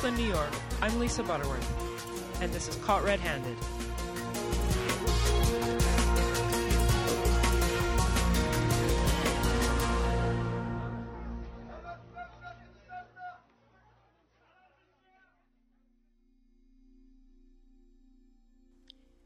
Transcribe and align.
Brooklyn, 0.00 0.24
New 0.24 0.32
York, 0.32 0.50
I'm 0.80 0.98
Lisa 0.98 1.22
Butterworth, 1.22 2.40
and 2.40 2.50
this 2.54 2.68
is 2.68 2.76
Caught 2.76 3.04
Red 3.04 3.20
Handed. 3.20 3.54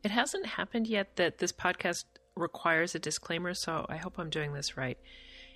It 0.03 0.11
hasn't 0.11 0.47
happened 0.47 0.89
yet 0.89 1.15
that 1.15 1.39
this 1.39 1.53
podcast 1.53 2.05
requires 2.35 2.97
a 2.97 2.99
disclaimer, 2.99 3.55
so 3.55 3.87
I 3.89 3.99
hope 3.99 4.19
I'm 4.19 4.29
doing 4.29 4.53
this 4.53 4.77
right. 4.77 4.99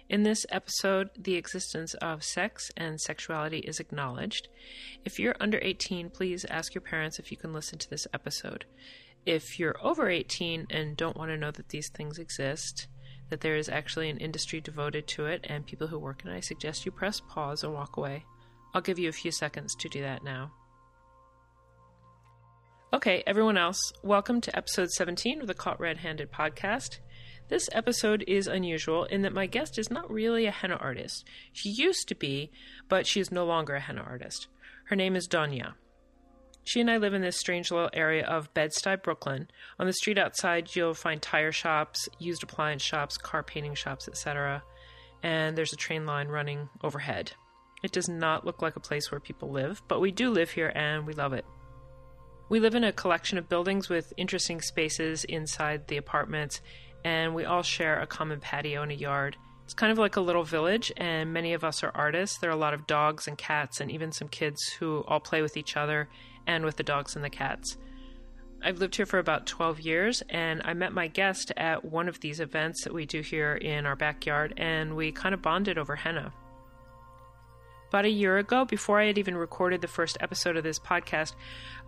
In 0.08 0.22
this 0.22 0.46
episode, 0.48 1.10
the 1.18 1.34
existence 1.34 1.92
of 1.94 2.24
sex 2.24 2.70
and 2.78 2.98
sexuality 2.98 3.58
is 3.58 3.78
acknowledged. 3.78 4.48
If 5.04 5.18
you're 5.18 5.36
under 5.38 5.58
18, 5.60 6.08
please 6.08 6.46
ask 6.46 6.74
your 6.74 6.80
parents 6.80 7.18
if 7.18 7.30
you 7.30 7.36
can 7.36 7.52
listen 7.52 7.78
to 7.78 7.90
this 7.90 8.06
episode. 8.14 8.64
If 9.26 9.58
you're 9.58 9.76
over 9.82 10.08
18 10.08 10.68
and 10.70 10.96
don't 10.96 11.18
want 11.18 11.30
to 11.30 11.36
know 11.36 11.50
that 11.50 11.68
these 11.68 11.90
things 11.90 12.18
exist, 12.18 12.88
that 13.28 13.42
there 13.42 13.56
is 13.56 13.68
actually 13.68 14.08
an 14.08 14.16
industry 14.16 14.62
devoted 14.62 15.06
to 15.08 15.26
it 15.26 15.44
and 15.44 15.66
people 15.66 15.88
who 15.88 15.98
work 15.98 16.24
in 16.24 16.30
it, 16.30 16.36
I 16.36 16.40
suggest 16.40 16.86
you 16.86 16.92
press 16.92 17.20
pause 17.20 17.62
and 17.62 17.74
walk 17.74 17.98
away. 17.98 18.24
I'll 18.72 18.80
give 18.80 18.98
you 18.98 19.10
a 19.10 19.12
few 19.12 19.30
seconds 19.30 19.74
to 19.74 19.90
do 19.90 20.00
that 20.00 20.24
now. 20.24 20.52
Okay, 22.94 23.22
everyone 23.26 23.58
else, 23.58 23.92
welcome 24.02 24.40
to 24.40 24.56
episode 24.56 24.88
17 24.90 25.42
of 25.42 25.46
the 25.48 25.52
Caught 25.52 25.78
Red 25.78 25.98
Handed 25.98 26.32
podcast. 26.32 27.00
This 27.48 27.68
episode 27.72 28.24
is 28.26 28.46
unusual 28.46 29.04
in 29.04 29.22
that 29.22 29.32
my 29.32 29.46
guest 29.46 29.78
is 29.78 29.90
not 29.90 30.10
really 30.10 30.44
a 30.44 30.50
henna 30.50 30.76
artist. 30.76 31.26
She 31.52 31.70
used 31.70 32.06
to 32.08 32.14
be, 32.14 32.50
but 32.88 33.06
she 33.06 33.20
is 33.20 33.32
no 33.32 33.46
longer 33.46 33.74
a 33.74 33.80
henna 33.80 34.02
artist. 34.02 34.48
Her 34.86 34.96
name 34.96 35.16
is 35.16 35.26
Donya. 35.26 35.72
She 36.64 36.82
and 36.82 36.90
I 36.90 36.98
live 36.98 37.14
in 37.14 37.22
this 37.22 37.38
strange 37.38 37.70
little 37.70 37.88
area 37.94 38.26
of 38.26 38.52
Bed-Stuy, 38.52 39.02
Brooklyn. 39.02 39.48
On 39.78 39.86
the 39.86 39.94
street 39.94 40.18
outside, 40.18 40.76
you'll 40.76 40.92
find 40.92 41.22
tire 41.22 41.50
shops, 41.50 42.06
used 42.18 42.42
appliance 42.42 42.82
shops, 42.82 43.16
car 43.16 43.42
painting 43.42 43.74
shops, 43.74 44.06
etc. 44.06 44.62
And 45.22 45.56
there's 45.56 45.72
a 45.72 45.76
train 45.76 46.04
line 46.04 46.28
running 46.28 46.68
overhead. 46.84 47.32
It 47.82 47.92
does 47.92 48.10
not 48.10 48.44
look 48.44 48.60
like 48.60 48.76
a 48.76 48.80
place 48.80 49.10
where 49.10 49.20
people 49.20 49.50
live, 49.50 49.80
but 49.88 50.00
we 50.00 50.10
do 50.10 50.28
live 50.28 50.50
here 50.50 50.70
and 50.74 51.06
we 51.06 51.14
love 51.14 51.32
it. 51.32 51.46
We 52.50 52.60
live 52.60 52.74
in 52.74 52.84
a 52.84 52.92
collection 52.92 53.38
of 53.38 53.48
buildings 53.48 53.88
with 53.88 54.12
interesting 54.18 54.60
spaces 54.60 55.24
inside 55.24 55.86
the 55.86 55.96
apartments, 55.96 56.60
and 57.08 57.34
we 57.34 57.46
all 57.46 57.62
share 57.62 57.98
a 58.00 58.06
common 58.06 58.38
patio 58.38 58.82
and 58.82 58.92
a 58.92 58.94
yard. 58.94 59.34
It's 59.64 59.72
kind 59.72 59.90
of 59.90 59.96
like 59.96 60.16
a 60.16 60.20
little 60.20 60.44
village, 60.44 60.92
and 60.98 61.32
many 61.32 61.54
of 61.54 61.64
us 61.64 61.82
are 61.82 61.90
artists. 61.94 62.36
There 62.38 62.50
are 62.50 62.52
a 62.52 62.64
lot 62.64 62.74
of 62.74 62.86
dogs 62.86 63.26
and 63.26 63.38
cats, 63.38 63.80
and 63.80 63.90
even 63.90 64.12
some 64.12 64.28
kids 64.28 64.62
who 64.78 65.04
all 65.08 65.18
play 65.18 65.40
with 65.40 65.56
each 65.56 65.74
other 65.74 66.10
and 66.46 66.66
with 66.66 66.76
the 66.76 66.82
dogs 66.82 67.16
and 67.16 67.24
the 67.24 67.30
cats. 67.30 67.78
I've 68.62 68.78
lived 68.78 68.96
here 68.96 69.06
for 69.06 69.18
about 69.18 69.46
12 69.46 69.80
years, 69.80 70.22
and 70.28 70.60
I 70.66 70.74
met 70.74 70.92
my 70.92 71.06
guest 71.06 71.50
at 71.56 71.82
one 71.82 72.10
of 72.10 72.20
these 72.20 72.40
events 72.40 72.84
that 72.84 72.92
we 72.92 73.06
do 73.06 73.22
here 73.22 73.54
in 73.54 73.86
our 73.86 73.96
backyard, 73.96 74.52
and 74.58 74.94
we 74.94 75.10
kind 75.10 75.34
of 75.34 75.40
bonded 75.40 75.78
over 75.78 75.96
henna. 75.96 76.30
About 77.88 78.04
a 78.04 78.10
year 78.10 78.36
ago, 78.36 78.66
before 78.66 79.00
I 79.00 79.06
had 79.06 79.16
even 79.16 79.36
recorded 79.36 79.80
the 79.80 79.88
first 79.88 80.18
episode 80.20 80.58
of 80.58 80.64
this 80.64 80.78
podcast, 80.78 81.34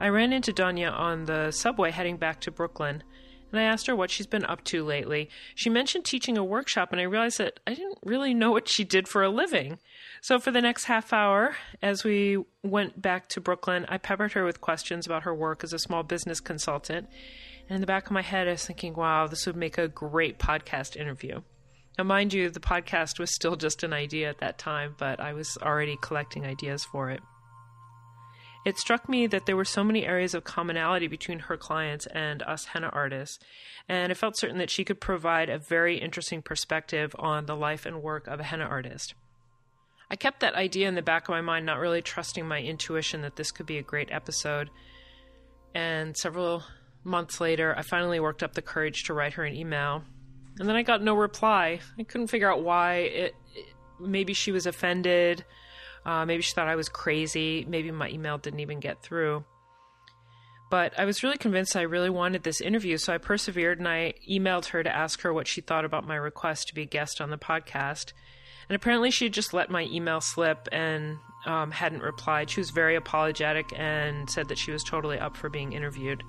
I 0.01 0.09
ran 0.09 0.33
into 0.33 0.51
Donya 0.51 0.91
on 0.93 1.27
the 1.27 1.51
subway 1.51 1.91
heading 1.91 2.17
back 2.17 2.41
to 2.43 2.51
Brooklyn, 2.51 3.03
and 3.51 3.61
I 3.61 3.65
asked 3.65 3.87
her 3.87 3.97
what 3.97 4.11
she's 4.11 4.27
been 4.27 4.45
up 4.45 4.65
to 4.65 4.85
lately. 4.85 5.29
She 5.55 5.71
mentioned 5.71 6.05
teaching 6.05 6.39
a 6.39 6.45
workshop, 6.45 6.93
and 6.93 7.01
I 7.01 7.05
realized 7.05 7.39
that 7.39 7.61
I 7.67 7.75
didn't 7.75 7.99
really 8.05 8.35
know 8.35 8.51
what 8.51 8.69
she 8.69 8.85
did 8.85 9.09
for 9.09 9.23
a 9.23 9.29
living. 9.29 9.79
So, 10.21 10.39
for 10.39 10.51
the 10.51 10.61
next 10.61 10.85
half 10.85 11.13
hour, 11.13 11.57
as 11.83 12.05
we 12.05 12.45
went 12.63 13.01
back 13.01 13.29
to 13.31 13.41
Brooklyn, 13.41 13.87
I 13.89 13.99
peppered 13.99 14.33
her 14.33 14.45
with 14.45 14.61
questions 14.61 15.07
about 15.07 15.25
her 15.25 15.35
work 15.35 15.65
as 15.65 15.73
a 15.73 15.79
small 15.79 16.03
business 16.03 16.41
consultant. 16.41 17.09
And 17.69 17.77
in 17.77 17.81
the 17.81 17.87
back 17.87 18.07
of 18.07 18.13
my 18.13 18.23
head, 18.23 18.49
I 18.49 18.53
was 18.53 18.67
thinking, 18.67 18.95
wow, 18.95 19.27
this 19.27 19.47
would 19.47 19.57
make 19.57 19.79
a 19.79 19.89
great 19.89 20.39
podcast 20.39 20.97
interview. 20.97 21.41
Now, 21.99 22.05
mind 22.05 22.33
you, 22.33 22.51
the 22.51 22.61
podcast 22.61 23.19
was 23.19 23.35
still 23.35 23.57
just 23.57 23.83
an 23.83 23.93
idea 23.93 24.29
at 24.29 24.39
that 24.39 24.59
time, 24.59 24.95
but 24.99 25.21
I 25.21 25.33
was 25.33 25.59
already 25.61 25.97
collecting 26.01 26.47
ideas 26.47 26.85
for 26.85 27.11
it. 27.11 27.21
It 28.65 28.79
struck 28.79 29.09
me 29.09 29.27
that 29.27 29.47
there 29.47 29.57
were 29.57 29.65
so 29.65 29.83
many 29.83 30.05
areas 30.05 30.35
of 30.35 30.45
commonality 30.45 31.07
between 31.07 31.39
her 31.41 31.57
clients 31.57 32.07
and 32.07 32.43
us 32.43 32.67
henna 32.67 32.89
artists, 32.89 33.39
and 33.89 34.13
I 34.13 34.15
felt 34.15 34.39
certain 34.39 34.59
that 34.59 34.71
she 34.71 34.85
could 34.85 35.01
provide 35.01 35.49
a 35.49 35.59
very 35.59 35.99
interesting 35.99 36.43
perspective 36.43 37.15
on 37.19 37.47
the 37.47 37.57
life 37.57 37.87
and 37.87 38.03
work 38.03 38.27
of 38.27 38.39
a 38.39 38.45
henna 38.45 38.65
artist. 38.65 39.15
I 40.11 40.17
kept 40.17 40.41
that 40.41 40.55
idea 40.55 40.89
in 40.89 40.95
the 40.95 41.03
back 41.03 41.29
of 41.29 41.33
my 41.33 41.41
mind, 41.41 41.65
not 41.65 41.79
really 41.79 42.03
trusting 42.03 42.47
my 42.47 42.61
intuition 42.61 43.23
that 43.23 43.37
this 43.37 43.51
could 43.51 43.67
be 43.67 43.79
a 43.79 43.83
great 43.83 44.11
episode. 44.11 44.69
And 45.75 46.17
several 46.17 46.65
months 47.05 47.41
later, 47.41 47.75
I 47.79 47.83
finally 47.83 48.21
worked 48.21 48.43
up 48.43 48.55
the 48.55 48.63
courage 48.63 49.05
to 49.05 49.15
write 49.15 49.35
her 49.35 49.45
an 49.45 49.55
email 49.55 50.03
and 50.61 50.69
then 50.69 50.77
I 50.77 50.83
got 50.83 51.03
no 51.03 51.15
reply. 51.15 51.81
I 51.99 52.03
couldn't 52.03 52.27
figure 52.27 52.51
out 52.51 52.63
why. 52.63 52.97
It, 52.97 53.35
it 53.55 53.67
maybe 53.99 54.35
she 54.35 54.53
was 54.53 54.67
offended. 54.67 55.45
Uh, 56.05 56.25
maybe 56.25 56.43
she 56.43 56.55
thought 56.55 56.69
I 56.69 56.77
was 56.77 56.89
crazy. 56.89 57.65
Maybe 57.69 57.91
my 57.91 58.09
email 58.09 58.39
didn't 58.39 58.61
even 58.61 58.81
get 58.81 59.03
through. 59.03 59.45
But 60.71 60.97
I 60.99 61.05
was 61.05 61.23
really 61.25 61.37
convinced 61.37 61.75
I 61.75 61.83
really 61.83 62.11
wanted 62.11 62.45
this 62.45 62.61
interview, 62.61 62.97
so 62.97 63.13
I 63.13 63.19
persevered 63.19 63.79
and 63.79 63.89
I 63.89 64.15
emailed 64.31 64.67
her 64.67 64.85
to 64.85 64.95
ask 64.95 65.21
her 65.23 65.33
what 65.33 65.49
she 65.49 65.61
thought 65.61 65.85
about 65.85 66.07
my 66.07 66.15
request 66.15 66.69
to 66.69 66.75
be 66.75 66.83
a 66.83 66.87
guest 66.87 67.21
on 67.21 67.31
the 67.31 67.37
podcast. 67.37 68.13
And 68.69 68.77
apparently, 68.77 69.11
she 69.11 69.25
had 69.25 69.33
just 69.33 69.53
let 69.53 69.69
my 69.69 69.83
email 69.91 70.21
slip 70.21 70.69
and 70.71 71.19
um, 71.45 71.73
hadn't 71.73 72.03
replied. 72.03 72.51
She 72.51 72.61
was 72.61 72.71
very 72.71 72.95
apologetic 72.95 73.67
and 73.77 74.31
said 74.31 74.47
that 74.49 74.59
she 74.59 74.71
was 74.71 74.85
totally 74.85 75.19
up 75.19 75.37
for 75.37 75.49
being 75.49 75.73
interviewed. 75.73 76.23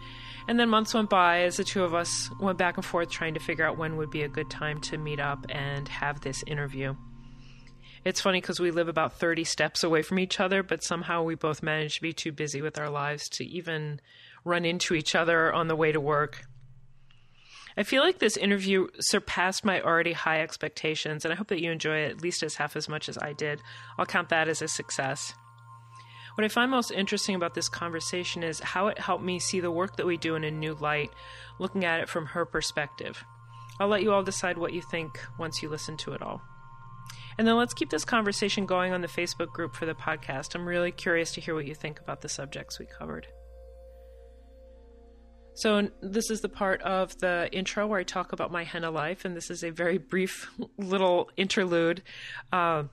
And 0.48 0.60
then 0.60 0.70
months 0.70 0.96
went 0.96 1.12
by 1.12 1.44
as 1.44 1.58
the 1.58 1.64
two 1.64 1.84
of 1.84 1.94
us 1.94 2.32
went 2.40 2.58
back 2.58 2.78
and 2.78 2.86
forth 2.86 3.12
trying 3.12 3.36
to 3.36 3.40
figure 3.40 3.66
out 3.66 3.78
when 3.78 3.96
would 3.98 4.10
be 4.10 4.24
a 4.24 4.28
good 4.28 4.50
time 4.50 4.82
to 4.82 4.98
meet 4.98 5.20
up 5.20 5.46
and 5.50 5.88
have 5.88 6.22
this 6.22 6.44
interview. 6.48 6.96
It's 8.04 8.22
funny 8.22 8.42
because 8.42 8.60
we 8.60 8.72
live 8.72 8.88
about 8.88 9.20
30 9.20 9.44
steps 9.44 9.84
away 9.84 10.02
from 10.02 10.18
each 10.18 10.40
other, 10.40 10.64
but 10.64 10.84
somehow 10.84 11.22
we 11.22 11.36
both 11.36 11.62
managed 11.62 11.96
to 11.96 12.02
be 12.02 12.14
too 12.14 12.32
busy 12.32 12.62
with 12.62 12.80
our 12.80 12.90
lives 12.90 13.30
to 13.30 13.46
even 13.46 14.00
run 14.44 14.66
into 14.66 14.96
each 14.96 15.14
other 15.14 15.54
on 15.54 15.68
the 15.68 15.76
way 15.76 15.92
to 15.92 16.02
work. 16.02 16.46
I 17.78 17.84
feel 17.84 18.02
like 18.02 18.20
this 18.20 18.38
interview 18.38 18.88
surpassed 19.00 19.64
my 19.64 19.82
already 19.82 20.14
high 20.14 20.42
expectations, 20.42 21.24
and 21.24 21.32
I 21.32 21.38
hope 21.38 21.48
that 21.50 21.62
you 21.62 21.72
enjoy 21.72 22.00
it 22.00 22.12
at 22.12 22.22
least 22.22 22.42
as 22.44 22.56
half 22.56 22.76
as 22.76 22.90
much 22.90 23.08
as 23.08 23.18
I 23.20 23.34
did. 23.34 23.62
I'll 23.98 24.06
count 24.06 24.30
that 24.30 24.50
as 24.50 24.62
a 24.62 24.68
success. 24.68 25.34
What 26.36 26.44
I 26.44 26.48
find 26.48 26.72
most 26.72 26.92
interesting 26.92 27.36
about 27.36 27.54
this 27.54 27.70
conversation 27.70 28.42
is 28.42 28.60
how 28.60 28.88
it 28.88 28.98
helped 28.98 29.24
me 29.24 29.38
see 29.38 29.60
the 29.60 29.72
work 29.72 29.98
that 29.98 30.08
we 30.08 30.18
do 30.18 30.36
in 30.36 30.44
a 30.44 30.52
new 30.52 30.74
light, 30.74 31.12
looking 31.60 31.86
at 31.86 32.00
it 32.00 32.10
from 32.10 32.26
her 32.26 32.46
perspective. 32.46 33.24
I'll 33.80 33.88
let 33.88 34.02
you 34.02 34.12
all 34.12 34.24
decide 34.24 34.58
what 34.58 34.74
you 34.74 34.82
think 34.82 35.20
once 35.38 35.62
you 35.62 35.70
listen 35.70 35.98
to 35.98 36.14
it 36.14 36.22
all. 36.22 36.42
And 37.42 37.48
then 37.48 37.58
let's 37.58 37.74
keep 37.74 37.90
this 37.90 38.06
conversation 38.06 38.68
going 38.68 38.94
on 38.94 39.02
the 39.02 39.08
Facebook 39.08 39.48
group 39.48 39.76
for 39.76 39.88
the 39.88 39.96
podcast. 39.96 40.54
I'm 40.54 40.64
really 40.64 40.92
curious 40.92 41.32
to 41.32 41.42
hear 41.42 41.56
what 41.56 41.66
you 41.66 41.74
think 41.74 42.00
about 42.00 42.22
the 42.22 42.30
subjects 42.30 42.78
we 42.78 42.86
covered. 42.86 43.26
So, 45.56 45.90
this 46.04 46.30
is 46.30 46.42
the 46.42 46.50
part 46.50 46.84
of 46.84 47.18
the 47.18 47.50
intro 47.52 47.88
where 47.88 48.00
I 48.00 48.04
talk 48.04 48.32
about 48.32 48.52
my 48.52 48.64
henna 48.64 48.92
life, 48.92 49.26
and 49.26 49.36
this 49.36 49.50
is 49.50 49.64
a 49.64 49.72
very 49.72 49.98
brief 49.98 50.52
little 50.78 51.32
interlude. 51.36 52.04
Uh, 52.54 52.84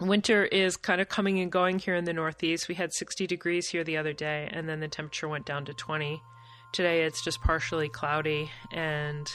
winter 0.00 0.44
is 0.44 0.76
kind 0.76 1.00
of 1.00 1.08
coming 1.08 1.40
and 1.40 1.50
going 1.50 1.80
here 1.80 1.96
in 1.96 2.04
the 2.04 2.12
Northeast. 2.12 2.68
We 2.68 2.76
had 2.76 2.92
60 2.92 3.26
degrees 3.26 3.68
here 3.68 3.82
the 3.82 3.96
other 3.96 4.12
day, 4.12 4.48
and 4.52 4.68
then 4.68 4.78
the 4.78 4.86
temperature 4.86 5.26
went 5.26 5.46
down 5.46 5.64
to 5.64 5.74
20. 5.74 6.22
Today 6.72 7.02
it's 7.02 7.24
just 7.24 7.40
partially 7.40 7.88
cloudy 7.88 8.52
and 8.72 9.28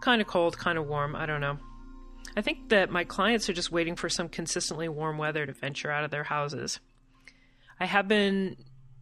kind 0.00 0.20
of 0.20 0.26
cold, 0.26 0.58
kind 0.58 0.76
of 0.76 0.88
warm. 0.88 1.14
I 1.14 1.26
don't 1.26 1.40
know. 1.40 1.60
I 2.36 2.42
think 2.42 2.68
that 2.68 2.90
my 2.90 3.04
clients 3.04 3.48
are 3.48 3.52
just 3.52 3.72
waiting 3.72 3.96
for 3.96 4.08
some 4.08 4.28
consistently 4.28 4.88
warm 4.88 5.18
weather 5.18 5.46
to 5.46 5.52
venture 5.52 5.90
out 5.90 6.04
of 6.04 6.10
their 6.10 6.24
houses. 6.24 6.80
I 7.78 7.86
have 7.86 8.08
been 8.08 8.56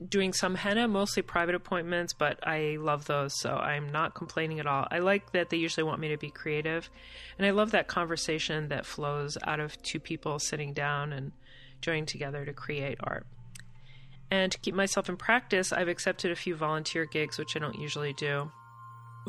doing 0.06 0.32
some 0.32 0.54
henna, 0.54 0.86
mostly 0.86 1.22
private 1.22 1.54
appointments, 1.54 2.12
but 2.12 2.38
I 2.46 2.76
love 2.80 3.06
those, 3.06 3.38
so 3.38 3.54
I'm 3.54 3.90
not 3.90 4.14
complaining 4.14 4.60
at 4.60 4.66
all. 4.66 4.86
I 4.90 5.00
like 5.00 5.32
that 5.32 5.50
they 5.50 5.56
usually 5.56 5.84
want 5.84 6.00
me 6.00 6.08
to 6.08 6.16
be 6.16 6.30
creative, 6.30 6.88
and 7.36 7.46
I 7.46 7.50
love 7.50 7.72
that 7.72 7.88
conversation 7.88 8.68
that 8.68 8.86
flows 8.86 9.36
out 9.44 9.60
of 9.60 9.80
two 9.82 9.98
people 9.98 10.38
sitting 10.38 10.72
down 10.72 11.12
and 11.12 11.32
joining 11.80 12.06
together 12.06 12.44
to 12.44 12.52
create 12.52 12.98
art. 13.02 13.26
And 14.30 14.52
to 14.52 14.58
keep 14.58 14.74
myself 14.74 15.08
in 15.08 15.16
practice, 15.16 15.72
I've 15.72 15.88
accepted 15.88 16.30
a 16.30 16.36
few 16.36 16.54
volunteer 16.54 17.04
gigs, 17.04 17.38
which 17.38 17.56
I 17.56 17.58
don't 17.58 17.78
usually 17.78 18.12
do. 18.12 18.52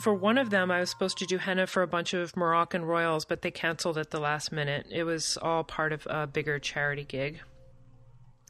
For 0.02 0.14
one 0.14 0.38
of 0.38 0.50
them, 0.50 0.72
I 0.72 0.80
was 0.80 0.90
supposed 0.90 1.18
to 1.18 1.26
do 1.26 1.38
henna 1.38 1.68
for 1.68 1.84
a 1.84 1.88
bunch 1.88 2.14
of 2.14 2.38
Moroccan 2.38 2.86
royals, 2.86 3.26
but 3.26 3.42
they 3.42 3.52
canceled 3.52 3.98
at 3.98 4.12
the 4.12 4.20
last 4.20 4.52
minute. 4.52 4.88
It 4.90 5.04
was 5.04 5.38
all 5.42 5.64
part 5.64 5.92
of 5.92 6.08
a 6.10 6.26
bigger 6.26 6.58
charity 6.58 7.04
gig. 7.04 7.42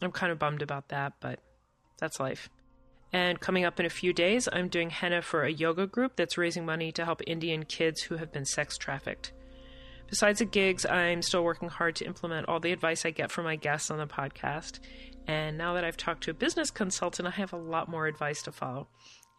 I'm 0.01 0.12
kind 0.12 0.31
of 0.31 0.38
bummed 0.38 0.62
about 0.62 0.89
that, 0.89 1.13
but 1.19 1.39
that's 1.97 2.19
life. 2.19 2.50
And 3.12 3.39
coming 3.39 3.65
up 3.65 3.80
in 3.80 3.86
a 3.88 3.89
few 3.89 4.13
days, 4.13 4.47
I'm 4.51 4.68
doing 4.68 4.91
henna 4.91 5.24
for 5.24 5.44
a 5.44 5.51
yoga 5.51 5.88
group 5.88 6.15
that's 6.15 6.38
raising 6.38 6.65
money 6.65 6.91
to 6.91 7.06
help 7.06 7.21
Indian 7.25 7.65
kids 7.65 8.03
who 8.03 8.18
have 8.18 8.31
been 8.31 8.45
sex 8.45 8.77
trafficked. 8.77 9.31
Besides 10.07 10.39
the 10.39 10.45
gigs, 10.45 10.86
I'm 10.86 11.21
still 11.21 11.44
working 11.44 11.69
hard 11.69 11.95
to 11.97 12.06
implement 12.06 12.47
all 12.47 12.59
the 12.59 12.71
advice 12.71 13.06
I 13.06 13.12
get 13.12 13.31
from 13.31 13.45
my 13.45 13.56
guests 13.56 13.89
on 13.89 13.97
the 13.97 14.07
podcast. 14.07 14.80
And 15.27 15.57
now 15.57 15.74
that 15.74 15.83
I've 15.83 15.97
talked 15.97 16.24
to 16.24 16.31
a 16.31 16.36
business 16.36 16.71
consultant, 16.71 17.27
I 17.27 17.31
have 17.31 17.53
a 17.53 17.57
lot 17.57 17.89
more 17.89 18.07
advice 18.07 18.41
to 18.44 18.51
follow. 18.51 18.88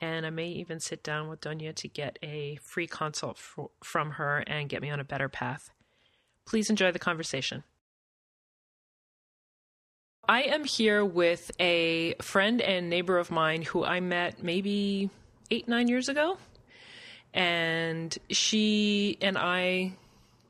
And 0.00 0.25
I 0.25 0.31
may 0.31 0.49
even 0.49 0.81
sit 0.81 1.02
down 1.02 1.29
with 1.29 1.43
Donya 1.43 1.75
to 1.75 1.88
get 1.88 2.19
a 2.23 2.56
free 2.62 2.87
consult 2.87 3.37
f- 3.37 3.67
from 3.85 4.12
her 4.12 4.38
and 4.47 4.69
get 4.69 4.81
me 4.81 4.91
on 4.91 5.00
a 5.00 5.05
better 5.05 5.29
path. 5.29 5.70
Please 6.47 6.70
enjoy 6.70 6.91
the 6.91 6.99
conversation. 6.99 7.64
I 10.26 10.43
am 10.43 10.64
here 10.64 11.05
with 11.05 11.50
a 11.61 12.14
friend 12.23 12.61
and 12.62 12.88
neighbor 12.88 13.19
of 13.19 13.31
mine 13.31 13.62
who 13.62 13.85
I 13.85 14.00
met 14.00 14.43
maybe 14.43 15.11
eight, 15.50 15.69
nine 15.69 15.88
years 15.88 16.08
ago. 16.08 16.38
And 17.35 18.17
she 18.31 19.19
and 19.20 19.37
I 19.37 19.93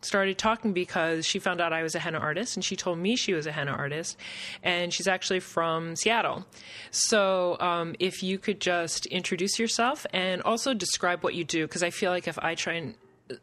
started 0.02 0.38
talking 0.38 0.72
because 0.72 1.26
she 1.26 1.38
found 1.38 1.60
out 1.60 1.72
I 1.72 1.82
was 1.82 1.94
a 1.94 1.98
henna 1.98 2.18
artist 2.18 2.56
and 2.56 2.64
she 2.64 2.76
told 2.76 2.98
me 2.98 3.16
she 3.16 3.34
was 3.34 3.46
a 3.46 3.52
henna 3.52 3.72
artist 3.72 4.16
and 4.62 4.92
she's 4.92 5.06
actually 5.06 5.40
from 5.40 5.96
Seattle. 5.96 6.46
So, 6.90 7.58
um, 7.60 7.94
if 7.98 8.22
you 8.22 8.38
could 8.38 8.60
just 8.60 9.06
introduce 9.06 9.58
yourself 9.58 10.06
and 10.12 10.42
also 10.42 10.74
describe 10.74 11.22
what 11.22 11.34
you 11.34 11.44
do, 11.44 11.66
because 11.66 11.82
I 11.82 11.90
feel 11.90 12.10
like 12.10 12.28
if 12.28 12.38
I 12.38 12.54
try 12.54 12.74
and 12.74 12.94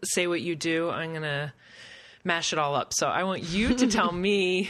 say 0.04 0.28
what 0.28 0.42
you 0.42 0.56
do, 0.56 0.90
I'm 0.90 1.12
going 1.12 1.22
to 1.24 1.54
mash 2.24 2.54
it 2.54 2.60
all 2.60 2.76
up. 2.76 2.94
So, 2.94 3.08
I 3.08 3.24
want 3.24 3.44
you 3.44 3.74
to 3.76 3.88
tell 3.88 4.12
me 4.28 4.70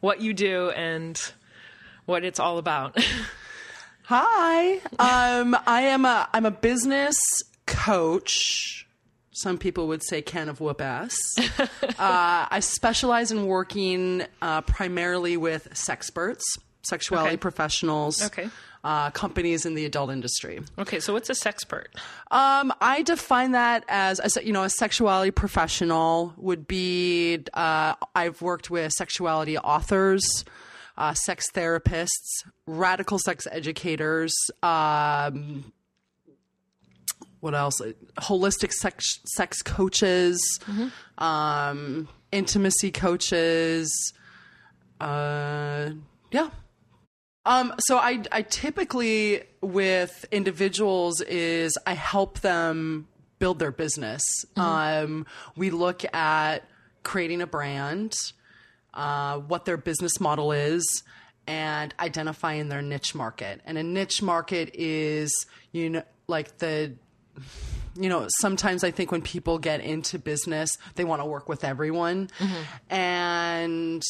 what 0.00 0.20
you 0.20 0.32
do 0.34 0.70
and 0.70 1.20
what 2.06 2.24
it's 2.24 2.40
all 2.40 2.58
about. 2.58 2.98
Hi. 4.04 4.78
Um, 4.98 5.56
I 5.66 5.82
am 5.82 6.04
a 6.04 6.28
I'm 6.32 6.44
a 6.44 6.50
business 6.50 7.16
coach. 7.66 8.79
Some 9.42 9.58
people 9.58 9.88
would 9.88 10.02
say 10.02 10.22
can 10.22 10.48
of 10.48 10.60
whoop 10.60 10.80
ass. 10.80 11.16
uh, 11.58 11.66
I 11.98 12.60
specialize 12.60 13.32
in 13.32 13.46
working 13.46 14.24
uh, 14.42 14.60
primarily 14.62 15.36
with 15.36 15.68
sexperts, 15.74 16.42
sexuality 16.82 17.30
Okay. 17.34 17.36
professionals, 17.38 18.22
Okay. 18.22 18.48
uh, 18.84 19.10
companies 19.10 19.64
in 19.66 19.74
the 19.74 19.84
adult 19.84 20.10
industry. 20.10 20.60
okay, 20.78 21.00
so 21.00 21.12
what's 21.12 21.30
a 21.30 21.34
sexpert? 21.34 21.86
Um, 22.30 22.72
I 22.80 23.02
define 23.02 23.52
that 23.52 23.84
as, 23.88 24.20
as 24.20 24.36
you 24.42 24.52
know, 24.52 24.64
a 24.64 24.70
sexuality 24.70 25.30
professional 25.30 26.34
would 26.36 26.66
be. 26.66 27.38
Uh, 27.54 27.94
I've 28.14 28.40
worked 28.42 28.70
with 28.70 28.92
sexuality 28.92 29.56
authors, 29.58 30.22
uh, 30.98 31.14
sex 31.14 31.50
therapists, 31.50 32.44
radical 32.66 33.18
sex 33.18 33.46
educators. 33.50 34.34
Um, 34.62 35.72
what 37.40 37.54
else? 37.54 37.80
Holistic 38.18 38.72
sex 38.72 39.20
sex 39.24 39.62
coaches, 39.62 40.60
um, 41.18 42.08
intimacy 42.32 42.90
coaches. 42.90 44.12
Uh, 45.00 45.90
yeah. 46.30 46.50
Um, 47.46 47.74
so 47.78 47.96
I, 47.96 48.22
I 48.30 48.42
typically 48.42 49.42
with 49.62 50.26
individuals 50.30 51.22
is 51.22 51.76
I 51.86 51.94
help 51.94 52.40
them 52.40 53.08
build 53.38 53.58
their 53.58 53.72
business. 53.72 54.22
Um, 54.56 55.26
we 55.56 55.70
look 55.70 56.04
at 56.14 56.68
creating 57.02 57.40
a 57.40 57.46
brand, 57.46 58.14
uh, 58.92 59.38
what 59.38 59.64
their 59.64 59.78
business 59.78 60.20
model 60.20 60.52
is, 60.52 61.02
and 61.46 61.94
identifying 61.98 62.68
their 62.68 62.82
niche 62.82 63.14
market. 63.14 63.62
And 63.64 63.78
a 63.78 63.82
niche 63.82 64.20
market 64.20 64.70
is 64.74 65.32
you 65.72 65.88
know 65.90 66.02
like 66.28 66.58
the 66.58 66.92
you 67.96 68.08
know, 68.08 68.26
sometimes 68.38 68.84
I 68.84 68.90
think 68.90 69.10
when 69.12 69.22
people 69.22 69.58
get 69.58 69.80
into 69.80 70.18
business, 70.18 70.70
they 70.94 71.04
want 71.04 71.20
to 71.22 71.26
work 71.26 71.48
with 71.48 71.64
everyone. 71.64 72.30
Mm-hmm. 72.38 72.94
And 72.94 74.02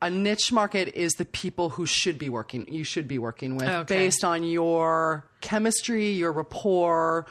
a 0.00 0.10
niche 0.10 0.52
market 0.52 0.94
is 0.94 1.12
the 1.14 1.24
people 1.24 1.70
who 1.70 1.86
should 1.86 2.18
be 2.18 2.28
working, 2.28 2.66
you 2.68 2.84
should 2.84 3.06
be 3.08 3.18
working 3.18 3.56
with 3.56 3.68
Okay. 3.68 3.96
based 3.96 4.24
on 4.24 4.42
your 4.42 5.24
chemistry, 5.40 6.10
your 6.10 6.32
rapport, 6.32 7.26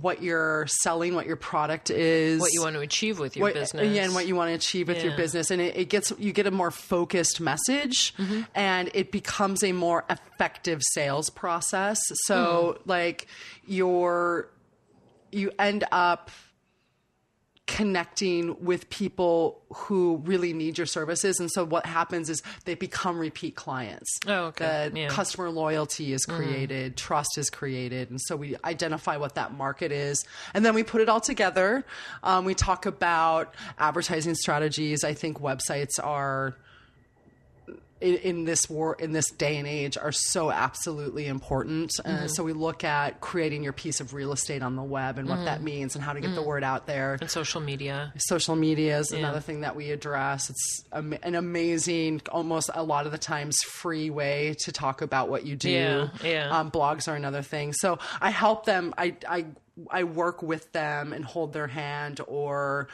what 0.00 0.22
you're 0.22 0.66
selling, 0.68 1.14
what 1.14 1.26
your 1.26 1.36
product 1.36 1.90
is. 1.90 2.40
What 2.40 2.52
you 2.52 2.62
want 2.62 2.74
to 2.74 2.80
achieve 2.80 3.18
with 3.18 3.36
your 3.36 3.46
what- 3.48 3.54
business? 3.54 3.94
Yeah, 3.94 4.04
and 4.04 4.14
what 4.14 4.26
you 4.26 4.36
want 4.36 4.50
to 4.50 4.54
achieve 4.54 4.88
with 4.88 5.02
your 5.02 5.16
business. 5.16 5.50
And 5.50 5.60
it, 5.60 5.76
it 5.76 5.84
gets, 5.88 6.12
you 6.18 6.32
get 6.32 6.46
a 6.46 6.50
more 6.50 6.70
focused 6.70 7.40
message 7.40 8.14
Mm-hmm. 8.16 8.42
and 8.54 8.90
it 8.94 9.10
becomes 9.12 9.62
a 9.64 9.72
more 9.72 10.04
effective 10.08 10.80
sales 10.92 11.30
process. 11.30 11.98
So, 12.26 12.76
Mm. 12.78 12.86
like, 12.86 13.26
you're, 13.66 14.48
you 15.32 15.50
end 15.58 15.84
up 15.92 16.30
connecting 17.76 18.56
with 18.64 18.90
people 18.90 19.60
who 19.72 20.20
really 20.24 20.52
need 20.52 20.76
your 20.76 20.88
services. 20.88 21.38
And 21.38 21.48
so 21.48 21.64
what 21.64 21.86
happens 21.86 22.28
is 22.28 22.42
they 22.64 22.74
become 22.74 23.16
repeat 23.16 23.54
clients. 23.54 24.18
Oh, 24.26 24.46
okay. 24.46 24.90
The 24.92 24.98
Yeah. 25.00 25.06
Mm-hmm. 25.06 25.14
customer 25.14 25.50
loyalty 25.50 26.12
is 26.12 26.26
created, 26.26 26.96
trust 26.96 27.38
is 27.38 27.48
created. 27.48 28.10
And 28.10 28.20
so 28.20 28.34
we 28.34 28.56
identify 28.64 29.16
what 29.16 29.36
that 29.36 29.54
market 29.54 29.92
is. 29.92 30.24
And 30.52 30.66
then 30.66 30.74
we 30.74 30.82
put 30.82 31.00
it 31.00 31.08
all 31.08 31.20
together. 31.20 31.84
Um, 32.24 32.44
we 32.44 32.54
talk 32.54 32.86
about 32.86 33.54
advertising 33.78 34.34
strategies. 34.34 35.04
I 35.04 35.14
think 35.14 35.40
websites 35.40 36.02
are 36.02 36.56
in, 38.00 38.14
in 38.16 38.44
this 38.44 38.68
war 38.70 38.96
in 38.98 39.12
this 39.12 39.30
day 39.30 39.56
and 39.58 39.66
age 39.68 39.98
are 39.98 40.12
so 40.12 40.50
absolutely 40.50 41.26
important. 41.26 41.90
Uh, 42.04 42.26
so 42.28 42.42
we 42.42 42.52
look 42.52 42.82
at 42.84 43.20
creating 43.20 43.62
your 43.62 43.72
piece 43.72 44.00
of 44.00 44.14
real 44.14 44.32
estate 44.32 44.62
on 44.62 44.76
the 44.76 44.82
web 44.82 45.18
and 45.18 45.28
what 45.28 45.44
that 45.44 45.62
means 45.62 45.94
and 45.94 46.02
how 46.04 46.12
to 46.12 46.20
get 46.20 46.34
the 46.34 46.42
word 46.42 46.64
out 46.64 46.86
there. 46.86 47.18
and 47.20 47.30
social 47.30 47.60
media. 47.60 48.12
Social 48.16 48.56
media 48.56 48.98
is 48.98 49.12
another 49.12 49.40
thing 49.40 49.60
that 49.62 49.76
we 49.76 49.90
address. 49.90 50.48
It's 50.50 50.84
am- 50.92 51.16
an 51.22 51.34
amazing, 51.34 52.22
almost 52.32 52.70
a 52.74 52.82
lot 52.82 53.06
of 53.06 53.12
the 53.12 53.18
times 53.18 53.56
free 53.62 54.10
way 54.10 54.54
to 54.60 54.72
talk 54.72 55.02
about 55.02 55.28
what 55.28 55.44
you 55.46 55.56
do. 55.56 55.70
Yeah, 55.70 56.08
yeah. 56.24 56.58
Um, 56.58 56.70
blogs 56.70 57.06
are 57.06 57.14
another 57.16 57.42
thing. 57.42 57.72
So 57.72 57.98
I 58.20 58.30
help 58.30 58.64
them. 58.64 58.94
I 58.96 59.16
I 59.28 59.46
I 59.90 60.04
work 60.04 60.42
with 60.42 60.72
them 60.72 61.12
and 61.12 61.24
hold 61.24 61.52
their 61.52 61.66
hand 61.66 62.20
or 62.26 62.88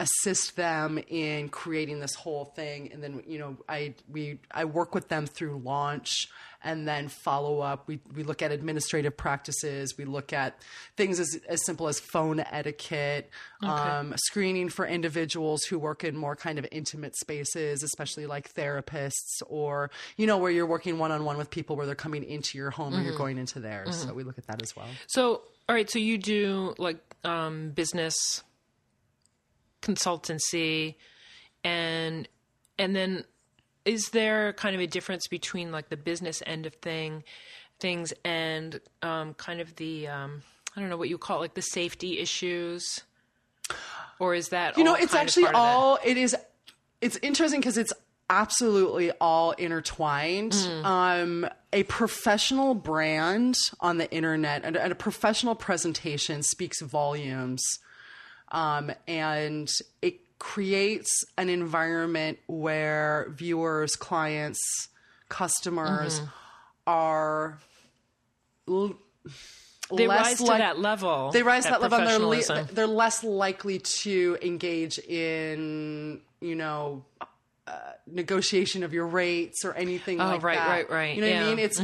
assist 0.00 0.54
them 0.54 1.00
in 1.08 1.48
creating 1.48 1.98
this 1.98 2.14
whole 2.14 2.44
thing. 2.44 2.90
And 2.92 3.02
then 3.02 3.22
you 3.26 3.38
know 3.38 3.56
i 3.68 3.94
we 4.08 4.38
i 4.50 4.64
work 4.64 4.94
with 4.94 5.08
them 5.08 5.26
through 5.26 5.58
launch 5.64 6.28
and 6.62 6.86
then 6.86 7.08
follow 7.08 7.60
up. 7.60 7.86
We 7.88 8.00
we 8.14 8.22
look 8.22 8.42
at 8.42 8.52
administrative 8.52 9.16
practices. 9.16 9.96
We 9.96 10.04
look 10.04 10.32
at 10.32 10.60
things 10.96 11.18
as 11.18 11.38
as 11.48 11.64
simple 11.64 11.88
as 11.88 11.98
phone 11.98 12.40
etiquette 12.40 13.30
um, 13.62 14.14
screening 14.16 14.68
for 14.68 14.86
individuals 14.86 15.64
who 15.64 15.78
work 15.78 16.04
in 16.04 16.16
more 16.16 16.36
kind 16.36 16.58
of 16.58 16.66
intimate 16.70 17.16
spaces 17.16 17.82
especially 17.82 18.26
like 18.26 18.52
therapists 18.54 19.42
or 19.48 19.90
you 20.16 20.26
know 20.26 20.36
where 20.36 20.50
you're 20.50 20.66
working 20.66 20.98
one-on-one 20.98 21.36
with 21.36 21.50
people 21.50 21.76
where 21.76 21.86
they're 21.86 21.94
coming 21.94 22.22
into 22.22 22.56
your 22.56 22.70
home 22.70 22.94
or 22.94 23.02
you're 23.02 23.18
going 23.18 23.38
into 23.38 23.58
theirs. 23.60 23.96
So 23.96 24.14
we 24.14 24.22
look 24.22 24.38
at 24.38 24.46
that 24.46 24.62
as 24.62 24.76
well. 24.76 24.86
So, 25.06 25.42
all 25.68 25.74
right, 25.74 25.90
so 25.90 25.98
you 25.98 26.18
do 26.18 26.74
like 26.78 26.98
um, 27.24 27.70
business 27.70 28.42
consultancy, 29.88 30.94
and 31.64 32.28
and 32.78 32.94
then 32.94 33.24
is 33.84 34.10
there 34.10 34.52
kind 34.52 34.74
of 34.74 34.80
a 34.80 34.86
difference 34.86 35.26
between 35.28 35.72
like 35.72 35.88
the 35.88 35.96
business 35.96 36.42
end 36.46 36.66
of 36.66 36.74
thing 36.74 37.24
things 37.80 38.12
and 38.24 38.80
um, 39.02 39.34
kind 39.34 39.60
of 39.60 39.74
the 39.76 40.08
um, 40.08 40.42
I 40.76 40.80
don't 40.80 40.90
know 40.90 40.96
what 40.96 41.08
you 41.08 41.16
call 41.18 41.38
it, 41.38 41.40
like 41.40 41.54
the 41.54 41.62
safety 41.62 42.18
issues, 42.18 43.02
or 44.18 44.34
is 44.34 44.48
that 44.50 44.76
you 44.76 44.84
know 44.84 44.94
it's 44.94 45.14
actually 45.14 45.44
part 45.44 45.54
of 45.54 45.60
it? 45.60 45.64
all 45.64 45.98
it 46.04 46.16
is 46.16 46.36
it's 47.00 47.16
interesting 47.22 47.60
because 47.60 47.78
it's 47.78 47.92
absolutely 48.30 49.10
all 49.20 49.52
intertwined 49.52 50.52
Mm. 50.52 50.84
um 50.84 51.48
a 51.72 51.82
professional 51.84 52.74
brand 52.74 53.56
on 53.80 53.96
the 53.98 54.10
internet 54.10 54.64
and, 54.64 54.76
and 54.76 54.92
a 54.92 54.94
professional 54.94 55.54
presentation 55.54 56.42
speaks 56.42 56.82
volumes 56.82 57.62
um 58.52 58.90
and 59.06 59.68
it 60.02 60.20
creates 60.38 61.24
an 61.36 61.48
environment 61.48 62.38
where 62.46 63.26
viewers 63.36 63.96
clients 63.96 64.60
customers 65.28 66.20
Mm-hmm. 66.20 66.28
are 66.86 67.58
l- 68.68 68.94
They 69.94 70.06
less 70.06 70.26
rise 70.26 70.38
to 70.38 70.44
that 70.46 70.78
level. 70.78 71.30
they 71.32 71.42
rise 71.42 71.64
to 71.64 71.68
at 71.74 71.80
that 71.80 71.82
level 71.82 71.98
and 71.98 72.08
they're, 72.08 72.18
le- 72.18 72.64
they're 72.72 72.86
less 72.86 73.24
likely 73.24 73.78
to 73.78 74.38
engage 74.42 74.98
in 74.98 76.20
you 76.40 76.54
know 76.54 77.04
uh, 77.66 77.72
negotiation 78.06 78.82
of 78.84 78.92
your 78.94 79.06
rates 79.06 79.64
or 79.64 79.74
anything 79.74 80.18
like 80.18 80.40
Oh, 80.40 80.44
right, 80.44 80.56
that 80.56 80.68
right, 80.68 80.90
right. 80.90 81.16
you 81.16 81.20
know 81.22 81.28
what 81.30 81.42
i 81.42 81.48
mean 81.50 81.58
it's 81.58 81.80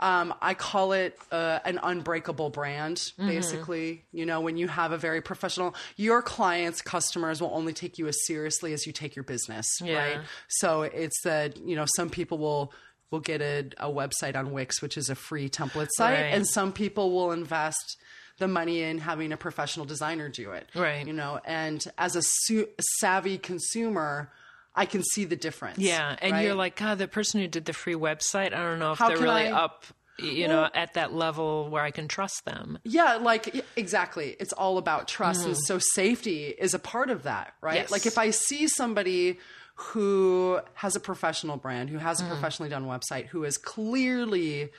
um, 0.00 0.34
i 0.42 0.54
call 0.54 0.92
it 0.92 1.18
uh, 1.30 1.58
an 1.64 1.78
unbreakable 1.82 2.50
brand 2.50 2.96
Mm-hmm. 2.96 3.28
basically 3.28 4.04
you 4.12 4.26
know 4.26 4.40
when 4.40 4.56
you 4.56 4.66
have 4.68 4.92
a 4.92 4.98
very 4.98 5.20
professional 5.20 5.74
your 5.96 6.22
clients 6.22 6.82
customers 6.82 7.40
will 7.40 7.52
only 7.54 7.72
take 7.72 7.98
you 7.98 8.08
as 8.08 8.16
seriously 8.26 8.72
as 8.72 8.86
you 8.86 8.92
take 8.92 9.14
your 9.14 9.22
business 9.22 9.66
Yeah. 9.82 9.94
right 9.98 10.20
so 10.48 10.82
it's 10.82 11.20
that 11.24 11.56
you 11.58 11.76
know 11.76 11.86
some 11.96 12.10
people 12.10 12.38
will 12.38 12.72
will 13.10 13.20
get 13.20 13.40
a, 13.42 13.68
a 13.78 13.88
website 13.90 14.36
on 14.36 14.52
wix 14.52 14.80
which 14.82 14.96
is 14.96 15.10
a 15.10 15.14
free 15.14 15.48
template 15.48 15.88
site 15.96 16.14
Right. 16.14 16.34
and 16.34 16.46
some 16.46 16.72
people 16.72 17.12
will 17.12 17.32
invest 17.32 17.96
the 18.38 18.48
money 18.48 18.80
in 18.82 18.98
having 18.98 19.32
a 19.32 19.36
professional 19.36 19.84
designer 19.84 20.30
do 20.30 20.52
it. 20.52 20.66
Right. 20.74 21.06
You 21.06 21.12
know, 21.12 21.40
and 21.44 21.84
as 21.98 22.16
a 22.16 22.22
su- 22.24 22.68
savvy 22.98 23.36
consumer, 23.36 24.32
I 24.74 24.86
can 24.86 25.02
see 25.02 25.24
the 25.24 25.36
difference. 25.36 25.78
Yeah, 25.78 26.16
and 26.20 26.32
right? 26.32 26.44
you're 26.44 26.54
like, 26.54 26.76
God, 26.76 26.98
the 26.98 27.08
person 27.08 27.40
who 27.40 27.48
did 27.48 27.64
the 27.64 27.72
free 27.72 27.94
website, 27.94 28.54
I 28.54 28.62
don't 28.62 28.78
know 28.78 28.92
if 28.92 28.98
How 28.98 29.08
they're 29.08 29.18
really 29.18 29.48
I- 29.48 29.52
up, 29.64 29.84
you 30.18 30.46
know, 30.48 30.68
at 30.74 30.94
that 30.94 31.12
level 31.14 31.68
where 31.70 31.82
I 31.82 31.90
can 31.90 32.06
trust 32.08 32.44
them. 32.44 32.78
Yeah, 32.84 33.16
like 33.16 33.64
exactly. 33.76 34.36
It's 34.38 34.52
all 34.52 34.78
about 34.78 35.08
trust. 35.08 35.44
And 35.46 35.56
so 35.56 35.78
safety 35.78 36.46
is 36.46 36.74
a 36.74 36.78
part 36.78 37.10
of 37.10 37.22
that, 37.24 37.54
right? 37.60 37.72
Mm-hmm. 37.72 37.82
Yes. 37.82 37.90
Like 37.90 38.06
if 38.06 38.18
I 38.18 38.30
see 38.30 38.68
somebody 38.68 39.38
who 39.74 40.60
has 40.74 40.94
a 40.94 41.00
professional 41.00 41.56
brand, 41.56 41.88
who 41.90 41.98
has 41.98 42.20
a 42.20 42.24
Mm-hmm. 42.24 42.32
professionally 42.34 42.68
done 42.70 42.84
website, 42.84 43.26
who 43.28 43.44
is 43.44 43.56
clearly 43.56 44.70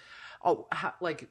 oh, 0.44 0.68
ha- 0.72 0.96
like 1.02 1.28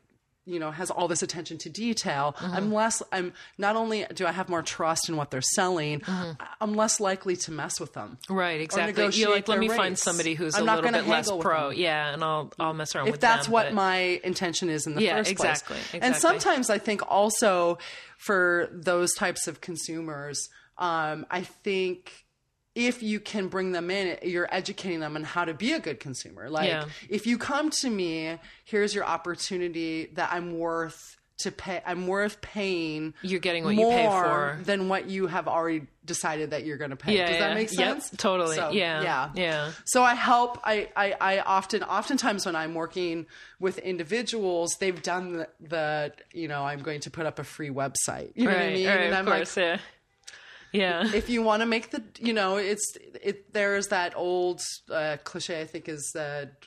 you 0.51 0.59
know 0.59 0.71
has 0.71 0.91
all 0.91 1.09
this 1.09 1.23
attention 1.23 1.57
to 1.59 1.69
detail 1.71 2.35
Mm-hmm. 2.39 2.55
i'm 2.57 2.73
less 2.73 3.03
i'm 3.13 3.33
not 3.59 3.77
only 3.77 4.05
do 4.15 4.27
i 4.27 4.33
have 4.33 4.49
more 4.49 4.63
trust 4.63 5.09
in 5.09 5.17
what 5.17 5.31
they're 5.31 5.41
selling 5.41 6.01
Mm-hmm. 6.01 6.43
I'm 6.61 6.75
less 6.75 7.01
likely 7.01 7.37
to 7.37 7.53
mess 7.53 7.81
with 7.81 7.93
them 7.95 8.19
Right, 8.29 8.61
exactly. 8.61 9.09
You're 9.13 9.31
like, 9.31 9.49
let 9.49 9.59
me 9.59 9.69
find 9.69 9.99
somebody 9.99 10.35
who's 10.35 10.55
I'm 10.55 10.63
a 10.63 10.67
not 10.67 10.77
little 10.77 10.91
gonna 10.91 11.03
bit 11.05 11.11
less 11.11 11.31
pro. 11.41 11.71
Yeah, 11.71 12.13
and 12.13 12.23
I'll 12.23 12.53
I'll 12.59 12.75
mess 12.75 12.95
around 12.95 13.07
if 13.09 13.13
with 13.13 13.21
that's 13.21 13.47
them, 13.47 13.53
what 13.53 13.67
but- 13.67 13.75
my 13.75 14.21
intention 14.25 14.69
is 14.69 14.87
in 14.87 14.95
the 14.95 15.03
Yeah, 15.03 15.17
first 15.19 15.31
exactly, 15.31 15.75
place. 15.77 15.85
exactly. 15.95 16.01
And 16.07 16.17
sometimes 16.17 16.69
I 16.71 16.79
think 16.79 17.01
also 17.11 17.79
for 18.19 18.69
those 18.73 19.15
types 19.15 19.47
of 19.47 19.61
consumers, 19.61 20.49
um, 20.79 21.27
I 21.31 21.43
think 21.43 22.13
if 22.75 23.03
you 23.03 23.19
can 23.21 23.49
bring 23.49 23.73
them 23.73 23.91
in, 23.91 24.17
you're 24.23 24.49
educating 24.55 25.01
them 25.01 25.17
on 25.17 25.25
how 25.25 25.45
to 25.45 25.55
be 25.55 25.73
a 25.73 25.81
good 25.81 25.99
consumer. 26.01 26.49
Like 26.49 26.69
Yeah. 26.69 26.85
if 27.09 27.27
you 27.27 27.37
come 27.39 27.71
to 27.81 27.91
me, 27.91 28.39
here's 28.65 28.95
your 28.95 29.05
opportunity 29.05 30.07
that 30.15 30.31
I'm 30.33 30.59
worth 30.59 31.17
to 31.39 31.51
pay. 31.51 31.81
I'm 31.87 32.07
worth 32.07 32.41
paying. 32.43 33.15
You're 33.23 33.41
getting 33.41 33.65
what 33.65 33.75
you 33.75 33.87
pay 33.87 34.07
for. 34.07 34.59
than 34.63 34.89
what 34.91 35.09
you 35.09 35.27
have 35.27 35.49
already 35.49 35.87
decided 36.05 36.51
that 36.51 36.67
you're 36.67 36.77
going 36.77 36.91
to 36.91 36.97
pay. 36.97 37.17
Yeah, 37.17 37.27
Does 37.29 37.35
yeah. 37.37 37.49
that 37.49 37.55
make 37.55 37.73
Yep, 37.73 38.03
sense? 38.03 38.11
totally. 38.19 38.57
So, 38.57 38.71
yeah, 38.73 39.03
yeah, 39.03 39.31
yeah. 39.35 39.73
so 39.87 40.03
I 40.03 40.15
help. 40.15 40.59
I, 40.65 40.91
I, 40.95 41.15
I 41.19 41.39
often, 41.41 41.83
oftentimes 41.83 42.45
when 42.45 42.57
I'm 42.57 42.75
working 42.75 43.25
with 43.59 43.79
individuals, 43.79 44.77
they've 44.81 45.01
done 45.03 45.33
the, 45.39 45.49
the, 45.61 46.13
you 46.35 46.47
know, 46.47 46.63
I'm 46.65 46.81
going 46.83 47.01
to 47.01 47.11
put 47.11 47.25
up 47.25 47.39
a 47.39 47.45
free 47.45 47.71
website. 47.71 48.33
You 48.35 48.45
know 48.45 48.51
what 48.53 48.61
I 48.61 48.73
mean? 48.75 48.87
right, 48.87 49.01
and 49.01 49.15
of 49.15 49.19
I'm 49.21 49.25
course, 49.25 49.57
yeah. 49.57 49.79
Yeah. 50.73 51.11
if 51.15 51.29
you 51.29 51.43
want 51.43 51.61
to 51.63 51.67
make 51.67 51.91
the, 51.91 52.03
you 52.19 52.33
know, 52.33 52.57
it's 52.57 52.97
it. 53.23 53.53
There's 53.53 53.89
that 53.89 54.17
old 54.17 54.61
uh, 54.91 55.17
cliche. 55.25 55.61
I 55.61 55.67
think 55.67 55.89
is 55.89 56.11
that 56.15 56.65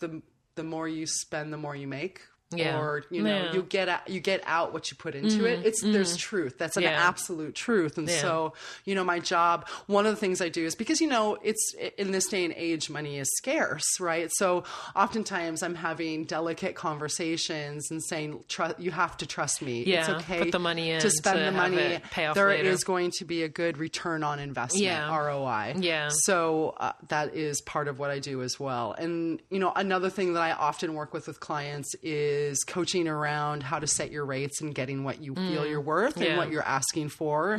the 0.00 0.22
the 0.54 0.64
more 0.64 0.88
you 0.88 1.06
spend, 1.06 1.52
the 1.52 1.58
more 1.58 1.76
you 1.76 1.86
make. 1.86 2.22
Yeah. 2.50 2.78
Or 2.78 3.04
you 3.10 3.22
know, 3.22 3.28
Yeah. 3.30 3.44
Mm-hmm. 3.46 3.56
you 3.56 3.62
get 3.62 3.88
out, 3.90 4.08
you 4.08 4.20
get 4.20 4.42
out 4.46 4.72
what 4.72 4.90
you 4.90 4.96
put 4.96 5.14
into 5.14 5.44
it. 5.44 5.66
It's 5.66 5.82
there's 5.82 6.16
truth. 6.16 6.56
That's 6.56 6.78
an 6.78 6.84
Yeah. 6.84 6.92
absolute 7.06 7.54
truth. 7.54 7.98
And 7.98 8.08
Yeah. 8.08 8.20
so, 8.22 8.54
you 8.86 8.94
know, 8.94 9.04
my 9.04 9.18
job. 9.18 9.68
One 9.86 10.06
of 10.06 10.12
the 10.14 10.16
things 10.20 10.40
I 10.40 10.48
do 10.48 10.64
is 10.64 10.74
because 10.74 11.00
you 11.00 11.08
know 11.08 11.36
it's 11.42 11.74
in 11.98 12.10
this 12.12 12.26
day 12.28 12.44
and 12.46 12.54
age, 12.56 12.88
money 12.88 13.18
is 13.18 13.28
scarce, 13.36 13.84
right? 14.00 14.30
So 14.36 14.64
oftentimes 14.96 15.62
I'm 15.62 15.74
having 15.74 16.24
delicate 16.24 16.74
conversations 16.74 17.90
and 17.90 18.02
saying, 18.02 18.44
"Tru- 18.48 18.74
"You 18.78 18.92
have 18.92 19.16
to 19.18 19.26
trust 19.26 19.60
me. 19.62 19.80
it's 19.82 20.08
Yeah, 20.08 20.16
okay 20.16 20.38
put 20.40 20.52
the 20.52 20.58
money 20.58 20.90
in 20.90 21.00
to 21.00 21.10
spend 21.10 21.38
to 21.38 21.44
the 21.44 21.52
money. 21.52 21.76
it 21.76 22.02
pay 22.10 22.26
off 22.26 22.34
There 22.34 22.48
later." 22.48 22.70
is 22.70 22.82
going 22.84 23.10
to 23.18 23.24
be 23.24 23.42
a 23.42 23.48
good 23.48 23.76
return 23.78 24.22
on 24.22 24.38
investment, 24.38 24.84
Yeah. 24.84 25.10
ROI. 25.10 25.74
Yeah. 25.80 26.08
So 26.12 26.74
uh, 26.80 26.92
that 27.08 27.34
is 27.34 27.60
part 27.62 27.88
of 27.88 27.98
what 27.98 28.10
I 28.10 28.18
do 28.20 28.42
as 28.42 28.58
well. 28.58 28.92
And 28.98 29.40
you 29.50 29.58
know, 29.58 29.72
another 29.76 30.10
thing 30.10 30.32
that 30.34 30.42
I 30.42 30.52
often 30.52 30.94
work 30.94 31.12
with 31.12 31.26
with 31.26 31.40
clients 31.40 31.94
is 32.02 32.37
coaching 32.66 33.08
around 33.08 33.62
how 33.62 33.78
to 33.78 33.86
set 33.86 34.10
your 34.10 34.24
rates 34.24 34.60
and 34.60 34.74
getting 34.74 35.04
what 35.04 35.22
you 35.22 35.34
feel 35.34 35.66
you're 35.66 35.80
worth 35.80 36.16
Mm. 36.16 36.20
Yeah. 36.20 36.22
Mm-hmm. 36.22 36.30
and 36.30 36.38
what 36.38 36.50
you're 36.52 36.62
asking 36.66 37.08
for, 37.10 37.58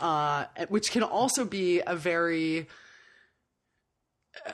uh, 0.00 0.44
which 0.68 0.90
can 0.90 1.02
also 1.02 1.44
be 1.44 1.82
a 1.86 1.96
very 1.96 2.66
uh, 4.46 4.50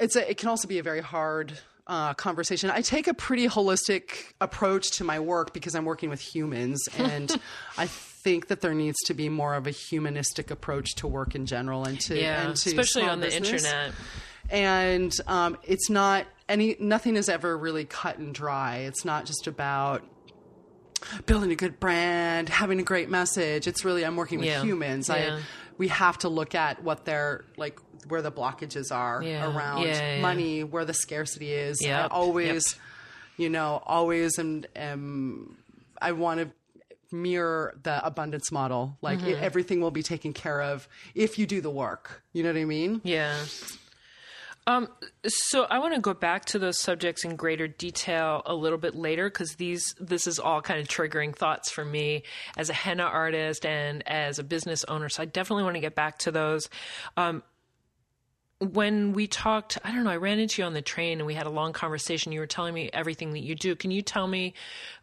it's 0.00 0.16
a 0.16 0.28
it 0.30 0.36
can 0.38 0.48
also 0.48 0.68
be 0.68 0.78
a 0.78 0.82
very 0.82 1.00
hard 1.00 1.58
uh, 1.86 2.14
conversation. 2.14 2.70
I 2.70 2.80
take 2.80 3.06
a 3.08 3.14
pretty 3.14 3.46
holistic 3.48 4.32
approach 4.40 4.92
to 4.98 5.04
my 5.04 5.20
work 5.20 5.52
because 5.52 5.74
I'm 5.74 5.84
working 5.84 6.08
with 6.10 6.20
humans, 6.20 6.82
and 6.96 7.30
I 7.78 7.86
think 7.86 8.46
that 8.48 8.60
there 8.62 8.72
needs 8.74 8.96
to 9.06 9.14
be 9.14 9.28
more 9.28 9.54
of 9.54 9.66
a 9.66 9.70
humanistic 9.70 10.50
approach 10.50 10.94
to 10.96 11.06
work 11.06 11.34
in 11.34 11.44
general, 11.46 11.84
and 11.84 12.00
to 12.02 12.18
Yeah, 12.18 12.46
and 12.46 12.56
to 12.56 12.68
especially 12.70 13.02
on 13.02 13.20
the 13.20 13.34
internet. 13.34 13.92
And 14.50 15.14
um, 15.26 15.56
it's 15.62 15.88
not 15.90 16.26
any 16.48 16.76
nothing 16.78 17.16
is 17.16 17.28
ever 17.28 17.56
really 17.56 17.84
cut 17.84 18.18
and 18.18 18.34
dry. 18.34 18.78
It's 18.78 19.04
not 19.04 19.24
just 19.26 19.46
about 19.46 20.02
building 21.26 21.50
a 21.52 21.56
good 21.56 21.78
brand, 21.80 22.48
having 22.48 22.80
a 22.80 22.82
great 22.82 23.10
message. 23.10 23.66
It's 23.66 23.84
really 23.84 24.04
I'm 24.04 24.16
working 24.16 24.38
with 24.38 24.48
Yeah. 24.48 24.62
humans. 24.62 25.08
Yeah. 25.08 25.38
I 25.38 25.42
we 25.76 25.88
have 25.88 26.18
to 26.18 26.28
look 26.28 26.54
at 26.54 26.82
what 26.82 27.04
their 27.04 27.44
like 27.56 27.78
where 28.08 28.22
the 28.22 28.30
blockages 28.32 28.92
are 28.94 29.22
Yeah. 29.22 29.46
around 29.54 30.20
money, 30.20 30.62
where 30.62 30.84
the 30.84 30.94
scarcity 30.94 31.52
is. 31.52 31.78
I 31.82 31.88
Yep. 31.88 32.08
always, 32.12 32.76
you 33.36 33.48
know, 33.48 33.82
always 33.86 34.38
am, 34.38 34.64
am 34.76 35.56
I 36.00 36.12
want 36.12 36.40
to 36.40 36.50
mirror 37.14 37.74
the 37.82 38.04
abundance 38.04 38.52
model. 38.52 38.98
Like 39.00 39.18
Mm-hmm. 39.20 39.28
it, 39.28 39.38
everything 39.42 39.80
will 39.80 39.90
be 39.90 40.02
taken 40.02 40.32
care 40.32 40.60
of 40.62 40.86
if 41.14 41.38
you 41.38 41.46
do 41.46 41.60
the 41.60 41.70
work. 41.70 42.22
You 42.32 42.42
know 42.42 42.50
what 42.50 42.58
I 42.58 42.64
mean? 42.64 43.00
Yeah. 43.04 43.36
Um, 44.66 44.88
so 45.26 45.64
I 45.64 45.78
want 45.78 45.94
to 45.94 46.00
go 46.00 46.14
back 46.14 46.46
to 46.46 46.58
those 46.58 46.80
subjects 46.80 47.24
in 47.24 47.36
greater 47.36 47.68
detail 47.68 48.42
a 48.46 48.54
little 48.54 48.78
bit 48.78 48.94
later 48.94 49.28
because 49.28 49.56
these 49.56 49.94
this 50.00 50.26
is 50.26 50.38
all 50.38 50.62
kind 50.62 50.80
of 50.80 50.88
triggering 50.88 51.36
thoughts 51.36 51.70
for 51.70 51.84
me 51.84 52.22
as 52.56 52.70
a 52.70 52.72
henna 52.72 53.02
artist 53.02 53.66
and 53.66 54.06
as 54.08 54.38
a 54.38 54.44
business 54.44 54.84
owner. 54.84 55.08
So 55.08 55.22
I 55.22 55.26
definitely 55.26 55.64
want 55.64 55.76
to 55.76 55.80
get 55.80 55.94
back 55.94 56.18
to 56.20 56.30
those. 56.30 56.68
Um, 57.16 57.42
when 58.60 59.12
we 59.12 59.26
talked, 59.26 59.78
I 59.84 59.92
don't 59.92 60.04
know, 60.04 60.10
I 60.10 60.16
ran 60.16 60.38
into 60.38 60.62
you 60.62 60.66
on 60.66 60.72
the 60.72 60.80
train 60.80 61.18
and 61.18 61.26
we 61.26 61.34
had 61.34 61.46
a 61.46 61.50
long 61.50 61.72
conversation. 61.72 62.32
You 62.32 62.40
were 62.40 62.46
telling 62.46 62.72
me 62.72 62.88
everything 62.92 63.32
that 63.32 63.42
you 63.42 63.54
do. 63.54 63.76
Can 63.76 63.90
you 63.90 64.00
tell 64.00 64.26
me 64.26 64.54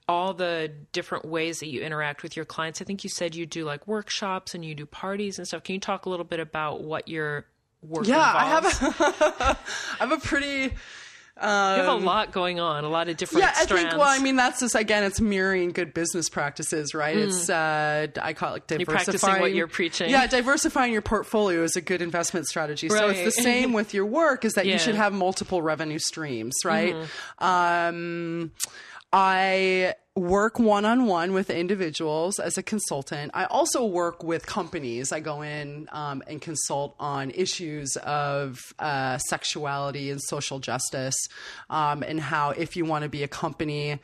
all 0.08 0.34
the 0.34 0.72
different 0.92 1.26
ways 1.26 1.60
that 1.60 1.68
you 1.68 1.82
interact 1.82 2.24
with 2.24 2.36
your 2.36 2.46
clients? 2.46 2.82
I 2.82 2.86
think 2.86 3.04
you 3.04 3.10
said 3.10 3.36
you 3.36 3.46
do 3.46 3.64
like 3.66 3.86
workshops 3.88 4.56
and 4.56 4.66
you 4.66 4.74
do 4.74 4.86
parties 4.88 5.38
and 5.38 5.48
stuff. 5.48 5.64
Can 5.64 5.76
you 5.76 5.82
talk 5.82 6.06
a 6.06 6.10
little 6.10 6.26
bit 6.26 6.40
about 6.40 6.84
what 6.84 7.08
your 7.08 7.46
work 7.82 8.08
Yeah, 8.08 8.20
I 8.20 8.46
have 8.48 8.66
a, 8.66 9.58
I 10.00 10.08
have 10.08 10.12
a 10.12 10.18
pretty 10.18 10.64
You 10.64 11.48
have 11.48 11.88
a 11.88 11.94
lot 11.96 12.32
going 12.32 12.60
on, 12.60 12.84
a 12.84 12.90
lot 12.90 13.10
of 13.10 13.18
different 13.18 13.44
yeah, 13.44 13.54
I 13.56 13.64
strands. 13.64 13.90
think. 13.90 14.00
Well, 14.00 14.08
I 14.10 14.20
mean, 14.20 14.36
that's 14.36 14.60
just 14.60 14.76
again, 14.76 15.04
it's 15.04 15.20
mirroring 15.20 15.72
good 15.72 15.92
business 15.94 16.30
practices, 16.30 16.94
right? 16.94 17.18
It's 17.18 17.50
uh, 17.50 18.08
I 18.22 18.34
call 18.34 18.56
it 18.56 18.68
diversifying. 18.68 18.86
Hmm. 18.86 18.92
practicing 19.06 19.40
what 19.42 19.54
you're 19.56 19.68
preaching. 19.68 20.10
Yeah, 20.12 20.28
diversifying 20.28 20.94
your 20.94 21.02
portfolio 21.02 21.64
is 21.64 21.76
a 21.76 21.82
good 21.82 22.02
investment 22.04 22.46
strategy. 22.48 22.90
So 22.90 23.10
it's 23.10 23.24
the 23.36 23.42
same 23.42 23.74
with 23.80 23.94
your 23.96 24.06
work: 24.06 24.46
is 24.46 24.54
that 24.54 24.66
Yeah. 24.66 24.74
Mm-hmm. 24.74 24.80
you 24.80 24.84
should 24.86 24.96
have 24.96 25.14
multiple 25.14 25.62
revenue 25.64 25.98
streams, 26.00 26.54
right? 26.64 26.96
Um, 27.40 28.52
I 29.12 29.96
work 30.22 30.60
one 30.60 30.86
on 30.86 31.08
one 31.08 31.34
with 31.34 31.50
individuals 31.50 32.40
as 32.40 32.58
a 32.58 32.64
consultant. 32.64 33.32
I 33.34 33.46
also 33.46 33.84
work 33.84 34.24
with 34.24 34.46
companies. 34.46 35.12
I 35.12 35.20
go 35.20 35.42
in 35.42 35.90
um, 35.92 36.22
and 36.28 36.40
consult 36.40 36.96
on 37.00 37.32
issues 37.32 37.98
of 37.98 38.60
uh, 38.78 39.18
sexuality 39.18 40.12
and 40.12 40.22
social 40.22 40.60
justice, 40.60 41.16
um, 41.70 42.04
and 42.04 42.20
how 42.20 42.52
if 42.52 42.76
you 42.76 42.86
want 42.86 43.04
to 43.04 43.10
be 43.10 43.24
a 43.24 43.28
company. 43.28 44.00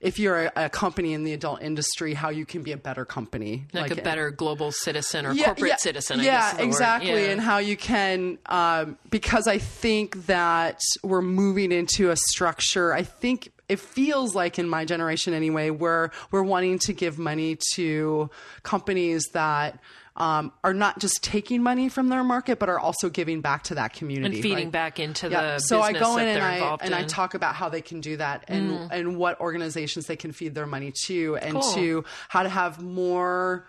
If 0.00 0.18
you're 0.18 0.46
a, 0.46 0.52
a 0.56 0.68
company 0.68 1.12
in 1.12 1.22
the 1.22 1.32
adult 1.32 1.62
industry, 1.62 2.12
how 2.12 2.30
you 2.30 2.44
can 2.44 2.64
be 2.64 2.72
a 2.72 2.76
better 2.76 3.04
company, 3.04 3.66
like, 3.72 3.92
a 3.92 4.02
better 4.02 4.32
global 4.32 4.72
citizen 4.72 5.24
or 5.26 5.32
yeah, 5.32 5.44
corporate 5.44 5.68
yeah, 5.70 5.76
citizen. 5.76 6.18
I 6.18 6.24
yeah, 6.24 6.32
guess 6.32 6.50
is 6.50 6.56
the 6.56 6.64
word. 6.64 6.66
exactly. 6.66 7.22
Yeah. 7.22 7.30
And 7.30 7.40
how 7.40 7.58
you 7.58 7.76
can, 7.76 8.38
um, 8.46 8.98
because 9.10 9.46
I 9.46 9.58
think 9.58 10.26
that 10.26 10.80
we're 11.04 11.22
moving 11.22 11.70
into 11.70 12.10
a 12.10 12.16
structure. 12.16 12.92
I 12.92 13.04
think 13.04 13.52
it 13.72 13.80
feels 13.80 14.34
like 14.34 14.58
in 14.58 14.68
my 14.68 14.84
generation 14.84 15.34
anyway, 15.34 15.70
where 15.70 16.10
we're 16.30 16.42
wanting 16.42 16.78
to 16.80 16.92
give 16.92 17.18
money 17.18 17.58
to 17.74 18.30
companies 18.62 19.24
that. 19.32 19.78
Um, 20.14 20.52
are 20.62 20.74
not 20.74 20.98
just 20.98 21.24
taking 21.24 21.62
money 21.62 21.88
from 21.88 22.10
their 22.10 22.22
market, 22.22 22.58
but 22.58 22.68
are 22.68 22.78
also 22.78 23.08
giving 23.08 23.40
back 23.40 23.62
to 23.64 23.76
that 23.76 23.94
community 23.94 24.34
and 24.36 24.42
feeding 24.42 24.64
right? 24.66 24.70
back 24.70 25.00
into 25.00 25.30
Yeah. 25.30 25.54
the 25.54 25.58
so 25.60 25.80
I 25.80 25.94
go 25.94 26.18
in 26.18 26.28
and 26.28 26.42
I 26.42 26.76
and 26.82 26.94
I 26.94 26.98
in. 26.98 27.04
Mm. 27.06 27.08
talk 27.08 27.32
about 27.32 27.54
how 27.54 27.70
they 27.70 27.80
can 27.80 28.02
do 28.02 28.18
that 28.18 28.44
and 28.46 28.92
and 28.92 29.16
what 29.16 29.40
organizations 29.40 30.04
they 30.08 30.16
can 30.16 30.32
feed 30.32 30.54
their 30.54 30.66
money 30.66 30.92
to 31.06 31.36
and 31.36 31.54
Cool. 31.54 31.72
to 31.76 32.04
how 32.28 32.42
to 32.42 32.50
have 32.50 32.82
more 32.82 33.66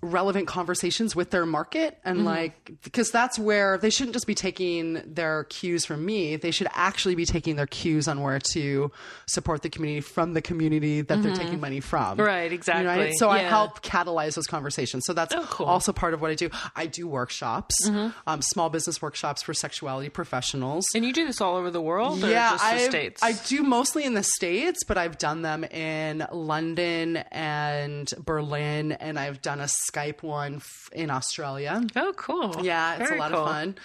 relevant 0.00 0.46
conversations 0.46 1.16
with 1.16 1.30
their 1.30 1.44
market 1.44 1.98
and 2.04 2.18
mm-hmm. 2.18 2.26
like 2.26 2.72
because 2.84 3.10
that's 3.10 3.36
where 3.36 3.78
they 3.78 3.90
shouldn't 3.90 4.14
just 4.14 4.28
be 4.28 4.34
taking 4.34 5.02
their 5.04 5.44
cues 5.44 5.84
from 5.84 6.04
me. 6.06 6.36
They 6.36 6.52
should 6.52 6.68
actually 6.72 7.16
be 7.16 7.24
taking 7.24 7.56
their 7.56 7.66
cues 7.66 8.06
on 8.06 8.20
where 8.20 8.38
to 8.38 8.92
support 9.26 9.62
the 9.62 9.70
community 9.70 10.00
from 10.00 10.34
the 10.34 10.42
community 10.42 11.00
that 11.00 11.22
they're 11.22 11.32
mm-hmm. 11.32 11.42
taking 11.42 11.60
money 11.60 11.80
from. 11.80 12.18
Right, 12.18 12.52
exactly. 12.52 13.14
so 13.16 13.28
i 13.28 13.40
Yeah. 13.40 13.48
help 13.48 13.82
catalyze 13.82 14.34
those 14.34 14.46
conversations. 14.46 15.04
So 15.04 15.12
that's 15.12 15.34
Oh, 15.34 15.46
cool. 15.50 15.66
also 15.66 15.92
part 15.92 16.14
of 16.14 16.20
what 16.20 16.30
i 16.30 16.34
do. 16.34 16.50
I 16.76 16.86
do 16.86 17.08
workshops 17.08 17.74
mm-hmm. 17.84 18.10
um, 18.26 18.40
small 18.42 18.70
business 18.70 19.02
workshops 19.02 19.42
for 19.42 19.52
sexuality 19.54 20.10
professionals. 20.10 20.86
And 20.94 21.04
you 21.04 21.12
do 21.12 21.26
this 21.26 21.40
all 21.40 21.56
over 21.56 21.70
the 21.70 21.80
world, 21.80 22.22
or 22.22 22.30
yeah, 22.30 22.50
just 22.50 22.62
the 22.64 22.70
I 22.70 22.78
states? 22.88 23.22
I 23.22 23.32
do 23.32 23.62
mostly 23.62 24.04
in 24.04 24.14
the 24.14 24.22
states, 24.22 24.84
but 24.84 24.96
I've 24.96 25.18
done 25.18 25.42
them 25.42 25.64
in 25.64 26.26
London 26.32 27.16
and 27.32 28.12
Berlin, 28.24 28.92
and 28.92 29.18
I've 29.18 29.42
done 29.42 29.60
a 29.60 29.68
Skype 29.92 30.22
one 30.22 30.56
f- 30.56 30.90
in 30.92 31.10
Australia. 31.10 31.82
oh, 31.96 32.12
cool. 32.16 32.60
Yeah, 32.64 32.96
it's 32.96 33.08
Very 33.08 33.18
a 33.18 33.22
lot 33.22 33.32
cool. 33.32 33.40
of 33.40 33.48
fun. 33.48 33.76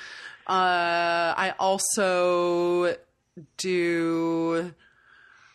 Uh, 0.48 1.34
I 1.38 1.54
also 1.60 2.96
do. 3.58 4.74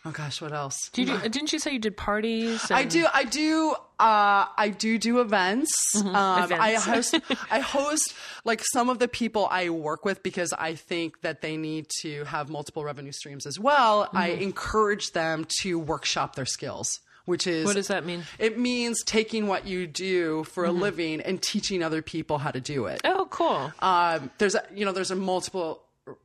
Oh 0.05 0.11
gosh, 0.13 0.41
what 0.41 0.53
else? 0.53 0.89
Do 0.93 1.03
you 1.03 1.19
do, 1.19 1.29
didn't 1.29 1.53
you 1.53 1.59
say 1.59 1.73
you 1.73 1.79
did 1.79 1.97
parties? 1.97 2.71
I 2.71 2.85
do. 2.85 3.07
I 3.13 3.25
do. 3.25 3.75
Uh, 3.99 4.47
I 4.57 4.73
do 4.77 4.97
do 4.97 5.21
events. 5.21 5.71
Um, 5.97 6.15
I 6.15 6.47
Mm-hmm. 6.47 6.53
Events. 6.55 6.85
host. 6.87 7.15
I 7.51 7.59
host 7.77 8.15
like 8.45 8.63
some 8.73 8.89
of 8.89 8.99
the 9.01 9.09
people 9.09 9.49
I 9.51 9.69
work 9.71 10.05
with 10.05 10.23
because 10.23 10.53
I 10.55 10.77
think 10.77 11.21
that 11.23 11.43
they 11.43 11.57
need 11.57 11.89
to 12.03 12.25
have 12.25 12.49
multiple 12.49 12.85
revenue 12.85 13.13
streams 13.13 13.45
as 13.47 13.59
well. 13.59 14.09
I 14.15 14.31
Mm-hmm. 14.31 14.43
encourage 14.43 15.11
them 15.13 15.47
to 15.63 15.79
workshop 15.79 16.37
their 16.37 16.47
skills. 16.47 17.01
Which 17.29 17.47
is 17.47 17.67
What 17.67 17.77
does 17.77 17.89
that 17.89 18.07
mean? 18.07 18.23
It 18.39 18.59
means 18.59 19.03
taking 19.05 19.47
what 19.49 19.67
you 19.67 19.87
do 19.87 20.45
for 20.45 20.65
Mm-hmm. 20.65 20.77
a 20.79 20.81
living 20.81 21.21
and 21.21 21.43
teaching 21.43 21.83
other 21.83 22.01
people 22.03 22.39
how 22.39 22.51
to 22.51 22.61
do 22.61 22.87
it 22.87 23.03
Oh, 23.05 23.27
cool. 23.31 23.71
um, 23.81 24.31
there's 24.39 24.55
a, 24.55 24.63
you 24.75 24.85
know 24.87 24.93
there's 24.93 25.11
a 25.11 25.17
multiple 25.17 25.83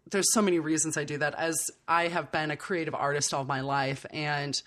there's 0.10 0.32
so 0.32 0.42
many 0.42 0.60
reasons 0.60 0.96
I 0.96 1.04
do 1.04 1.18
that 1.18 1.36
as 1.38 1.56
I 1.90 2.08
have 2.08 2.32
been 2.32 2.52
a 2.52 2.56
creative 2.56 2.96
artist 2.96 3.34
all 3.34 3.44
my 3.44 3.60
life 3.60 4.06
and 4.12 4.60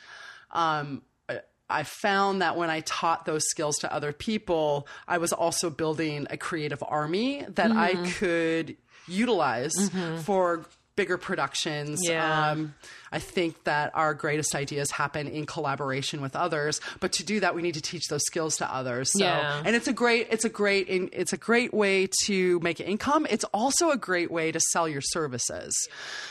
um, 0.50 1.00
I- 1.28 1.40
I 1.70 1.82
found 1.84 2.42
that 2.42 2.56
when 2.58 2.68
I 2.70 2.80
taught 2.80 3.24
those 3.24 3.42
skills 3.48 3.76
to 3.78 3.90
other 3.92 4.12
people 4.12 4.86
I 5.08 5.16
was 5.18 5.32
also 5.32 5.70
building 5.70 6.26
a 6.28 6.36
creative 6.36 6.84
army 6.86 7.46
that 7.54 7.70
I 7.72 7.94
could 8.18 8.76
utilize 9.08 9.72
for 10.24 10.66
bigger 10.96 11.18
productions 11.18 12.00
Yeah. 12.02 12.50
um, 12.50 12.74
I 13.12 13.18
think 13.18 13.64
that 13.64 13.92
our 13.94 14.12
greatest 14.14 14.54
ideas 14.54 14.90
happen 14.90 15.28
in 15.28 15.46
collaboration 15.46 16.20
with 16.20 16.34
others 16.34 16.80
but 17.00 17.12
to 17.12 17.24
do 17.24 17.40
that 17.40 17.54
we 17.54 17.62
need 17.62 17.74
to 17.74 17.80
teach 17.82 18.08
those 18.08 18.22
skills 18.26 18.56
to 18.56 18.74
others 18.74 19.10
so 19.12 19.24
Yeah. 19.24 19.62
and 19.64 19.76
it's 19.76 19.86
a 19.88 19.92
great 19.92 20.28
it's 20.30 20.44
a 20.44 20.48
great 20.48 20.86
it's 20.88 21.32
a 21.32 21.36
great 21.36 21.72
way 21.74 22.08
to 22.26 22.58
make 22.60 22.80
income 22.80 23.26
it's 23.30 23.44
also 23.54 23.90
a 23.90 23.96
great 23.96 24.30
way 24.30 24.50
to 24.52 24.58
sell 24.60 24.88
your 24.88 25.00
services 25.02 25.74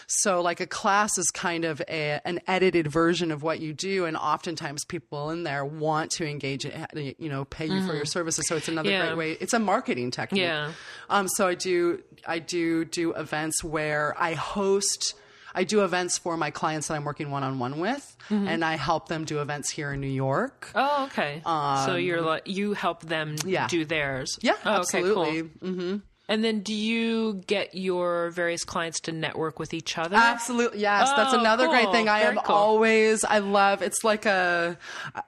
so 0.08 0.42
like 0.42 0.60
a 0.60 0.68
class 0.68 1.18
is 1.18 1.30
kind 1.32 1.66
of 1.66 1.82
a, 1.88 2.20
an 2.26 2.40
edited 2.48 2.88
version 2.88 3.32
of 3.32 3.44
what 3.44 3.60
you 3.60 3.74
do 3.74 4.06
and 4.06 4.18
oftentimes 4.18 4.84
people 4.86 5.30
in 5.30 5.44
there 5.44 5.64
want 5.66 6.12
to 6.12 6.26
engage 6.28 6.66
you 6.66 7.30
know 7.30 7.46
pay 7.46 7.66
you 7.68 7.86
for 7.88 7.96
your 7.96 8.06
services 8.06 8.46
so 8.48 8.56
it's 8.56 8.68
another 8.68 8.86
Mm-hmm. 8.90 8.92
Yeah. 9.02 9.06
great 9.08 9.18
way 9.18 9.32
it's 9.42 9.54
a 9.54 9.60
marketing 9.60 10.12
technique 10.12 10.42
Yeah. 10.44 10.72
Um, 11.10 11.28
so 11.28 11.48
I 11.48 11.56
do 11.56 12.02
I 12.28 12.40
do 12.40 12.86
do 12.86 13.14
events 13.14 13.64
where 13.64 14.16
I 14.18 14.34
host. 14.34 15.16
I 15.58 15.64
do 15.64 15.86
events 15.86 16.18
for 16.18 16.36
my 16.36 16.52
clients 16.52 16.88
that 16.90 16.96
I'm 16.96 17.06
working 17.06 17.32
one 17.32 17.44
on 17.44 17.60
one 17.60 17.80
with, 17.80 18.12
Mm-hmm. 18.30 18.48
and 18.48 18.66
I 18.66 18.76
help 18.76 19.08
them 19.08 19.24
do 19.24 19.40
events 19.40 19.70
here 19.70 19.94
in 19.94 20.02
New 20.02 20.08
York. 20.08 20.72
Oh, 20.74 21.06
okay. 21.06 21.42
so 21.46 21.96
you're 21.96 22.22
like 22.22 22.48
you 22.48 22.74
help 22.74 23.02
them 23.04 23.36
Um, 23.44 23.50
yeah. 23.50 23.68
do 23.68 23.86
theirs. 23.86 24.38
Yeah, 24.42 24.54
Oh, 24.66 24.82
okay, 24.82 25.02
cool. 25.04 25.24
absolutely. 25.24 26.02
And 26.28 26.44
then 26.44 26.62
do 26.62 26.74
you 26.74 27.44
get 27.46 27.76
your 27.76 28.32
various 28.32 28.64
clients 28.64 29.00
to 29.02 29.12
network 29.12 29.60
with 29.60 29.74
each 29.74 29.98
other? 29.98 30.16
Absolutely, 30.16 30.80
yes. 30.80 31.12
That's 31.16 31.34
Oh, 31.34 31.40
another 31.40 31.68
great 31.68 31.92
thing. 31.92 32.10
I 32.10 32.22
Very 32.22 32.38
am 32.38 32.44
cool. 32.44 32.56
always. 32.56 33.24
I 33.24 33.40
love. 33.40 33.82
It's 33.82 34.04
like 34.04 34.26
a, 34.26 34.78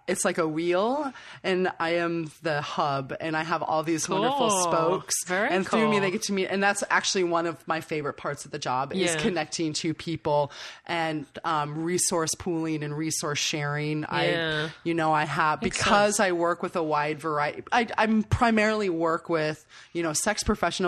it's 0.07 0.25
like 0.25 0.38
a 0.38 0.47
wheel, 0.47 1.13
and 1.43 1.69
I 1.79 1.95
am 1.95 2.31
the 2.41 2.62
hub, 2.62 3.13
and 3.19 3.38
I 3.38 3.43
have 3.43 3.62
all 3.62 3.83
these 3.83 4.10
wonderful 4.10 4.49
spokes. 4.49 5.13
Very 5.27 5.49
and 5.49 5.67
through 5.67 5.89
me, 5.89 5.99
they 5.99 6.10
get 6.10 6.23
to 6.23 6.33
meet, 6.33 6.47
and 6.47 6.63
that's 6.63 6.83
actually 6.89 7.25
one 7.25 7.45
of 7.45 7.65
my 7.67 7.81
favorite 7.81 8.17
parts 8.17 8.45
of 8.45 8.51
the 8.51 8.60
job 8.60 8.93
is 8.93 9.15
connecting 9.17 9.73
to 9.73 9.93
people 9.93 10.51
and 10.86 11.25
um, 11.43 11.83
resource 11.83 12.33
pooling 12.36 12.83
and 12.83 12.97
resource 12.97 13.39
sharing. 13.39 14.01
Yeah. 14.01 14.69
I, 14.69 14.71
you 14.83 14.93
know, 14.93 15.12
I 15.13 15.25
have 15.25 15.62
because 15.62 16.19
I 16.19 16.31
work 16.31 16.63
with 16.63 16.75
a 16.75 16.83
wide 16.83 17.19
variety. 17.19 17.63
I, 17.71 17.88
I'm 17.97 18.23
primarily 18.23 18.89
work 18.89 19.29
with 19.29 19.63
you 19.93 20.01
know 20.01 20.13
sex 20.13 20.41
professionals. 20.43 20.87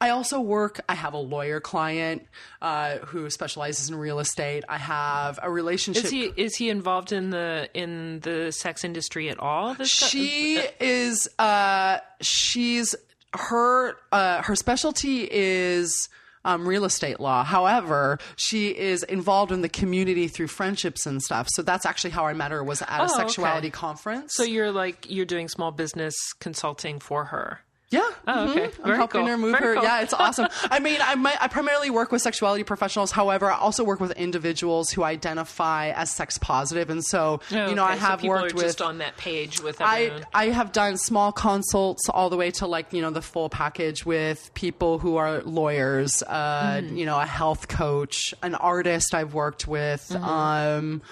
I 0.00 0.10
also 0.10 0.40
work. 0.40 0.80
I 0.88 0.94
have 0.96 1.14
a 1.14 1.18
lawyer 1.18 1.60
client 1.60 2.26
uh, 2.60 2.98
who 2.98 3.30
specializes 3.30 3.88
in 3.88 3.94
real 3.94 4.18
estate. 4.18 4.64
I 4.68 4.78
have 4.78 5.38
a 5.40 5.48
relationship. 5.48 6.04
Is 6.06 6.10
he 6.10 6.22
is 6.24 6.56
he 6.56 6.70
involved 6.70 7.12
in 7.12 7.30
the 7.30 7.68
in 7.72 8.18
the 8.20 8.50
sex 8.50 8.82
industry 8.84 9.28
at 9.30 9.38
all? 9.38 9.74
This 9.74 9.90
she 9.90 10.56
is. 10.80 11.28
Uh, 11.38 11.98
she's 12.20 12.96
her. 13.34 13.94
Uh, 14.10 14.42
her 14.42 14.56
specialty 14.56 15.28
is. 15.30 16.08
Um, 16.44 16.66
real 16.66 16.84
estate 16.84 17.20
law. 17.20 17.44
However, 17.44 18.18
she 18.34 18.76
is 18.76 19.04
involved 19.04 19.52
in 19.52 19.60
the 19.60 19.68
community 19.68 20.26
through 20.26 20.48
friendships 20.48 21.06
and 21.06 21.22
stuff. 21.22 21.46
So 21.48 21.62
that's 21.62 21.86
actually 21.86 22.10
how 22.10 22.26
I 22.26 22.32
met 22.32 22.50
her. 22.50 22.64
Was 22.64 22.82
at 22.82 22.88
a 22.90 23.02
Oh, 23.02 23.04
okay. 23.04 23.14
sexuality 23.14 23.70
conference. 23.70 24.34
So 24.34 24.42
you're 24.42 24.72
like 24.72 25.08
you're 25.08 25.24
doing 25.24 25.46
small 25.46 25.70
business 25.70 26.16
consulting 26.40 26.98
for 26.98 27.26
her. 27.26 27.60
Yeah. 27.92 28.00
Oh, 28.26 28.50
okay. 28.50 28.66
mhm. 28.68 28.72
I'm 28.84 28.96
helping 28.96 29.20
cool. 29.20 29.28
her 29.30 29.38
move 29.38 29.52
Very 29.52 29.64
her. 29.66 29.74
cool. 29.74 29.82
Yeah, 29.84 30.00
it's 30.00 30.14
awesome. 30.14 30.48
I 30.64 30.80
mean, 30.80 30.98
I 31.00 31.14
might, 31.14 31.36
I 31.40 31.46
primarily 31.48 31.90
work 31.90 32.10
with 32.10 32.22
sexuality 32.22 32.64
professionals. 32.64 33.12
However, 33.12 33.50
I 33.50 33.56
also 33.58 33.84
work 33.84 34.00
with 34.00 34.12
individuals 34.12 34.90
who 34.90 35.04
identify 35.04 35.90
as 35.90 36.10
sex 36.10 36.38
positive, 36.38 36.90
and 36.90 37.04
so 37.04 37.40
Oh, 37.52 37.68
you 37.68 37.74
know, 37.74 37.84
I 37.84 37.92
okay. 37.92 38.00
So 38.00 38.06
have 38.06 38.20
people 38.20 38.36
worked 38.36 38.54
with. 38.54 38.64
just 38.64 38.82
on 38.82 38.98
that 38.98 39.16
page 39.18 39.60
with 39.62 39.80
I, 39.80 40.02
everyone. 40.04 40.26
I 40.34 40.46
have 40.48 40.72
done 40.72 40.96
small 40.96 41.30
consults 41.32 42.08
all 42.08 42.30
the 42.30 42.36
way 42.36 42.50
to 42.52 42.66
like 42.66 42.92
you 42.92 43.02
know 43.02 43.10
the 43.10 43.22
full 43.22 43.48
package 43.48 44.04
with 44.06 44.50
people 44.54 44.98
who 44.98 45.16
are 45.16 45.42
lawyers, 45.42 46.22
uh, 46.26 46.80
Mm-hmm. 46.82 46.96
you 46.96 47.06
know 47.06 47.20
a 47.20 47.26
health 47.26 47.68
coach, 47.68 48.34
an 48.42 48.54
artist 48.54 49.14
I've 49.14 49.34
worked 49.34 49.68
with. 49.68 50.08
Mm-hmm. 50.08 50.24
Um, 50.24 51.02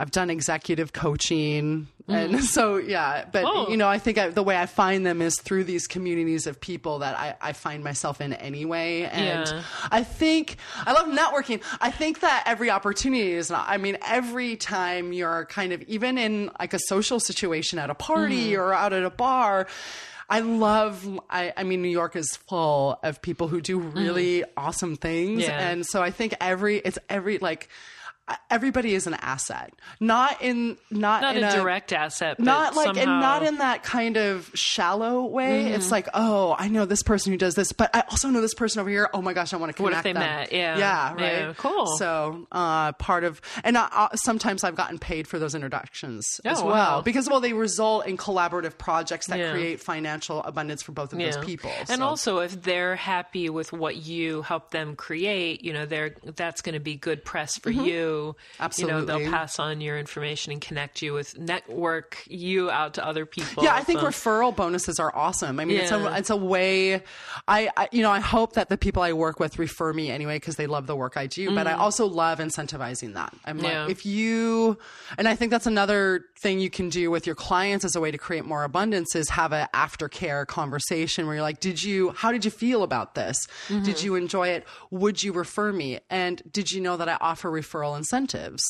I've 0.00 0.10
done 0.10 0.30
executive 0.30 0.94
coaching, 0.94 1.86
and 2.08 2.42
so 2.56 2.78
yeah. 2.78 3.26
But 3.30 3.44
Mm. 3.44 3.50
Oh. 3.52 3.68
you 3.68 3.76
know, 3.76 3.86
I 3.86 3.98
think 3.98 4.16
I, 4.16 4.28
the 4.30 4.42
way 4.42 4.56
I 4.56 4.64
find 4.64 5.04
them 5.04 5.20
is 5.20 5.38
through 5.38 5.64
these 5.64 5.86
communities 5.86 6.46
of 6.46 6.58
people 6.60 7.00
that 7.00 7.18
I, 7.18 7.36
I 7.50 7.52
find 7.52 7.84
myself 7.84 8.20
in 8.22 8.32
anyway. 8.32 9.02
And 9.02 9.46
Yeah. 9.46 9.62
I 9.90 10.02
think 10.02 10.56
I 10.86 10.92
love 10.92 11.06
networking. 11.08 11.62
I 11.82 11.90
think 11.90 12.20
that 12.20 12.44
every 12.46 12.70
opportunity 12.70 13.32
is 13.32 13.50
not. 13.50 13.66
I 13.68 13.76
mean, 13.76 13.98
every 14.06 14.56
time 14.56 15.12
you're 15.12 15.44
kind 15.46 15.72
of 15.74 15.82
even 15.82 16.16
in 16.16 16.50
like 16.58 16.72
a 16.72 16.80
social 16.88 17.20
situation 17.20 17.78
at 17.78 17.90
a 17.90 17.94
party 17.94 18.52
Mm-hmm. 18.52 18.60
or 18.62 18.72
out 18.72 18.92
at 18.94 19.04
a 19.04 19.10
bar. 19.10 19.66
I 20.32 20.40
love. 20.40 21.04
I, 21.28 21.52
I 21.56 21.64
mean, 21.64 21.82
New 21.82 21.88
York 21.90 22.14
is 22.16 22.36
full 22.48 22.98
of 23.02 23.20
people 23.20 23.48
who 23.48 23.60
do 23.60 23.78
really 23.80 24.44
awesome 24.56 24.94
things, 24.96 25.42
Mm-hmm. 25.42 25.50
Yeah. 25.50 25.68
and 25.70 25.84
so 25.84 26.00
I 26.02 26.10
think 26.12 26.34
every 26.40 26.76
it's 26.78 26.98
every 27.08 27.38
like 27.38 27.68
everybody 28.50 28.94
is 28.94 29.06
an 29.06 29.14
asset, 29.14 29.72
not 30.00 30.40
in 30.42 30.76
not, 30.90 31.22
not 31.22 31.36
in 31.36 31.44
a 31.44 31.52
direct 31.52 31.92
asset, 31.92 32.36
but 32.38 32.44
not 32.44 32.74
like 32.76 32.86
somehow, 32.86 33.00
Mm-hmm. 33.02 33.10
and 33.10 33.20
not 33.20 33.42
in 33.42 33.58
that 33.58 33.82
kind 33.82 34.16
of 34.16 34.50
shallow 34.54 35.24
way. 35.26 35.72
It's 35.72 35.90
like, 35.90 36.08
oh, 36.14 36.54
I 36.58 36.68
know 36.68 36.84
this 36.84 37.02
person 37.02 37.32
who 37.32 37.38
does 37.38 37.54
this, 37.54 37.72
but 37.72 37.90
I 37.94 38.00
also 38.10 38.28
know 38.28 38.40
this 38.40 38.54
person 38.54 38.80
over 38.80 38.90
here. 38.90 39.08
Oh 39.14 39.22
my 39.22 39.32
gosh, 39.32 39.52
I 39.52 39.56
want 39.56 39.74
to 39.76 39.82
What 39.82 39.90
connect. 39.90 40.06
if 40.06 40.14
they 40.14 40.20
them. 40.20 40.22
met? 40.22 40.52
Yeah. 40.52 40.78
yeah, 40.78 41.12
right. 41.14 41.20
Yeah, 41.22 41.54
cool. 41.56 41.86
So 41.98 42.46
uh, 42.52 42.92
part 42.92 43.24
of 43.24 43.40
and 43.64 43.76
uh, 43.76 43.88
uh, 43.92 44.08
sometimes 44.16 44.64
I've 44.64 44.74
gotten 44.76 44.98
paid 44.98 45.26
for 45.28 45.38
those 45.38 45.54
introductions 45.54 46.40
as 46.44 46.60
Oh, 46.60 46.66
well 46.66 46.74
wow. 46.74 47.00
because 47.02 47.28
well 47.28 47.40
they 47.40 47.52
result 47.52 48.06
in 48.06 48.16
collaborative 48.16 48.76
projects 48.78 49.26
that 49.28 49.38
Yeah. 49.38 49.52
create 49.52 49.80
financial 49.80 50.42
abundance 50.42 50.82
for 50.82 50.92
both 50.92 51.12
of 51.12 51.18
those 51.18 51.36
people. 51.38 51.70
And 51.88 52.00
So- 52.00 52.04
also, 52.06 52.38
if 52.38 52.62
they're 52.62 52.96
happy 52.96 53.48
with 53.50 53.72
what 53.72 53.96
you 53.96 54.42
help 54.42 54.70
them 54.70 54.96
create, 54.96 55.64
you 55.64 55.72
know, 55.72 55.86
they're 55.86 56.14
that's 56.36 56.60
going 56.62 56.74
to 56.74 56.80
be 56.80 56.96
good 56.96 57.24
press 57.24 57.56
for 57.58 57.70
you. 57.70 58.19
You 58.20 58.26
know, 58.26 58.34
Mm-hmm. 58.60 58.62
Absolutely. 58.62 59.06
they'll 59.24 59.30
pass 59.30 59.58
on 59.58 59.80
your 59.80 59.98
information 59.98 60.52
and 60.52 60.60
connect 60.60 61.02
you 61.02 61.12
with 61.12 61.38
network 61.38 62.22
you 62.28 62.70
out 62.70 62.94
to 62.94 63.06
other 63.06 63.26
people. 63.26 63.64
Yeah, 63.64 63.74
I 63.74 63.82
think 63.82 64.00
So- 64.00 64.06
referral 64.06 64.54
bonuses 64.54 64.98
are 64.98 65.14
awesome. 65.14 65.58
I 65.60 65.64
mean, 65.64 65.78
it's 65.78 65.90
a 65.92 66.16
it's 66.16 66.30
a 66.30 66.36
way. 66.36 67.02
I, 67.48 67.70
I 67.76 67.88
you 67.92 68.02
know 68.02 68.10
I 68.10 68.20
hope 68.20 68.54
that 68.54 68.68
the 68.68 68.76
people 68.78 69.02
I 69.02 69.12
work 69.12 69.40
with 69.40 69.58
refer 69.58 69.92
me 69.92 70.10
anyway 70.10 70.36
because 70.36 70.56
they 70.56 70.66
love 70.66 70.86
the 70.86 70.96
work 70.96 71.16
I 71.16 71.26
do. 71.26 71.54
But 71.54 71.66
I 71.66 71.72
also 71.74 72.06
love 72.06 72.38
incentivizing 72.38 73.14
that. 73.14 73.34
I'm 73.44 73.56
Mm-hmm. 73.58 73.64
Yeah. 73.66 73.82
like, 73.82 73.90
if 73.90 74.06
you, 74.06 74.78
and 75.18 75.26
I 75.28 75.34
think 75.36 75.50
that's 75.50 75.66
another 75.66 76.24
thing 76.40 76.60
you 76.60 76.70
can 76.70 76.88
do 76.88 77.10
with 77.10 77.26
your 77.26 77.34
clients 77.34 77.84
as 77.84 77.94
a 77.96 78.00
way 78.00 78.10
to 78.10 78.18
create 78.18 78.44
more 78.44 78.64
abundance 78.64 79.14
is 79.14 79.28
have 79.30 79.52
an 79.52 79.66
aftercare 79.74 80.46
conversation 80.46 81.26
where 81.26 81.34
you're 81.34 81.42
like, 81.42 81.60
did 81.60 81.82
you, 81.82 82.10
how 82.12 82.32
did 82.32 82.44
you 82.44 82.50
feel 82.50 82.82
about 82.82 83.14
this? 83.14 83.36
Mm-hmm. 83.68 83.82
Did 83.84 84.02
you 84.02 84.14
enjoy 84.14 84.48
it? 84.48 84.64
Would 84.90 85.22
you 85.22 85.32
refer 85.32 85.72
me? 85.72 85.98
And 86.08 86.42
did 86.50 86.72
you 86.72 86.80
know 86.80 86.96
that 86.96 87.08
I 87.08 87.18
offer 87.20 87.50
referral 87.50 87.96
incentives. 87.96 88.09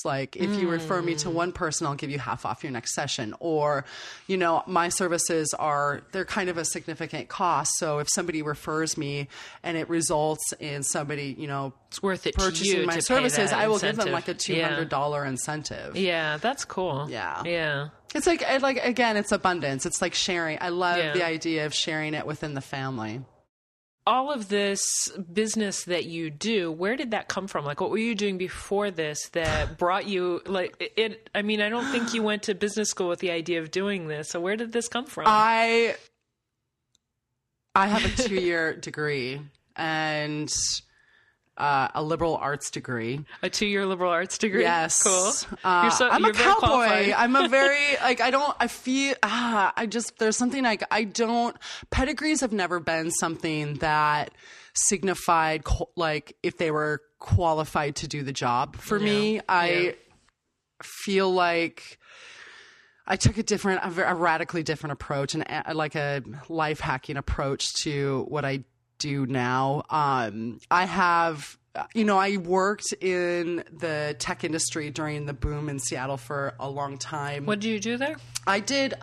Like 0.04 0.36
if 0.36 0.50
you 0.60 0.68
refer 0.68 1.00
me 1.02 1.14
Mm. 1.14 1.18
to 1.20 1.30
one 1.30 1.52
person, 1.52 1.86
I'll 1.86 1.94
give 1.94 2.10
you 2.10 2.18
half 2.18 2.44
off 2.46 2.62
your 2.62 2.72
next 2.72 2.94
session. 2.94 3.34
Or, 3.40 3.84
you 4.26 4.36
know, 4.36 4.62
my 4.66 4.88
services 4.90 5.52
are 5.58 6.02
they're 6.12 6.24
kind 6.24 6.48
of 6.50 6.56
a 6.58 6.64
significant 6.64 7.28
cost. 7.28 7.70
So 7.78 7.98
if 7.98 8.08
somebody 8.10 8.42
refers 8.42 8.96
me 8.96 9.28
and 9.62 9.76
it 9.76 9.88
results 9.88 10.52
in 10.60 10.82
somebody, 10.82 11.34
you 11.38 11.46
know, 11.46 11.72
It's 11.88 12.02
worth 12.02 12.26
it 12.26 12.34
purchasing 12.36 12.86
my 12.86 13.00
services, 13.00 13.52
I 13.52 13.66
will 13.68 13.78
give 13.78 13.96
them 13.96 14.12
like 14.12 14.28
a 14.28 14.34
two 14.34 14.54
Yeah. 14.54 14.68
hundred 14.68 14.88
dollar 14.90 15.24
incentive. 15.24 15.96
Yeah, 15.96 16.36
that's 16.36 16.64
cool. 16.64 17.08
Yeah. 17.10 17.42
Yeah. 17.44 17.88
It's 18.14 18.26
like 18.26 18.42
like 18.60 18.78
again, 18.84 19.16
it's 19.16 19.32
abundance. 19.32 19.86
It's 19.86 20.00
like 20.02 20.14
sharing. 20.14 20.58
I 20.60 20.68
love 20.68 20.98
Yeah. 20.98 21.12
the 21.12 21.24
idea 21.24 21.66
of 21.66 21.74
sharing 21.74 22.14
it 22.14 22.26
within 22.26 22.54
the 22.54 22.60
family. 22.60 23.22
All 24.10 24.32
of 24.32 24.48
this 24.48 24.82
business 25.32 25.84
that 25.84 26.04
you 26.04 26.30
do, 26.30 26.72
where 26.72 26.96
did 26.96 27.12
that 27.12 27.28
come 27.28 27.46
from? 27.46 27.64
Like 27.64 27.80
what 27.80 27.90
were 27.90 27.98
you 27.98 28.16
doing 28.16 28.38
before 28.38 28.90
this 28.90 29.28
that 29.30 29.78
brought 29.82 30.06
you 30.08 30.42
like 30.46 30.74
it- 30.96 31.30
I 31.32 31.42
mean, 31.42 31.60
I 31.60 31.68
don't 31.68 31.86
think 31.92 32.12
you 32.12 32.22
went 32.24 32.42
to 32.44 32.54
business 32.54 32.90
school 32.90 33.08
with 33.08 33.20
the 33.20 33.30
idea 33.30 33.60
of 33.60 33.70
doing 33.70 34.08
this. 34.08 34.28
So 34.30 34.40
where 34.40 34.56
did 34.56 34.72
this 34.72 34.88
come 34.88 35.06
from? 35.06 35.24
I 35.28 35.94
I 37.74 37.86
have 37.86 38.04
a 38.04 38.22
two 38.22 38.34
year 38.34 38.74
degree 38.88 39.40
and 39.76 40.50
uh, 41.60 41.88
a 41.94 42.02
liberal 42.02 42.36
arts 42.36 42.70
degree. 42.70 43.24
a 43.42 43.50
2-year 43.50 43.84
liberal 43.84 44.10
arts 44.10 44.38
degree. 44.38 44.62
Yes, 44.62 45.02
Cool. 45.02 45.56
Uh, 45.62 45.82
you're 45.84 45.90
so, 45.90 46.08
I'm 46.08 46.22
you're 46.22 46.30
a 46.30 46.34
cowboy. 46.34 47.12
I'm 47.14 47.36
a 47.36 47.48
very 47.48 47.96
like 48.02 48.20
I 48.20 48.30
don't. 48.30 48.56
I 48.58 48.66
feel 48.66 49.14
ah. 49.22 49.72
I 49.76 49.86
just 49.86 50.18
there's 50.18 50.36
something 50.36 50.64
like 50.64 50.82
I 50.90 51.04
don't. 51.04 51.56
Pedigrees 51.90 52.40
have 52.40 52.52
never 52.52 52.80
been 52.80 53.10
something 53.10 53.74
that 53.74 54.30
signified 54.72 55.62
like 55.96 56.36
if 56.42 56.56
they 56.56 56.70
were 56.70 57.02
qualified 57.18 57.96
to 57.96 58.08
do 58.08 58.22
the 58.22 58.32
job. 58.32 58.76
For 58.76 58.98
me, 58.98 59.40
I 59.48 59.70
yeah. 59.70 59.92
feel 60.82 61.32
like. 61.32 61.98
I 63.06 63.16
took 63.16 63.38
a 63.38 63.42
different, 63.42 63.80
a, 63.82 64.14
radically 64.14 64.62
different 64.62 64.92
approach 64.92 65.34
and 65.34 65.44
like 65.74 65.96
a 65.96 66.22
life 66.48 66.78
hacking 66.78 67.16
approach 67.16 67.72
to 67.82 68.24
what 68.28 68.44
I 68.44 68.62
do 69.00 69.26
now. 69.26 69.82
Um, 69.90 70.60
I 70.70 70.84
have, 70.84 71.58
you 71.94 72.04
know, 72.04 72.18
I 72.18 72.36
worked 72.36 72.92
in 73.00 73.64
the 73.72 74.14
tech 74.18 74.44
industry 74.44 74.90
during 74.90 75.26
the 75.26 75.32
boom 75.32 75.68
in 75.68 75.80
Seattle 75.80 76.16
for 76.16 76.54
a 76.60 76.70
long 76.70 76.98
time. 76.98 77.46
What 77.46 77.58
do 77.58 77.68
you 77.68 77.80
do 77.80 77.96
there? 77.96 78.16
I 78.46 78.60
did 78.60 78.94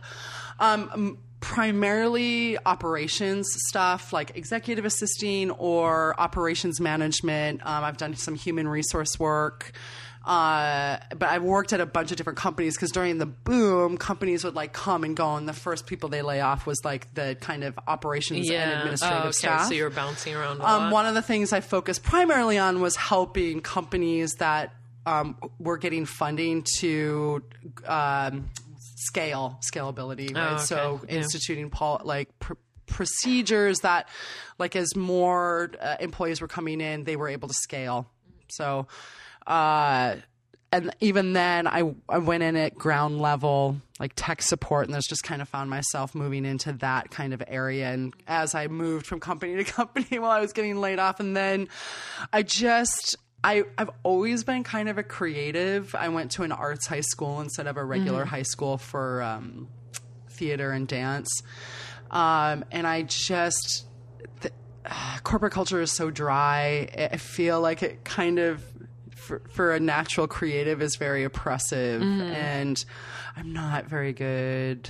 um, 0.60 1.18
primarily 1.40 2.58
operations 2.66 3.48
stuff 3.68 4.12
like 4.12 4.36
executive 4.36 4.86
assisting 4.86 5.52
or 5.52 6.20
operations 6.20 6.80
management. 6.80 7.66
Um, 7.66 7.84
I've 7.84 7.98
done 7.98 8.16
some 8.16 8.36
human 8.36 8.68
resource 8.68 9.20
work. 9.20 9.72
Uh, 10.28 11.00
but 11.18 11.30
I've 11.30 11.44
worked 11.44 11.72
at 11.72 11.80
a 11.80 11.86
bunch 11.86 12.12
of 12.12 12.18
different 12.18 12.38
companies 12.38 12.76
because 12.76 12.92
during 12.92 13.18
the 13.18 13.26
boom, 13.26 13.98
companies 13.98 14.44
would 14.44 14.56
like 14.56 14.74
come 14.74 15.06
and 15.06 15.16
go, 15.16 15.36
and 15.36 15.48
the 15.48 15.54
first 15.54 15.88
people 15.88 16.10
they 16.10 16.22
lay 16.22 16.42
off 16.42 16.66
was 16.68 16.84
like 16.84 17.14
the 17.14 17.38
kind 17.40 17.64
of 17.64 17.80
operations 17.88 18.50
and 18.50 18.72
administrative 18.72 19.18
oh, 19.18 19.28
okay. 19.28 19.32
staff. 19.32 19.68
So 19.70 19.74
you're 19.74 19.90
bouncing 19.90 20.36
around 20.36 20.62
Um, 20.62 20.92
one 20.92 21.06
of 21.06 21.16
the 21.16 21.22
things 21.22 21.54
I 21.54 21.62
focused 21.62 22.04
primarily 22.04 22.58
on 22.58 22.82
was 22.82 22.98
helping 22.98 23.62
companies 23.62 24.34
that 24.40 24.74
um, 25.06 25.38
were 25.60 25.78
getting 25.78 26.06
funding 26.06 26.66
to 26.80 27.42
um, 27.86 28.50
scale 28.98 29.62
scalability. 29.72 30.36
Right? 30.36 30.52
Oh, 30.52 30.56
okay. 30.56 30.64
So 30.66 31.02
Yeah. 31.08 31.16
instituting 31.16 31.70
pol- 31.70 32.02
like. 32.04 32.38
Pr- 32.40 32.54
procedures 32.90 33.80
that 33.80 34.08
like 34.60 34.74
as 34.74 34.96
more 34.96 35.70
uh, 35.82 35.98
employees 36.00 36.40
were 36.40 36.48
coming 36.48 36.80
in 36.80 37.04
they 37.04 37.18
were 37.18 37.28
able 37.28 37.50
to 37.50 37.54
scale 37.54 38.10
so 38.48 38.88
uh 39.48 40.16
and 40.70 40.94
even 41.00 41.32
then 41.32 41.66
I, 41.66 41.96
I 42.10 42.18
went 42.18 42.44
in 42.44 42.58
at 42.58 42.76
ground 42.76 43.22
level 43.22 43.78
like 44.00 44.12
tech 44.16 44.42
support 44.42 44.86
and 44.86 44.94
there's 44.94 45.08
just 45.08 45.24
kind 45.24 45.42
of 45.42 45.48
found 45.48 45.70
myself 45.70 46.14
moving 46.14 46.46
into 46.46 46.74
that 46.74 47.10
kind 47.10 47.34
of 47.34 47.42
area 47.48 47.90
and 47.90 48.14
as 48.28 48.54
i 48.54 48.68
moved 48.68 49.08
from 49.08 49.20
company 49.20 49.56
to 49.56 49.64
company 49.72 50.20
while 50.20 50.32
i 50.32 50.42
was 50.42 50.54
getting 50.54 50.78
laid 50.78 51.00
off 51.00 51.20
and 51.20 51.36
then 51.36 51.70
i 52.34 52.44
just 52.44 53.18
I, 53.44 53.64
I've 53.78 53.92
always 54.04 54.44
been 54.44 54.64
kind 54.64 54.90
of 54.90 54.98
a 54.98 55.04
creative. 55.04 55.94
I 55.96 56.10
went 56.10 56.32
to 56.32 56.44
an 56.44 56.52
arts 56.52 56.88
high 56.88 57.02
school 57.02 57.40
instead 57.40 57.68
of 57.68 57.78
a 57.78 57.86
regular 57.86 58.26
high 58.26 58.42
school 58.44 58.78
for 58.78 59.22
um, 59.22 59.68
theater 60.30 60.72
and 60.72 60.88
dance. 60.88 61.30
Um, 62.10 62.66
and 62.72 62.88
I 62.88 63.04
just, 63.04 63.86
the, 64.42 64.52
uh, 64.86 65.18
corporate 65.24 65.54
culture 65.54 65.82
is 65.82 65.92
so 65.92 66.10
dry. 66.10 66.90
I 67.12 67.18
feel 67.18 67.62
like 67.62 67.84
it 67.84 68.04
kind 68.04 68.40
of, 68.40 68.64
for, 69.28 69.42
for 69.50 69.74
a 69.74 69.80
natural 69.80 70.28
creative, 70.28 70.82
is 70.82 70.96
very 70.96 71.24
oppressive. 71.24 72.02
And 72.02 72.84
I'm 73.36 73.54
not 73.54 73.86
very 73.86 74.14
good. 74.14 74.90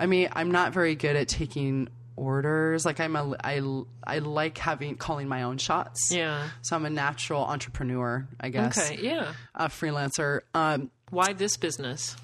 I 0.00 0.06
mean, 0.06 0.28
I'm 0.32 0.50
not 0.50 0.72
very 0.72 0.94
good 0.94 1.14
at 1.14 1.28
taking 1.28 1.88
orders. 2.16 2.84
Like 2.84 3.00
I'm 3.00 3.14
a, 3.16 3.36
I, 3.42 3.60
I 4.06 4.18
like 4.20 4.58
having, 4.58 4.96
calling 4.96 5.28
my 5.28 5.42
own 5.42 5.58
shots. 5.58 6.08
yeah. 6.10 6.48
So 6.62 6.76
I'm 6.76 6.86
a 6.86 6.90
natural 6.90 7.42
entrepreneur, 7.44 8.26
I 8.40 8.48
guess. 8.48 8.78
Okay. 8.90 9.02
Yeah. 9.02 9.32
A 9.54 9.66
freelancer. 9.68 10.40
Um, 10.54 10.90
Why 11.10 11.32
this 11.32 11.56
business? 11.56 12.16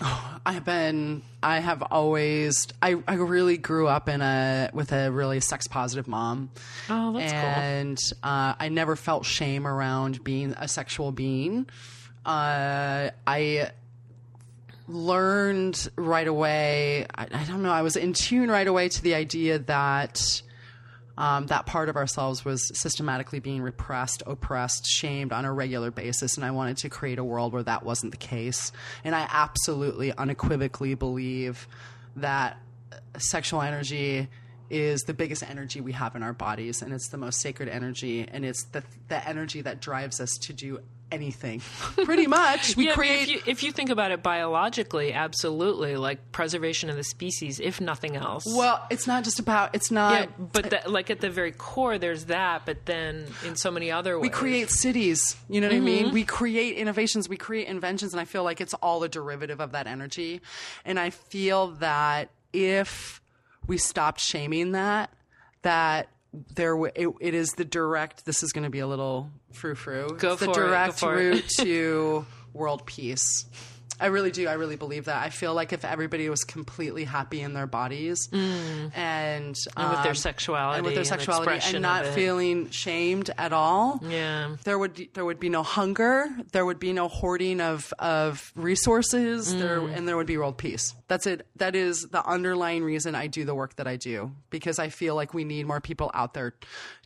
I 0.46 0.52
have 0.52 0.64
been. 0.64 1.22
I 1.42 1.60
have 1.60 1.82
always. 1.82 2.66
I, 2.82 2.96
I 3.06 3.14
really 3.14 3.56
grew 3.56 3.86
up 3.86 4.08
in 4.08 4.20
a 4.20 4.70
with 4.72 4.92
a 4.92 5.10
really 5.10 5.40
sex 5.40 5.66
positive 5.66 6.08
mom. 6.08 6.50
Oh, 6.90 7.12
that's 7.12 7.32
cool. 7.32 7.40
and 7.40 7.98
uh, 8.22 8.54
I 8.58 8.68
never 8.68 8.96
felt 8.96 9.24
shame 9.24 9.66
around 9.66 10.22
being 10.24 10.52
a 10.58 10.68
sexual 10.68 11.12
being. 11.12 11.66
Uh, 12.26 13.10
I 13.26 13.70
learned 14.88 15.88
right 15.96 16.26
away. 16.26 17.06
I, 17.14 17.26
I 17.32 17.44
don't 17.44 17.62
know. 17.62 17.72
I 17.72 17.82
was 17.82 17.96
in 17.96 18.12
tune 18.12 18.50
right 18.50 18.66
away 18.66 18.88
to 18.88 19.02
the 19.02 19.14
idea 19.14 19.58
that 19.60 20.42
um, 21.16 21.46
that 21.46 21.66
part 21.66 21.88
of 21.88 21.96
ourselves 21.96 22.44
was 22.44 22.70
systematically 22.78 23.40
being 23.40 23.62
repressed, 23.62 24.22
oppressed, 24.26 24.86
shamed 24.86 25.32
on 25.32 25.44
a 25.44 25.52
regular 25.52 25.90
basis. 25.90 26.36
And 26.36 26.44
I 26.44 26.50
wanted 26.50 26.78
to 26.78 26.88
create 26.88 27.18
a 27.18 27.24
world 27.24 27.52
where 27.52 27.62
that 27.62 27.84
wasn't 27.84 28.12
the 28.12 28.18
case. 28.18 28.72
And 29.04 29.14
I 29.14 29.28
absolutely, 29.30 30.12
unequivocally 30.12 30.94
believe 30.94 31.68
that 32.16 32.58
sexual 33.18 33.62
energy 33.62 34.28
is 34.70 35.02
the 35.02 35.14
biggest 35.14 35.42
energy 35.42 35.80
we 35.80 35.92
have 35.92 36.16
in 36.16 36.22
our 36.22 36.32
bodies 36.32 36.80
and 36.80 36.92
it's 36.92 37.08
the 37.10 37.18
most 37.18 37.40
sacred 37.40 37.68
energy 37.68 38.26
and 38.26 38.44
it's 38.44 38.64
the 38.72 38.82
the 39.08 39.28
energy 39.28 39.60
that 39.60 39.80
drives 39.80 40.20
us 40.20 40.30
to 40.40 40.52
do 40.52 40.80
anything 41.14 41.60
pretty 42.04 42.26
much 42.26 42.76
we 42.76 42.86
yeah, 42.86 42.92
I 42.92 42.94
create 42.94 43.22
if, 43.22 43.28
you, 43.30 43.40
if 43.46 43.62
you 43.62 43.72
think 43.72 43.90
about 43.90 44.10
it 44.10 44.22
biologically, 44.22 45.12
absolutely, 45.12 45.96
like 45.96 46.32
preservation 46.32 46.90
of 46.90 46.96
the 46.96 47.04
species, 47.04 47.60
if 47.60 47.80
nothing 47.80 48.16
else. 48.16 48.44
well 48.46 48.84
it's 48.90 49.06
not 49.06 49.24
just 49.24 49.38
about 49.40 49.74
it's 49.74 49.90
not 49.90 50.12
yeah, 50.20 50.26
but 50.52 50.70
that, 50.70 50.90
like 50.90 51.10
at 51.10 51.20
the 51.20 51.30
very 51.30 51.52
core, 51.52 51.96
there's 51.98 52.26
that. 52.26 52.66
But 52.66 52.84
then 52.86 53.26
in 53.46 53.56
so 53.56 53.70
many 53.70 53.90
other 53.90 54.18
ways, 54.18 54.22
we 54.22 54.28
create 54.30 54.70
cities 54.70 55.36
you 55.48 55.60
know 55.60 55.68
what 55.68 55.74
i 55.74 55.76
Mm-hmm. 55.76 55.84
mean 55.84 56.12
we 56.12 56.24
create 56.24 56.76
innovations 56.76 57.28
we 57.28 57.36
create 57.36 57.68
inventions 57.68 58.12
and 58.12 58.20
i 58.20 58.24
feel 58.24 58.42
like 58.44 58.60
it's 58.60 58.74
all 58.74 59.02
a 59.02 59.08
derivative 59.08 59.60
of 59.60 59.72
that 59.72 59.86
energy 59.86 60.40
and 60.84 60.98
i 60.98 61.10
feel 61.10 61.68
that 61.78 62.30
if 62.52 63.20
we 63.66 63.76
stopped 63.78 64.20
shaming 64.20 64.72
that 64.72 65.10
that 65.62 66.08
there 66.54 66.76
it, 66.94 67.08
it 67.20 67.34
is 67.34 67.50
the 67.56 67.64
direct 67.64 68.24
this 68.26 68.42
is 68.42 68.52
going 68.52 68.64
to 68.64 68.70
be 68.70 68.80
a 68.80 68.86
little 68.86 69.30
frou 69.54 69.74
frou 69.74 70.16
Go 70.18 70.32
it's 70.32 70.40
the 70.40 70.46
for 70.46 70.52
it, 70.52 70.54
go 70.54 70.66
direct 70.66 71.02
it. 71.02 71.06
route 71.06 71.48
to 71.58 72.26
world 72.52 72.84
peace 72.86 73.46
I 74.00 74.06
really 74.06 74.32
do. 74.32 74.48
I 74.48 74.54
really 74.54 74.74
believe 74.74 75.04
that. 75.04 75.22
I 75.24 75.30
feel 75.30 75.54
like 75.54 75.72
if 75.72 75.84
everybody 75.84 76.28
was 76.28 76.42
completely 76.42 77.04
happy 77.04 77.40
in 77.40 77.54
their 77.54 77.68
bodies 77.68 78.28
and, 78.32 78.42
Mm. 78.42 78.96
and 78.96 79.56
with 79.56 80.02
their 80.02 80.10
um, 80.10 80.14
sexuality, 80.16 80.78
and 80.78 80.84
with 80.84 80.96
their 80.96 81.04
sexuality 81.04 81.52
expression 81.54 81.76
and 81.76 81.82
not 81.84 82.04
feeling 82.08 82.70
shamed 82.70 83.30
at 83.38 83.52
all, 83.52 84.00
yeah, 84.02 84.56
there 84.64 84.80
would 84.80 85.10
there 85.14 85.24
would 85.24 85.38
be 85.38 85.48
no 85.48 85.62
hunger, 85.62 86.26
there 86.50 86.66
would 86.66 86.80
be 86.80 86.92
no 86.92 87.06
hoarding 87.06 87.60
of 87.60 87.94
of 88.00 88.52
resources, 88.56 89.54
there 89.56 89.78
Mm. 89.80 89.96
and 89.96 90.08
there 90.08 90.16
would 90.16 90.26
be 90.26 90.38
world 90.38 90.58
peace. 90.58 90.92
That's 91.06 91.28
it. 91.28 91.46
That 91.56 91.76
is 91.76 92.02
the 92.10 92.26
underlying 92.26 92.82
reason 92.82 93.14
I 93.14 93.28
do 93.28 93.44
the 93.44 93.54
work 93.54 93.76
that 93.76 93.86
I 93.86 93.94
do 93.94 94.32
because 94.50 94.80
I 94.80 94.88
feel 94.88 95.14
like 95.14 95.34
we 95.34 95.44
need 95.44 95.66
more 95.68 95.80
people 95.80 96.10
out 96.14 96.34
there 96.34 96.54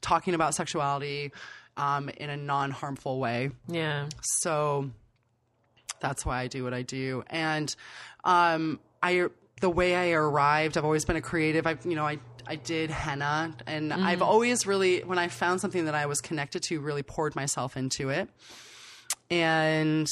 talking 0.01 0.33
about 0.33 0.55
sexuality 0.55 1.33
um, 1.79 2.11
in 2.11 2.29
a 2.29 2.37
non 2.37 2.71
harmful 2.71 3.19
way. 3.19 3.51
yeah. 3.69 4.09
So 4.21 4.91
that's 6.01 6.27
why 6.27 6.41
I 6.41 6.47
do 6.49 6.65
what 6.65 6.75
I 6.75 6.83
do. 6.83 7.25
And 7.29 7.75
um, 8.25 8.81
I 9.03 9.29
the 9.61 9.71
way 9.71 9.97
I 9.97 10.11
arrived, 10.11 10.77
I've 10.77 10.85
always 10.85 11.05
been 11.05 11.17
a 11.17 11.23
creative. 11.23 11.67
I've 11.67 11.85
you 11.87 11.95
know 11.95 12.07
I 12.07 12.19
I 12.47 12.57
did 12.57 12.91
henna, 12.91 13.55
and 13.67 13.93
I've 13.93 14.23
always 14.23 14.67
really 14.67 15.01
when 15.01 15.19
I 15.19 15.29
found 15.29 15.61
something 15.61 15.85
that 15.87 15.95
I 15.95 16.07
was 16.07 16.21
connected 16.21 16.63
to, 16.65 16.81
really 16.81 17.03
poured 17.03 17.35
myself 17.35 17.77
into 17.77 18.11
it, 18.11 18.29
and 19.31 20.09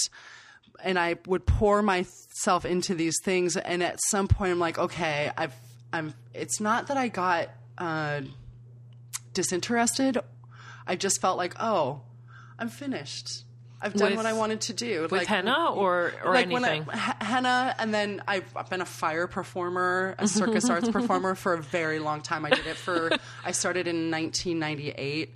and 0.82 0.98
I 0.98 1.16
would 1.26 1.46
pour 1.46 1.82
myself 1.82 2.64
into 2.64 2.94
these 2.94 3.16
things. 3.22 3.56
And 3.56 3.82
at 3.82 3.98
some 4.10 4.28
point, 4.28 4.52
I'm 4.52 4.58
like, 4.58 4.78
okay, 4.78 5.30
I've 5.36 5.54
I'm. 5.92 6.14
It's 6.34 6.60
not 6.60 6.88
that 6.88 6.96
I 6.96 7.08
got 7.08 7.48
uh, 7.78 8.22
disinterested. 9.32 10.18
I 10.86 10.96
just 10.96 11.20
felt 11.20 11.36
like, 11.36 11.54
oh, 11.60 12.02
I'm 12.58 12.68
finished. 12.68 13.42
I've 13.82 13.92
done 13.92 14.10
With- 14.10 14.16
what 14.16 14.26
I 14.26 14.32
wanted 14.32 14.62
to 14.62 14.72
do. 14.72 15.02
with 15.02 15.12
like, 15.12 15.26
henna 15.26 15.70
or 15.74 16.12
or 16.24 16.32
like 16.32 16.46
anything. 16.46 16.84
when 16.86 16.98
I, 16.98 17.14
henna, 17.24 17.74
and 17.78 17.92
then 17.92 18.22
I've, 18.26 18.56
I've 18.56 18.70
been 18.70 18.80
a 18.80 18.86
fire 18.86 19.26
performer, 19.26 20.14
a 20.18 20.26
circus 20.40 20.70
arts 20.70 20.88
performer 20.88 21.34
for 21.34 21.52
a 21.52 21.62
very 21.62 21.98
long 21.98 22.22
time. 22.22 22.46
I 22.46 22.50
did 22.50 22.66
it 22.66 22.76
for. 22.76 23.10
I 23.44 23.52
started 23.52 23.86
in 23.86 24.10
1998. 24.10 25.34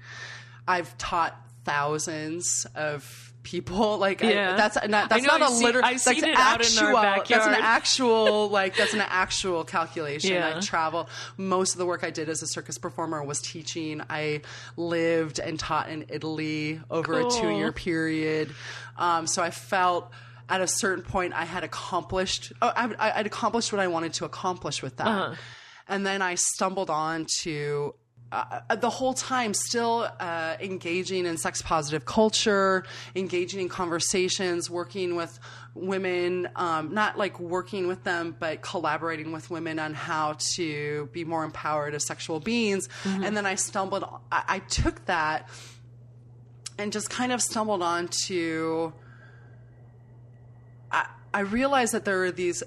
I've 0.67 0.97
taught 0.97 1.37
thousands 1.65 2.67
of 2.75 3.30
people. 3.43 3.99
Like 4.01 4.21
Yeah. 4.21 4.55
I, 4.55 4.57
that's 4.57 4.77
not 4.89 5.09
that's 5.11 5.23
know, 5.25 5.39
not 5.39 5.43
I've 5.43 5.51
a 5.51 5.55
literal. 5.65 5.83
That's 5.83 6.05
seen 6.05 6.25
it 6.25 6.35
actual. 6.37 6.93
That's 6.93 7.47
an 7.47 7.55
actual 7.61 8.49
like 8.49 8.77
that's 8.77 8.95
an 8.95 9.01
actual 9.01 9.65
calculation. 9.65 10.33
Yeah. 10.35 10.55
I 10.57 10.61
travel. 10.61 11.09
Most 11.37 11.73
of 11.73 11.79
the 11.79 11.87
work 11.87 12.05
I 12.05 12.11
did 12.11 12.29
as 12.29 12.43
a 12.43 12.47
circus 12.47 12.79
performer 12.79 13.23
was 13.23 13.41
teaching. 13.41 14.03
I 14.09 14.43
lived 14.77 15.39
and 15.39 15.59
taught 15.59 15.89
in 15.89 16.07
Italy 16.09 16.81
over 16.91 17.21
Cool. 17.23 17.29
a 17.29 17.41
two 17.41 17.51
year 17.51 17.73
period. 17.73 18.55
Um, 18.97 19.27
so 19.27 19.43
I 19.43 19.51
felt 19.51 20.11
at 20.49 20.61
a 20.61 20.67
certain 20.67 21.05
point 21.05 21.33
I 21.35 21.45
had 21.45 21.63
accomplished. 21.65 22.53
Oh, 22.61 22.69
I, 22.75 22.93
I- 22.99 23.19
I'd 23.21 23.27
accomplished 23.27 23.73
what 23.73 23.81
I 23.81 23.87
wanted 23.89 24.15
to 24.15 24.25
accomplish 24.25 24.83
with 24.83 24.97
that, 24.97 25.07
Uh-huh. 25.07 25.35
and 25.89 26.05
then 26.05 26.23
I 26.23 26.35
stumbled 26.37 26.91
on 26.91 27.27
to. 27.43 27.95
Uh, 28.33 28.77
the 28.77 28.91
whole 28.91 29.13
time, 29.13 29.53
still 29.53 30.09
uh, 30.21 30.55
engaging 30.61 31.27
in 31.27 31.37
sex 31.37 31.63
positive 31.63 32.05
culture, 32.05 32.85
engaging 33.17 33.61
in 33.61 33.69
conversations, 33.69 34.71
working 34.71 35.17
with 35.17 35.39
women, 35.75 36.49
um, 36.55 36.95
not 36.95 37.19
like 37.19 37.41
working 37.41 37.89
with 37.89 38.05
them, 38.05 38.37
but 38.39 38.63
collaborating 38.63 39.33
with 39.33 39.51
women 39.51 39.81
on 39.81 39.95
how 39.95 40.37
to 40.55 41.09
be 41.13 41.25
more 41.25 41.43
empowered 41.45 41.93
as 41.95 42.07
sexual 42.07 42.39
beings. 42.39 42.89
And 43.05 43.37
then 43.37 43.47
I 43.47 43.57
stumbled, 43.57 44.05
I, 44.31 44.45
I 44.47 44.59
took 44.61 45.05
that 45.07 45.49
and 46.79 46.93
just 46.93 47.11
kind 47.11 47.33
of 47.33 47.43
stumbled 47.43 47.83
onto 47.83 48.93
I, 50.91 51.07
I 51.33 51.41
realized 51.41 51.95
that 51.95 52.05
there 52.05 52.25
are 52.25 52.33
these 52.33 52.63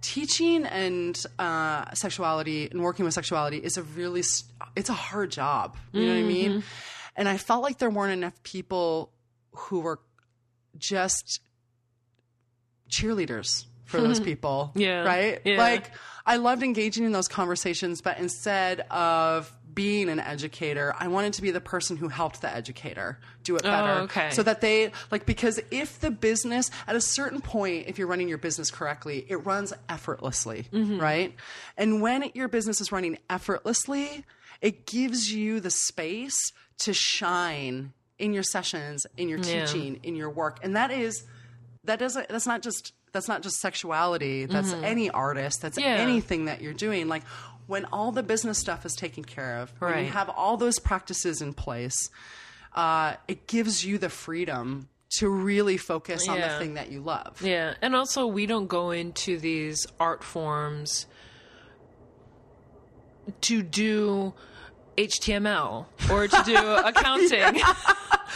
teaching 0.00 0.64
and 0.64 1.22
uh, 1.38 1.92
sexuality 1.92 2.68
and 2.70 2.80
working 2.82 3.04
with 3.04 3.14
sexuality 3.14 3.58
is 3.58 3.76
a 3.76 3.82
really 3.82 4.20
s- 4.20 4.44
it's 4.78 4.88
a 4.88 4.94
hard 4.94 5.30
job 5.30 5.76
you 5.92 6.02
know 6.06 6.12
what 6.14 6.18
i 6.20 6.22
mean 6.22 6.62
and 7.16 7.28
i 7.28 7.36
felt 7.36 7.62
like 7.62 7.78
there 7.78 7.90
weren't 7.90 8.12
enough 8.12 8.40
people 8.42 9.10
who 9.52 9.80
were 9.80 9.98
just 10.78 11.40
cheerleaders 12.90 13.66
for 13.84 14.00
those 14.00 14.20
people 14.30 14.72
Yeah. 14.74 15.02
right 15.04 15.40
Yeah. 15.44 15.58
like 15.58 15.90
i 16.26 16.36
loved 16.36 16.62
engaging 16.62 17.04
in 17.04 17.12
those 17.12 17.28
conversations 17.28 18.00
but 18.00 18.18
instead 18.18 18.80
of 18.90 19.52
being 19.74 20.08
an 20.08 20.18
educator 20.20 20.94
i 20.98 21.06
wanted 21.08 21.34
to 21.34 21.42
be 21.42 21.50
the 21.50 21.60
person 21.60 21.96
who 21.96 22.08
helped 22.08 22.40
the 22.40 22.52
educator 22.54 23.18
do 23.44 23.56
it 23.56 23.62
better 23.62 24.00
Oh, 24.00 24.04
okay. 24.04 24.30
so 24.30 24.42
that 24.42 24.60
they 24.60 24.90
like 25.10 25.24
because 25.26 25.60
if 25.70 26.00
the 26.00 26.10
business 26.10 26.70
at 26.86 26.96
a 26.96 27.00
certain 27.00 27.40
point 27.40 27.86
if 27.86 27.98
you're 27.98 28.08
running 28.08 28.28
your 28.28 28.38
business 28.38 28.70
correctly 28.70 29.24
it 29.28 29.36
runs 29.46 29.72
effortlessly 29.88 30.66
Mm-hmm. 30.72 30.98
right 30.98 31.34
and 31.76 32.00
when 32.02 32.30
your 32.34 32.48
business 32.48 32.80
is 32.80 32.90
running 32.92 33.18
effortlessly 33.30 34.24
it 34.60 34.86
gives 34.86 35.32
you 35.32 35.60
the 35.60 35.70
space 35.70 36.52
to 36.78 36.92
shine 36.92 37.92
in 38.18 38.32
your 38.32 38.42
sessions 38.42 39.06
in 39.16 39.28
your 39.28 39.38
Yeah. 39.38 39.64
teaching 39.66 40.00
in 40.02 40.16
your 40.16 40.30
work. 40.30 40.58
And 40.62 40.74
that 40.76 40.90
is 40.90 41.24
that 41.84 41.98
doesn't 41.98 42.28
that's 42.28 42.46
not 42.46 42.62
just 42.62 42.92
that's 43.12 43.28
not 43.28 43.42
just 43.42 43.60
sexuality. 43.60 44.44
That's 44.46 44.72
any 44.72 45.08
artist. 45.10 45.62
That's 45.62 45.78
Mm-hmm. 45.78 45.88
Yeah. 45.88 45.96
anything 45.96 46.44
that 46.46 46.60
you're 46.60 46.74
doing. 46.74 47.08
Like 47.08 47.22
when 47.66 47.84
all 47.86 48.12
the 48.12 48.22
business 48.22 48.58
stuff 48.58 48.84
is 48.84 48.94
taken 48.94 49.24
care 49.24 49.58
of 49.58 49.70
when 49.78 50.04
you 50.04 50.10
have 50.10 50.28
all 50.30 50.56
those 50.56 50.78
practices 50.78 51.40
in 51.42 51.52
place 51.54 52.10
uh, 52.74 53.14
it 53.26 53.46
gives 53.46 53.84
you 53.84 53.98
the 53.98 54.10
freedom 54.10 54.88
to 55.10 55.28
really 55.28 55.78
focus 55.78 56.28
on 56.28 56.38
the 56.38 56.48
thing 56.58 56.74
that 56.74 56.92
you 56.92 57.00
love. 57.00 57.40
Yeah, 57.42 57.74
and 57.80 57.96
also 57.96 58.26
we 58.26 58.44
don't 58.46 58.66
go 58.68 58.90
into 58.90 59.38
these 59.38 59.86
art 59.98 60.22
forms 60.22 61.06
to 63.42 63.62
do 63.62 64.32
HTML 64.96 65.86
or 66.10 66.28
to 66.28 66.42
do 66.44 66.56
accounting. 66.84 67.60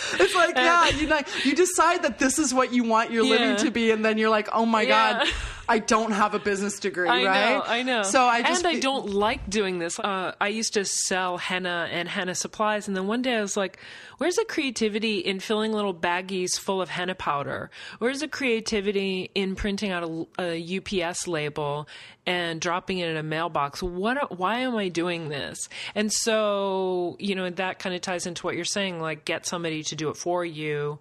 it's 0.14 0.34
like 0.34 0.54
yeah 0.56 0.88
you 0.90 1.06
like 1.06 1.28
you 1.44 1.54
decide 1.54 2.02
that 2.02 2.18
this 2.18 2.38
is 2.38 2.52
what 2.54 2.72
you 2.72 2.84
want 2.84 3.10
your 3.10 3.24
Yeah. 3.24 3.30
living 3.30 3.56
to 3.64 3.70
be 3.70 3.90
and 3.90 4.04
then 4.04 4.18
you're 4.18 4.30
like 4.30 4.48
oh 4.52 4.66
my 4.66 4.82
Yeah. 4.82 5.18
god 5.20 5.28
i 5.68 5.78
don't 5.78 6.10
have 6.12 6.34
a 6.34 6.38
business 6.38 6.78
degree 6.80 7.08
I 7.08 7.24
right 7.24 7.54
know, 7.54 7.62
I 7.66 7.82
know. 7.82 8.02
so 8.02 8.22
i 8.24 8.42
just 8.42 8.64
and 8.64 8.76
I 8.76 8.80
don't 8.80 9.10
like 9.10 9.48
doing 9.48 9.78
this. 9.78 9.98
Uh, 9.98 10.32
I 10.40 10.48
used 10.48 10.74
to 10.74 10.84
sell 10.84 11.38
henna 11.38 11.88
and 11.90 12.08
henna 12.08 12.34
supplies, 12.34 12.88
and 12.88 12.96
then 12.96 13.06
one 13.06 13.22
day 13.22 13.36
I 13.36 13.40
was 13.40 13.56
like, 13.56 13.78
"Where's 14.18 14.36
the 14.36 14.44
creativity 14.44 15.18
in 15.18 15.40
filling 15.40 15.72
little 15.72 15.94
baggies 15.94 16.58
full 16.58 16.80
of 16.82 16.88
henna 16.90 17.14
powder? 17.14 17.70
Where's 17.98 18.20
the 18.20 18.28
creativity 18.28 19.30
in 19.34 19.54
printing 19.54 19.90
out 19.90 20.02
a, 20.38 20.42
a 20.42 20.78
UPS 20.78 21.26
label 21.28 21.86
and 22.26 22.60
dropping 22.60 22.98
it 22.98 23.08
in 23.08 23.16
a 23.16 23.22
mailbox? 23.22 23.82
What? 23.82 24.36
Why 24.38 24.58
am 24.60 24.76
I 24.76 24.88
doing 24.88 25.28
this?" 25.28 25.68
And 25.94 26.12
so, 26.12 27.16
you 27.18 27.34
know, 27.34 27.48
that 27.50 27.78
kind 27.78 27.94
of 27.94 28.00
ties 28.00 28.26
into 28.26 28.44
what 28.46 28.54
you're 28.56 28.64
saying. 28.64 29.00
Like, 29.00 29.24
get 29.24 29.46
somebody 29.46 29.81
to 29.84 29.96
do 29.96 30.08
it 30.08 30.16
for 30.16 30.44
you, 30.44 30.98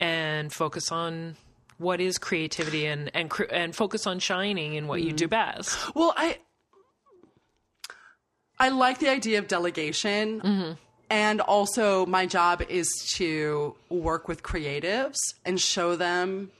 and 0.00 0.52
focus 0.52 0.90
on 0.92 1.36
what 1.78 2.00
is 2.00 2.18
creativity 2.18 2.86
and 2.86 3.10
and 3.14 3.32
and 3.50 3.74
focus 3.74 4.06
on 4.06 4.18
shining 4.18 4.74
in 4.74 4.86
what 4.86 5.02
you 5.02 5.12
do 5.12 5.28
best. 5.28 5.94
Well, 5.94 6.14
I 6.16 6.38
I 8.58 8.68
like 8.68 8.98
the 8.98 9.08
idea 9.08 9.38
of 9.38 9.48
delegation. 9.48 10.40
Mm-hmm. 10.40 10.72
And 11.10 11.40
also, 11.42 12.06
my 12.06 12.26
job 12.26 12.62
is 12.68 12.88
to 13.16 13.76
work 13.88 14.26
with 14.26 14.42
creatives 14.42 15.18
and 15.44 15.60
show 15.60 15.96
them 15.96 16.50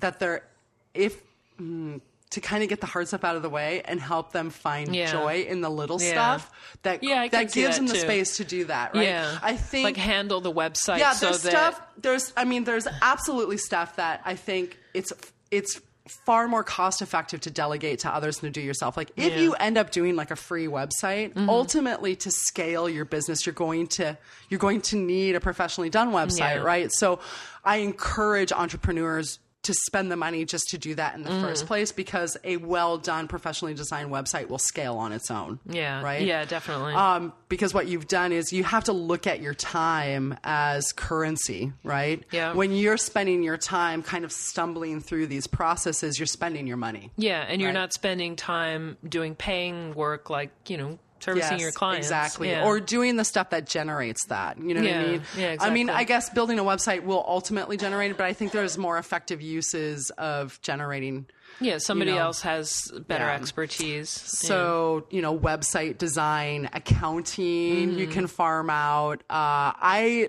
that 0.00 0.18
they're, 0.18 0.44
if, 0.92 1.22
mm, 1.58 2.00
to 2.36 2.40
kind 2.40 2.62
of 2.62 2.68
get 2.68 2.80
the 2.80 2.86
hard 2.86 3.08
stuff 3.08 3.24
out 3.24 3.34
of 3.36 3.42
the 3.42 3.48
way 3.50 3.82
and 3.86 4.00
help 4.00 4.30
them 4.32 4.50
find 4.50 4.94
Yeah. 4.94 5.10
joy 5.10 5.46
in 5.48 5.60
the 5.62 5.68
little 5.70 6.00
Yeah. 6.00 6.10
stuff 6.12 6.50
that, 6.82 7.02
Yeah, 7.02 7.26
that 7.28 7.52
gives 7.52 7.76
that 7.76 7.76
them 7.76 7.86
the 7.86 7.94
too. 7.94 8.00
space 8.00 8.36
to 8.36 8.44
do 8.44 8.64
that, 8.66 8.94
right? 8.94 9.04
Yeah, 9.04 9.38
I 9.42 9.56
think 9.56 9.84
like 9.84 9.96
handle 9.96 10.40
the 10.40 10.52
website. 10.52 10.98
yeah 10.98 11.12
so 11.12 11.26
there's 11.26 11.42
that, 11.42 11.50
stuff 11.50 11.80
there's 11.98 12.32
i 12.36 12.44
mean 12.44 12.64
there's 12.64 12.86
absolutely 13.02 13.56
stuff 13.56 13.96
that 13.96 14.20
i 14.24 14.34
think 14.34 14.78
it's 14.94 15.12
it's 15.50 15.80
far 16.24 16.46
more 16.46 16.62
cost 16.62 17.02
effective 17.02 17.40
to 17.40 17.50
delegate 17.50 17.98
to 18.00 18.08
others 18.14 18.38
than 18.38 18.52
to 18.52 18.60
do 18.60 18.64
yourself 18.64 18.96
like 18.96 19.10
if 19.16 19.24
Yeah. 19.24 19.30
Mm-hmm. 19.30 19.42
you 19.42 19.54
end 19.54 19.76
up 19.78 19.90
doing 19.90 20.14
like 20.14 20.30
a 20.30 20.36
free 20.36 20.66
website 20.68 21.32
ultimately 21.48 22.14
to 22.16 22.30
scale 22.30 22.88
your 22.88 23.04
business 23.04 23.44
you're 23.46 23.54
going 23.54 23.88
to 23.98 24.16
you're 24.48 24.60
going 24.60 24.82
to 24.82 24.96
need 24.96 25.34
a 25.34 25.40
professionally 25.40 25.90
done 25.90 26.12
website 26.12 26.38
Yeah. 26.56 26.72
right 26.74 26.92
so 26.92 27.18
i 27.64 27.78
encourage 27.78 28.52
entrepreneurs 28.52 29.38
to 29.66 29.74
spend 29.74 30.10
the 30.10 30.16
money 30.16 30.44
just 30.44 30.68
to 30.70 30.78
do 30.78 30.94
that 30.96 31.14
in 31.14 31.22
the 31.22 31.30
Mm. 31.30 31.40
first 31.40 31.66
place 31.66 31.92
because 31.92 32.36
a 32.42 32.56
well 32.56 32.98
done 32.98 33.28
professionally 33.28 33.74
designed 33.74 34.10
website 34.10 34.48
will 34.48 34.58
scale 34.58 34.96
on 34.96 35.12
its 35.12 35.30
own 35.30 35.60
Yeah, 35.66 36.02
right 36.02 36.22
Yeah, 36.22 36.44
definitely. 36.44 36.94
um, 36.94 37.32
because 37.48 37.72
what 37.74 37.86
you've 37.86 38.08
done 38.08 38.32
is 38.32 38.52
you 38.52 38.64
have 38.64 38.84
to 38.84 38.92
look 38.92 39.26
at 39.26 39.40
your 39.40 39.54
time 39.54 40.36
as 40.42 40.92
currency, 40.92 41.72
right? 41.84 42.22
Yeah. 42.32 42.52
When 42.54 42.72
you're 42.72 42.96
spending 42.96 43.42
your 43.42 43.56
time 43.56 44.02
kind 44.02 44.24
of 44.24 44.32
stumbling 44.32 45.00
through 45.00 45.26
these 45.28 45.46
processes, 45.46 46.18
you're 46.18 46.26
spending 46.26 46.66
your 46.66 46.76
money. 46.76 47.10
yeah, 47.16 47.44
and 47.48 47.60
you're 47.60 47.68
right. 47.68 47.74
not 47.74 47.92
spending 47.92 48.36
time 48.36 48.96
doing 49.08 49.34
paying 49.34 49.94
work 49.94 50.30
like 50.30 50.50
you 50.68 50.76
know 50.76 50.98
servicing 51.20 51.52
Yes, 51.52 51.60
your 51.60 51.72
clients. 51.72 52.06
Exactly. 52.06 52.50
Yeah. 52.50 52.64
Or 52.66 52.80
doing 52.80 53.16
the 53.16 53.24
stuff 53.24 53.50
that 53.50 53.66
generates 53.66 54.26
that. 54.26 54.58
You 54.58 54.74
know 54.74 54.82
what 54.82 54.90
I 54.92 55.06
mean? 55.06 55.22
yeah, 55.36 55.56
I 55.60 55.70
mean. 55.70 55.90
I 55.90 56.04
guess 56.04 56.30
building 56.30 56.58
a 56.58 56.64
website 56.64 57.04
will 57.04 57.24
ultimately 57.26 57.76
generate 57.76 58.10
it, 58.10 58.16
but 58.16 58.26
I 58.26 58.32
think 58.32 58.52
there's 58.52 58.76
more 58.78 58.98
effective 58.98 59.40
uses 59.40 60.10
of 60.10 60.60
generating 60.62 61.26
yeah, 61.60 61.78
somebody 61.78 62.10
know, 62.10 62.18
else 62.18 62.42
has 62.42 62.92
better 63.06 63.24
yeah. 63.24 63.34
expertise. 63.34 64.10
So, 64.10 65.06
you 65.10 65.22
know, 65.22 65.36
website 65.38 65.98
design, 65.98 66.68
accounting, 66.72 67.88
Mm-hmm. 67.90 67.98
you 67.98 68.06
can 68.08 68.26
farm 68.26 68.68
out. 68.70 69.20
Uh, 69.30 69.72
I, 69.80 70.28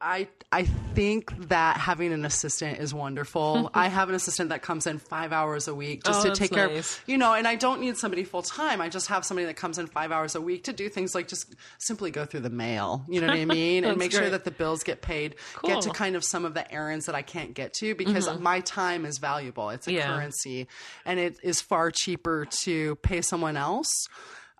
I, 0.00 0.28
I 0.50 0.64
think 0.64 1.48
that 1.48 1.76
having 1.76 2.10
an 2.14 2.24
assistant 2.24 2.78
is 2.78 2.94
wonderful. 2.94 3.70
I 3.74 3.88
have 3.88 4.08
an 4.08 4.14
assistant 4.14 4.48
that 4.48 4.62
comes 4.62 4.86
in 4.86 4.98
five 4.98 5.30
hours 5.30 5.68
a 5.68 5.74
week 5.74 6.04
just 6.04 6.24
Oh, 6.24 6.30
to 6.30 6.34
take 6.34 6.52
care 6.52 6.68
nice. 6.68 6.96
of, 6.96 7.02
you 7.06 7.18
know, 7.18 7.34
and 7.34 7.46
I 7.46 7.54
don't 7.54 7.82
need 7.82 7.98
somebody 7.98 8.24
full 8.24 8.40
time. 8.40 8.80
I 8.80 8.88
just 8.88 9.08
have 9.08 9.26
somebody 9.26 9.44
that 9.44 9.56
comes 9.56 9.76
in 9.76 9.86
five 9.88 10.10
hours 10.10 10.34
a 10.34 10.40
week 10.40 10.64
to 10.64 10.72
do 10.72 10.88
things 10.88 11.14
like 11.14 11.28
just 11.28 11.54
simply 11.76 12.10
go 12.10 12.24
through 12.24 12.40
the 12.40 12.48
mail. 12.50 13.04
You 13.10 13.20
know 13.20 13.26
what 13.26 13.36
I 13.36 13.44
mean? 13.44 13.84
and 13.84 13.98
make 13.98 14.10
sure 14.12 14.30
that 14.30 14.44
the 14.44 14.50
bills 14.50 14.82
get 14.84 15.02
paid, 15.02 15.34
Cool. 15.54 15.68
Mm-hmm. 15.68 15.80
get 15.80 15.82
to 15.82 15.90
kind 15.90 16.16
of 16.16 16.24
some 16.24 16.46
of 16.46 16.54
the 16.54 16.72
errands 16.72 17.04
that 17.06 17.14
I 17.14 17.20
can't 17.22 17.52
get 17.52 17.74
to 17.74 17.94
because 17.94 18.26
my 18.40 18.60
time 18.60 19.04
is 19.04 19.18
valuable. 19.18 19.68
It's 19.68 19.86
a 19.86 19.92
Yeah. 19.92 20.06
currency 20.06 20.66
and 21.04 21.20
it 21.20 21.38
is 21.42 21.60
far 21.60 21.90
cheaper 21.90 22.46
to 22.62 22.94
pay 22.96 23.20
someone 23.20 23.58
else 23.58 23.90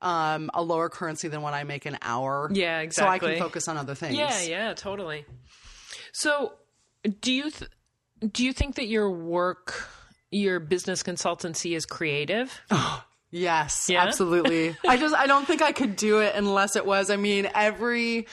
um, 0.03 0.51
a 0.53 0.63
lower 0.63 0.91
currency 0.91 1.29
than 1.29 1.41
what 1.41 1.55
I 1.55 1.65
make 1.65 1.87
an 1.87 1.97
hour. 2.03 2.51
Yeah, 2.53 2.81
exactly. 2.81 3.19
So 3.21 3.27
I 3.33 3.35
can 3.37 3.43
focus 3.43 3.69
on 3.69 3.77
other 3.79 3.95
things. 3.95 4.17
Yeah, 4.17 4.43
yeah, 4.43 4.75
totally. 4.75 5.25
So, 6.13 6.55
do 7.21 7.33
you 7.33 7.51
th- 7.51 7.71
do 8.33 8.45
you 8.45 8.53
think 8.53 8.75
that 8.77 8.87
your 8.89 9.11
work, 9.11 9.89
your 10.31 10.59
business 10.61 11.03
consultancy, 11.03 11.77
is 11.77 11.87
creative? 11.87 12.61
Yes, 13.31 13.89
Yeah? 13.91 14.05
absolutely. 14.05 14.75
I 14.89 14.97
just 14.97 15.15
I 15.15 15.27
don't 15.27 15.47
think 15.47 15.61
I 15.61 15.73
could 15.73 15.97
do 15.97 16.21
it 16.21 16.35
unless 16.35 16.77
it 16.77 16.87
was. 16.87 17.11
I 17.11 17.17
mean, 17.17 17.47
every 17.55 18.27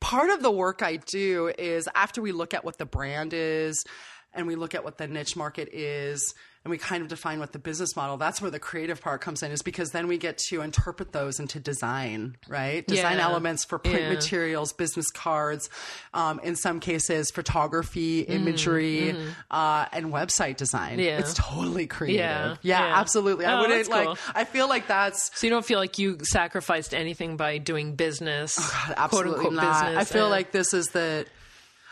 part 0.00 0.28
of 0.30 0.42
the 0.42 0.50
work 0.50 0.82
I 0.82 0.96
do 0.96 1.52
is 1.56 1.88
after 1.94 2.20
we 2.20 2.32
look 2.32 2.52
at 2.52 2.64
what 2.64 2.76
the 2.76 2.84
brand 2.84 3.32
is 3.32 3.84
and 4.32 4.48
we 4.48 4.56
look 4.56 4.74
at 4.74 4.82
what 4.82 4.98
the 4.98 5.06
niche 5.06 5.36
market 5.36 5.68
is 5.72 6.34
and 6.62 6.70
we 6.70 6.76
kind 6.76 7.02
of 7.02 7.08
define 7.08 7.38
what 7.40 7.52
the 7.52 7.58
business 7.58 7.96
model 7.96 8.16
that's 8.18 8.42
where 8.42 8.50
the 8.50 8.58
creative 8.58 9.00
part 9.00 9.20
comes 9.22 9.42
in 9.42 9.50
is 9.50 9.62
because 9.62 9.90
then 9.92 10.08
we 10.08 10.18
get 10.18 10.36
to 10.36 10.60
interpret 10.60 11.12
those 11.12 11.40
into 11.40 11.58
design 11.58 12.36
right 12.48 12.86
design 12.86 13.16
Yeah. 13.16 13.24
elements 13.24 13.64
for 13.64 13.78
print 13.78 14.00
Yeah. 14.02 14.10
materials 14.12 14.72
business 14.74 15.10
cards 15.10 15.70
um, 16.12 16.38
in 16.40 16.56
some 16.56 16.78
cases 16.80 17.30
photography 17.30 18.22
Mm-hmm. 18.24 18.32
imagery 18.32 19.16
uh, 19.50 19.86
and 19.92 20.12
website 20.12 20.56
design 20.56 20.98
Yeah. 20.98 21.18
it's 21.18 21.34
totally 21.34 21.86
creative 21.86 22.58
Yeah. 22.62 22.92
absolutely 22.96 23.46
i 23.46 23.54
Oh, 23.54 23.60
wouldn't 23.62 23.78
that's 23.78 23.88
like 23.88 24.06
cool. 24.06 24.18
i 24.34 24.44
feel 24.44 24.68
like 24.68 24.86
that's 24.86 25.30
So 25.38 25.46
you 25.46 25.50
don't 25.50 25.64
feel 25.64 25.78
like 25.78 25.98
you 25.98 26.18
sacrificed 26.22 26.94
anything 26.94 27.36
by 27.36 27.58
doing 27.58 27.94
business, 27.94 28.54
quote 28.58 28.98
absolutely 28.98 29.34
unquote 29.46 29.52
not. 29.54 29.84
business. 29.84 29.98
I 29.98 30.04
feel 30.12 30.28
like 30.28 30.52
this 30.52 30.74
is 30.74 30.86
the. 30.88 31.26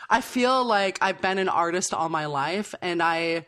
I 0.09 0.21
feel 0.21 0.63
like 0.65 0.97
I've 1.01 1.21
been 1.21 1.37
an 1.37 1.49
artist 1.49 1.93
all 1.93 2.09
my 2.09 2.25
life, 2.25 2.73
and 2.81 3.01
I, 3.03 3.45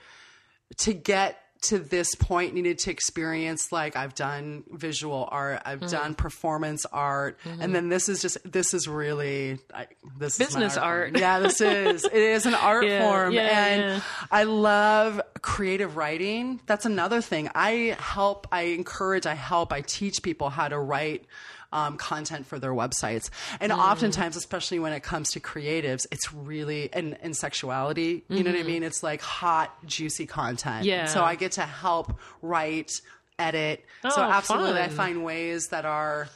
to 0.79 0.93
get 0.93 1.38
to 1.65 1.77
this 1.77 2.15
point, 2.15 2.55
needed 2.55 2.79
to 2.79 2.89
experience 2.89 3.71
like 3.71 3.95
I've 3.95 4.15
done 4.15 4.63
visual 4.71 5.29
art, 5.31 5.62
I've 5.63 5.79
Mm-hmm. 5.81 5.91
done 5.91 6.15
performance 6.15 6.88
art, 6.91 7.38
and 7.45 7.75
then 7.75 7.88
this 7.89 8.10
is 8.10 8.19
just 8.19 8.39
this 8.51 8.73
is 8.73 8.88
really 8.88 9.60
I, 9.71 9.86
this 10.17 10.39
Business 10.39 10.75
art. 10.75 11.10
form. 11.12 11.21
Yeah, 11.21 11.38
this 11.39 11.62
is 11.62 12.03
it 12.03 12.13
is 12.13 12.47
an 12.47 12.55
art 12.55 12.88
Yeah, 12.88 13.07
form, 13.07 13.34
yeah, 13.34 13.41
and 13.67 13.81
yeah. 13.81 14.01
I 14.31 14.43
love 14.45 15.21
creative 15.43 15.97
writing. 15.97 16.60
That's 16.65 16.88
another 16.88 17.21
thing. 17.21 17.49
I 17.53 17.95
help, 17.99 18.47
I 18.51 18.62
encourage, 18.63 19.27
I 19.27 19.36
help, 19.36 19.71
I 19.71 19.81
teach 19.81 20.23
people 20.23 20.49
how 20.49 20.67
to 20.67 20.79
write 20.79 21.25
um, 21.71 21.97
content 21.97 22.45
for 22.45 22.60
their 22.60 22.73
websites. 22.73 23.29
And 23.60 23.71
Mm. 23.71 23.77
oftentimes, 23.77 24.36
especially 24.36 24.79
when 24.79 24.93
it 24.93 25.03
comes 25.03 25.31
to 25.31 25.39
creatives, 25.39 26.05
it's 26.12 26.34
really, 26.34 26.91
and, 26.93 27.17
and 27.21 27.36
sexuality, 27.36 28.23
you 28.29 28.43
know 28.43 28.51
what 28.51 28.60
I 28.60 28.63
mean? 28.63 28.84
It's 28.84 29.03
like 29.03 29.21
hot, 29.21 29.75
juicy 29.86 30.25
content. 30.25 30.86
Mm-hmm. 30.86 30.89
Yeah. 30.89 31.05
So 31.05 31.23
I 31.23 31.36
get 31.36 31.53
to 31.53 31.62
help 31.62 32.19
write, 32.41 32.91
edit. 33.39 33.84
Oh, 34.03 34.10
so 34.10 34.21
absolutely, 34.21 34.81
I 34.81 34.89
find 34.89 35.23
ways 35.23 35.69
that 35.69 35.84
are 35.86 36.29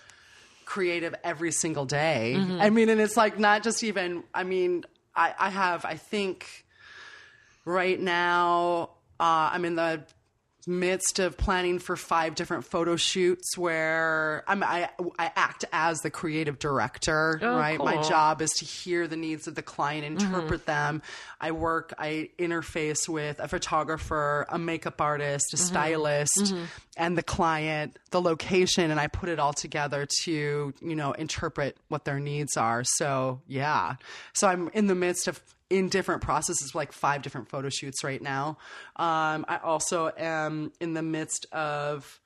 creative 0.66 1.14
every 1.24 1.52
single 1.52 1.86
day. 1.86 2.34
Mm-hmm. 2.36 2.60
I 2.60 2.70
mean, 2.72 2.90
and 2.90 3.00
it's 3.00 3.16
like 3.16 3.38
not 3.38 3.62
just 3.62 3.84
even, 3.84 4.24
I 4.34 4.44
mean, 4.44 4.86
I, 5.16 5.34
I 5.38 5.50
have, 5.50 5.86
I 5.86 5.96
think 5.98 6.66
right 7.66 8.00
now, 8.00 8.90
uh, 9.20 9.50
I'm 9.54 9.66
in 9.66 9.76
the 9.76 10.04
midst 10.68 11.20
of 11.20 11.38
planning 11.38 11.80
for 11.80 11.96
five 11.96 12.36
different 12.36 12.66
photo 12.66 12.96
shoots 12.96 13.58
where 13.58 14.44
I'm, 14.48 14.64
I, 14.64 14.90
I 15.20 15.32
act 15.36 15.66
as 15.72 16.00
the 16.02 16.10
creative 16.10 16.60
director, 16.60 17.40
Oh, 17.42 17.58
right? 17.58 17.80
My 17.80 18.02
job 18.02 18.42
is 18.42 18.52
to 18.58 18.66
hear 18.66 19.08
the 19.08 19.16
needs 19.16 19.48
of 19.48 19.56
the 19.56 19.62
client, 19.62 20.06
mm-hmm. 20.06 20.34
interpret 20.34 20.66
them. 20.66 21.02
I 21.40 21.52
work, 21.52 21.94
I 21.98 22.30
interface 22.40 23.08
with 23.08 23.40
a 23.40 23.48
photographer, 23.48 24.46
a 24.50 24.58
makeup 24.58 25.00
artist, 25.00 25.54
a 25.54 25.58
mm-hmm. 25.58 25.66
stylist, 25.66 26.38
mm-hmm. 26.38 26.64
and 26.98 27.18
the 27.18 27.24
client, 27.24 27.98
the 28.12 28.22
location, 28.22 28.92
and 28.92 29.00
I 29.00 29.08
put 29.08 29.30
it 29.30 29.40
all 29.40 29.54
together 29.54 30.08
to, 30.24 30.74
you 30.82 30.96
know, 30.96 31.12
interpret 31.12 31.78
what 31.90 32.06
their 32.06 32.20
needs 32.20 32.58
are. 32.58 32.84
So, 32.84 33.42
yeah. 33.48 33.96
So 34.34 34.48
I'm 34.48 34.70
in 34.74 34.88
the 34.88 34.96
midst 34.96 35.28
of 35.28 35.42
in 35.70 35.90
different 35.90 36.22
processes, 36.22 36.74
like 36.76 36.92
five 36.92 37.22
different 37.22 37.50
photo 37.50 37.70
shoots 37.70 38.04
right 38.04 38.22
now. 38.22 38.58
Um, 38.96 39.46
I 39.48 39.60
also 39.64 40.12
am 40.18 40.72
in 40.80 40.94
the 40.94 41.04
midst 41.04 41.46
of. 41.52 42.20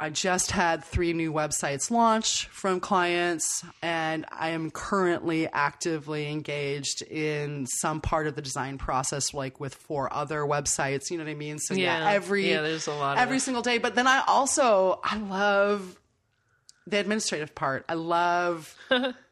I 0.00 0.10
just 0.10 0.52
had 0.52 0.84
three 0.84 1.12
new 1.12 1.32
websites 1.32 1.90
launch 1.90 2.46
from 2.52 2.78
clients, 2.78 3.64
and 3.82 4.26
I 4.30 4.50
am 4.50 4.70
currently 4.70 5.48
actively 5.48 6.30
engaged 6.30 7.02
in 7.02 7.66
some 7.66 8.00
part 8.00 8.28
of 8.28 8.36
the 8.36 8.42
design 8.42 8.78
process, 8.78 9.34
like 9.34 9.58
with 9.58 9.74
four 9.74 10.12
other 10.14 10.42
websites. 10.42 11.10
You 11.10 11.18
know 11.18 11.24
what 11.24 11.30
I 11.30 11.34
mean? 11.34 11.58
So 11.58 11.74
yeah, 11.74 11.98
Yeah. 11.98 12.10
every 12.12 12.48
Yeah, 12.48 12.60
there's 12.60 12.86
a 12.86 12.94
lot 12.94 13.18
every 13.18 13.40
single 13.40 13.60
day. 13.62 13.78
But 13.78 13.96
then 13.96 14.06
I 14.06 14.22
also 14.28 15.00
I 15.02 15.16
love 15.18 15.98
the 16.86 16.98
administrative 16.98 17.56
part. 17.56 17.84
I 17.88 17.94
love 17.94 18.72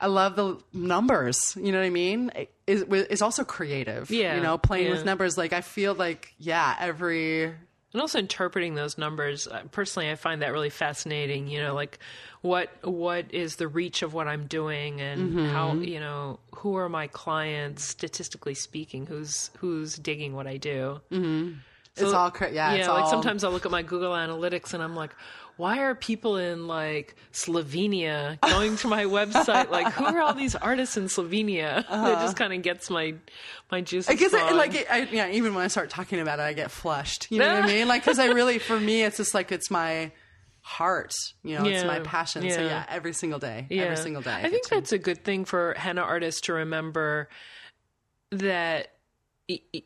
I 0.00 0.06
love 0.06 0.36
the 0.36 0.58
numbers. 0.72 1.38
You 1.56 1.72
know 1.72 1.78
what 1.78 1.86
I 1.86 1.90
mean? 1.90 2.30
Is 2.66 2.82
is 2.82 3.22
also 3.22 3.44
creative. 3.44 4.10
Yeah, 4.10 4.36
you 4.36 4.42
know, 4.42 4.58
playing 4.58 4.86
yeah. 4.86 4.92
with 4.92 5.04
numbers. 5.04 5.36
Like 5.36 5.52
I 5.52 5.60
feel 5.60 5.94
like 5.94 6.34
yeah, 6.38 6.74
every 6.78 7.54
and 7.96 8.02
also 8.02 8.18
interpreting 8.18 8.74
those 8.74 8.98
numbers 8.98 9.48
uh, 9.48 9.62
personally 9.72 10.10
i 10.10 10.16
find 10.16 10.42
that 10.42 10.52
really 10.52 10.68
fascinating 10.68 11.48
you 11.48 11.62
know 11.62 11.74
like 11.74 11.98
what 12.42 12.68
what 12.84 13.32
is 13.32 13.56
the 13.56 13.66
reach 13.66 14.02
of 14.02 14.12
what 14.12 14.28
i'm 14.28 14.46
doing 14.46 15.00
and 15.00 15.16
Mm-hmm. 15.16 15.46
how 15.46 15.72
you 15.74 15.98
know 15.98 16.38
who 16.56 16.76
are 16.76 16.90
my 16.90 17.06
clients 17.06 17.82
statistically 17.84 18.54
speaking 18.54 19.06
who's 19.06 19.50
who's 19.58 19.96
digging 19.96 20.34
what 20.34 20.46
i 20.46 20.58
do 20.58 21.00
it's 21.96 22.12
all 22.12 22.30
yeah. 22.52 22.74
yeah 22.74 22.90
like 22.90 23.04
all, 23.04 23.10
sometimes 23.10 23.44
i'll 23.44 23.50
look 23.50 23.64
at 23.64 23.72
my 23.72 23.82
google 23.82 24.12
analytics 24.12 24.74
and 24.74 24.82
i'm 24.82 24.94
like 24.94 25.14
why 25.56 25.78
are 25.80 25.94
people 25.94 26.36
in 26.36 26.66
like 26.66 27.14
Slovenia 27.32 28.38
going 28.42 28.76
to 28.78 28.88
my 28.88 29.04
website? 29.04 29.70
Like, 29.70 29.92
who 29.94 30.04
are 30.04 30.20
all 30.20 30.34
these 30.34 30.54
artists 30.54 30.96
in 30.96 31.04
Slovenia? 31.06 31.78
It 31.88 32.20
just 32.20 32.36
kind 32.36 32.52
of 32.52 32.62
gets 32.62 32.90
my 32.90 33.14
my 33.70 33.80
juices. 33.80 34.08
Uh-huh. 34.08 34.16
I 34.16 34.20
guess 34.20 34.30
flowing. 34.30 34.56
like 34.56 34.74
it, 34.74 34.86
I, 34.90 34.98
yeah. 35.10 35.28
Even 35.28 35.54
when 35.54 35.64
I 35.64 35.68
start 35.68 35.90
talking 35.90 36.20
about 36.20 36.38
it, 36.38 36.42
I 36.42 36.52
get 36.52 36.70
flushed. 36.70 37.28
You 37.30 37.38
know 37.38 37.52
what 37.54 37.64
I 37.64 37.66
mean? 37.74 37.88
Like 37.88 38.02
because 38.02 38.18
I 38.18 38.26
really, 38.26 38.58
for 38.58 38.78
me, 38.78 39.02
it's 39.02 39.16
just 39.16 39.34
like 39.34 39.50
it's 39.50 39.70
my 39.70 40.12
heart. 40.60 41.14
You 41.42 41.58
know, 41.58 41.64
it's 41.64 41.84
my 41.84 42.00
passion. 42.00 42.42
So 42.50 42.60
yeah. 42.60 42.66
yeah, 42.66 42.84
every 42.88 43.12
single 43.14 43.38
day, 43.38 43.66
every 43.70 43.96
single 43.96 44.22
day. 44.22 44.32
I 44.32 44.42
get 44.42 44.50
think 44.50 44.64
to- 44.64 44.74
that's 44.74 44.92
a 44.92 44.98
good 44.98 45.24
thing 45.24 45.44
for 45.44 45.74
henna 45.78 46.02
artists 46.02 46.42
to 46.42 46.52
remember 46.52 47.28
that 48.30 48.88
e- 49.48 49.60
e- 49.72 49.82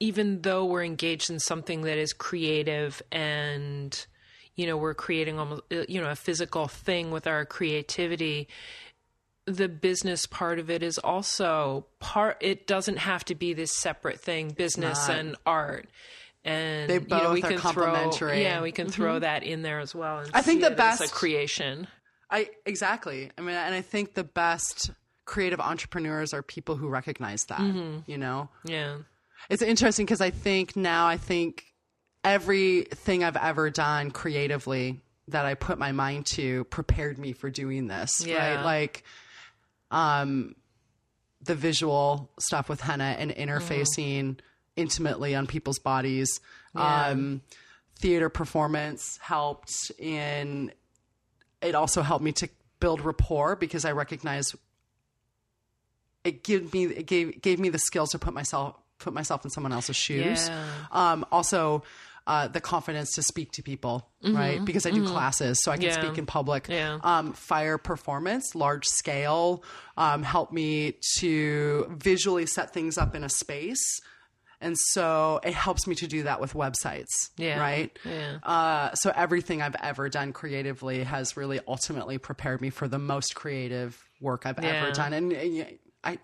even 0.00 0.42
though 0.42 0.64
we're 0.64 0.84
engaged 0.84 1.28
in 1.30 1.40
something 1.40 1.82
that 1.82 1.98
is 1.98 2.12
creative 2.12 3.02
and 3.10 4.06
you 4.58 4.66
know 4.66 4.76
we're 4.76 4.92
creating 4.92 5.38
almost 5.38 5.62
uh, 5.72 5.84
you 5.88 6.00
know 6.02 6.10
a 6.10 6.16
physical 6.16 6.68
thing 6.68 7.10
with 7.10 7.26
our 7.26 7.46
creativity 7.46 8.48
the 9.46 9.68
business 9.68 10.26
part 10.26 10.58
of 10.58 10.68
it 10.68 10.82
is 10.82 10.98
also 10.98 11.86
part 12.00 12.36
it 12.42 12.66
doesn't 12.66 12.98
have 12.98 13.24
to 13.24 13.34
be 13.34 13.54
this 13.54 13.72
separate 13.72 14.20
thing 14.20 14.50
business 14.50 15.08
and 15.08 15.36
art 15.46 15.88
and 16.44 16.90
They 16.90 16.94
you 16.94 17.06
know, 17.08 17.32
we 17.32 17.40
both 17.40 17.44
are 17.50 17.54
can 17.54 17.58
throw 17.58 17.84
complementary. 17.84 18.32
Mm-hmm. 18.32 18.42
yeah 18.42 18.60
we 18.60 18.72
can 18.72 18.88
throw 18.90 19.18
that 19.20 19.44
in 19.44 19.62
there 19.62 19.80
as 19.80 19.94
well 19.94 20.18
and 20.18 20.30
I 20.34 20.42
think 20.42 20.60
the 20.60 20.70
best- 20.70 21.00
a 21.02 21.08
creation 21.08 21.86
I 22.30 22.50
exactly. 22.66 23.30
I 23.38 23.40
mean, 23.40 23.56
and 23.56 23.74
I 23.74 23.80
think 23.80 24.12
the 24.12 24.22
best 24.22 24.90
creative 25.24 25.60
entrepreneurs 25.60 26.34
are 26.34 26.42
people 26.42 26.76
who 26.76 26.90
recognize 26.90 27.46
that. 27.46 27.58
Mm-hmm. 27.58 28.00
You 28.10 28.18
know, 28.18 28.50
yeah 28.66 28.98
it's 29.48 29.62
interesting 29.62 30.04
because 30.04 30.20
I 30.20 30.30
think 30.30 30.76
now 30.76 31.06
I 31.06 31.16
think 31.16 31.64
everything 32.28 33.24
I've 33.24 33.36
ever 33.36 33.70
done 33.70 34.10
creatively 34.10 35.00
that 35.28 35.46
I 35.46 35.54
put 35.54 35.78
my 35.78 35.92
mind 35.92 36.26
to 36.26 36.64
prepared 36.64 37.18
me 37.18 37.32
for 37.32 37.48
doing 37.48 37.86
this. 37.86 38.10
Yeah. 38.24 38.56
Right, 38.56 38.64
like 38.64 39.02
um, 39.90 40.54
the 41.42 41.54
visual 41.54 42.30
stuff 42.38 42.68
with 42.68 42.82
henna 42.82 43.16
and 43.18 43.30
interfacing 43.30 44.40
intimately 44.76 45.34
on 45.34 45.46
people's 45.46 45.78
bodies. 45.78 46.40
Yeah. 46.74 47.06
Um, 47.06 47.40
theater 47.98 48.28
performance 48.28 49.18
helped 49.22 49.72
in. 49.98 50.70
It 51.62 51.74
also 51.74 52.02
helped 52.02 52.24
me 52.24 52.32
to 52.32 52.48
build 52.78 53.00
rapport 53.00 53.56
because 53.56 53.84
I 53.86 53.92
recognize 53.92 54.54
it 56.24 56.44
gave 56.44 56.72
me 56.74 56.84
it 56.84 57.06
gave 57.06 57.40
gave 57.40 57.58
me 57.58 57.70
the 57.70 57.78
skills 57.78 58.10
to 58.10 58.18
put 58.18 58.34
myself 58.34 58.76
put 58.98 59.14
myself 59.14 59.44
in 59.44 59.50
someone 59.50 59.72
else's 59.72 59.96
shoes. 59.96 60.48
Yeah. 60.48 60.64
Um, 60.92 61.24
also, 61.32 61.82
uh, 62.28 62.46
the 62.46 62.60
confidence 62.60 63.14
to 63.14 63.22
speak 63.22 63.50
to 63.52 63.62
people, 63.62 64.06
right? 64.22 64.64
Because 64.64 64.86
I 64.86 64.90
do 64.90 65.04
classes, 65.04 65.58
so 65.62 65.72
I 65.72 65.76
can 65.76 65.86
Mm-hmm. 65.88 65.98
Yeah. 66.00 66.06
speak 66.08 66.18
in 66.18 66.26
public. 66.26 66.68
Yeah. 66.68 66.98
Um, 67.02 67.32
fire 67.32 67.78
performance, 67.78 68.54
large 68.54 68.84
scale, 68.86 69.64
um, 69.96 70.22
help 70.22 70.52
me 70.52 70.94
to 71.18 71.86
visually 71.98 72.46
set 72.46 72.72
things 72.74 72.98
up 72.98 73.16
in 73.16 73.24
a 73.24 73.28
space. 73.28 73.82
And 74.60 74.76
so 74.90 75.40
it 75.44 75.54
helps 75.54 75.86
me 75.86 75.94
to 75.94 76.06
do 76.08 76.24
that 76.24 76.40
with 76.40 76.52
websites, 76.52 77.30
Yeah. 77.36 77.60
right? 77.60 77.96
Yeah. 78.04 78.38
Uh, 78.42 78.92
so 78.94 79.12
everything 79.14 79.62
I've 79.62 79.76
ever 79.82 80.08
done 80.08 80.32
creatively 80.32 81.04
has 81.04 81.36
really 81.36 81.60
ultimately 81.66 82.18
prepared 82.18 82.60
me 82.60 82.70
for 82.70 82.88
the 82.88 82.98
most 82.98 83.34
creative 83.36 83.96
work 84.20 84.46
I've 84.46 84.62
Yeah. 84.62 84.68
ever 84.82 84.90
done. 84.92 85.12
And 85.12 85.32
uh, 85.32 85.64
I, 86.04 86.18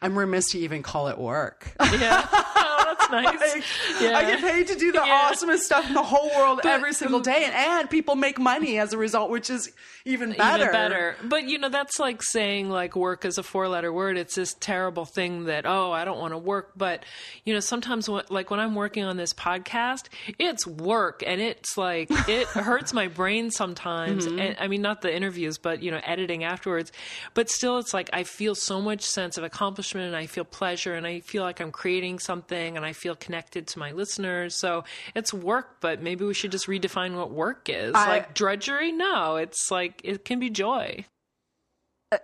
I'm 0.00 0.16
remiss 0.16 0.52
to 0.52 0.58
even 0.60 0.82
call 0.82 1.08
it 1.08 1.18
work. 1.18 1.70
Yeah. 1.80 2.26
nice. 3.12 3.26
Like, 3.54 3.64
Yeah. 4.00 4.16
I 4.18 4.22
get 4.24 4.40
paid 4.40 4.66
to 4.68 4.74
do 4.74 4.90
the 4.92 5.02
Yeah. 5.06 5.30
awesomest 5.30 5.60
stuff 5.60 5.86
in 5.86 5.94
the 5.94 6.02
whole 6.02 6.30
world 6.36 6.60
every 6.64 6.92
single 6.92 7.20
day, 7.20 7.44
and, 7.44 7.54
and 7.54 7.90
people 7.90 8.16
make 8.16 8.38
money 8.38 8.78
as 8.78 8.92
a 8.92 8.98
result, 8.98 9.30
which 9.30 9.50
is 9.50 9.70
even 10.04 10.32
better. 10.32 10.62
Even 10.64 10.72
better. 10.72 11.16
But 11.22 11.44
you 11.44 11.58
know, 11.58 11.68
that's 11.68 11.98
like 12.00 12.22
saying 12.22 12.68
like 12.70 12.96
work 12.96 13.24
is 13.24 13.38
a 13.38 13.42
four 13.42 13.68
letter 13.68 13.92
word. 13.92 14.16
It's 14.18 14.34
this 14.34 14.54
terrible 14.58 15.04
thing 15.04 15.44
that, 15.44 15.64
oh, 15.66 15.92
I 15.92 16.04
don't 16.04 16.18
want 16.18 16.32
to 16.32 16.38
work. 16.38 16.72
But 16.76 17.04
you 17.44 17.54
know, 17.54 17.60
sometimes 17.60 18.08
when, 18.08 18.24
like 18.28 18.50
when 18.50 18.58
I'm 18.58 18.74
working 18.74 19.04
on 19.04 19.16
this 19.16 19.32
podcast, 19.32 20.06
it's 20.38 20.66
work 20.66 21.22
and 21.24 21.40
it's 21.40 21.76
like, 21.76 22.08
it 22.28 22.46
hurts 22.48 22.92
my 22.92 23.06
brain 23.08 23.50
sometimes. 23.50 24.26
Mm-hmm. 24.26 24.38
And 24.40 24.56
I 24.58 24.66
mean, 24.68 24.82
not 24.82 25.02
the 25.02 25.14
interviews, 25.14 25.58
but 25.58 25.82
you 25.82 25.90
know, 25.90 26.00
editing 26.04 26.42
afterwards. 26.44 26.90
But 27.34 27.48
still, 27.50 27.78
it's 27.78 27.94
like 27.94 28.10
I 28.12 28.24
feel 28.24 28.54
so 28.54 28.80
much 28.80 29.02
sense 29.02 29.38
of 29.38 29.44
accomplishment 29.44 30.06
and 30.08 30.16
I 30.16 30.26
feel 30.26 30.44
pleasure 30.44 30.94
and 30.94 31.06
I 31.06 31.20
feel 31.20 31.42
like 31.42 31.60
I'm 31.60 31.70
creating 31.70 32.18
something 32.18 32.76
and 32.76 32.84
I 32.84 32.92
feel 33.02 33.16
connected 33.16 33.66
to 33.66 33.78
my 33.80 33.90
listeners. 33.90 34.54
So 34.54 34.84
it's 35.14 35.34
work, 35.34 35.80
but 35.80 36.00
maybe 36.00 36.24
we 36.24 36.34
should 36.34 36.52
just 36.52 36.68
redefine 36.68 37.16
what 37.16 37.32
work 37.32 37.68
is. 37.68 37.92
I- 37.94 38.08
like 38.08 38.34
drudgery? 38.34 38.92
No, 38.92 39.36
it's 39.36 39.70
like 39.70 40.00
it 40.04 40.24
can 40.24 40.38
be 40.38 40.48
joy. 40.50 41.04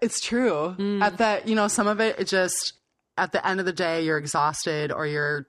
It's 0.01 0.21
true. 0.21 0.77
Mm. 0.79 1.03
At 1.03 1.19
the 1.19 1.43
you 1.45 1.55
know, 1.55 1.67
some 1.67 1.87
of 1.87 2.01
it, 2.01 2.19
it 2.21 2.29
just 2.29 2.75
at 3.17 3.33
the 3.33 3.45
end 3.47 3.59
of 3.59 3.67
the 3.67 3.73
day, 3.73 4.05
you're 4.05 4.19
exhausted 4.19 4.93
or 4.93 5.07
your 5.07 5.47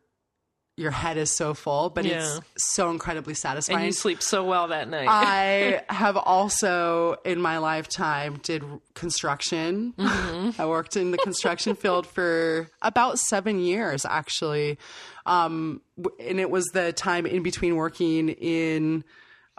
your 0.80 0.92
head 0.92 1.18
is 1.18 1.36
so 1.36 1.54
full, 1.54 1.90
but 1.90 2.06
Yeah. 2.06 2.38
it's 2.38 2.74
so 2.74 2.90
incredibly 2.90 3.34
satisfying. 3.34 3.80
And 3.80 3.86
you 3.86 3.92
sleep 3.92 4.22
so 4.22 4.44
well 4.46 4.70
that 4.70 4.90
night. 4.90 5.08
I 5.10 5.84
have 5.94 6.16
also 6.18 7.18
in 7.26 7.42
my 7.42 7.58
lifetime 7.58 8.40
did 8.42 8.64
construction. 8.94 9.94
Mm-hmm. 9.98 10.62
I 10.62 10.66
worked 10.66 10.96
in 10.96 11.12
the 11.12 11.18
construction 11.18 11.76
field 11.76 12.08
for 12.08 12.70
about 12.82 13.20
seven 13.20 13.60
years, 13.60 14.06
actually, 14.06 14.78
um, 15.26 15.82
and 16.20 16.40
it 16.40 16.50
was 16.50 16.66
the 16.68 16.94
time 16.94 17.26
in 17.26 17.44
between 17.44 17.76
working 17.76 18.30
in 18.30 19.04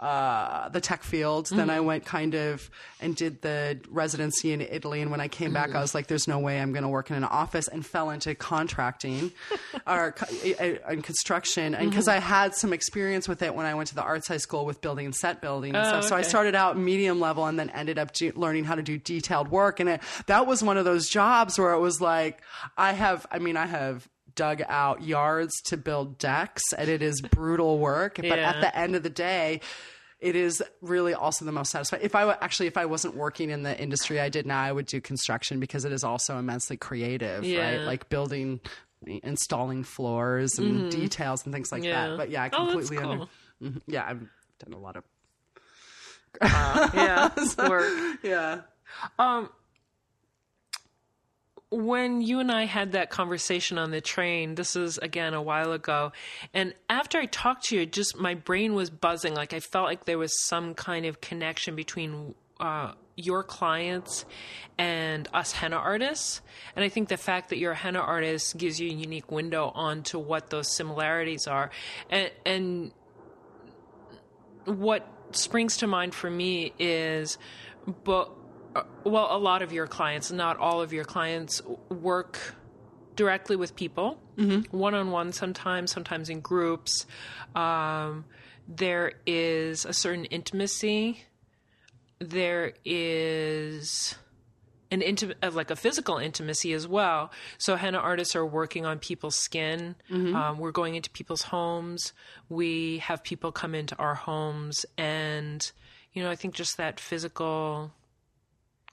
uh, 0.01 0.67
the 0.69 0.81
tech 0.81 1.03
field. 1.03 1.47
Then 1.47 1.59
Mm-hmm. 1.67 1.69
I 1.69 1.79
went 1.81 2.05
kind 2.05 2.33
of 2.33 2.69
and 2.99 3.15
did 3.15 3.41
the 3.43 3.79
residency 3.89 4.51
in 4.51 4.59
Italy. 4.61 5.01
And 5.01 5.11
when 5.11 5.21
I 5.21 5.27
came 5.27 5.53
back, 5.53 5.69
Mm-hmm. 5.69 5.77
I 5.77 5.81
was 5.81 5.93
like, 5.93 6.07
"There's 6.07 6.27
no 6.27 6.39
way 6.39 6.59
I'm 6.59 6.71
going 6.73 6.83
to 6.83 6.89
work 6.89 7.09
in 7.11 7.15
an 7.15 7.23
office," 7.23 7.67
and 7.67 7.85
fell 7.85 8.09
into 8.09 8.33
contracting 8.33 9.31
or 9.87 10.15
and 10.89 11.03
construction. 11.03 11.75
And 11.75 11.75
Mm-hmm. 11.75 11.89
because 11.89 12.07
I 12.07 12.17
had 12.19 12.55
some 12.55 12.73
experience 12.73 13.27
with 13.29 13.41
it 13.43 13.53
when 13.53 13.65
I 13.65 13.75
went 13.75 13.89
to 13.89 13.95
the 13.95 14.01
arts 14.03 14.27
high 14.27 14.37
school 14.37 14.65
with 14.65 14.81
building 14.81 15.05
and 15.05 15.15
set 15.15 15.39
building 15.41 15.75
and 15.75 15.85
Oh, 15.85 15.89
stuff, 15.89 16.05
so 16.05 16.15
I 16.15 16.21
started 16.23 16.55
out 16.55 16.77
medium 16.77 17.19
level 17.19 17.45
and 17.45 17.59
then 17.59 17.69
ended 17.69 17.99
up 17.99 18.11
do, 18.13 18.31
learning 18.35 18.63
how 18.65 18.75
to 18.75 18.81
do 18.83 18.97
detailed 18.97 19.49
work. 19.49 19.79
And 19.79 19.87
it, 19.89 20.01
that 20.27 20.47
was 20.47 20.63
one 20.63 20.77
of 20.77 20.85
those 20.85 21.07
jobs 21.09 21.59
where 21.59 21.73
it 21.73 21.79
was 21.79 22.01
like, 22.01 22.41
I 22.77 22.93
have, 22.93 23.25
I 23.31 23.39
mean, 23.39 23.55
I 23.57 23.65
have 23.67 24.07
dug 24.33 24.61
out 24.69 25.03
yards 25.03 25.51
to 25.65 25.75
build 25.75 26.17
decks 26.17 26.61
and 26.77 26.89
it 26.89 27.01
is 27.01 27.19
brutal 27.19 27.77
work 27.79 28.15
but 28.15 28.25
Yeah. 28.25 28.49
at 28.51 28.61
the 28.61 28.77
end 28.77 28.95
of 28.95 29.03
the 29.03 29.09
day 29.09 29.59
it 30.21 30.35
is 30.35 30.63
really 30.81 31.13
also 31.13 31.43
the 31.45 31.51
most 31.51 31.71
satisfying 31.71 32.03
if 32.03 32.15
i 32.15 32.31
actually 32.41 32.67
if 32.67 32.77
i 32.77 32.85
wasn't 32.85 33.15
working 33.15 33.49
in 33.49 33.63
the 33.63 33.77
industry 33.81 34.19
i 34.19 34.29
did 34.29 34.45
now 34.45 34.61
i 34.61 34.71
would 34.71 34.85
do 34.85 35.01
construction 35.01 35.59
because 35.59 35.83
it 35.83 35.91
is 35.91 36.03
also 36.03 36.37
immensely 36.37 36.77
creative 36.77 37.43
Yeah. 37.43 37.77
right 37.77 37.81
like 37.81 38.07
building 38.09 38.59
installing 39.23 39.83
floors 39.83 40.59
and 40.59 40.81
mm-hmm. 40.81 40.89
details 40.89 41.43
and 41.45 41.53
things 41.53 41.71
like 41.71 41.83
Yeah. 41.83 42.09
that 42.09 42.17
but 42.17 42.29
yeah 42.29 42.43
i 42.43 42.49
Oh, 42.53 42.65
that's 42.65 42.89
completely 42.89 42.97
under- 42.97 43.25
cool. 43.25 43.29
Mhm. 43.69 43.81
yeah 43.87 44.05
i've 44.07 44.19
done 44.63 44.73
a 44.73 44.77
lot 44.77 44.95
of 44.95 45.03
uh, 46.39 46.89
yeah, 46.93 47.29
work. 47.69 47.91
yeah 48.23 48.61
um, 49.19 49.49
When 51.73 52.21
you 52.21 52.39
and 52.39 52.51
I 52.51 52.65
had 52.65 52.91
that 52.91 53.09
conversation 53.09 53.77
on 53.77 53.91
the 53.91 54.01
train, 54.01 54.55
this 54.55 54.75
is 54.75 54.97
again 54.97 55.33
a 55.33 55.41
while 55.41 55.71
ago, 55.71 56.11
and 56.53 56.73
after 56.89 57.17
I 57.17 57.27
talked 57.27 57.65
to 57.65 57.77
you, 57.77 57.85
just 57.85 58.17
my 58.17 58.33
brain 58.33 58.73
was 58.73 58.89
buzzing. 58.89 59.33
Like 59.33 59.53
I 59.53 59.61
felt 59.61 59.85
like 59.85 60.03
there 60.03 60.17
was 60.17 60.45
some 60.47 60.73
kind 60.73 61.05
of 61.05 61.21
connection 61.21 61.75
between 61.75 62.35
uh, 62.59 62.91
your 63.15 63.43
clients 63.43 64.25
and 64.77 65.27
us 65.33 65.51
henna 65.51 65.77
artists. 65.77 66.41
And 66.75 66.83
I 66.83 66.89
think 66.89 67.09
the 67.09 67.17
fact 67.17 67.49
that 67.49 67.57
you're 67.57 67.71
a 67.71 67.75
henna 67.75 67.99
artist 67.99 68.57
gives 68.57 68.79
you 68.79 68.89
a 68.89 68.93
unique 68.93 69.31
window 69.31 69.71
onto 69.73 70.19
what 70.19 70.49
those 70.49 70.75
similarities 70.75 71.47
are. 71.47 71.71
And, 72.09 72.31
and 72.45 72.91
what 74.65 75.07
springs 75.31 75.77
to 75.77 75.87
mind 75.87 76.13
for 76.13 76.29
me 76.29 76.73
is 76.79 77.37
but 78.03 78.31
well 79.03 79.27
a 79.31 79.37
lot 79.37 79.61
of 79.61 79.71
your 79.73 79.87
clients 79.87 80.31
not 80.31 80.57
all 80.57 80.81
of 80.81 80.93
your 80.93 81.03
clients 81.03 81.61
work 81.89 82.39
directly 83.15 83.55
with 83.55 83.75
people 83.75 84.19
one-on-one 84.71 85.31
sometimes 85.33 85.91
sometimes 85.91 86.29
in 86.29 86.39
groups 86.39 87.05
um, 87.55 88.25
there 88.67 89.13
is 89.25 89.85
a 89.85 89.93
certain 89.93 90.25
intimacy 90.25 91.23
there 92.19 92.73
is 92.85 94.15
an 94.91 95.01
intim- 95.01 95.35
uh, 95.41 95.51
like 95.51 95.71
a 95.71 95.75
physical 95.75 96.17
intimacy 96.17 96.73
as 96.73 96.85
well. 96.87 97.31
So 97.57 97.77
henna 97.77 97.97
artists 97.97 98.35
are 98.35 98.45
working 98.45 98.85
on 98.85 98.99
people's 98.99 99.37
skin. 99.37 99.95
Um, 100.35 100.59
we're 100.59 100.71
going 100.71 100.95
into 100.95 101.09
people's 101.09 101.43
homes. 101.43 102.11
We 102.49 102.97
have 102.99 103.23
people 103.23 103.51
come 103.53 103.73
into 103.73 103.95
our 103.97 104.15
homes, 104.15 104.85
and 104.97 105.71
you 106.13 106.21
know, 106.21 106.29
I 106.29 106.35
think 106.35 106.53
just 106.55 106.75
that 106.77 106.99
physical 106.99 107.93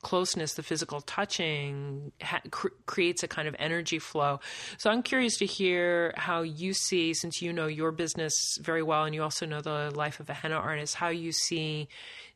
closeness, 0.03 0.55
the 0.55 0.63
physical 0.63 1.01
touching, 1.01 2.13
ha- 2.23 2.41
cr- 2.51 2.69
creates 2.87 3.23
a 3.23 3.29
kind 3.29 3.49
of 3.49 3.57
energy 3.59 3.99
flow. 3.99 4.41
So 4.79 4.91
I'm 4.91 5.03
curious 5.03 5.37
to 5.39 5.47
hear 5.47 6.15
how 6.17 6.43
you 6.43 6.73
see, 6.73 7.15
since 7.15 7.43
you 7.43 7.53
know 7.53 7.67
your 7.67 7.93
business 7.93 8.59
very 8.61 8.83
well, 8.83 9.05
and 9.05 9.15
you 9.15 9.23
also 9.23 9.47
know 9.47 9.61
the 9.61 9.91
life 9.95 10.21
of 10.21 10.31
a 10.31 10.35
henna 10.35 10.57
artist, 10.57 10.95
how 10.95 11.09
you 11.09 11.33
see 11.33 11.89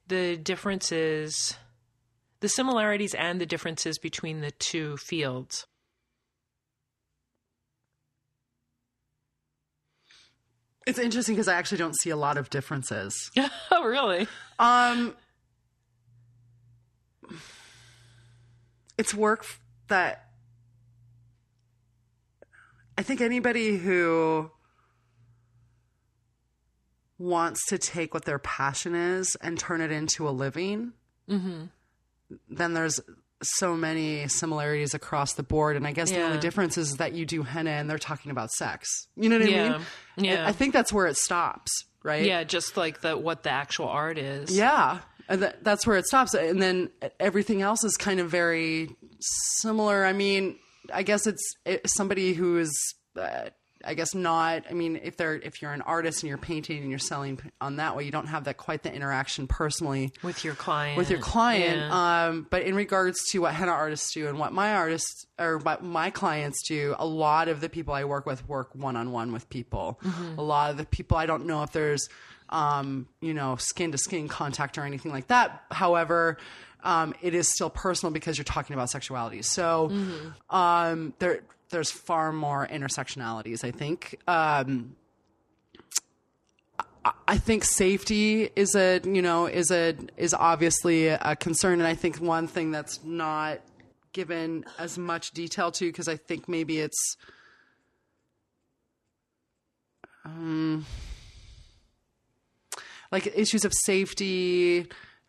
the 0.09 0.37
differences 0.37 1.57
the 2.41 2.49
similarities 2.49 3.15
and 3.15 3.41
the 3.41 3.47
differences 3.47 3.99
between 3.99 4.41
the 4.41 4.51
two 4.51 4.97
fields. 4.97 5.67
it's 10.87 10.99
interesting 10.99 11.35
because 11.35 11.49
i 11.49 11.55
actually 11.55 11.79
don't 11.79 11.97
see 12.01 12.11
a 12.11 12.17
lot 12.17 12.37
of 12.37 12.51
differences 12.51 13.31
oh, 13.71 13.85
really? 13.85 14.27
Um, 14.59 15.15
it's 18.99 19.15
work 19.15 19.47
that 19.89 20.29
I 22.97 23.03
think 23.03 23.21
anybody 23.21 23.77
who 23.77 24.51
wants 27.19 27.67
to 27.67 27.79
take 27.79 28.15
what 28.15 28.25
their 28.25 28.39
passion 28.39 28.95
is 28.95 29.37
and 29.41 29.59
turn 29.59 29.81
it 29.81 29.91
into 29.91 30.29
a 30.29 30.31
living, 30.31 30.93
mm-hmm. 31.29 31.65
then 32.51 32.75
there's 32.75 33.01
so 33.43 33.75
many 33.75 34.29
similarities 34.29 34.95
across 34.95 35.35
the 35.35 35.43
board. 35.43 35.77
And 35.77 35.87
I 35.87 35.93
guess 35.93 36.11
the 36.11 36.23
only 36.23 36.39
difference 36.39 36.79
is 36.79 36.99
that 36.99 37.13
you 37.13 37.27
do 37.27 37.43
henna 37.43 37.71
and 37.71 37.89
they're 37.89 37.99
talking 37.99 38.31
about 38.31 38.51
sex. 38.51 39.09
You 39.17 39.29
know 39.29 39.39
what 39.39 39.49
I 39.49 39.51
mean? 39.51 39.81
Yeah. 40.17 40.47
I 40.47 40.53
think 40.53 40.73
that's 40.73 40.93
where 40.93 41.07
it 41.07 41.17
stops, 41.17 41.71
right? 42.03 42.25
Yeah, 42.25 42.45
just 42.45 42.77
like 42.77 43.01
the 43.01 43.17
what 43.17 43.43
the 43.43 43.51
actual 43.51 43.89
art 43.89 44.19
is. 44.19 44.57
Yeah. 44.57 45.01
And 45.33 45.43
that, 45.43 45.65
that's 45.65 45.87
where 45.87 45.97
it 45.97 46.05
stops. 46.05 46.35
And 46.35 46.61
then 46.61 46.91
everything 47.19 47.63
else 47.63 47.83
is 47.85 47.97
kind 47.97 48.21
of 48.21 48.29
very 48.29 48.91
similar. 49.61 50.05
I 50.05 50.13
mean, 50.13 50.57
I 50.93 51.03
guess 51.03 51.27
it's 51.27 51.43
it, 51.65 51.89
somebody 51.89 52.35
who 52.35 52.59
is, 52.59 52.95
uh, 53.19 53.49
I 53.85 53.95
guess 53.95 54.15
not. 54.15 54.65
I 54.69 54.75
mean, 54.75 55.01
if 55.03 55.17
they're 55.17 55.35
if 55.35 55.63
you're 55.63 55.73
an 55.73 55.81
artist 55.81 56.23
and 56.23 56.29
you're 56.29 56.39
painting 56.39 56.83
and 56.83 56.91
you're 56.91 56.99
selling 56.99 57.41
on 57.61 57.77
that 57.77 57.97
way, 57.97 58.05
you 58.05 58.13
don't 58.13 58.27
have 58.29 58.45
that 58.45 58.59
quite 58.59 58.83
the 58.83 58.93
interaction 58.93 59.47
personally 59.47 60.13
With 60.23 60.45
your 60.45 60.55
client. 60.55 60.99
with 60.99 61.11
your 61.11 61.19
client. 61.19 61.79
Yeah. 61.79 62.27
Um, 62.27 62.47
but 62.49 62.63
in 62.63 62.75
regards 62.75 63.19
to 63.31 63.41
what 63.41 63.55
henna 63.55 63.73
artists 63.73 64.13
do 64.13 64.29
and 64.29 64.39
what 64.39 64.53
my 64.53 64.75
artists 64.75 65.27
or 65.39 65.59
what 65.59 65.83
my 65.83 66.11
clients 66.11 66.63
do, 66.69 66.95
a 66.99 67.07
lot 67.07 67.49
of 67.49 67.61
the 67.61 67.69
people 67.69 67.95
I 67.95 68.05
work 68.05 68.27
with 68.27 68.47
work 68.47 68.75
one 68.75 68.97
on 68.97 69.13
one 69.13 69.33
with 69.33 69.49
people. 69.49 69.99
Mm-hmm. 70.05 70.39
A 70.39 70.43
lot 70.43 70.71
of 70.71 70.77
the 70.77 70.85
people 70.85 71.17
I 71.17 71.27
don't 71.27 71.47
know 71.47 71.63
if 71.63 71.73
there's, 71.73 72.09
um, 72.53 73.09
you 73.21 73.35
know, 73.35 73.57
skin 73.57 73.91
to 73.91 73.99
skin 73.99 74.29
contact 74.29 74.79
or 74.79 74.83
anything 74.83 75.11
like 75.11 75.27
that. 75.29 75.65
However, 75.73 76.39
um, 76.85 77.15
it 77.23 77.35
is 77.35 77.49
still 77.49 77.71
personal 77.71 78.13
because 78.13 78.39
you're 78.39 78.45
talking 78.45 78.75
about 78.75 78.91
sexuality. 78.91 79.43
So 79.43 79.89
Mm-hmm. 79.91 80.55
um, 80.55 81.15
there 81.19 81.41
there's 81.71 81.91
far 81.91 82.33
more 82.33 82.69
intersectionalities. 82.69 83.65
I 83.65 83.71
think. 83.73 84.21
Um, 84.29 84.95
I 87.27 87.37
think 87.37 87.65
safety 87.65 88.49
is 88.55 88.77
a 88.77 89.01
you 89.05 89.23
know 89.23 89.47
is 89.47 89.73
a 89.73 89.97
is 90.17 90.35
obviously 90.35 91.09
a 91.09 91.35
concern, 91.35 91.81
and 91.81 91.87
I 91.89 91.95
think 91.97 92.19
one 92.19 92.47
thing 92.47 92.71
that's 92.71 93.03
not 93.03 93.59
given 94.13 94.65
as 94.79 94.99
much 94.99 95.33
detail 95.33 95.73
to 95.73 95.87
because 95.89 96.07
I 96.07 96.17
think 96.17 96.49
maybe 96.49 96.79
it's 96.79 97.17
um 100.25 100.87
like 103.13 103.27
issues 103.37 103.65
of 103.65 103.73
safety 103.85 104.89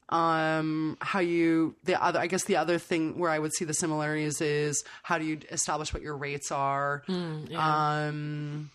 um 0.10 0.98
how 1.02 1.20
you 1.20 1.76
the 1.84 2.02
other 2.04 2.20
i 2.20 2.28
guess 2.28 2.44
the 2.46 2.56
other 2.58 2.78
thing 2.80 3.18
where 3.20 3.30
i 3.32 3.38
would 3.40 3.54
see 3.54 3.66
the 3.66 3.74
similarities 3.74 4.42
is 4.42 4.84
how 5.04 5.18
do 5.18 5.26
you 5.26 5.40
establish 5.52 5.94
what 5.94 6.02
your 6.04 6.18
rates 6.18 6.52
are 6.52 7.04
um 7.56 8.70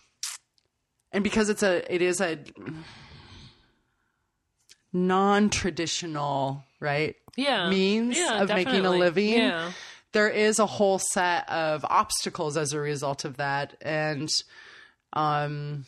and 1.13 1.23
because 1.25 1.49
it's 1.49 1.63
a 1.63 1.93
it 1.95 2.01
is 2.03 2.21
a 2.21 2.39
non-traditional 5.09 6.65
right 6.81 7.17
Yeah. 7.37 7.69
means 7.69 8.17
Yeah, 8.17 8.43
of 8.43 8.49
making 8.49 8.85
a 8.87 8.91
living 8.91 9.33
Yeah. 9.33 9.73
there 10.13 10.29
is 10.29 10.59
a 10.59 10.67
whole 10.67 10.99
set 10.99 11.49
of 11.51 11.85
obstacles 11.85 12.57
as 12.57 12.73
a 12.73 12.81
result 12.81 13.25
of 13.25 13.37
that 13.37 13.77
and 13.83 14.29
um 15.13 15.85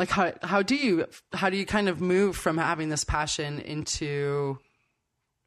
like 0.00 0.08
how 0.10 0.32
how 0.42 0.62
do 0.62 0.74
you 0.74 1.06
how 1.32 1.48
do 1.50 1.56
you 1.56 1.64
kind 1.66 1.88
of 1.88 2.00
move 2.00 2.34
from 2.36 2.56
having 2.58 2.88
this 2.88 3.04
passion 3.04 3.60
into 3.60 4.58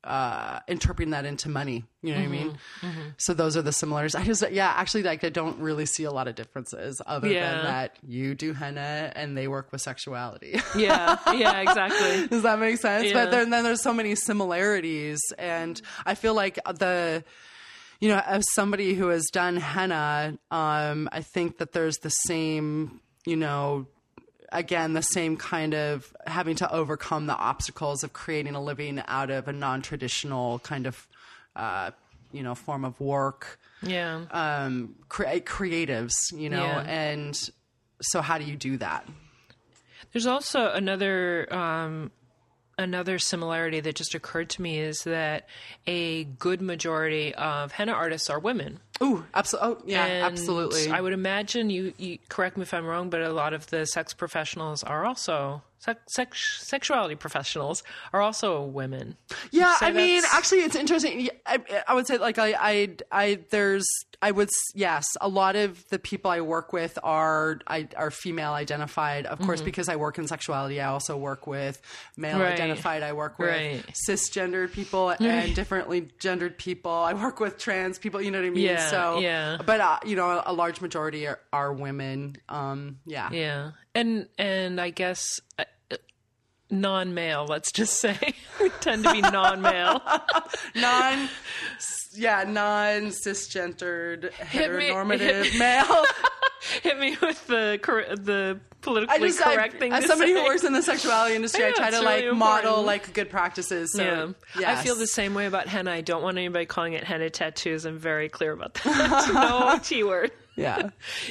uh 0.03 0.59
interpreting 0.67 1.11
that 1.11 1.23
into 1.25 1.47
money 1.47 1.85
you 2.01 2.11
know 2.11 2.19
what 2.19 2.25
i 2.25 2.29
mean 2.29 2.57
Mm-hmm. 2.81 2.99
so 3.17 3.33
those 3.33 3.55
are 3.55 3.61
the 3.61 3.71
similarities 3.71 4.15
i 4.15 4.23
just 4.23 4.43
yeah 4.51 4.67
actually 4.75 5.03
like 5.03 5.23
i 5.23 5.29
don't 5.29 5.59
really 5.59 5.85
see 5.85 6.03
a 6.03 6.11
lot 6.11 6.27
of 6.27 6.35
differences 6.35 7.01
other 7.05 7.29
Yeah. 7.29 7.55
than 7.55 7.63
that 7.65 7.95
you 8.05 8.35
do 8.35 8.51
henna 8.51 9.13
and 9.15 9.37
they 9.37 9.47
work 9.47 9.71
with 9.71 9.79
sexuality 9.81 10.59
Yeah. 10.75 11.17
Yeah. 11.33 11.61
Exactly. 11.61 12.27
does 12.33 12.43
that 12.43 12.59
make 12.59 12.77
sense? 12.79 13.05
Yeah. 13.07 13.13
But 13.13 13.31
then, 13.31 13.49
then 13.51 13.63
there's 13.63 13.81
so 13.81 13.93
many 13.93 14.15
similarities, 14.15 15.21
and 15.39 15.81
I 16.05 16.15
feel 16.15 16.33
like 16.33 16.55
the, 16.65 17.23
you 18.01 18.09
know, 18.09 18.21
as 18.25 18.43
somebody 18.53 18.93
who 18.95 19.07
has 19.07 19.23
done 19.31 19.55
henna, 19.55 20.37
um, 20.51 21.07
I 21.11 21.21
think 21.21 21.59
that 21.59 21.71
there's 21.71 21.97
the 21.99 22.09
same, 22.09 22.99
you 23.25 23.37
know, 23.37 23.87
again 24.53 24.93
the 24.93 25.01
same 25.01 25.35
kind 25.37 25.73
of 25.73 26.15
having 26.25 26.55
to 26.57 26.71
overcome 26.71 27.25
the 27.27 27.35
obstacles 27.35 28.03
of 28.03 28.13
creating 28.13 28.55
a 28.55 28.61
living 28.61 29.01
out 29.07 29.29
of 29.29 29.47
a 29.47 29.53
non-traditional 29.53 30.59
kind 30.59 30.87
of, 30.87 31.07
uh, 31.55 31.91
you 32.31 32.43
know, 32.43 32.55
form 32.55 32.85
of 32.85 32.99
work. 32.99 33.59
Yeah. 33.81 34.21
Um, 34.31 34.95
cre- 35.09 35.23
creatives, 35.43 36.13
you 36.31 36.49
know, 36.49 36.63
Yeah. 36.63 36.81
and 36.81 37.49
so 38.01 38.21
how 38.21 38.37
do 38.37 38.45
you 38.45 38.55
do 38.55 38.77
that? 38.77 39.05
There's 40.13 40.27
also 40.27 40.67
another 40.71 41.51
um, 41.53 42.11
another 42.77 43.19
similarity 43.19 43.79
that 43.81 43.95
just 43.95 44.15
occurred 44.15 44.49
to 44.51 44.61
me 44.61 44.79
is 44.79 45.03
that 45.03 45.47
a 45.85 46.23
good 46.23 46.61
majority 46.61 47.33
of 47.35 47.71
henna 47.71 47.91
artists 47.91 48.29
are 48.29 48.39
women. 48.39 48.79
Ooh, 49.03 49.25
absolutely. 49.33 49.69
Oh, 49.69 49.81
yeah, 49.85 50.05
And 50.05 50.23
absolutely. 50.23 50.89
I 50.89 51.01
would 51.01 51.13
imagine 51.13 51.69
you, 51.69 51.93
you 51.97 52.19
correct 52.29 52.55
me 52.57 52.63
if 52.63 52.73
I'm 52.73 52.85
wrong, 52.85 53.09
but 53.09 53.21
a 53.21 53.33
lot 53.33 53.53
of 53.53 53.69
the 53.69 53.85
sex 53.85 54.13
professionals 54.13 54.81
are 54.83 55.05
also 55.05 55.61
sex, 55.83 56.01
sex 56.07 56.67
sexuality 56.67 57.15
professionals 57.15 57.83
are 58.13 58.21
also 58.21 58.63
women. 58.63 59.17
Yeah, 59.51 59.75
I 59.81 59.91
mean, 59.91 60.23
actually, 60.31 60.59
it's 60.59 60.75
interesting. 60.75 61.29
I, 61.45 61.59
I 61.87 61.93
would 61.95 62.07
say, 62.07 62.17
like, 62.17 62.37
I, 62.39 62.53
I, 62.59 62.89
I, 63.11 63.39
there's, 63.49 63.85
I 64.21 64.31
would, 64.31 64.49
yes, 64.73 65.05
a 65.19 65.27
lot 65.27 65.55
of 65.55 65.87
the 65.89 65.99
people 65.99 66.31
I 66.31 66.41
work 66.41 66.71
with 66.73 66.97
are, 67.03 67.59
I, 67.67 67.87
are 67.97 68.11
female 68.11 68.53
identified. 68.53 69.25
Of 69.25 69.39
course, 69.39 69.61
because 69.61 69.89
I 69.89 69.95
work 69.97 70.17
in 70.17 70.27
sexuality, 70.27 70.79
I 70.79 70.87
also 70.87 71.17
work 71.17 71.47
with 71.47 71.81
male 72.17 72.33
Mm-hmm. 72.33 72.41
Right. 72.41 72.53
identified. 72.53 73.03
I 73.03 73.13
work 73.13 73.37
with 73.37 73.49
Right. 73.49 73.83
cisgendered 74.09 74.71
people 74.71 75.09
and 75.19 75.53
differently 75.55 76.07
gendered 76.19 76.57
people. 76.57 76.91
I 76.91 77.13
work 77.13 77.39
with 77.39 77.57
trans 77.57 77.99
people. 77.99 78.21
You 78.21 78.31
know 78.31 78.39
what 78.39 78.47
I 78.47 78.49
mean? 78.51 78.63
Yeah, 78.65 78.89
so, 78.89 79.19
yeah. 79.19 79.57
But 79.65 79.79
uh, 79.81 79.99
you 80.05 80.15
know, 80.15 80.41
a 80.45 80.53
large 80.53 80.81
majority 80.81 81.27
are, 81.27 81.39
are 81.51 81.71
women. 81.73 82.37
Um, 82.49 82.99
yeah. 83.05 83.29
Yeah, 83.31 83.71
and 83.93 84.27
and 84.37 84.79
I 84.81 84.89
guess. 84.89 85.39
Uh, 86.71 86.75
non-male 86.75 87.45
let's 87.47 87.71
just 87.71 87.99
say 87.99 88.17
we 88.61 88.69
tend 88.81 89.03
to 89.03 89.11
be 89.11 89.21
non-male 89.21 90.01
non 90.75 91.29
yeah 92.15 92.43
non 92.47 93.07
cisgendered 93.11 94.23
me- 94.23 94.29
heteronormative 94.39 95.57
male 95.59 96.03
hit 96.81 96.97
me 96.99 97.15
with 97.21 97.45
the 97.47 97.79
cor- 97.81 98.15
the 98.15 98.59
politically 98.81 99.15
I 99.15 99.19
just 99.19 99.41
I, 99.45 99.53
correct 99.55 99.77
thing 99.79 99.91
as 99.93 100.05
somebody 100.05 100.33
say. 100.33 100.39
who 100.39 100.45
works 100.45 100.63
in 100.63 100.73
the 100.73 100.81
sexuality 100.81 101.35
industry 101.35 101.65
I, 101.65 101.71
try 101.71 101.91
to 101.91 102.01
like 102.01 102.23
really 102.23 102.37
model 102.37 102.81
like 102.83 103.13
good 103.13 103.29
practices 103.29 103.91
so 103.93 104.03
Yeah. 104.03 104.27
yes. 104.59 104.79
I 104.79 104.83
feel 104.83 104.95
the 104.95 105.07
same 105.07 105.33
way 105.33 105.45
about 105.45 105.67
henna. 105.67 105.91
I 105.91 106.01
don't 106.01 106.23
want 106.23 106.37
anybody 106.37 106.65
calling 106.65 106.93
it 106.93 107.03
henna 107.03 107.29
tattoos. 107.29 107.85
I'm 107.85 107.99
very 107.99 108.29
clear 108.29 108.51
about 108.53 108.73
that. 108.75 109.31
no 109.33 109.79
T 109.83 110.03
word. 110.03 110.31
yeah 110.55 110.89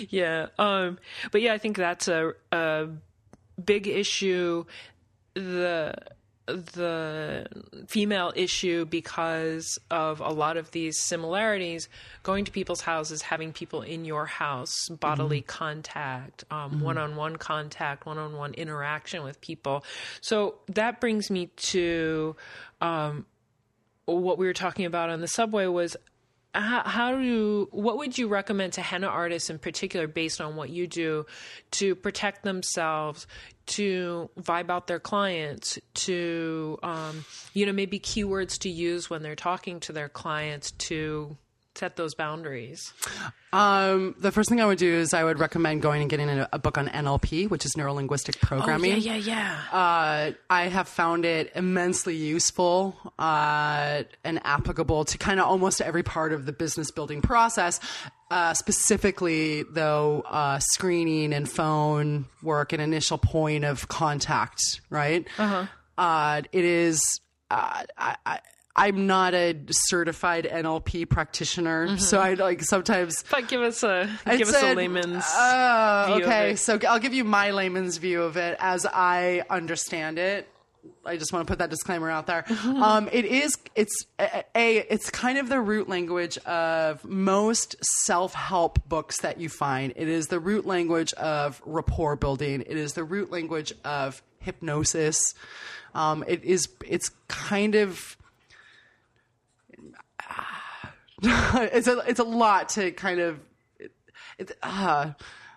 Yeah. 0.09 0.47
Um, 0.59 0.99
but 1.30 1.41
yeah, 1.43 1.53
I 1.55 1.59
think 1.59 1.76
that's 1.76 2.09
a, 2.09 2.33
a 2.53 2.89
big 3.62 3.87
issue. 3.87 4.64
The 5.35 5.95
the 6.47 7.47
female 7.87 8.33
issue 8.35 8.85
because 8.85 9.78
of 9.91 10.20
a 10.20 10.30
lot 10.30 10.57
of 10.57 10.70
these 10.72 10.99
similarities 10.99 11.89
going 12.22 12.45
to 12.45 12.51
people's 12.51 12.80
houses 12.80 13.22
having 13.22 13.53
people 13.53 13.83
in 13.83 14.05
your 14.05 14.26
house 14.26 14.89
bodily 14.89 15.41
contact 15.41 16.45
um, 16.51 16.80
one-on-one 16.80 17.37
contact 17.37 18.07
one-on-one 18.07 18.55
interaction 18.55 19.22
with 19.22 19.41
people. 19.41 19.85
So 20.20 20.57
that 20.68 21.01
brings 21.01 21.30
me 21.30 21.47
to 21.47 22.35
um, 22.80 23.24
what 24.07 24.37
we 24.37 24.47
were 24.47 24.53
talking 24.53 24.85
about 24.85 25.11
on 25.11 25.20
the 25.20 25.28
subway 25.28 25.66
was 25.66 25.97
how, 26.55 26.83
how 26.85 27.16
do 27.16 27.22
you, 27.22 27.68
what 27.70 27.97
would 27.97 28.18
you 28.18 28.28
recommend 28.28 28.74
to 28.74 28.83
henna 28.83 29.07
artists 29.07 29.49
in 29.49 29.59
particular 29.59 30.07
based 30.07 30.41
on 30.41 30.55
what 30.55 30.68
you 30.68 30.87
do 30.87 31.24
to 31.72 31.95
protect 31.95 32.43
themselves 32.43 33.26
to 33.72 34.28
vibe 34.38 34.68
out 34.68 34.86
their 34.86 35.00
clients 35.00 35.78
to 35.94 36.78
um, 36.82 37.24
you 37.54 37.64
know 37.64 37.72
maybe 37.72 37.98
keywords 37.98 38.58
to 38.58 38.68
use 38.68 39.08
when 39.08 39.22
they're 39.22 39.34
talking 39.34 39.80
to 39.80 39.92
their 39.92 40.10
clients 40.10 40.72
to 40.72 41.36
set 41.74 41.96
those 41.96 42.14
boundaries 42.14 42.92
um 43.52 44.14
the 44.18 44.30
first 44.30 44.48
thing 44.48 44.60
I 44.60 44.66
would 44.66 44.78
do 44.78 44.92
is 44.92 45.14
I 45.14 45.24
would 45.24 45.38
recommend 45.38 45.82
going 45.82 46.02
and 46.02 46.10
getting 46.10 46.28
a, 46.28 46.48
a 46.52 46.58
book 46.58 46.78
on 46.78 46.88
NLP 46.88 47.48
which 47.50 47.64
is 47.64 47.76
neuro 47.76 47.94
linguistic 47.94 48.40
programming 48.40 48.92
oh, 48.92 48.96
yeah 48.96 49.16
yeah 49.16 49.32
yeah 49.32 49.58
uh, 49.72 50.32
I 50.50 50.68
have 50.68 50.88
found 50.88 51.24
it 51.24 51.52
immensely 51.54 52.14
useful 52.14 52.96
uh, 53.18 54.02
and 54.24 54.40
applicable 54.44 55.04
to 55.06 55.18
kind 55.18 55.40
of 55.40 55.46
almost 55.46 55.80
every 55.80 56.02
part 56.02 56.32
of 56.32 56.46
the 56.46 56.52
business 56.52 56.90
building 56.90 57.22
process. 57.22 57.80
Uh, 58.30 58.54
specifically, 58.54 59.62
though, 59.70 60.22
uh, 60.22 60.58
screening 60.58 61.34
and 61.34 61.48
phone 61.48 62.24
work, 62.42 62.72
and 62.72 62.80
initial 62.80 63.18
point 63.18 63.64
of 63.64 63.88
contact, 63.88 64.80
right? 64.88 65.26
Uh-huh. 65.38 66.42
it 66.52 66.64
is. 66.64 67.02
Uh, 67.50 67.84
I, 67.98 68.16
I, 68.24 68.40
I'm 68.74 69.06
not 69.06 69.34
a 69.34 69.54
certified 69.70 70.48
NLP 70.50 71.08
practitioner, 71.08 71.98
so 71.98 72.18
I 72.18 72.34
like 72.34 72.62
sometimes 72.62 73.22
but 73.30 73.46
give 73.48 73.60
us 73.60 73.82
a 73.82 74.08
give 74.24 74.48
us 74.48 74.48
a 74.48 74.52
said, 74.60 74.76
layman's 74.76 75.24
view 75.24 75.42
of 75.42 76.22
okay. 76.22 76.56
So 76.56 76.78
I'll 76.88 76.98
give 76.98 77.12
you 77.12 77.24
my 77.24 77.50
layman's 77.50 77.98
view 77.98 78.22
of 78.22 78.36
it 78.36 78.56
as 78.60 78.86
I 78.86 79.42
understand 79.50 80.18
it. 80.18 80.48
I 81.04 81.16
just 81.16 81.32
want 81.32 81.46
to 81.46 81.50
put 81.50 81.58
that 81.58 81.70
disclaimer 81.70 82.10
out 82.10 82.26
there. 82.26 82.44
Um, 82.64 83.08
it 83.12 83.24
is, 83.24 83.56
it's 83.76 84.06
a, 84.18 84.44
a, 84.56 84.76
it's 84.78 85.10
kind 85.10 85.38
of 85.38 85.48
the 85.48 85.60
root 85.60 85.88
language 85.88 86.38
of 86.38 87.04
most 87.04 87.76
self-help 88.04 88.88
books 88.88 89.20
that 89.20 89.38
you 89.38 89.48
find. 89.48 89.92
It 89.94 90.08
is 90.08 90.26
the 90.26 90.40
root 90.40 90.66
language 90.66 91.12
of 91.12 91.62
rapport 91.64 92.16
building. 92.16 92.62
It 92.62 92.76
is 92.76 92.94
the 92.94 93.04
root 93.04 93.30
language 93.30 93.72
of 93.84 94.22
hypnosis. 94.40 95.34
Um, 95.94 96.24
it 96.26 96.42
is, 96.42 96.68
it's 96.84 97.10
kind 97.28 97.76
of, 97.76 98.16
it's 101.72 101.86
a 101.86 101.98
it's 102.06 102.20
a 102.20 102.24
lot 102.24 102.70
to 102.70 102.90
kind 102.92 103.20
of 103.20 103.38
it, 103.78 103.92
it, 104.38 104.52
uh, 104.62 105.12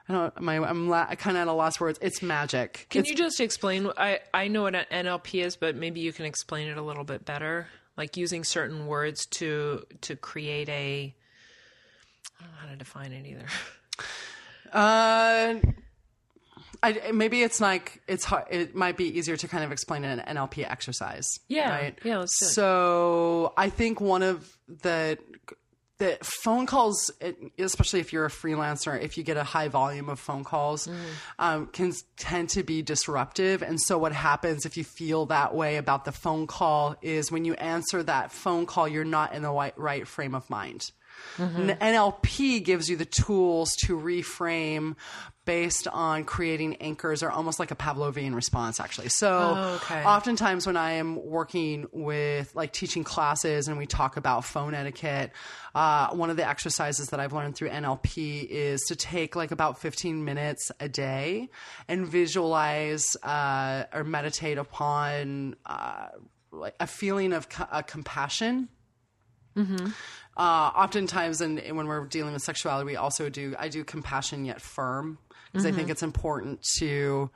I 0.07 0.13
don't 0.13 0.39
my 0.41 0.57
I'm 0.59 0.87
la- 0.89 1.13
kind 1.15 1.35
of 1.37 1.41
at 1.41 1.47
a 1.47 1.53
lost 1.53 1.81
words. 1.81 1.97
It's 2.01 2.21
magic. 2.21 2.85
Can 2.89 2.99
It's- 3.01 3.09
you 3.11 3.17
just 3.17 3.39
explain? 3.39 3.89
I 3.97 4.19
I 4.33 4.47
know 4.47 4.63
what 4.63 4.75
an 4.75 4.85
NLP 4.91 5.43
is, 5.43 5.55
but 5.55 5.75
maybe 5.75 5.99
you 6.01 6.13
can 6.13 6.25
explain 6.25 6.67
it 6.67 6.77
a 6.77 6.81
little 6.81 7.03
bit 7.03 7.25
better, 7.25 7.67
like 7.97 8.15
using 8.15 8.43
certain 8.43 8.85
words 8.87 9.25
to 9.31 9.83
to 10.01 10.15
create 10.15 10.69
a. 10.69 11.15
I 12.39 12.43
don't 12.43 12.51
know 12.51 12.57
how 12.59 12.67
to 12.69 12.75
define 12.75 13.11
it 13.13 13.25
either. 13.25 13.47
uh, 14.73 15.55
I, 16.85 17.11
maybe 17.11 17.41
it's 17.43 17.59
like 17.59 18.01
it's 18.07 18.23
hard. 18.23 18.45
It 18.49 18.75
might 18.75 18.97
be 18.97 19.17
easier 19.17 19.37
to 19.37 19.47
kind 19.47 19.63
of 19.63 19.71
explain 19.71 20.03
in 20.03 20.19
an 20.19 20.35
NLP 20.37 20.69
exercise. 20.69 21.39
Yeah. 21.47 21.69
right? 21.69 21.99
Yeah, 22.03 22.17
let's 22.19 22.37
do 22.39 22.45
it. 22.45 22.49
So 22.49 23.53
I 23.57 23.69
think 23.69 23.99
one 24.01 24.23
of 24.23 24.57
the 24.67 25.17
the 25.97 26.17
phone 26.21 26.65
calls, 26.65 27.09
especially 27.57 28.01
if 28.01 28.11
you're 28.11 28.25
a 28.25 28.29
freelancer, 28.29 29.01
if 29.01 29.17
you 29.17 29.23
get 29.23 29.37
a 29.37 29.45
high 29.45 29.69
volume 29.69 30.09
of 30.09 30.19
phone 30.19 30.43
calls, 30.43 30.87
Mm-hmm. 30.87 30.99
um, 31.39 31.67
can 31.67 31.93
tend 32.17 32.49
to 32.49 32.63
be 32.63 32.81
disruptive. 32.81 33.61
And 33.61 33.79
so, 33.79 33.97
what 33.97 34.11
happens 34.11 34.65
if 34.65 34.75
you 34.75 34.83
feel 34.83 35.25
that 35.27 35.55
way 35.55 35.77
about 35.77 36.03
the 36.03 36.11
phone 36.11 36.47
call 36.47 36.97
is 37.01 37.31
when 37.31 37.45
you 37.45 37.53
answer 37.53 38.03
that 38.03 38.33
phone 38.33 38.65
call, 38.65 38.89
you're 38.89 39.05
not 39.05 39.33
in 39.33 39.41
the 39.41 39.51
right, 39.51 39.77
right 39.77 40.05
frame 40.05 40.35
of 40.35 40.49
mind. 40.49 40.91
N- 41.37 41.77
NLP 41.81 42.63
gives 42.63 42.89
you 42.89 42.97
the 42.97 43.05
tools 43.05 43.71
to 43.85 43.97
reframe 43.97 44.95
based 45.45 45.87
on 45.87 46.23
creating 46.23 46.75
anchors 46.77 47.21
or 47.21 47.29
almost 47.29 47.59
like 47.59 47.69
a 47.69 47.75
Pavlovian 47.75 48.33
response 48.33 48.79
actually. 48.79 49.09
So 49.09 49.57
Oh, 49.59 49.75
okay. 49.75 50.03
oftentimes 50.03 50.65
when 50.65 50.75
I 50.75 50.93
am 50.93 51.23
working 51.23 51.85
with 51.91 52.55
like 52.55 52.73
teaching 52.73 53.03
classes 53.03 53.67
and 53.67 53.77
we 53.77 53.85
talk 53.85 54.17
about 54.17 54.43
phone 54.43 54.73
etiquette, 54.73 55.31
uh, 55.75 56.09
one 56.15 56.31
of 56.31 56.37
the 56.37 56.47
exercises 56.47 57.09
that 57.09 57.19
I've 57.19 57.31
learned 57.33 57.55
through 57.55 57.69
NLP 57.69 58.47
is 58.49 58.81
to 58.87 58.95
take 58.95 59.35
like 59.35 59.51
about 59.51 59.79
15 59.79 60.25
minutes 60.25 60.71
a 60.79 60.89
day 60.89 61.49
and 61.87 62.07
visualize 62.07 63.15
uh, 63.21 63.83
or 63.93 64.03
meditate 64.03 64.57
upon 64.57 65.55
uh, 65.65 66.07
like 66.51 66.75
a 66.79 66.87
feeling 66.87 67.33
of 67.33 67.49
co- 67.49 67.67
uh, 67.69 67.83
compassion 67.83 68.69
uh, 70.37 70.71
oftentimes 70.75 71.41
and 71.41 71.59
when 71.75 71.87
we're 71.87 72.05
dealing 72.05 72.33
with 72.33 72.41
sexuality 72.41 72.85
we 72.85 72.95
also 72.95 73.29
do 73.29 73.55
i 73.59 73.67
do 73.67 73.83
compassion 73.83 74.45
yet 74.45 74.61
firm 74.61 75.17
because 75.51 75.65
i 75.65 75.71
think 75.71 75.89
it's 75.89 76.03
important 76.03 76.61
to 76.77 77.29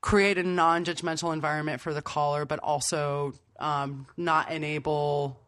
create 0.00 0.38
a 0.38 0.42
non-judgmental 0.42 1.32
environment 1.32 1.80
for 1.80 1.92
the 1.92 2.02
caller 2.02 2.44
but 2.44 2.58
also 2.60 3.32
um, 3.58 4.06
not 4.16 4.50
enable 4.50 5.39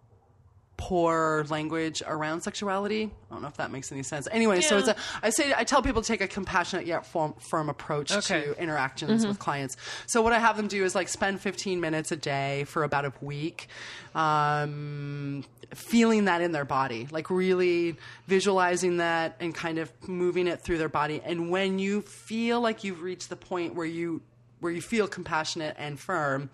poor 0.87 1.45
language 1.49 2.03
around 2.07 2.41
sexuality. 2.43 3.03
I 3.30 3.35
don't 3.35 3.43
know 3.43 3.49
if 3.49 3.57
that 3.59 3.70
makes 3.70 3.93
any 3.93 4.03
sense. 4.03 4.26
Anyway 4.30 4.61
so 4.62 4.78
it's 4.78 4.89
a 4.89 4.97
i 5.22 5.30
say 5.30 5.53
i 5.57 5.64
tell 5.64 5.80
people 5.83 6.03
to 6.03 6.09
take 6.09 6.20
a 6.20 6.26
compassionate 6.28 6.87
yet 6.87 7.07
firm, 7.07 7.35
firm 7.51 7.68
approach 7.68 8.11
Okay. 8.11 8.43
to 8.47 8.61
interactions 8.61 9.24
with 9.26 9.39
clients. 9.39 9.76
So 10.07 10.22
what 10.22 10.33
i 10.33 10.39
have 10.39 10.57
them 10.57 10.68
do 10.68 10.85
is 10.85 10.95
like 10.95 11.09
spend 11.09 11.41
15 11.41 11.80
minutes 11.80 12.11
a 12.11 12.16
day 12.16 12.64
for 12.64 12.83
about 12.85 13.05
a 13.05 13.12
week 13.20 13.68
um, 14.14 15.45
feeling 15.74 16.26
that 16.26 16.41
in 16.43 16.53
their 16.53 16.64
body 16.64 17.09
like 17.11 17.30
really 17.30 17.97
visualizing 18.26 18.97
that 18.99 19.37
and 19.41 19.55
kind 19.55 19.78
of 19.78 19.91
moving 20.09 20.47
it 20.47 20.61
through 20.61 20.78
their 20.78 20.89
body. 20.89 21.20
And 21.24 21.51
when 21.51 21.78
you 21.78 22.03
feel 22.03 22.61
like 22.61 22.85
you've 22.85 23.03
reached 23.03 23.28
the 23.28 23.37
point 23.37 23.74
where 23.74 23.87
you 23.87 24.20
where 24.61 24.72
you 24.72 24.80
feel 24.83 25.09
compassionate 25.09 25.74
and 25.78 25.99
firm 25.99 26.51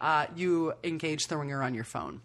uh, 0.00 0.26
you 0.34 0.72
engage 0.82 1.26
the 1.26 1.36
ringer 1.36 1.62
on 1.62 1.74
your 1.74 1.84
phone 1.84 2.20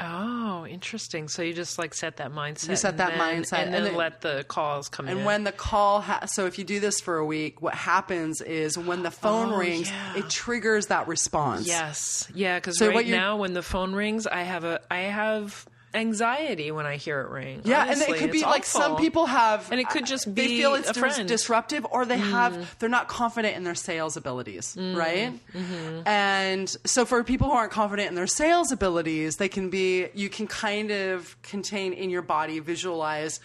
Oh, 0.00 0.66
interesting. 0.66 1.28
So 1.28 1.42
you 1.42 1.52
just 1.52 1.78
like 1.78 1.94
set 1.94 2.16
that 2.16 2.32
mindset. 2.32 2.70
You 2.70 2.76
set 2.76 2.90
and 2.92 3.00
that 3.00 3.18
then- 3.18 3.18
mindset, 3.42 3.52
and 3.58 3.66
and 3.66 3.74
then 3.74 3.84
then- 3.84 3.94
let 3.96 4.20
the 4.22 4.44
calls 4.48 4.88
come 4.88 5.08
in. 5.08 5.18
And 5.18 5.26
when 5.26 5.44
the 5.44 5.52
call, 5.52 6.00
ha- 6.00 6.26
so 6.26 6.46
if 6.46 6.58
you 6.58 6.64
do 6.64 6.80
this 6.80 7.00
for 7.00 7.16
a 7.18 7.24
week, 7.24 7.60
what 7.60 7.74
happens 7.74 8.40
is 8.40 8.76
when 8.78 9.02
the 9.02 9.10
phone 9.10 9.52
Oh, 9.52 9.56
rings, 9.58 9.90
yeah. 9.90 10.16
it 10.16 10.30
triggers 10.30 10.86
that 10.86 11.06
response. 11.08 11.66
yes, 11.66 12.26
yeah, 12.34 12.58
because 12.58 12.78
So 12.78 12.88
right 12.88 13.06
now 13.06 13.36
when 13.36 13.52
the 13.52 13.62
phone 13.62 13.94
rings, 13.94 14.26
I 14.26 14.42
have 14.42 14.64
a 14.64 14.80
I 14.90 15.00
have 15.00 15.66
anxiety 15.92 16.70
when 16.70 16.86
I 16.86 16.96
hear 16.96 17.20
it 17.20 17.28
ring. 17.30 17.62
Yeah, 17.64 17.82
Honestly, 17.82 18.04
and 18.06 18.14
it 18.14 18.18
could 18.18 18.30
be 18.30 18.38
it's 18.38 18.46
like 18.46 18.64
some 18.64 18.96
people 18.96 19.26
have, 19.26 19.70
And 19.72 19.80
it 19.80 19.88
could 19.88 20.06
just 20.06 20.32
be 20.32 20.42
they 20.42 20.48
feel 20.48 20.74
it's 20.74 20.90
a 20.90 20.92
dis-. 20.92 21.18
Mm. 21.18 21.26
disruptive, 21.26 21.86
or 21.90 22.06
they 22.06 22.18
have 22.18 22.78
they're 22.78 22.88
not 22.88 23.08
confident 23.08 23.56
in 23.56 23.64
their 23.64 23.74
sales 23.74 24.16
abilities, 24.16 24.76
right? 24.78 25.32
Mm-hmm. 25.52 26.06
And 26.06 26.68
so 26.84 27.04
for 27.04 27.24
people 27.24 27.48
who 27.48 27.54
aren't 27.54 27.72
confident 27.72 28.08
in 28.08 28.14
their 28.14 28.26
sales 28.26 28.70
abilities, 28.72 29.36
they 29.36 29.48
can 29.48 29.70
be 29.70 30.08
you 30.14 30.28
can 30.28 30.46
kind 30.46 30.90
of 30.90 31.40
contain 31.42 31.92
in 31.92 32.10
your 32.10 32.22
body, 32.22 32.60
visualize 32.60 33.40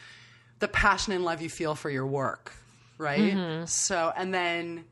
the 0.59 0.67
passion 0.67 1.13
and 1.13 1.25
love 1.25 1.41
you 1.41 1.49
feel 1.49 1.75
for 1.75 1.89
your 1.89 2.05
work, 2.05 2.53
right? 2.97 3.33
Mm-hmm. 3.33 3.65
So 3.65 4.13
and 4.15 4.33
then 4.33 4.85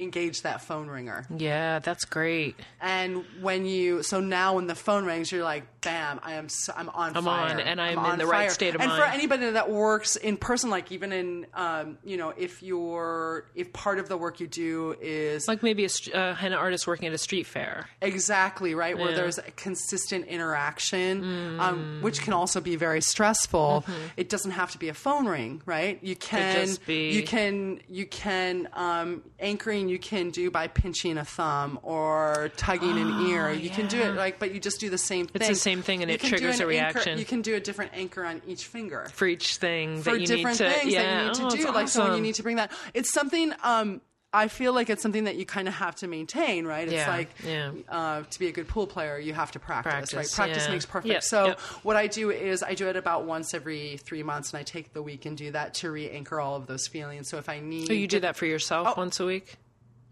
engage 0.00 0.42
that 0.42 0.62
phone 0.62 0.88
ringer. 0.88 1.26
Yeah, 1.34 1.78
that's 1.80 2.04
great. 2.04 2.56
And 2.80 3.24
when 3.40 3.66
you, 3.66 4.02
so 4.02 4.20
now 4.20 4.54
when 4.54 4.66
the 4.66 4.74
phone 4.74 5.04
rings, 5.04 5.30
you're 5.30 5.44
like, 5.44 5.64
bam, 5.82 6.20
I 6.22 6.34
am, 6.34 6.48
so, 6.48 6.72
I'm 6.76 6.88
on 6.90 7.16
I'm 7.16 7.24
fire. 7.24 7.54
on, 7.54 7.60
and 7.60 7.80
I'm 7.80 7.92
in 7.92 7.98
on 7.98 8.18
the 8.18 8.26
right 8.26 8.50
state 8.50 8.74
of 8.74 8.80
mind. 8.80 8.92
and 8.92 9.00
for 9.00 9.06
anybody 9.06 9.50
that 9.50 9.70
works 9.70 10.16
in 10.16 10.36
person, 10.36 10.70
like 10.70 10.90
even 10.92 11.12
in, 11.12 11.46
um, 11.54 11.98
you 12.04 12.16
know, 12.16 12.30
if 12.36 12.62
you're, 12.62 13.46
if 13.54 13.72
part 13.72 13.98
of 13.98 14.08
the 14.08 14.16
work 14.16 14.40
you 14.40 14.46
do 14.46 14.96
is 15.00 15.46
Like 15.48 15.62
maybe 15.62 15.86
a 15.86 16.16
uh, 16.18 16.34
henna 16.34 16.56
artist 16.56 16.86
working 16.86 17.06
at 17.08 17.14
a 17.14 17.18
street 17.18 17.46
fair. 17.46 17.88
exactly 18.02 18.74
right, 18.74 18.96
where 18.98 19.10
Yeah. 19.10 19.16
there's 19.16 19.38
a 19.38 19.42
consistent 19.52 20.26
interaction, 20.26 21.22
Mm. 21.22 21.60
um, 21.60 21.98
which 22.02 22.22
can 22.22 22.32
also 22.32 22.60
be 22.60 22.76
very 22.76 23.00
stressful. 23.00 23.84
It 24.16 24.28
doesn't 24.28 24.52
have 24.52 24.70
to 24.72 24.78
be 24.78 24.88
a 24.88 24.94
phone 24.94 25.26
ring, 25.26 25.62
right? 25.66 25.98
You 26.02 26.16
can, 26.16 26.40
Mm-hmm. 26.40 26.60
just 26.66 26.86
be- 26.86 27.10
you 27.12 27.22
can, 27.22 27.80
you 27.88 28.06
can, 28.06 28.68
um, 28.72 29.22
anchoring 29.38 29.88
you 29.90 29.98
can 29.98 30.30
do 30.30 30.50
by 30.50 30.68
pinching 30.68 31.18
a 31.18 31.24
thumb 31.24 31.78
or 31.82 32.50
tugging 32.56 32.96
an 32.98 33.26
ear. 33.26 33.52
You 33.52 33.68
can 33.70 33.86
do 33.88 34.00
it 34.00 34.14
like, 34.14 34.38
but 34.38 34.54
you 34.54 34.60
just 34.60 34.80
do 34.80 34.88
the 34.88 34.96
same 34.98 35.26
thing. 35.26 35.42
It's 35.42 35.48
the 35.48 35.54
same 35.54 35.82
thing 35.82 36.02
and 36.02 36.10
You 36.10 36.14
it 36.14 36.20
triggers 36.22 36.60
an 36.60 36.70
a 36.70 36.72
anchor- 36.72 36.98
reaction. 36.98 37.18
you 37.18 37.24
can 37.24 37.42
do 37.42 37.54
a 37.56 37.60
different 37.60 37.92
anchor 37.94 38.24
on 38.24 38.40
each 38.46 38.66
finger 38.66 39.06
for 39.12 39.26
each 39.26 39.56
thing 39.56 40.02
for 40.02 40.12
that 40.12 40.20
you 40.20 40.26
different 40.26 40.60
need 40.60 40.66
to 40.66 40.72
things 40.78 40.92
yeah. 40.92 41.02
that 41.02 41.20
you 41.20 41.26
need 41.28 41.34
to 41.34 41.44
Oh, 41.46 41.50
do. 41.50 41.56
it's 41.68 41.74
Like 41.74 41.88
so, 41.88 42.04
when 42.04 42.16
you 42.16 42.22
need 42.22 42.36
to 42.36 42.42
bring 42.42 42.56
that, 42.56 42.72
it's 42.94 43.12
something. 43.12 43.52
Um, 43.62 44.00
I 44.32 44.46
feel 44.46 44.72
like 44.72 44.88
it's 44.90 45.02
something 45.02 45.24
that 45.24 45.34
you 45.34 45.44
kind 45.44 45.66
of 45.66 45.74
have 45.74 45.96
to 45.96 46.06
maintain, 46.06 46.64
right? 46.64 46.84
It's 46.84 46.92
Yeah, 46.92 47.08
like 47.10 47.30
yeah. 47.44 47.72
uh, 47.88 48.22
to 48.22 48.38
be 48.38 48.46
a 48.46 48.52
good 48.52 48.68
pool 48.68 48.86
player, 48.86 49.18
you 49.18 49.32
have 49.34 49.50
to 49.50 49.58
practice, 49.58 49.90
Practice, 49.92 50.14
right? 50.14 50.30
Practice 50.32 50.66
yeah. 50.66 50.72
makes 50.72 50.86
perfect. 50.86 51.12
Yep, 51.12 51.22
so 51.24 51.46
yep. 51.46 51.58
what 51.82 51.96
I 51.96 52.06
do 52.06 52.30
is 52.30 52.62
I 52.62 52.74
do 52.74 52.86
it 52.88 52.94
about 52.94 53.24
once 53.24 53.54
every 53.54 53.96
three 54.04 54.22
months, 54.22 54.52
and 54.52 54.60
I 54.60 54.62
take 54.62 54.92
the 54.92 55.02
week 55.02 55.26
and 55.26 55.36
do 55.36 55.50
that 55.50 55.74
to 55.74 55.90
re-anchor 55.90 56.38
all 56.38 56.54
of 56.54 56.68
those 56.68 56.86
feelings. 56.86 57.28
So 57.28 57.38
if 57.38 57.48
I 57.48 57.58
need, 57.58 57.90
Oh, 57.90 57.92
you 57.92 58.06
do 58.06 58.20
that 58.20 58.36
for 58.36 58.46
yourself 58.46 58.96
once 58.96 59.18
a 59.18 59.26
week? 59.26 59.56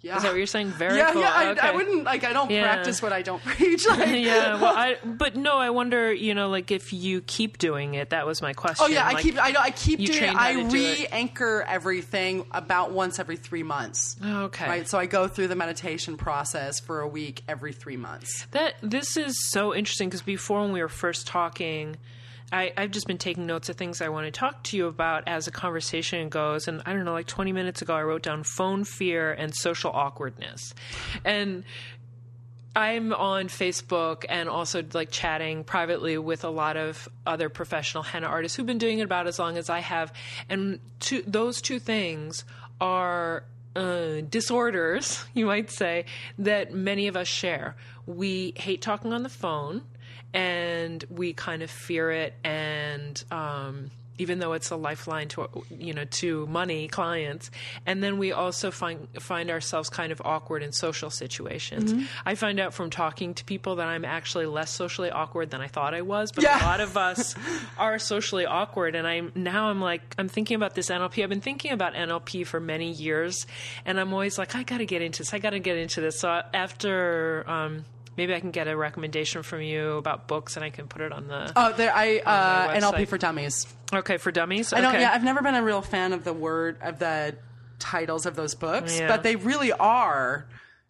Yeah. 0.01 0.17
Is 0.17 0.23
that 0.23 0.29
what 0.31 0.39
you're 0.39 0.47
saying? 0.47 0.69
Very 0.69 0.97
yeah, 0.99 1.13
cool. 1.13 1.23
yeah. 1.23 1.33
I, 1.35 1.49
okay. 1.51 1.69
I 1.69 1.71
wouldn't 1.73 2.05
like. 2.05 2.25
I 2.25 2.33
don't 2.33 2.51
Yeah. 2.51 2.63
practice 2.63 3.03
what 3.03 3.13
I 3.13 3.23
don't 3.23 3.43
preach. 3.45 3.87
Like, 3.89 4.09
yeah, 4.11 4.61
well, 4.61 4.77
I 4.77 4.97
but 5.05 5.35
no, 5.37 5.59
I 5.59 5.71
wonder, 5.71 6.13
you 6.13 6.35
know, 6.35 6.49
like 6.51 6.71
if 6.71 6.93
you 6.93 7.21
keep 7.23 7.59
doing 7.59 7.95
it. 7.95 8.11
That 8.11 8.27
was 8.27 8.41
my 8.43 8.53
question. 8.53 8.85
Oh 8.87 8.89
yeah, 8.89 9.07
I 9.07 9.21
keep 9.21 9.37
I, 9.39 9.55
I 9.59 9.71
keep 9.71 9.99
doing 9.99 10.23
it. 10.23 10.35
I 10.37 10.53
do 10.55 10.67
it. 10.67 10.73
re-anchor 10.73 11.65
everything 11.67 12.45
about 12.53 12.93
once 12.93 13.19
every 13.19 13.37
three 13.37 13.63
months. 13.63 14.17
Oh, 14.23 14.43
okay. 14.45 14.67
Right, 14.67 14.89
so 14.89 14.99
I 14.99 15.07
go 15.07 15.27
through 15.29 15.49
the 15.49 15.57
meditation 15.57 16.17
process 16.17 16.81
for 16.81 17.01
a 17.01 17.09
week 17.09 17.43
every 17.49 17.73
three 17.73 17.97
months. 17.97 18.47
That 18.53 18.75
this 18.83 19.17
is 19.17 19.35
so 19.51 19.75
interesting 19.75 20.09
because 20.09 20.23
before 20.23 20.61
when 20.61 20.73
we 20.73 20.81
were 20.81 20.89
first 20.89 21.27
talking, 21.27 21.97
I, 22.51 22.73
I've 22.77 22.91
just 22.91 23.07
been 23.07 23.19
taking 23.19 23.47
notes 23.47 23.69
of 23.69 23.77
things 23.77 24.01
I 24.01 24.09
want 24.09 24.27
to 24.27 24.31
talk 24.31 24.63
to 24.65 24.77
you 24.77 24.87
about 24.87 25.25
as 25.27 25.47
a 25.47 25.51
conversation 25.51 26.29
goes. 26.29 26.67
And 26.67 26.83
I 26.87 26.95
don't 26.95 27.05
know, 27.05 27.13
like 27.13 27.27
20 27.27 27.53
minutes 27.53 27.83
ago, 27.83 27.95
I 27.95 28.03
wrote 28.03 28.23
down 28.23 28.43
phone 28.43 28.85
fear 28.85 29.33
and 29.33 29.55
social 29.55 29.91
awkwardness. 29.91 30.75
And 31.25 31.65
I'm 32.75 33.13
on 33.13 33.49
Facebook 33.49 34.25
and 34.29 34.49
also 34.49 34.85
like 34.93 35.11
chatting 35.11 35.65
privately 35.65 36.17
with 36.17 36.45
a 36.45 36.49
lot 36.49 36.77
of 36.77 37.09
other 37.27 37.49
professional 37.49 38.03
henna 38.03 38.29
artists 38.29 38.57
who've 38.57 38.67
been 38.67 38.79
doing 38.79 39.01
it 39.01 39.03
about 39.03 39.27
as 39.27 39.39
long 39.39 39.59
as 39.59 39.69
I 39.69 39.81
have. 39.81 40.13
And 40.49 40.81
those 41.27 41.61
two 41.61 41.79
things 41.81 42.45
are 42.81 43.45
uh, 43.77 44.21
disorders, 44.29 45.25
you 45.35 45.45
might 45.45 45.71
say, 45.71 46.07
that 46.39 46.73
many 46.73 47.09
of 47.09 47.17
us 47.17 47.29
share. 47.29 47.77
We 48.07 48.55
hate 48.57 48.81
talking 48.81 49.13
on 49.13 49.23
the 49.23 49.29
phone 49.29 49.83
and 50.39 51.05
we 51.11 51.33
kind 51.33 51.63
of 51.63 51.71
fear 51.71 52.11
it. 52.13 52.33
And 52.45 53.23
um, 53.31 53.91
even 54.21 54.41
though 54.41 54.53
it's 54.55 54.71
a 54.71 54.77
lifeline 54.77 55.29
to 55.29 55.49
you 55.71 55.93
know 55.95 56.05
to 56.05 56.45
money 56.49 56.89
clients 56.89 57.53
and 57.87 58.03
then 58.03 58.19
we 58.19 58.33
also 58.33 58.73
find 58.73 59.07
find 59.21 59.49
ourselves 59.49 59.89
kind 59.89 60.11
of 60.11 60.21
awkward 60.25 60.61
in 60.65 60.73
social 60.73 61.09
situations. 61.09 61.95
I 62.27 62.35
find 62.35 62.59
out 62.59 62.75
from 62.75 62.91
talking 62.91 63.35
to 63.35 63.45
people 63.45 63.77
that 63.77 63.87
i'm 63.87 64.05
actually 64.05 64.47
less 64.47 64.71
socially 64.73 65.09
awkward 65.13 65.51
than 65.51 65.61
i 65.61 65.69
thought 65.69 65.95
i 65.95 66.03
was 66.03 66.33
but 66.33 66.43
Yeah. 66.43 66.59
a 66.61 66.67
lot 66.67 66.81
of 66.81 66.97
us 66.97 67.37
are 67.79 68.01
socially 68.01 68.45
awkward. 68.45 68.97
And 68.97 69.07
i'm 69.07 69.31
now 69.37 69.71
i'm 69.71 69.81
like 69.81 70.03
i'm 70.19 70.29
thinking 70.29 70.57
about 70.57 70.75
this 70.75 70.91
nlp 70.91 71.23
i've 71.23 71.29
been 71.31 71.41
thinking 71.41 71.71
about 71.71 71.95
nlp 71.95 72.45
for 72.45 72.59
many 72.59 72.91
years 72.91 73.47
and 73.87 74.01
i'm 74.01 74.13
always 74.13 74.37
like 74.37 74.57
i 74.57 74.65
gotta 74.65 74.85
get 74.85 75.01
into 75.01 75.19
this. 75.23 75.33
I 75.33 75.39
gotta 75.39 75.61
get 75.61 75.77
into 75.77 76.01
this. 76.01 76.19
So 76.19 76.43
after 76.53 77.45
um, 77.49 77.85
maybe 78.19 78.35
i 78.35 78.41
can 78.41 78.51
get 78.51 78.69
a 78.69 78.77
recommendation 78.77 79.43
from 79.43 79.63
you 79.63 79.93
about 79.93 80.29
books 80.29 80.57
and 80.57 80.65
i 80.65 80.69
can 80.71 80.87
put 80.87 81.01
it 81.01 81.13
on 81.13 81.27
the 81.29 81.51
Oh, 81.57 81.73
there 81.73 81.95
I 81.95 82.19
uh, 82.19 82.75
NLP 82.81 83.09
for 83.09 83.17
Dummies. 83.17 83.67
okay 83.95 84.19
for 84.19 84.31
dummies 84.31 84.73
I 84.75 84.83
don't. 84.83 84.91
okay. 84.95 85.01
Yeah, 85.01 85.13
I've 85.13 85.25
never 85.25 85.41
been 85.41 85.55
a 85.55 85.63
real 85.63 85.81
fan 85.81 86.13
of 86.13 86.25
the 86.25 86.35
word 86.35 86.77
of 86.83 86.99
the 86.99 87.37
titles 87.79 88.27
of 88.27 88.37
those 88.37 88.55
books, 88.55 88.99
Yeah. 88.99 89.09
but 89.09 89.23
they 89.23 89.37
really 89.37 89.73
are 89.73 90.47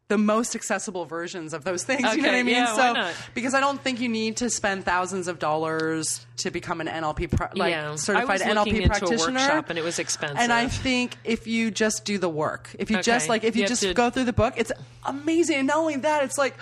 the 0.09 0.16
most 0.16 0.55
accessible 0.57 1.05
versions 1.05 1.53
of 1.53 1.64
those 1.64 1.85
things. 1.85 2.01
you 2.01 2.22
know 2.22 2.29
what 2.31 2.35
I 2.35 2.43
mean? 2.43 2.55
yeah, 2.55 2.72
so 3.12 3.12
because 3.35 3.53
I 3.53 3.61
don't 3.61 3.79
think 3.85 4.01
you 4.01 4.09
need 4.09 4.39
to 4.39 4.49
spend 4.49 4.87
thousands 4.87 5.29
of 5.29 5.39
dollars 5.39 6.24
to 6.39 6.51
become 6.51 6.81
an 6.81 6.87
NLP 6.87 7.31
pro- 7.37 7.49
like 7.55 7.72
yeah. 7.72 7.95
certified 7.97 8.41
NLP 8.41 8.87
practitioner. 8.87 9.39
a 9.39 9.43
workshop 9.43 9.68
and 9.68 9.79
it 9.79 9.85
was 9.85 9.99
expensive. 9.99 10.39
And 10.39 10.51
I 10.51 10.66
think 10.68 11.14
if 11.24 11.47
you 11.47 11.70
just 11.70 12.07
do 12.07 12.16
the 12.16 12.29
work, 12.31 12.74
if 12.79 12.91
you 12.91 12.97
Okay. 12.97 13.03
just 13.03 13.29
like, 13.29 13.45
if 13.45 13.55
you, 13.55 13.62
You 13.62 13.68
just 13.68 13.83
to- 13.83 13.93
go 13.93 14.09
through 14.09 14.24
the 14.24 14.33
book, 14.33 14.55
it's 14.57 14.72
amazing. 15.05 15.59
And 15.59 15.66
not 15.66 15.76
only 15.76 15.97
that, 15.97 16.24
it's 16.24 16.39
like 16.39 16.55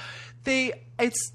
they, 0.47 0.73
it's 0.99 1.33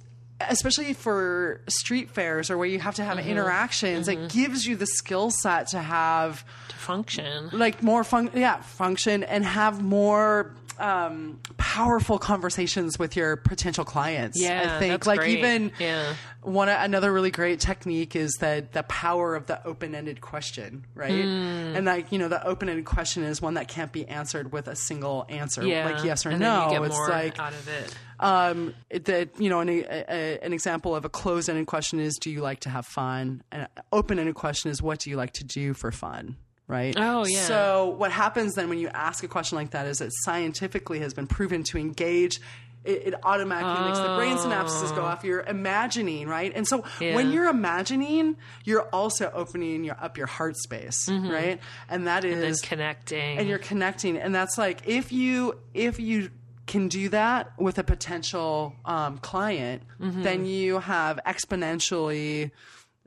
especially 0.49 0.93
for 0.95 1.61
street 1.67 2.09
fairs 2.09 2.49
or 2.49 2.57
where 2.57 2.67
you 2.67 2.79
have 2.79 2.95
to 2.95 3.03
have 3.03 3.17
Mm-hmm. 3.19 3.29
interactions, 3.29 4.07
it 4.07 4.29
gives 4.31 4.65
you 4.65 4.75
the 4.75 4.87
skill 4.87 5.29
set 5.29 5.67
to 5.67 5.79
have 5.79 6.43
to 6.69 6.75
function. 6.77 7.49
like 7.53 7.83
more 7.83 8.03
fun, 8.03 8.31
yeah, 8.33 8.59
function 8.61 9.23
and 9.23 9.45
have 9.45 9.83
more 9.83 10.55
um, 10.79 11.39
powerful 11.57 12.17
conversations 12.17 12.97
with 12.97 13.15
your 13.15 13.35
potential 13.35 13.85
clients. 13.85 14.41
Yeah, 14.41 14.77
I 14.77 14.79
think 14.79 15.05
like 15.05 15.19
great. 15.19 15.37
even 15.37 15.71
Yeah. 15.77 16.15
one 16.41 16.69
another 16.69 17.13
really 17.13 17.29
great 17.29 17.59
technique 17.59 18.15
is 18.15 18.37
that 18.39 18.71
the 18.73 18.81
power 18.83 19.35
of 19.35 19.45
the 19.45 19.63
open-ended 19.63 20.21
question, 20.21 20.87
right? 20.95 21.23
Hmm. 21.23 21.75
And 21.75 21.85
like 21.85 22.11
you 22.11 22.17
know, 22.17 22.29
the 22.29 22.43
open-ended 22.43 22.85
question 22.85 23.21
is 23.21 23.39
one 23.43 23.53
that 23.55 23.67
can't 23.67 23.91
be 23.91 24.07
answered 24.07 24.51
with 24.51 24.67
a 24.67 24.75
single 24.75 25.27
answer, 25.29 25.63
Yeah. 25.63 25.85
like 25.87 26.03
yes 26.03 26.25
or 26.25 26.29
and 26.31 26.39
no. 26.39 26.61
Then 26.61 26.69
you 26.71 26.79
get 26.79 26.85
it's 26.87 27.09
like 27.09 27.39
out 27.39 27.53
of 27.53 27.67
it. 27.67 27.95
Um, 28.21 28.73
that 28.89 29.29
you 29.39 29.49
know, 29.49 29.59
an, 29.59 29.69
a, 29.69 29.83
a, 30.09 30.39
an 30.41 30.53
example 30.53 30.95
of 30.95 31.03
a 31.05 31.09
closed-ended 31.09 31.67
question 31.67 31.99
is, 31.99 32.17
"Do 32.17 32.29
you 32.29 32.41
like 32.41 32.61
to 32.61 32.69
have 32.69 32.85
fun?" 32.85 33.43
An 33.51 33.67
open-ended 33.91 34.35
question 34.35 34.71
is, 34.71 34.81
"What 34.81 34.99
do 34.99 35.09
you 35.09 35.15
like 35.17 35.33
to 35.33 35.43
do 35.43 35.73
for 35.73 35.91
fun?" 35.91 36.37
Right. 36.67 36.95
Oh, 36.97 37.25
yeah. 37.25 37.43
So 37.47 37.95
what 37.97 38.11
happens 38.11 38.53
then 38.53 38.69
when 38.69 38.77
you 38.77 38.87
ask 38.87 39.23
a 39.25 39.27
question 39.27 39.57
like 39.57 39.71
that 39.71 39.87
is 39.87 39.99
it 39.99 40.11
scientifically 40.23 40.99
has 40.99 41.13
been 41.13 41.27
proven 41.27 41.63
to 41.63 41.77
engage. 41.77 42.39
It, 42.83 43.07
it 43.07 43.13
automatically 43.23 43.85
makes 43.85 43.99
the 43.99 44.15
brain 44.15 44.37
synapses 44.37 44.95
go 44.95 45.03
off. 45.03 45.23
You're 45.23 45.41
imagining, 45.41 46.27
right? 46.27 46.51
And 46.55 46.65
so 46.67 46.83
Yeah. 46.99 47.13
when 47.13 47.31
you're 47.31 47.47
imagining, 47.49 48.37
you're 48.63 48.87
also 48.93 49.29
opening 49.35 49.83
your 49.83 49.97
up 50.01 50.17
your 50.17 50.25
heart 50.27 50.55
space, 50.57 51.07
right? 51.09 51.59
And 51.89 52.07
that 52.07 52.23
is 52.25 52.35
Mm-hmm. 52.35 52.45
And 52.45 52.61
connecting. 52.63 53.37
and 53.37 53.47
you're 53.49 53.59
connecting 53.59 54.17
and 54.17 54.33
that's 54.33 54.57
like 54.57 54.87
if 54.87 55.11
you 55.11 55.59
if 55.75 55.99
you 55.99 56.31
can 56.71 56.87
do 56.87 57.09
that 57.09 57.51
with 57.59 57.77
a 57.77 57.83
potential 57.83 58.73
um, 58.85 59.17
client 59.19 59.83
Mm-hmm. 59.99 60.23
then 60.23 60.45
you 60.45 60.79
have 60.79 61.19
exponentially 61.27 62.51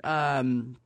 um, 0.05 0.77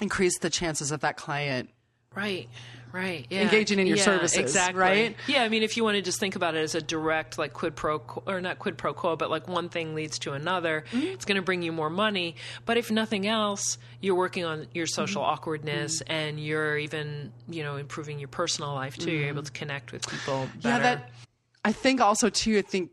increased 0.00 0.40
the 0.42 0.50
chances 0.50 0.92
of 0.92 1.00
that 1.00 1.16
client 1.16 1.70
Right. 2.16 2.48
Right. 2.90 3.26
Yeah. 3.30 3.42
Engaging 3.42 3.78
in 3.78 3.86
your 3.86 3.98
Yeah, 3.98 4.02
services, 4.02 4.38
exactly. 4.38 4.80
right? 4.80 5.16
Yeah. 5.28 5.42
I 5.44 5.48
mean, 5.50 5.62
if 5.62 5.76
you 5.76 5.84
want 5.84 5.96
to 5.96 6.02
just 6.02 6.18
think 6.18 6.34
about 6.36 6.56
it 6.56 6.60
as 6.64 6.74
a 6.74 6.80
direct, 6.80 7.38
like 7.38 7.52
quid 7.52 7.76
pro 7.76 7.98
quo, 8.00 8.22
or 8.26 8.40
not 8.40 8.58
quid 8.58 8.76
pro 8.78 8.92
quo, 8.94 9.14
but 9.14 9.30
like 9.30 9.46
one 9.46 9.68
thing 9.68 9.94
leads 9.94 10.18
to 10.20 10.32
another, 10.32 10.84
Mm-hmm. 10.90 11.06
it's 11.08 11.26
going 11.26 11.36
to 11.36 11.42
bring 11.42 11.62
you 11.62 11.70
more 11.70 11.90
money. 11.90 12.34
But 12.64 12.76
if 12.78 12.90
nothing 12.90 13.26
else, 13.28 13.76
you're 14.00 14.16
working 14.16 14.44
on 14.46 14.66
your 14.72 14.86
Mm-hmm. 14.86 14.94
social 15.02 15.22
awkwardness 15.22 16.00
and 16.08 16.40
you're 16.40 16.78
even, 16.78 17.30
you 17.48 17.62
know, 17.62 17.76
improving 17.76 18.18
your 18.18 18.28
personal 18.28 18.72
life 18.74 18.96
too. 18.96 19.12
You're 19.12 19.28
able 19.28 19.42
to 19.44 19.52
connect 19.52 19.92
with 19.92 20.08
people 20.08 20.48
better. 20.56 20.56
Mm-hmm. 20.56 20.68
yeah 20.68 20.78
that 20.80 21.10
i 21.68 21.72
think 21.72 22.00
also 22.00 22.28
too 22.30 22.56
i 22.58 22.62
think 22.62 22.90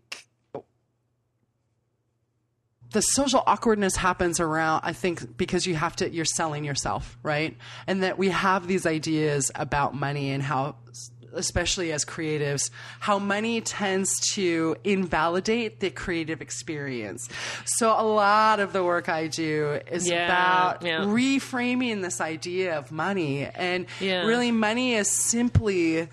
the 2.91 3.01
social 3.01 3.43
awkwardness 3.45 3.95
happens 3.95 4.39
around 4.39 4.81
i 4.83 4.93
think 4.93 5.37
because 5.37 5.65
you 5.65 5.75
have 5.75 5.95
to 5.95 6.09
you're 6.09 6.25
selling 6.25 6.63
yourself 6.63 7.17
right 7.23 7.57
and 7.87 8.03
that 8.03 8.17
we 8.17 8.29
have 8.29 8.67
these 8.67 8.85
ideas 8.85 9.51
about 9.55 9.93
money 9.95 10.31
and 10.31 10.43
how 10.43 10.75
especially 11.33 11.91
as 11.91 12.05
creatives 12.05 12.69
how 13.01 13.19
money 13.19 13.59
tends 13.59 14.09
to 14.33 14.75
invalidate 14.85 15.81
the 15.81 15.89
creative 15.89 16.39
experience 16.41 17.27
so 17.65 17.89
a 17.99 18.03
lot 18.07 18.61
of 18.61 18.71
the 18.71 18.81
work 18.83 19.09
i 19.09 19.27
do 19.27 19.79
is 19.91 20.07
Yeah, 20.07 20.25
about 20.25 20.81
yeah. 20.83 21.01
reframing 21.01 22.01
this 22.01 22.21
idea 22.21 22.77
of 22.77 22.91
money 22.91 23.45
and 23.45 23.87
Yeah. 23.99 24.25
really 24.25 24.51
money 24.51 24.93
is 24.93 25.09
simply 25.09 26.07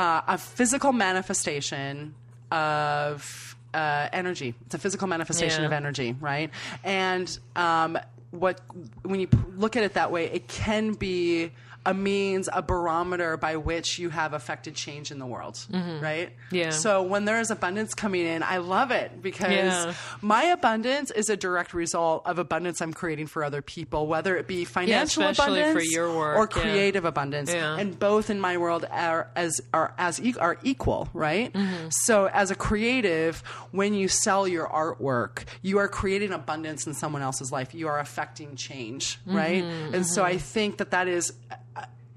uh, 0.00 0.22
a 0.34 0.38
physical 0.38 0.92
manifestation 0.92 2.14
of 2.50 3.54
uh, 3.74 4.08
energy. 4.12 4.54
It's 4.66 4.74
a 4.74 4.78
physical 4.78 5.06
manifestation 5.08 5.60
Yeah. 5.60 5.66
of 5.66 5.72
energy, 5.72 6.16
right? 6.20 6.50
And 6.82 7.28
um, 7.54 7.98
what 8.30 8.60
when 9.02 9.20
you 9.20 9.26
p- 9.26 9.38
look 9.62 9.76
at 9.76 9.82
it 9.88 9.92
that 9.94 10.10
way, 10.10 10.24
it 10.38 10.48
can 10.48 10.94
be 10.94 11.50
a 11.86 11.94
means, 11.94 12.46
a 12.52 12.60
barometer 12.60 13.38
by 13.38 13.56
which 13.56 13.98
you 13.98 14.10
have 14.10 14.34
affected 14.34 14.74
change 14.74 15.10
in 15.10 15.18
the 15.18 15.24
world, 15.26 15.58
right? 15.72 16.28
Mm-hmm. 16.28 16.54
Yeah. 16.54 16.70
So 16.70 17.02
when 17.02 17.24
there 17.24 17.40
is 17.40 17.50
abundance 17.50 17.94
coming 17.94 18.26
in, 18.26 18.42
I 18.42 18.58
love 18.58 18.90
it 18.90 19.22
because 19.22 19.50
Yeah. 19.50 19.94
my 20.20 20.44
abundance 20.44 21.10
is 21.10 21.30
a 21.30 21.36
direct 21.38 21.72
result 21.72 22.22
of 22.26 22.38
abundance 22.38 22.82
I'm 22.82 22.92
creating 22.92 23.28
for 23.28 23.42
other 23.44 23.62
people, 23.62 24.06
whether 24.06 24.36
it 24.36 24.46
be 24.46 24.66
financial 24.66 25.22
for 25.32 25.42
abundance 25.42 25.90
your 25.90 26.14
work, 26.14 26.36
or 26.36 26.48
yeah. 26.54 26.62
creative 26.62 27.04
abundance. 27.06 27.50
Yeah. 27.52 27.78
And 27.78 27.98
both 27.98 28.28
in 28.28 28.40
my 28.40 28.58
world 28.58 28.84
are 28.90 29.30
as 29.34 29.60
are 29.72 29.94
as 29.96 30.20
e- 30.20 30.34
are 30.38 30.58
equal, 30.62 31.08
right? 31.14 31.50
Mm-hmm. 31.52 31.88
So 31.90 32.26
as 32.26 32.50
a 32.50 32.54
creative, 32.54 33.40
when 33.70 33.94
you 33.94 34.08
sell 34.08 34.46
your 34.46 34.68
artwork, 34.68 35.44
you 35.62 35.78
are 35.78 35.88
creating 35.88 36.32
abundance 36.32 36.86
in 36.86 36.92
someone 36.92 37.22
else's 37.22 37.50
life. 37.50 37.74
You 37.74 37.88
are 37.88 37.98
affecting 37.98 38.56
change, 38.56 39.18
right? 39.24 39.64
Mm-hmm, 39.64 39.94
And 39.94 40.06
so 40.06 40.24
I 40.24 40.36
think 40.36 40.76
that 40.76 40.90
that 40.90 41.08
is 41.08 41.32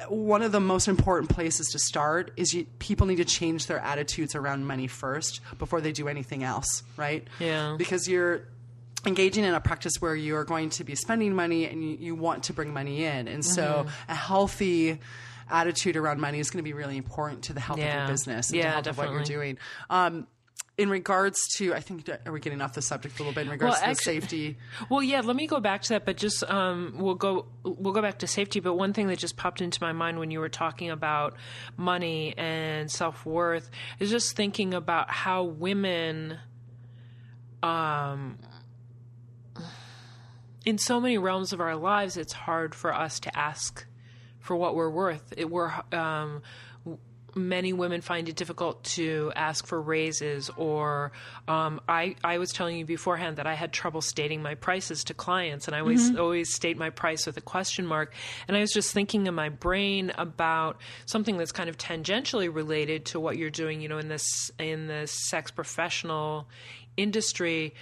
one 0.10 0.42
of 0.42 0.52
the 0.52 0.60
most 0.60 0.88
important 0.88 1.30
places 1.30 1.68
to 1.72 1.80
start 1.80 2.32
is 2.38 2.54
you, 2.54 2.66
people 2.80 3.08
need 3.08 3.18
to 3.18 3.26
change 3.26 3.68
their 3.68 3.80
attitudes 3.80 4.36
around 4.36 4.66
money 4.66 4.88
first 4.88 5.42
before 5.58 5.82
they 5.82 5.92
do 5.92 6.08
anything 6.08 6.44
else, 6.44 6.84
right? 6.98 7.28
Yeah. 7.40 7.76
Because 7.78 8.08
you're 8.08 8.48
engaging 9.06 9.44
in 9.44 9.54
a 9.54 9.60
practice 9.60 9.94
where 10.00 10.16
you 10.16 10.36
are 10.38 10.46
going 10.46 10.70
to 10.72 10.84
be 10.84 10.96
spending 10.96 11.34
money 11.36 11.66
and 11.66 11.84
you, 11.84 11.98
you 12.00 12.16
want 12.16 12.44
to 12.44 12.54
bring 12.54 12.74
money 12.74 13.04
in. 13.06 13.28
And 13.28 13.44
so 13.46 13.86
Mm-hmm. 13.86 14.12
a 14.12 14.16
healthy 14.16 15.00
attitude 15.50 15.98
around 15.98 16.22
money 16.22 16.40
is 16.40 16.50
going 16.50 16.60
to 16.60 16.64
be 16.64 16.74
really 16.74 16.96
important 16.98 17.44
to 17.44 17.54
the 17.54 17.60
health 17.60 17.80
of 17.80 17.86
your 17.86 18.08
business 18.08 18.50
and 18.50 18.58
Yeah, 18.58 18.64
to 18.64 18.72
health 18.72 18.88
of 18.88 18.98
what 18.98 19.12
you're 19.12 19.24
doing. 19.24 19.58
Um, 19.90 20.26
in 20.76 20.90
regards 20.90 21.38
to, 21.58 21.74
I 21.76 21.82
think, 21.82 22.10
are 22.26 22.32
we 22.32 22.40
getting 22.40 22.60
off 22.60 22.74
the 22.74 22.82
subject 22.82 23.16
a 23.16 23.18
little 23.20 23.34
bit 23.34 23.42
in 23.46 23.52
regards 23.52 23.74
Well, 23.74 23.80
to 23.80 23.86
the 23.86 23.90
actually- 23.92 24.20
safety? 24.22 24.58
Well, 24.90 25.04
yeah. 25.04 25.22
Let 25.22 25.36
me 25.36 25.46
go 25.46 25.60
back 25.60 25.84
to 25.84 25.90
that, 25.90 26.04
but 26.06 26.18
just 26.18 26.44
um, 26.50 26.96
we'll 26.98 27.14
go 27.16 27.46
we'll 27.64 27.94
go 27.94 28.02
back 28.02 28.20
to 28.20 28.28
safety. 28.28 28.60
But 28.60 28.74
one 28.74 28.92
thing 28.94 29.08
that 29.08 29.20
just 29.20 29.38
popped 29.38 29.62
into 29.62 29.78
my 29.82 29.92
mind 29.92 30.18
when 30.18 30.32
you 30.32 30.40
were 30.40 30.50
talking 30.50 30.90
about 30.90 31.36
money 31.78 32.34
and 32.38 32.90
self 32.90 33.24
worth 33.26 33.70
is 34.00 34.10
just 34.10 34.36
thinking 34.36 34.74
about 34.74 35.12
how 35.12 35.44
women, 35.44 36.40
um, 37.62 38.40
in 40.66 40.78
so 40.78 41.00
many 41.00 41.18
realms 41.18 41.54
of 41.54 41.60
our 41.62 41.76
lives, 41.76 42.18
it's 42.18 42.34
hard 42.34 42.74
for 42.74 42.94
us 42.94 43.20
to 43.22 43.38
ask 43.38 43.86
for 44.40 44.56
what 44.56 44.76
we're 44.76 44.90
worth. 44.90 45.34
It, 45.38 45.50
we're 45.50 45.72
um, 45.92 46.42
many 47.36 47.74
women 47.74 48.02
find 48.02 48.30
it 48.30 48.36
difficult 48.36 48.84
to 48.84 49.32
ask 49.36 49.66
for 49.66 49.82
raises 49.82 50.50
or 50.58 51.12
um, 51.48 51.82
I, 51.88 52.16
I 52.24 52.38
was 52.38 52.52
telling 52.52 52.78
you 52.78 52.86
beforehand 52.86 53.38
that 53.38 53.48
i 53.48 53.54
had 53.54 53.72
trouble 53.72 54.02
stating 54.02 54.42
my 54.42 54.56
prices 54.56 55.04
to 55.06 55.14
clients 55.14 55.68
and 55.68 55.76
i 55.76 55.80
always 55.80 56.16
always 56.16 56.54
state 56.54 56.78
my 56.78 56.90
price 56.90 57.26
with 57.26 57.38
a 57.38 57.42
question 57.42 57.86
mark. 57.86 58.14
And 58.48 58.56
i 58.56 58.60
was 58.60 58.72
just 58.72 58.94
thinking 58.94 59.28
in 59.28 59.34
my 59.34 59.50
brain 59.50 60.12
about 60.18 60.78
something 61.06 61.38
that's 61.38 61.52
kind 61.52 61.70
of 61.70 61.78
tangentially 61.78 62.54
related 62.54 63.06
to 63.06 63.20
what 63.20 63.38
you're 63.38 63.50
doing 63.50 63.82
you 63.82 63.90
know 63.90 63.98
in 63.98 64.08
this 64.08 64.52
in 64.60 64.88
the 64.88 65.08
sex 65.08 65.52
professional 65.52 66.48
industry. 66.98 67.74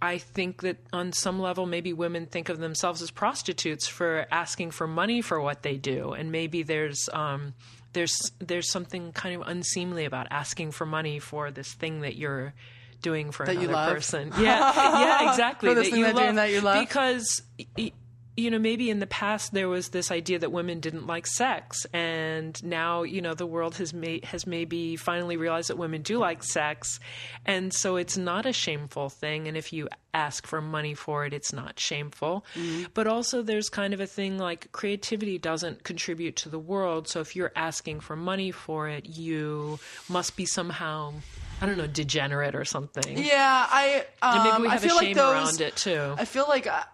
I 0.00 0.18
think 0.18 0.62
that 0.62 0.78
on 0.92 1.12
some 1.12 1.40
level, 1.40 1.64
maybe 1.64 1.92
women 1.92 2.26
think 2.26 2.48
of 2.48 2.58
themselves 2.58 3.02
as 3.02 3.10
prostitutes 3.10 3.86
for 3.86 4.26
asking 4.32 4.72
for 4.72 4.88
money 4.88 5.22
for 5.22 5.40
what 5.40 5.62
they 5.62 5.76
do, 5.76 6.12
and 6.12 6.32
maybe 6.32 6.64
there's 6.64 7.08
um, 7.12 7.54
there's 7.92 8.32
there's 8.38 8.70
something 8.70 9.12
kind 9.12 9.40
of 9.40 9.46
unseemly 9.48 10.04
about 10.04 10.26
asking 10.30 10.72
for 10.72 10.86
money 10.86 11.18
for 11.18 11.50
this 11.50 11.72
thing 11.74 12.00
that 12.02 12.16
you're 12.16 12.54
doing 13.02 13.32
for 13.32 13.44
That 13.46 13.54
you 13.54 13.62
another 13.68 13.72
love. 13.74 13.94
person. 13.94 14.32
Yeah, 14.38 14.72
yeah, 14.74 15.30
exactly. 15.30 15.68
For 15.68 15.74
this 15.74 15.90
thing 15.90 16.02
that 16.02 16.14
you're 16.14 16.22
doing 16.24 16.34
that 16.36 16.50
you 16.50 16.60
love. 16.60 16.80
because. 16.86 17.42
y- 17.76 17.92
you 18.36 18.50
know, 18.50 18.58
maybe 18.58 18.88
in 18.88 18.98
the 18.98 19.06
past 19.06 19.52
there 19.52 19.68
was 19.68 19.90
this 19.90 20.10
idea 20.10 20.38
that 20.38 20.50
women 20.50 20.80
didn't 20.80 21.06
like 21.06 21.26
sex, 21.26 21.86
and 21.92 22.62
now 22.64 23.02
you 23.02 23.20
know 23.20 23.34
the 23.34 23.46
world 23.46 23.76
has 23.76 23.92
made 23.92 24.24
has 24.24 24.46
maybe 24.46 24.96
finally 24.96 25.36
realized 25.36 25.68
that 25.68 25.76
women 25.76 26.02
do 26.02 26.18
like 26.18 26.42
sex, 26.42 26.98
and 27.44 27.72
so 27.74 27.96
it's 27.96 28.16
not 28.16 28.46
a 28.46 28.52
shameful 28.52 29.10
thing. 29.10 29.48
And 29.48 29.56
if 29.56 29.72
you 29.72 29.88
ask 30.14 30.46
for 30.46 30.60
money 30.60 30.94
for 30.94 31.26
it, 31.26 31.32
it's 31.32 31.52
not 31.52 31.78
shameful. 31.78 32.44
Mm-hmm. 32.54 32.84
But 32.94 33.06
also, 33.06 33.42
there's 33.42 33.68
kind 33.68 33.92
of 33.92 34.00
a 34.00 34.06
thing 34.06 34.38
like 34.38 34.72
creativity 34.72 35.38
doesn't 35.38 35.84
contribute 35.84 36.36
to 36.36 36.48
the 36.48 36.58
world. 36.58 37.08
So 37.08 37.20
if 37.20 37.36
you're 37.36 37.52
asking 37.54 38.00
for 38.00 38.16
money 38.16 38.50
for 38.50 38.88
it, 38.88 39.06
you 39.06 39.78
must 40.08 40.36
be 40.36 40.46
somehow, 40.46 41.14
I 41.60 41.66
don't 41.66 41.76
know, 41.76 41.86
degenerate 41.86 42.54
or 42.54 42.64
something. 42.64 43.18
Yeah, 43.18 43.66
I 43.68 44.06
um, 44.22 44.36
And 44.38 44.44
maybe 44.50 44.62
we 44.62 44.68
I 44.68 44.72
have 44.72 44.84
a 44.84 44.86
feel 44.86 44.98
shame 44.98 45.08
like 45.08 45.16
those, 45.16 45.32
around 45.34 45.60
it 45.60 45.76
too. 45.76 46.14
I 46.16 46.24
feel 46.24 46.46
like 46.48 46.66
I, 46.66 46.84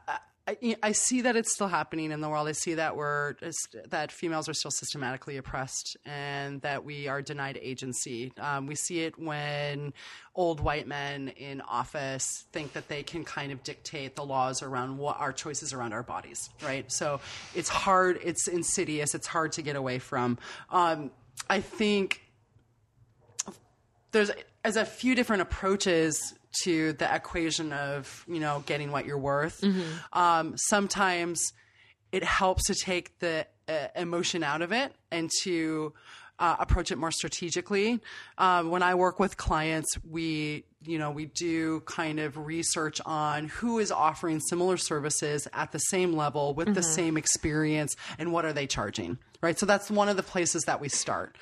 I, 0.48 0.76
I 0.82 0.92
see 0.92 1.20
that 1.22 1.36
it's 1.36 1.52
still 1.52 1.68
happening 1.68 2.10
in 2.10 2.22
the 2.22 2.28
world. 2.28 2.48
I 2.48 2.52
see 2.52 2.74
that 2.74 2.96
we're 2.96 3.34
that 3.88 4.10
females 4.10 4.48
are 4.48 4.54
still 4.54 4.70
systematically 4.70 5.36
oppressed 5.36 5.98
and 6.06 6.62
that 6.62 6.84
we 6.84 7.06
are 7.06 7.20
denied 7.20 7.58
agency. 7.60 8.32
Um, 8.40 8.66
we 8.66 8.74
see 8.74 9.00
it 9.00 9.18
when 9.18 9.92
old 10.34 10.60
white 10.60 10.86
men 10.86 11.28
in 11.36 11.60
office 11.60 12.46
think 12.52 12.72
that 12.72 12.88
they 12.88 13.02
can 13.02 13.24
kind 13.24 13.52
of 13.52 13.62
dictate 13.62 14.16
the 14.16 14.24
laws 14.24 14.62
around 14.62 14.96
what 14.96 15.20
our 15.20 15.34
choices 15.34 15.74
around 15.74 15.92
our 15.92 16.02
bodies, 16.02 16.48
right? 16.64 16.90
So 16.90 17.20
it's 17.54 17.68
hard, 17.68 18.18
it's 18.24 18.48
insidious, 18.48 19.14
it's 19.14 19.26
hard 19.26 19.52
to 19.52 19.62
get 19.62 19.76
away 19.76 19.98
from. 19.98 20.38
Um, 20.70 21.10
I 21.50 21.60
think 21.60 22.22
there's 24.12 24.30
as 24.64 24.76
a 24.76 24.86
few 24.86 25.14
different 25.14 25.42
approaches 25.42 26.37
to 26.64 26.92
the 26.94 27.14
equation 27.14 27.72
of 27.72 28.24
you 28.28 28.40
know 28.40 28.62
getting 28.66 28.90
what 28.92 29.06
you're 29.06 29.18
worth. 29.18 29.62
Um, 30.12 30.54
sometimes 30.56 31.52
it 32.12 32.24
helps 32.24 32.64
to 32.66 32.74
take 32.74 33.18
the 33.18 33.46
uh, 33.68 33.88
emotion 33.94 34.42
out 34.42 34.62
of 34.62 34.72
it 34.72 34.92
and 35.10 35.30
to 35.42 35.92
uh, 36.38 36.56
approach 36.60 36.90
it 36.92 36.96
more 36.96 37.10
strategically. 37.10 38.00
Um, 38.38 38.70
when 38.70 38.82
I 38.82 38.94
work 38.94 39.18
with 39.18 39.36
clients, 39.36 39.88
we 40.08 40.64
you 40.84 40.98
know 40.98 41.10
we 41.10 41.26
do 41.26 41.80
kind 41.80 42.20
of 42.20 42.36
research 42.36 43.00
on 43.04 43.48
who 43.48 43.78
is 43.78 43.90
offering 43.90 44.40
similar 44.40 44.76
services 44.76 45.48
at 45.52 45.72
the 45.72 45.78
same 45.78 46.12
level 46.12 46.54
with 46.54 46.74
the 46.74 46.82
same 46.82 47.16
experience 47.16 47.96
and 48.18 48.32
what 48.32 48.44
are 48.44 48.52
they 48.52 48.66
charging, 48.66 49.18
right? 49.42 49.58
So 49.58 49.66
that's 49.66 49.90
one 49.90 50.08
of 50.08 50.16
the 50.16 50.22
places 50.22 50.62
that 50.64 50.80
we 50.80 50.88
start, 50.88 51.36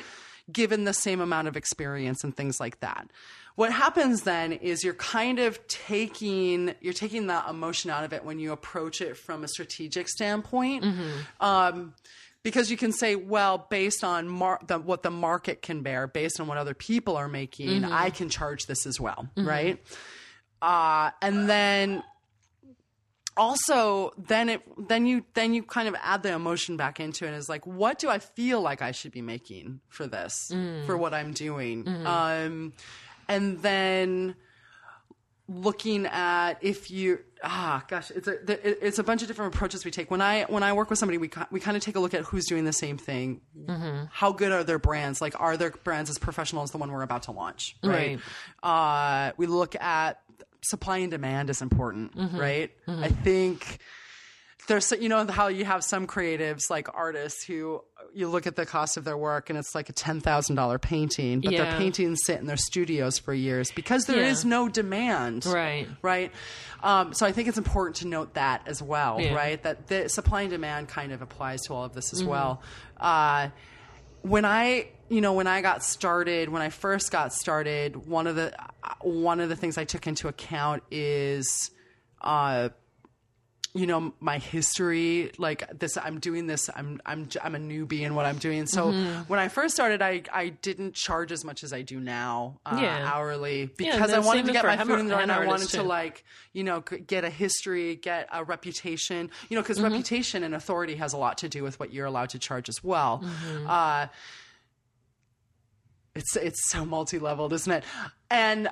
given 0.51 0.85
the 0.85 0.95
same 0.95 1.21
amount 1.21 1.49
of 1.49 1.57
experience 1.57 2.25
and 2.25 2.35
things 2.35 2.59
like 2.59 2.81
that 2.81 3.09
what 3.57 3.73
happens 3.73 4.23
then 4.23 4.53
is 4.53 4.85
you're 4.85 4.95
kind 4.95 5.39
of 5.39 5.67
taking 5.67 6.75
you're 6.81 6.93
taking 6.93 7.27
that 7.27 7.49
emotion 7.49 7.91
out 7.91 8.05
of 8.05 8.13
it 8.13 8.25
when 8.25 8.39
you 8.39 8.53
approach 8.53 9.01
it 9.01 9.17
from 9.17 9.43
a 9.45 9.49
strategic 9.49 10.09
standpoint. 10.09 10.85
Um, 11.41 11.95
because 12.43 12.71
you 12.71 12.77
can 12.77 12.93
say 12.93 13.17
well 13.17 13.67
based 13.71 14.05
on 14.05 14.29
mar- 14.29 14.61
the, 14.69 14.79
what 14.79 15.03
the 15.03 15.11
market 15.11 15.63
can 15.63 15.83
bear 15.83 16.07
based 16.07 16.39
on 16.39 16.47
what 16.47 16.57
other 16.59 16.75
people 16.75 17.17
are 17.17 17.27
making 17.29 17.85
i 17.85 18.09
can 18.11 18.29
charge 18.29 18.67
this 18.67 18.87
as 18.87 19.01
well 19.01 19.29
right? 19.37 19.83
Uh, 20.63 21.11
and 21.21 21.49
then 21.49 22.03
also 23.37 24.13
then 24.17 24.49
it 24.49 24.63
then 24.89 25.07
you 25.07 25.25
then 25.35 25.53
you 25.53 25.63
kind 25.63 25.89
of 25.89 25.95
add 26.03 26.23
the 26.23 26.33
emotion 26.33 26.77
back 26.77 27.01
into 27.01 27.27
it 27.27 27.35
and 27.35 27.49
like 27.51 27.67
what 27.67 27.99
do 27.99 28.09
i 28.09 28.19
feel 28.19 28.61
like 28.63 28.81
i 28.81 28.93
should 28.93 29.13
be 29.13 29.21
making 29.21 29.81
for 29.89 30.07
this 30.07 30.51
for 30.87 30.97
what 30.97 31.13
i'm 31.13 31.33
doing? 31.33 31.87
Um 32.07 32.73
and 33.29 33.61
then 33.63 34.35
looking 35.49 36.07
at 36.07 36.55
if 36.61 36.91
you 36.91 37.21
ah 37.45 37.85
gosh 37.87 38.11
it's 38.11 38.27
a 38.27 38.87
it's 38.87 38.99
a 38.99 39.05
bunch 39.05 39.23
of 39.23 39.29
different 39.29 39.55
approaches 39.55 39.85
we 39.85 39.91
take. 39.93 40.11
When 40.11 40.21
i 40.21 40.43
when 40.45 40.63
i 40.65 40.73
work 40.73 40.91
with 40.91 40.99
somebody 40.99 41.19
we 41.19 41.31
we 41.53 41.61
kind 41.61 41.77
of 41.77 41.83
take 41.85 41.95
a 41.95 42.01
look 42.01 42.15
at 42.15 42.23
who's 42.23 42.47
doing 42.47 42.65
the 42.65 42.73
same 42.73 42.99
thing. 42.99 43.41
How 44.11 44.33
good 44.33 44.51
are 44.51 44.65
their 44.65 44.79
brands? 44.81 45.21
Like 45.21 45.39
are 45.41 45.57
their 45.57 45.71
brands 45.71 46.11
as 46.11 46.19
professional 46.19 46.63
as 46.65 46.71
the 46.73 46.79
one 46.79 46.91
we're 46.91 47.03
about 47.03 47.25
to 47.25 47.33
launch 47.33 47.77
right, 47.85 48.19
uh 48.63 49.33
we 49.37 49.47
look 49.47 49.77
at 49.77 50.21
supply 50.63 50.99
and 50.99 51.11
demand 51.13 51.49
is 51.51 51.63
important 51.63 52.13
right? 52.41 52.73
I 52.89 53.09
think 53.09 53.79
there's 54.67 54.93
you 54.93 55.09
know 55.09 55.27
how 55.27 55.49
you 55.49 55.65
have 55.65 55.83
some 55.85 56.07
creatives 56.07 56.71
like 56.71 56.89
artists 56.95 57.45
who 57.45 57.83
you 58.15 58.29
look 58.29 58.47
at 58.47 58.57
the 58.57 58.65
cost 58.67 58.97
of 58.97 59.05
their 59.05 59.17
work 59.17 59.51
and 59.51 59.59
it's 59.59 59.75
like 59.75 59.89
a 59.89 59.93
ten 59.93 60.21
thousand 60.21 60.57
dollar 60.57 60.79
painting, 60.79 61.41
but 61.41 61.51
their 61.51 61.77
paintings 61.79 62.21
sit 62.25 62.41
in 62.41 62.47
their 62.47 62.57
studios 62.57 63.19
for 63.19 63.35
years 63.35 63.71
because 63.73 64.05
there 64.07 64.23
is 64.23 64.45
Yeah. 64.45 64.51
no 64.51 64.69
demand, 64.69 65.45
Right. 65.47 65.89
Right. 66.03 66.33
Um, 66.83 67.15
so 67.15 67.27
I 67.27 67.33
think 67.33 67.49
it's 67.49 67.59
important 67.59 67.97
to 67.97 68.07
note 68.07 68.35
that 68.35 68.63
as 68.67 68.81
well, 68.83 69.21
Yeah. 69.21 69.35
right? 69.35 69.63
That 69.63 69.87
the 69.89 70.09
supply 70.09 70.43
and 70.43 70.51
demand 70.51 70.89
kind 70.89 71.13
of 71.13 71.21
applies 71.23 71.63
to 71.63 71.75
all 71.75 71.85
of 71.85 71.95
this 71.95 72.13
as 72.13 72.21
Mm-hmm. 72.21 72.29
well. 72.31 72.63
Uh, 72.99 73.49
when 74.23 74.45
I, 74.45 74.89
you 75.09 75.21
know, 75.21 75.35
when 75.35 75.47
I 75.47 75.61
got 75.63 75.85
started, 75.85 76.49
when 76.49 76.63
I 76.63 76.71
first 76.71 77.13
got 77.13 77.33
started, 77.33 78.07
one 78.09 78.27
of 78.27 78.35
the 78.37 78.53
one 79.03 79.41
of 79.41 79.49
the 79.49 79.57
things 79.57 79.79
I 79.79 79.85
took 79.85 80.07
into 80.07 80.29
account 80.29 80.83
is. 80.91 81.71
Uh, 82.21 82.71
you 83.77 83.87
know 83.87 84.13
my 84.21 84.39
history 84.39 85.31
like 85.39 85.63
this 85.79 85.97
i'm 85.97 86.19
doing 86.19 86.47
this 86.47 86.71
i'm 86.75 87.01
i'm 87.05 87.29
i'm 87.43 87.55
a 87.55 87.59
newbie 87.59 88.01
in 88.01 88.15
what 88.15 88.25
i'm 88.27 88.39
doing. 88.39 88.67
So 88.67 88.93
when 89.29 89.39
i 89.39 89.49
first 89.49 89.75
started 89.75 90.01
i 90.03 90.23
i 90.33 90.49
didn't 90.49 90.95
charge 90.95 91.31
as 91.33 91.45
much 91.45 91.63
as 91.63 91.73
i 91.73 91.83
do 91.83 92.01
now 92.01 92.59
uh, 92.67 92.79
Yeah. 92.81 93.11
hourly 93.13 93.71
Yeah, 93.79 93.93
because 93.97 94.13
i 94.13 94.19
wanted 94.19 94.47
to 94.47 94.53
get 94.53 94.65
my 94.65 94.77
foot 94.77 94.99
in 94.99 95.07
the 95.07 95.13
door 95.15 95.21
and 95.21 95.31
i 95.33 95.39
wanted 95.39 95.53
artists, 95.53 95.73
to 95.73 95.83
like 95.83 96.25
you 96.53 96.65
know 96.65 96.81
get 96.81 97.25
a 97.25 97.31
history 97.31 97.97
get 97.97 98.29
a 98.33 98.43
reputation 98.45 99.31
you 99.49 99.57
know 99.57 99.63
because 99.63 99.81
reputation 99.81 100.43
and 100.43 100.55
authority 100.55 100.97
has 100.97 101.13
a 101.13 101.17
lot 101.19 101.39
to 101.39 101.49
do 101.49 101.63
with 101.63 101.79
what 101.79 101.93
you're 101.93 102.07
allowed 102.07 102.31
to 102.31 102.39
charge 102.39 102.69
as 102.69 102.83
well. 102.83 103.23
Uh 103.67 104.07
it's 106.15 106.35
it's 106.37 106.71
so 106.71 106.85
multi-leveled 106.85 107.53
isn't 107.53 107.73
it? 107.73 107.85
And 108.31 108.69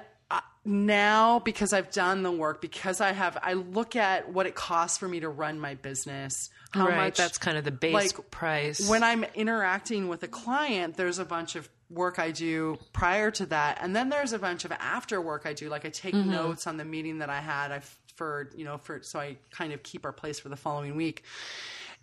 now 0.65 1.39
because 1.41 1.73
i've 1.73 1.91
done 1.91 2.23
the 2.23 2.33
work 2.33 2.61
because 2.61 3.01
i 3.01 3.13
have 3.13 3.37
i 3.43 3.53
look 3.53 3.97
at 3.97 4.33
what 4.33 4.47
it 4.47 4.55
costs 4.55 4.97
for 4.99 5.07
me 5.07 5.21
to 5.21 5.29
run 5.29 5.61
my 5.61 5.75
business 5.75 6.49
how 6.73 6.87
right. 6.89 6.97
much 6.97 7.17
That's 7.17 7.39
kind 7.39 7.59
of 7.59 7.65
the 7.65 7.71
base 7.71 7.93
like, 7.93 8.31
price. 8.31 8.89
when 8.89 9.03
i'm 9.03 9.25
interacting 9.35 10.09
with 10.09 10.23
a 10.23 10.29
client 10.29 10.97
there's 10.97 11.19
a 11.19 11.25
bunch 11.25 11.55
of 11.55 11.69
work 11.91 12.19
i 12.19 12.31
do 12.31 12.79
prior 12.93 13.31
to 13.33 13.47
that 13.47 13.79
and 13.83 13.95
then 13.95 14.09
there's 14.09 14.33
a 14.33 14.39
bunch 14.39 14.65
of 14.65 14.73
after 14.73 15.21
work 15.21 15.43
i 15.45 15.53
do 15.53 15.69
like 15.69 15.85
i 15.85 15.91
take 15.91 16.15
Mm-hmm. 16.15 16.31
notes 16.31 16.67
on 16.67 16.77
the 16.79 16.85
meeting 16.85 17.19
that 17.19 17.29
i 17.29 17.41
had 17.41 17.71
i 17.71 17.81
for 18.17 18.49
you 18.57 18.65
know 18.65 18.79
for 18.79 19.01
so 19.03 19.19
i 19.19 19.37
kind 19.51 19.73
of 19.73 19.83
keep 19.83 20.05
our 20.07 20.13
place 20.13 20.39
for 20.39 20.49
the 20.49 20.57
following 20.57 20.97
week 20.97 21.25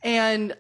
and 0.04 0.56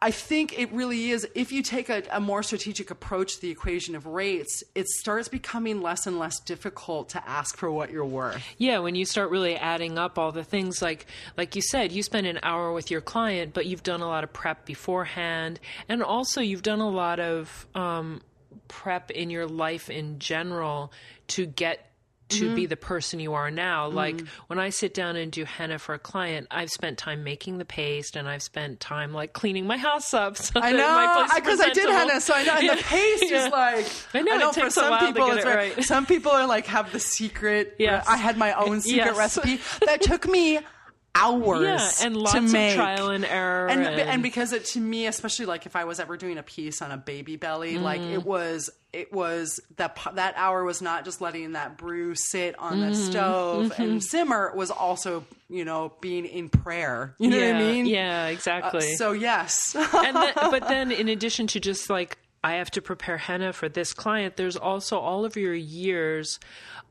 I- 0.00 0.10
think 0.10 0.58
it 0.58 0.70
really 0.72 1.10
is. 1.10 1.26
If 1.34 1.52
you 1.52 1.62
take 1.62 1.88
a, 1.88 2.02
a 2.10 2.20
more 2.20 2.42
strategic 2.42 2.90
approach 2.90 3.36
to 3.36 3.40
the 3.40 3.50
equation 3.50 3.94
of 3.94 4.06
rates, 4.06 4.62
it 4.74 4.86
starts 4.88 5.28
becoming 5.28 5.80
less 5.80 6.06
and 6.06 6.18
less 6.18 6.38
difficult 6.40 7.10
to 7.10 7.28
ask 7.28 7.56
for 7.56 7.70
what 7.70 7.90
you're 7.90 8.04
worth. 8.04 8.42
Yeah, 8.58 8.78
when 8.80 8.94
you 8.94 9.04
start 9.04 9.30
really 9.30 9.56
adding 9.56 9.98
up 9.98 10.18
all 10.18 10.32
the 10.32 10.44
things 10.44 10.82
like 10.82 11.06
like 11.36 11.56
you 11.56 11.62
said, 11.62 11.92
you 11.92 12.02
spend 12.02 12.26
an 12.26 12.40
hour 12.42 12.72
with 12.72 12.90
your 12.90 13.00
client, 13.00 13.54
but 13.54 13.66
you've 13.66 13.82
done 13.82 14.00
a 14.00 14.06
lot 14.06 14.24
of 14.24 14.32
prep 14.32 14.66
beforehand, 14.66 15.58
and 15.88 16.02
also 16.02 16.40
you've 16.40 16.62
done 16.62 16.80
a 16.80 16.90
lot 16.90 17.18
of 17.20 17.66
um, 17.74 18.20
prep 18.68 19.10
in 19.10 19.30
your 19.30 19.46
life 19.46 19.90
in 19.90 20.18
general 20.18 20.92
to 21.28 21.46
get 21.46 21.91
to 22.38 22.44
Mm-hmm. 22.46 22.54
be 22.54 22.66
the 22.66 22.76
person 22.76 23.20
you 23.20 23.34
are 23.34 23.50
now. 23.50 23.88
Like 23.88 24.20
when 24.48 24.58
I 24.58 24.70
sit 24.70 24.94
down 24.94 25.16
and 25.16 25.30
do 25.32 25.44
henna 25.44 25.78
for 25.78 25.94
a 25.94 25.98
client, 25.98 26.46
I've 26.50 26.70
spent 26.70 26.98
time 26.98 27.24
making 27.24 27.58
the 27.58 27.64
paste, 27.64 28.16
and 28.16 28.28
I've 28.28 28.42
spent 28.42 28.80
time 28.80 29.12
like 29.12 29.32
cleaning 29.32 29.66
my 29.66 29.76
house 29.76 30.12
up. 30.14 30.36
So 30.42 30.60
I 30.60 30.72
know 30.72 31.26
because 31.34 31.60
I 31.60 31.70
did 31.70 31.88
henna, 31.88 32.20
so 32.20 32.34
I 32.34 32.42
know. 32.44 32.54
And 32.54 32.62
Yeah. 32.66 32.74
the 32.76 32.82
paste 32.82 33.24
Yeah. 33.30 33.46
is 33.46 33.52
like 33.52 33.86
I 34.14 34.22
know, 34.22 34.48
it 34.50 34.54
for 34.54 34.60
takes 34.62 34.66
a 34.76 34.80
some 34.80 34.90
while 34.90 35.06
people 35.06 35.26
it's 35.30 35.38
it 35.38 35.44
very- 35.44 35.70
right. 35.72 35.84
Some 35.84 36.06
people 36.06 36.32
are 36.32 36.46
like 36.46 36.66
have 36.66 36.92
the 36.92 37.00
secret. 37.00 37.76
Yeah, 37.78 38.02
I 38.08 38.16
had 38.16 38.36
my 38.36 38.52
own 38.54 38.80
secret 38.80 39.06
Yes. 39.06 39.16
recipe 39.16 39.60
that 39.86 40.02
took 40.02 40.26
me 40.28 40.58
hours. 41.14 41.62
Yeah, 42.00 42.06
and 42.06 42.16
lots 42.16 42.32
to 42.32 42.38
of 42.68 42.74
trial 42.74 43.10
and 43.10 43.24
error, 43.24 43.68
and 43.68 43.82
and- 43.82 44.00
and 44.00 44.22
because 44.22 44.52
it 44.52 44.64
to 44.66 44.80
me, 44.80 45.06
especially 45.06 45.46
like 45.46 45.66
if 45.66 45.76
I 45.76 45.84
was 45.84 46.00
ever 46.00 46.16
doing 46.16 46.38
a 46.38 46.42
piece 46.42 46.80
on 46.82 46.90
a 46.90 46.96
baby 46.96 47.36
belly, 47.36 47.78
like 47.78 48.00
Mm. 48.00 48.12
it 48.14 48.24
was 48.24 48.70
it 48.92 49.12
was 49.12 49.60
that 49.76 49.98
that 50.14 50.34
hour 50.36 50.64
was 50.64 50.82
not 50.82 51.04
just 51.04 51.20
letting 51.20 51.52
that 51.52 51.76
brew 51.78 52.14
sit 52.14 52.58
on 52.58 52.80
the 52.80 52.86
Mm-hmm. 52.88 53.10
stove 53.10 53.72
and 53.78 54.02
simmer. 54.02 54.48
It 54.48 54.56
was 54.56 54.70
also 54.70 55.24
you 55.48 55.64
know 55.64 55.92
being 56.00 56.24
in 56.24 56.48
prayer. 56.48 57.14
You 57.18 57.30
know 57.30 57.36
yeah, 57.38 57.52
what 57.52 57.62
I 57.62 57.72
mean? 57.72 57.86
Yeah, 57.86 58.26
exactly. 58.26 58.94
So 58.96 59.12
yes. 59.12 59.74
and 59.94 60.16
then, 60.16 60.32
but 60.34 60.68
then 60.68 60.90
in 60.92 61.08
addition 61.08 61.46
to 61.48 61.60
just 61.60 61.88
like 61.90 62.18
I 62.44 62.54
have 62.54 62.70
to 62.72 62.82
prepare 62.82 63.18
henna 63.18 63.52
for 63.52 63.68
this 63.68 63.92
client, 63.92 64.36
there's 64.36 64.56
also 64.56 64.98
all 64.98 65.24
of 65.24 65.36
your 65.36 65.54
years 65.54 66.40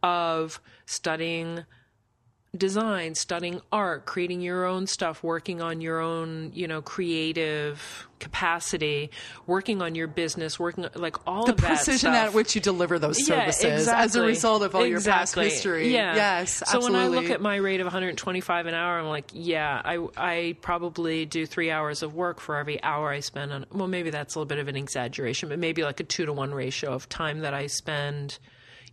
of 0.04 0.62
studying 0.86 1.66
design, 2.58 3.16
studying 3.16 3.62
art, 3.72 4.06
creating 4.06 4.42
your 4.42 4.66
own 4.66 4.86
stuff, 4.86 5.24
working 5.24 5.62
on 5.62 5.80
your 5.80 6.02
own, 6.02 6.52
you 6.54 6.68
know, 6.68 6.82
creative 6.82 8.08
capacity, 8.20 9.10
working 9.48 9.82
on 9.82 9.96
your 9.96 10.08
business, 10.08 10.60
working 10.60 10.86
like 10.96 11.16
all 11.26 11.46
the 11.46 11.54
of 11.54 11.62
that 11.62 11.68
precision 11.68 12.12
stuff. 12.12 12.16
at 12.28 12.34
which 12.34 12.54
you 12.54 12.60
deliver 12.60 13.00
those 13.00 13.18
Yeah, 13.20 13.50
services 13.50 13.88
as 13.88 14.18
a 14.18 14.22
result 14.22 14.64
of 14.64 14.76
all 14.76 14.86
your 14.86 15.00
past 15.00 15.34
history. 15.36 15.94
Yeah. 15.94 16.14
Yes, 16.16 16.56
So 16.56 16.66
absolutely. 16.78 16.92
when 16.92 17.02
I 17.02 17.08
look 17.08 17.30
at 17.30 17.42
my 17.42 17.56
rate 17.56 17.80
of 17.80 17.86
125 17.86 18.66
an 18.66 18.74
hour, 18.74 19.00
I'm 19.00 19.08
like, 19.08 19.30
yeah, 19.34 19.82
I 19.86 20.06
I 20.18 20.58
probably 20.62 21.26
do 21.26 21.46
three 21.46 21.72
hours 21.72 22.04
of 22.04 22.14
work 22.16 22.42
for 22.42 22.58
every 22.58 22.84
hour 22.84 23.10
I 23.12 23.22
spend 23.22 23.54
on. 23.54 23.66
Well, 23.72 23.88
maybe 23.88 24.10
that's 24.10 24.36
a 24.36 24.40
little 24.40 24.50
bit 24.50 24.60
of 24.60 24.68
an 24.68 24.76
exaggeration, 24.76 25.48
but 25.48 25.58
maybe 25.58 25.84
like 25.84 26.02
a 26.02 26.04
two 26.04 26.26
to 26.26 26.34
one 26.34 26.54
ratio 26.54 26.92
of 26.92 27.08
time 27.08 27.40
that 27.40 27.54
I 27.54 27.68
spend. 27.68 28.40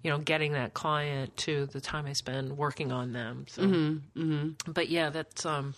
You 0.02 0.10
know, 0.12 0.18
getting 0.18 0.52
that 0.52 0.74
client 0.74 1.36
to 1.38 1.66
the 1.66 1.80
time 1.80 2.06
I 2.06 2.12
spend 2.12 2.56
working 2.56 2.92
on 2.92 3.12
them. 3.12 3.46
So, 3.48 3.62
Mm-hmm, 3.62 4.72
but 4.72 4.88
yeah, 4.88 5.10
that's 5.10 5.44
um. 5.44 5.74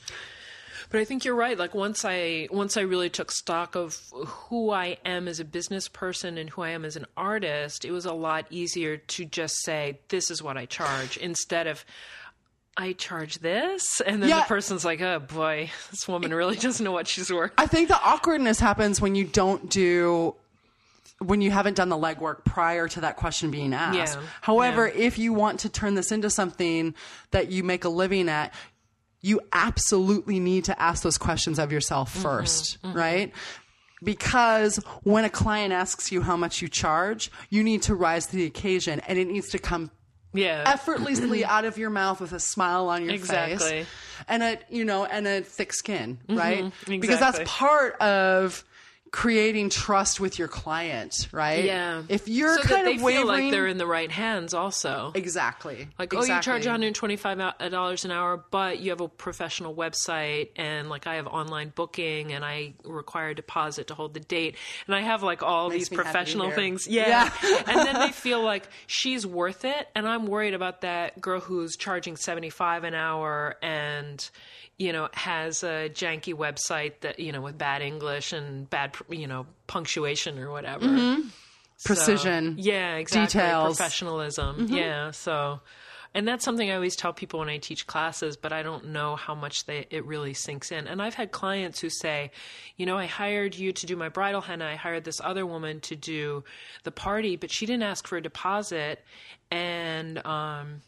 But 0.90 0.98
I 1.00 1.04
think 1.04 1.24
you're 1.24 1.36
right. 1.36 1.56
Like 1.56 1.74
once 1.74 2.04
I 2.04 2.48
once 2.50 2.76
I 2.76 2.80
really 2.80 3.10
took 3.10 3.30
stock 3.30 3.76
of 3.76 3.96
who 4.12 4.70
I 4.70 4.96
am 5.04 5.28
as 5.28 5.38
a 5.38 5.44
business 5.44 5.88
person 5.88 6.36
and 6.36 6.50
who 6.50 6.62
I 6.62 6.70
am 6.70 6.84
as 6.84 6.96
an 6.96 7.06
artist, 7.16 7.84
it 7.84 7.92
was 7.92 8.06
a 8.06 8.12
lot 8.12 8.46
easier 8.50 8.96
to 8.96 9.24
just 9.24 9.54
say 9.62 10.00
this 10.08 10.30
is 10.30 10.42
what 10.42 10.56
I 10.56 10.66
charge 10.66 11.16
instead 11.16 11.66
of 11.66 11.84
I 12.76 12.92
charge 12.92 13.38
this, 13.40 14.00
and 14.06 14.22
then 14.22 14.30
Yeah. 14.30 14.40
the 14.40 14.46
person's 14.46 14.84
like, 14.84 15.00
"Oh 15.00 15.18
boy, 15.20 15.70
this 15.90 16.08
woman 16.08 16.32
really 16.32 16.56
doesn't 16.66 16.82
know 16.82 16.92
what 16.92 17.06
she's 17.08 17.30
worth." 17.30 17.52
I 17.58 17.66
think 17.66 17.88
the 17.88 18.00
awkwardness 18.02 18.58
happens 18.58 19.00
when 19.00 19.14
you 19.14 19.24
don't 19.24 19.68
do 19.70 20.34
when 21.20 21.42
you 21.42 21.50
haven't 21.50 21.74
done 21.74 21.90
the 21.90 21.96
legwork 21.96 22.44
prior 22.44 22.88
to 22.88 23.02
that 23.02 23.16
question 23.16 23.50
being 23.50 23.74
asked. 23.74 24.16
Yeah. 24.16 24.22
However, 24.40 24.88
if 24.88 25.18
you 25.18 25.32
want 25.32 25.60
to 25.60 25.68
turn 25.68 25.94
this 25.94 26.12
into 26.12 26.30
something 26.30 26.94
that 27.30 27.50
you 27.50 27.62
make 27.62 27.84
a 27.84 27.90
living 27.90 28.28
at, 28.28 28.54
you 29.20 29.40
absolutely 29.52 30.40
need 30.40 30.64
to 30.64 30.80
ask 30.80 31.02
those 31.02 31.18
questions 31.18 31.58
of 31.58 31.72
yourself 31.72 32.14
mm-hmm. 32.14 32.26
1st 32.26 32.78
mm-hmm. 32.78 32.96
right? 32.96 33.32
Because 34.02 34.76
when 35.02 35.26
a 35.26 35.30
client 35.30 35.74
asks 35.74 36.10
you 36.10 36.22
how 36.22 36.36
much 36.38 36.62
you 36.62 36.68
charge, 36.68 37.30
you 37.50 37.62
need 37.62 37.82
to 37.82 37.94
rise 37.94 38.26
to 38.28 38.36
the 38.36 38.46
occasion 38.46 39.00
and 39.00 39.18
it 39.18 39.28
needs 39.28 39.50
to 39.50 39.58
come 39.58 39.90
Yeah, 40.32 40.64
effortlessly 40.66 41.44
out 41.56 41.66
of 41.66 41.76
your 41.76 41.90
mouth 41.90 42.22
with 42.22 42.32
a 42.32 42.40
smile 42.40 42.88
on 42.88 43.04
your 43.04 43.12
Exactly. 43.12 43.58
face 43.58 43.86
and 44.26 44.42
a 44.42 44.58
you 44.70 44.84
know 44.84 45.04
and 45.04 45.26
a 45.26 45.42
thick 45.42 45.72
skin 45.72 46.18
right 46.28 46.64
mm-hmm. 46.64 47.00
because 47.00 47.18
that's 47.18 47.40
part 47.44 48.00
of 48.00 48.64
creating 49.10 49.70
trust 49.70 50.20
with 50.20 50.38
your 50.38 50.48
client, 50.48 51.28
right? 51.32 51.64
Yeah. 51.64 52.02
If 52.08 52.28
you're 52.28 52.56
so 52.56 52.62
kind 52.62 52.88
of 52.88 53.02
wavering, 53.02 53.16
feel 53.16 53.26
like 53.26 53.50
they're 53.50 53.66
in 53.66 53.78
the 53.78 53.86
right 53.86 54.10
hands, 54.10 54.54
also. 54.54 55.12
exactly 55.14 55.88
Like, 55.98 56.14
oh, 56.14 56.22
you 56.22 56.40
charge 56.40 56.64
$125 56.64 58.04
an 58.04 58.10
hour, 58.10 58.44
but 58.50 58.78
you 58.78 58.90
have 58.90 59.00
a 59.00 59.08
professional 59.08 59.74
website, 59.74 60.50
and 60.56 60.88
like 60.88 61.06
I 61.06 61.16
have 61.16 61.26
online 61.26 61.72
booking, 61.74 62.32
and 62.32 62.44
I 62.44 62.74
require 62.84 63.30
a 63.30 63.34
deposit 63.34 63.88
to 63.88 63.94
hold 63.94 64.14
the 64.14 64.20
date, 64.20 64.56
and 64.86 64.94
I 64.94 65.00
have 65.00 65.22
like 65.22 65.42
all 65.42 65.68
Makes 65.70 65.88
these 65.88 65.90
me 65.90 65.96
happy 65.96 66.08
to 66.08 66.12
professional 66.12 66.50
things. 66.52 66.86
Yeah. 66.86 67.30
Yeah. 67.42 67.62
and 67.66 67.78
then 67.78 67.94
they 68.00 68.12
feel 68.12 68.42
like 68.42 68.68
she's 68.86 69.26
worth 69.26 69.64
it, 69.64 69.88
and 69.94 70.06
I'm 70.06 70.26
worried 70.26 70.54
about 70.54 70.82
that 70.82 71.20
girl 71.20 71.40
who's 71.40 71.76
charging 71.76 72.16
75 72.16 72.84
an 72.84 72.94
hour 72.94 73.56
and 73.62 74.30
you 74.80 74.94
know 74.94 75.10
has 75.12 75.62
a 75.62 75.90
janky 75.90 76.34
website 76.34 77.00
that 77.02 77.20
you 77.20 77.32
know 77.32 77.42
with 77.42 77.58
bad 77.58 77.82
English 77.82 78.32
and 78.32 78.68
bad 78.68 78.96
you 79.10 79.26
know 79.26 79.46
punctuation 79.66 80.38
or 80.38 80.50
whatever. 80.50 80.86
So, 81.76 81.86
Precision. 81.86 82.56
yeah, 82.58 82.96
exactly. 82.96 83.40
Details. 83.40 83.76
Professionalism. 83.76 84.66
Yeah. 84.68 85.12
So, 85.12 85.60
and 86.14 86.28
that's 86.28 86.44
something 86.44 86.70
I 86.70 86.74
always 86.74 86.94
tell 86.96 87.12
people 87.14 87.40
when 87.40 87.48
I 87.48 87.56
teach 87.58 87.86
classes, 87.86 88.36
but 88.36 88.52
I 88.52 88.62
don't 88.62 88.88
know 88.88 89.16
how 89.16 89.34
much 89.34 89.64
they 89.66 89.86
it 89.90 90.04
really 90.04 90.34
sinks 90.34 90.72
in. 90.72 90.86
And 90.86 91.00
I've 91.00 91.14
had 91.14 91.30
clients 91.30 91.80
who 91.80 91.88
say, 91.88 92.32
you 92.76 92.84
know, 92.84 92.98
I 92.98 93.06
hired 93.06 93.54
you 93.54 93.72
to 93.72 93.86
do 93.86 93.96
my 93.96 94.08
bridal 94.08 94.40
henna. 94.40 94.66
I 94.66 94.76
hired 94.76 95.04
this 95.04 95.20
other 95.22 95.46
woman 95.46 95.80
to 95.80 95.96
do 95.96 96.44
the 96.84 96.90
party, 96.90 97.36
but 97.36 97.50
she 97.50 97.66
didn't 97.66 97.84
ask 97.84 98.06
for 98.06 98.16
a 98.16 98.22
deposit, 98.22 99.02
and 99.50 100.24
um, 100.26 100.82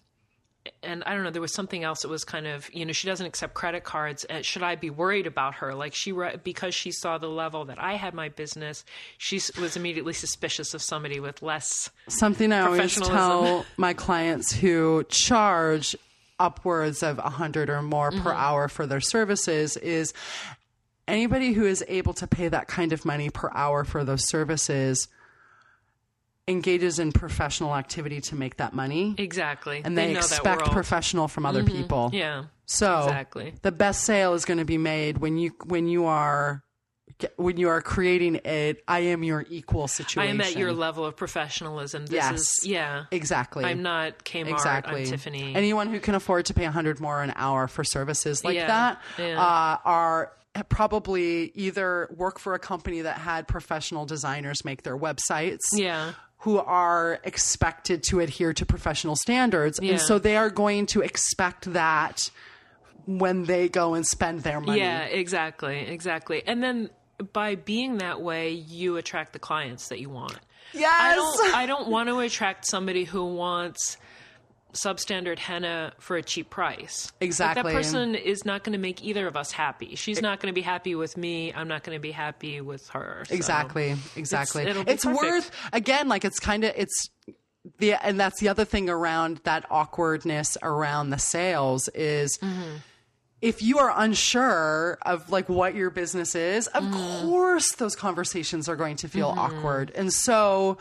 and 0.83 1.03
I 1.05 1.15
don't 1.15 1.25
know, 1.25 1.31
there 1.31 1.43
was 1.43 1.55
something 1.55 1.83
else 1.83 2.03
that 2.03 2.09
was 2.09 2.25
kind 2.25 2.47
of, 2.47 2.73
you 2.73 2.85
know, 2.85 2.93
she 2.93 3.07
doesn't 3.09 3.27
accept 3.27 3.55
credit 3.55 3.83
cards. 3.85 4.25
Uh, 4.31 4.43
should 4.43 4.63
I 4.63 4.77
be 4.77 4.91
worried 4.91 5.27
about 5.27 5.55
her? 5.57 5.75
Like 5.75 5.95
she, 5.95 6.13
re- 6.13 6.37
because 6.43 6.75
she 6.75 6.93
saw 6.93 7.19
the 7.19 7.29
level 7.29 7.65
that 7.65 7.79
I 7.83 7.95
had 7.95 8.15
my 8.15 8.29
business, 8.29 8.85
she 9.19 9.41
was 9.61 9.77
immediately 9.77 10.13
suspicious 10.13 10.73
of 10.75 10.83
somebody 10.83 11.19
with 11.21 11.43
less. 11.43 11.91
Something 12.09 12.53
I 12.53 12.61
always 12.61 12.95
tell 12.95 13.65
my 13.77 13.93
clients 13.93 14.53
who 14.53 15.05
charge 15.09 15.97
upwards 16.39 17.03
of 17.03 17.19
a 17.19 17.31
hundred 17.31 17.69
or 17.71 17.83
more 17.83 18.11
Mm-hmm. 18.11 18.23
per 18.23 18.33
hour 18.33 18.69
for 18.69 18.87
their 18.87 19.01
services 19.01 19.77
is 19.77 20.13
anybody 21.09 21.53
who 21.53 21.65
is 21.67 21.85
able 21.89 22.15
to 22.15 22.27
pay 22.27 22.49
that 22.49 22.69
kind 22.69 22.93
of 22.93 23.05
money 23.05 23.31
per 23.31 23.51
hour 23.55 23.85
for 23.85 24.05
those 24.05 24.29
services 24.29 25.09
engages 26.53 26.99
in 27.01 27.11
professional 27.13 27.75
activity 27.75 28.21
to 28.21 28.37
make 28.37 28.59
that 28.59 28.73
money 28.75 29.15
Exactly. 29.19 29.83
and 29.85 29.99
they, 29.99 30.13
that 30.13 30.19
expect. 30.19 30.63
Mm-hmm. 30.63 30.73
professional 30.73 31.27
from 31.29 31.45
other 31.45 31.65
people. 31.65 32.11
Yeah. 32.13 32.45
So 32.67 33.03
Exactly. 33.05 33.55
the 33.63 33.73
best 33.73 34.05
sale 34.05 34.35
is 34.35 34.45
going 34.45 34.59
to 34.59 34.65
be 34.65 34.79
made 34.79 35.19
when 35.19 35.37
you 35.39 35.51
when 35.65 35.89
you 35.89 36.07
are 36.07 36.63
when 37.37 37.57
you 37.57 37.69
are 37.69 37.81
creating 37.83 38.41
a 38.45 38.75
I 38.89 39.01
am 39.01 39.23
your 39.23 39.45
equal 39.51 39.87
situation. 39.89 40.23
I 40.29 40.33
am 40.33 40.41
at 40.41 40.57
your 40.57 40.73
level 40.73 41.05
of 41.05 41.17
professionalism. 41.17 42.07
This 42.07 42.15
Yes. 42.15 42.41
is, 42.41 42.61
yeah. 42.67 43.05
exactly. 43.11 43.65
I'm 43.65 43.83
not 43.83 44.25
Kmart. 44.25 44.49
exactly. 44.51 45.03
I'm 45.03 45.07
Tiffany. 45.09 45.55
Anyone 45.55 45.89
who 45.89 46.01
can 46.01 46.15
afford 46.15 46.47
to 46.47 46.55
pay 46.55 46.63
a 46.63 46.67
100 46.67 47.01
more 47.01 47.23
an 47.23 47.33
hour 47.37 47.69
for 47.69 47.85
services 47.85 48.45
like 48.45 48.55
Yeah. 48.57 48.67
that 48.67 49.03
Yeah. 49.19 49.41
uh, 49.41 49.77
are 49.85 50.33
probably 50.69 51.51
either 51.55 52.09
work 52.17 52.39
for 52.39 52.55
a 52.55 52.59
company 52.59 53.03
that 53.03 53.19
had 53.19 53.47
professional 53.49 54.05
designers 54.05 54.65
make 54.65 54.83
their 54.83 54.97
websites. 54.99 55.61
yeah. 55.75 56.13
Who 56.43 56.59
are 56.59 57.21
expected 57.25 58.03
to 58.05 58.21
adhere 58.21 58.53
to 58.55 58.67
professional 58.67 59.17
standards. 59.17 59.79
Yeah. 59.81 59.93
And 59.93 60.01
so 60.01 60.19
they 60.19 60.37
are 60.37 60.51
going 60.51 60.87
to 60.87 61.01
expect 61.01 61.73
that 61.73 62.31
when 63.07 63.45
they 63.45 63.69
go 63.69 63.95
and 63.95 64.07
spend 64.07 64.41
their 64.41 64.61
money. 64.61 64.81
Yeah, 64.81 65.05
exactly. 65.05 65.79
Exactly. 65.79 66.43
And 66.47 66.63
then 66.63 66.91
by 67.33 67.55
being 67.55 67.99
that 67.99 68.21
way, 68.21 68.51
you 68.51 68.97
attract 68.97 69.33
the 69.33 69.39
clients 69.39 69.89
that 69.89 70.01
you 70.01 70.11
want. 70.11 70.39
Yes. 70.73 70.93
I 71.01 71.15
don't 71.15 71.55
I 71.55 71.67
don't 71.67 71.89
want 71.89 72.09
to 72.09 72.21
attract 72.21 72.67
somebody 72.67 73.05
who 73.05 73.25
wants 73.25 73.99
substandard 74.73 75.39
henna 75.39 75.93
for 75.99 76.17
a 76.17 76.23
cheap 76.23 76.49
price. 76.51 77.13
Like, 77.21 77.27
Exactly. 77.27 77.63
that 77.73 77.77
person 77.77 78.15
is 78.15 78.45
not 78.45 78.65
going 78.65 78.73
to 78.73 78.79
make 78.79 79.05
either 79.05 79.27
of 79.27 79.37
us 79.37 79.53
happy. 79.53 79.95
She's 79.97 80.23
not 80.23 80.41
going 80.41 80.51
to 80.53 80.55
be 80.55 80.63
happy 80.63 80.95
with 80.95 81.17
me. 81.17 81.53
I'm 81.53 81.69
not 81.69 81.83
going 81.83 81.97
to 81.97 82.01
be 82.01 82.11
happy 82.13 82.61
with 82.61 82.89
her. 82.91 83.25
So- 83.29 83.35
Exactly. 83.35 83.95
Exactly. 84.17 84.65
It's, 84.65 85.05
perfect. 85.05 85.15
worth 85.23 85.51
again, 85.73 86.09
like 86.09 86.25
it's 86.25 86.39
kind 86.39 86.65
of 86.65 86.73
it's 86.77 87.11
the 87.79 87.93
and 87.95 88.19
that's 88.19 88.41
the 88.41 88.49
other 88.49 88.65
thing 88.65 88.89
around 88.91 89.41
that 89.45 89.67
awkwardness 89.71 90.57
around 90.63 91.11
the 91.11 91.19
sales 91.19 91.89
is 91.89 92.39
Mm-hmm. 92.39 92.77
if 93.43 93.63
you 93.63 93.79
are 93.79 93.93
unsure 93.95 94.99
of 95.03 95.31
like 95.31 95.49
what 95.49 95.75
your 95.75 95.91
business 95.91 96.35
is, 96.35 96.67
of 96.69 96.83
Mm-hmm. 96.83 97.29
course 97.29 97.73
those 97.77 97.95
conversations 97.95 98.69
are 98.69 98.77
going 98.77 98.97
to 98.97 99.09
feel 99.09 99.29
awkward. 99.29 99.93
And 99.95 100.13
so 100.13 100.79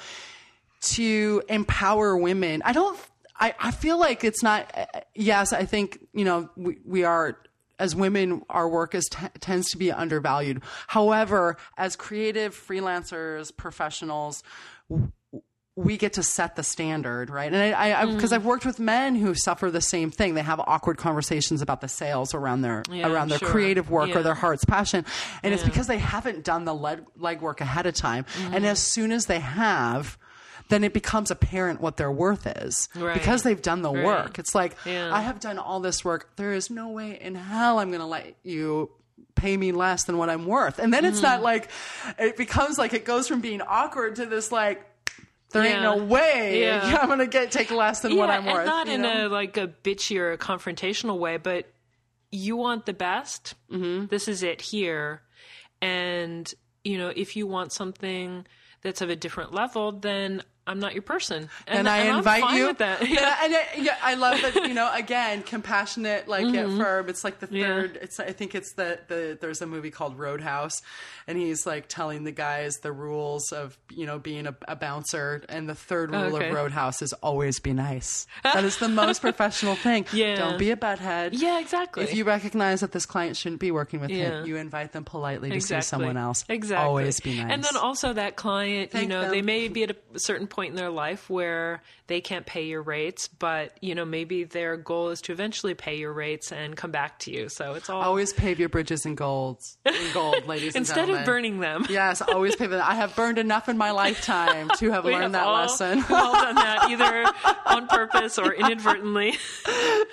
to 0.94 1.44
empower 1.50 2.18
women, 2.18 2.62
I 2.66 2.74
don't 2.74 2.98
I, 3.42 3.54
I 3.60 3.72
feel 3.72 4.00
like 4.00 4.24
it's 4.24 4.44
not 4.44 4.72
uh, 4.74 4.86
uh, 4.94 5.00
yes, 5.16 5.52
I 5.52 5.66
think, 5.66 6.00
you 6.14 6.24
know, 6.24 6.50
we, 6.56 6.78
we 6.86 7.04
are 7.04 7.38
as 7.80 7.96
women, 7.96 8.44
our 8.48 8.70
work 8.70 8.94
is 8.94 9.06
t- 9.10 9.18
tends 9.40 9.72
to 9.72 9.78
be 9.78 9.92
undervalued. 9.92 10.62
However, 10.88 11.58
as 11.78 11.96
creative 11.96 12.56
freelancers, 12.56 13.56
professionals, 13.56 14.44
w- 14.88 15.12
we 15.76 15.98
get 15.98 16.14
to 16.14 16.22
set 16.22 16.56
the 16.56 16.64
standard, 16.64 17.32
right? 17.32 17.52
And 17.52 17.76
I, 17.76 18.02
I, 18.02 18.06
because 18.06 18.32
mm. 18.32 18.36
I've 18.36 18.46
worked 18.46 18.66
with 18.66 18.78
men 18.80 19.16
who 19.16 19.34
suffer 19.34 19.72
the 19.72 19.82
same 19.82 20.12
thing. 20.12 20.36
They 20.36 20.44
have 20.44 20.60
awkward 20.60 20.98
conversations 20.98 21.62
about 21.64 21.82
the 21.82 21.88
sales 21.88 22.36
around 22.36 22.62
their 22.62 22.84
Yeah, 22.92 23.12
around 23.12 23.30
their 23.30 23.40
sure. 23.40 23.50
creative 23.50 23.90
work 23.90 24.10
Yeah. 24.10 24.20
or 24.20 24.24
their 24.24 24.36
heart's 24.36 24.66
passion, 24.66 25.06
and 25.42 25.54
it's 25.54 25.64
because 25.64 25.88
they 25.88 25.98
haven't 25.98 26.44
done 26.44 26.66
the 26.66 26.76
leg 26.76 27.04
legwork 27.18 27.62
ahead 27.62 27.88
of 27.88 27.96
time. 27.96 28.26
Mm-hmm. 28.26 28.54
And 28.54 28.66
as 28.66 28.80
soon 28.80 29.12
as 29.12 29.26
they 29.26 29.40
have. 29.40 30.20
Then 30.72 30.84
it 30.84 30.94
becomes 30.94 31.30
apparent 31.32 31.82
what 31.82 31.98
their 31.98 32.12
worth 32.12 32.48
is 32.48 32.90
Right. 32.96 33.14
because 33.14 33.44
they've 33.44 33.62
done 33.62 33.82
the 33.84 33.92
Right. 33.92 34.04
work. 34.06 34.40
It's 34.40 34.56
like 34.56 34.76
Yeah. 34.86 35.14
I 35.14 35.22
have 35.22 35.40
done 35.40 35.60
all 35.60 35.80
this 35.82 36.04
work. 36.04 36.36
There 36.38 36.54
is 36.54 36.70
no 36.70 36.90
way 36.90 37.18
in 37.22 37.36
hell 37.36 37.78
I'm 37.80 37.90
going 37.90 38.00
to 38.02 38.08
let 38.08 38.36
you 38.44 38.90
pay 39.36 39.56
me 39.58 39.72
less 39.72 40.04
than 40.06 40.18
what 40.18 40.30
I'm 40.30 40.46
worth. 40.46 40.80
And 40.80 40.94
then 40.94 41.06
it's 41.06 41.18
Mm-hmm. 41.20 41.28
not 41.28 41.42
like 41.42 41.70
it 42.18 42.38
becomes 42.38 42.78
like 42.78 42.94
it 42.94 43.06
goes 43.06 43.28
from 43.28 43.42
being 43.42 43.62
awkward 43.62 44.16
to 44.16 44.26
this 44.26 44.52
like 44.52 44.84
there 45.52 45.64
ain't 45.64 45.82
no 45.82 45.98
way 45.98 46.62
Yeah. 46.62 46.98
I'm 47.02 47.08
going 47.08 47.20
to 47.20 47.28
get 47.28 47.52
take 47.52 47.70
less 47.72 48.00
than 48.00 48.16
what 48.16 48.30
I'm 48.30 48.46
worth. 48.46 48.66
not 48.66 48.88
in 48.88 49.02
know? 49.02 49.28
a 49.28 49.30
like 49.30 49.58
a 49.58 49.68
bitchy 49.68 50.18
or 50.20 50.32
a 50.32 50.38
confrontational 50.38 51.20
way, 51.20 51.36
but 51.38 51.70
you 52.32 52.56
want 52.56 52.86
the 52.86 52.94
best. 52.94 53.56
Mm-hmm. 53.70 54.06
This 54.08 54.30
is 54.30 54.42
it 54.44 54.62
here, 54.62 55.22
and 55.82 56.54
you 56.86 56.98
know 56.98 57.12
if 57.16 57.36
you 57.36 57.46
want 57.48 57.74
something 57.74 58.46
that's 58.82 59.02
of 59.02 59.10
a 59.10 59.16
different 59.16 59.54
level, 59.54 59.92
then 59.92 60.42
I'm 60.72 60.80
not 60.80 60.94
your 60.94 61.02
person, 61.04 61.50
and, 61.68 61.88
I 61.88 62.08
I'm 62.08 62.18
invite 62.18 62.54
you. 62.56 62.74
that. 62.74 63.02
And, 63.12 63.20
I, 63.20 63.46
and 63.46 63.56
I, 63.56 63.68
yeah, 63.78 63.98
I 64.02 64.14
love 64.16 64.42
that. 64.42 64.56
You 64.56 64.74
know, 64.74 64.90
again, 64.96 65.44
compassionate, 65.44 66.28
like 66.28 66.46
firm. 66.46 67.10
It's 67.10 67.24
like 67.24 67.40
the 67.40 67.48
Mm-hmm. 67.48 67.56
Yeah. 67.58 67.68
third. 67.68 68.00
It's 68.02 68.20
I 68.20 68.32
think 68.32 68.56
it's 68.56 68.74
the 68.74 69.00
the. 69.08 69.38
There's 69.40 69.62
a 69.62 69.68
movie 69.68 69.92
called 69.92 70.18
Roadhouse, 70.18 70.82
and 71.28 71.38
he's 71.38 71.66
like 71.66 71.88
telling 71.90 72.24
the 72.24 72.32
guys 72.32 72.78
the 72.80 72.92
rules 72.94 73.52
of 73.52 73.78
you 73.92 74.06
know 74.06 74.18
being 74.20 74.48
a, 74.48 74.56
a 74.68 74.76
bouncer, 74.76 75.44
and 75.50 75.68
the 75.68 75.76
third 75.76 76.12
rule 76.12 76.36
Okay. 76.36 76.48
of 76.50 76.54
Roadhouse 76.56 77.02
is 77.02 77.12
always 77.14 77.60
be 77.60 77.74
nice. 77.74 78.28
That 78.44 78.64
is 78.64 78.78
the 78.78 78.88
most 78.90 79.22
professional 79.22 79.76
thing. 79.76 80.06
Yeah. 80.14 80.36
Don't 80.36 80.58
be 80.60 80.72
a 80.72 80.78
butthead. 80.78 81.30
yeah, 81.34 81.60
exactly. 81.60 82.04
If 82.04 82.14
you 82.14 82.24
recognize 82.26 82.82
that 82.82 82.92
this 82.92 83.06
client 83.06 83.36
shouldn't 83.38 83.60
be 83.62 83.72
working 83.72 84.00
with 84.00 84.10
Yeah. 84.12 84.42
him, 84.42 84.46
you 84.46 84.56
invite 84.58 84.92
them 84.94 85.04
politely 85.04 85.50
to 85.50 85.56
exactly. 85.56 85.82
see 85.82 85.88
someone 85.88 86.18
else. 86.18 86.46
Exactly. 86.50 86.86
Always 86.86 87.20
be 87.20 87.42
nice. 87.42 87.52
And 87.52 87.64
then 87.64 87.76
also 87.78 88.14
that 88.14 88.36
client, 88.36 88.94
you 88.94 89.08
know, 89.08 89.22
them. 89.24 89.32
they 89.32 89.42
may 89.42 89.68
be 89.68 89.84
at 89.84 89.92
a 89.92 89.96
certain 90.20 90.48
point 90.48 90.61
in 90.70 90.76
their 90.76 90.90
life 90.90 91.30
where 91.30 91.82
they 92.08 92.22
can't 92.22 92.46
pay 92.46 92.64
your 92.64 92.82
rates, 92.82 93.28
but 93.28 93.78
you 93.82 93.96
know, 93.96 94.06
maybe 94.06 94.44
their 94.44 94.78
goal 94.78 95.10
is 95.10 95.22
to 95.22 95.32
eventually 95.32 95.74
pay 95.74 95.98
your 95.98 96.14
rates 96.14 96.52
and 96.52 96.76
come 96.78 96.92
back 96.92 97.20
to 97.20 97.32
you. 97.32 97.50
So 97.50 97.74
it's 97.74 97.90
all 97.90 98.02
always 98.02 98.32
pave 98.34 98.60
your 98.60 98.70
bridges 98.70 99.06
in 99.06 99.16
gold, 99.16 99.62
in 99.86 99.94
gold, 100.14 100.46
ladies 100.48 100.76
and 100.76 100.82
instead 100.84 100.96
gentlemen. 101.08 101.22
of 101.22 101.26
burning 101.26 101.60
them. 101.60 101.86
Yes, 101.90 102.22
always 102.22 102.56
pay 102.56 102.68
them. 102.68 102.82
I 102.84 102.96
have 102.96 103.16
burned 103.16 103.38
enough 103.38 103.68
in 103.70 103.78
my 103.78 103.92
lifetime 103.92 104.70
to 104.78 104.92
have 104.92 105.06
learned 105.06 105.24
have 105.24 105.32
that 105.34 105.48
all, 105.48 105.54
lesson. 105.54 105.98
we've 105.98 106.12
all 106.12 106.34
done 106.34 106.56
that 106.56 106.90
either 106.90 107.26
on 107.66 107.88
purpose 107.88 108.38
or 108.38 108.54
inadvertently. 108.54 109.36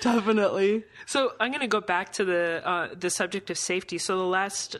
Definitely. 0.01 0.84
So 1.07 1.32
I'm 1.40 1.51
going 1.51 1.61
to 1.62 1.66
go 1.66 1.80
back 1.80 2.12
to 2.14 2.24
the 2.24 2.62
uh, 2.68 2.88
the 2.99 3.11
subject 3.11 3.51
of 3.51 3.59
safety. 3.59 3.99
So 3.99 4.16
the 4.18 4.24
last, 4.24 4.76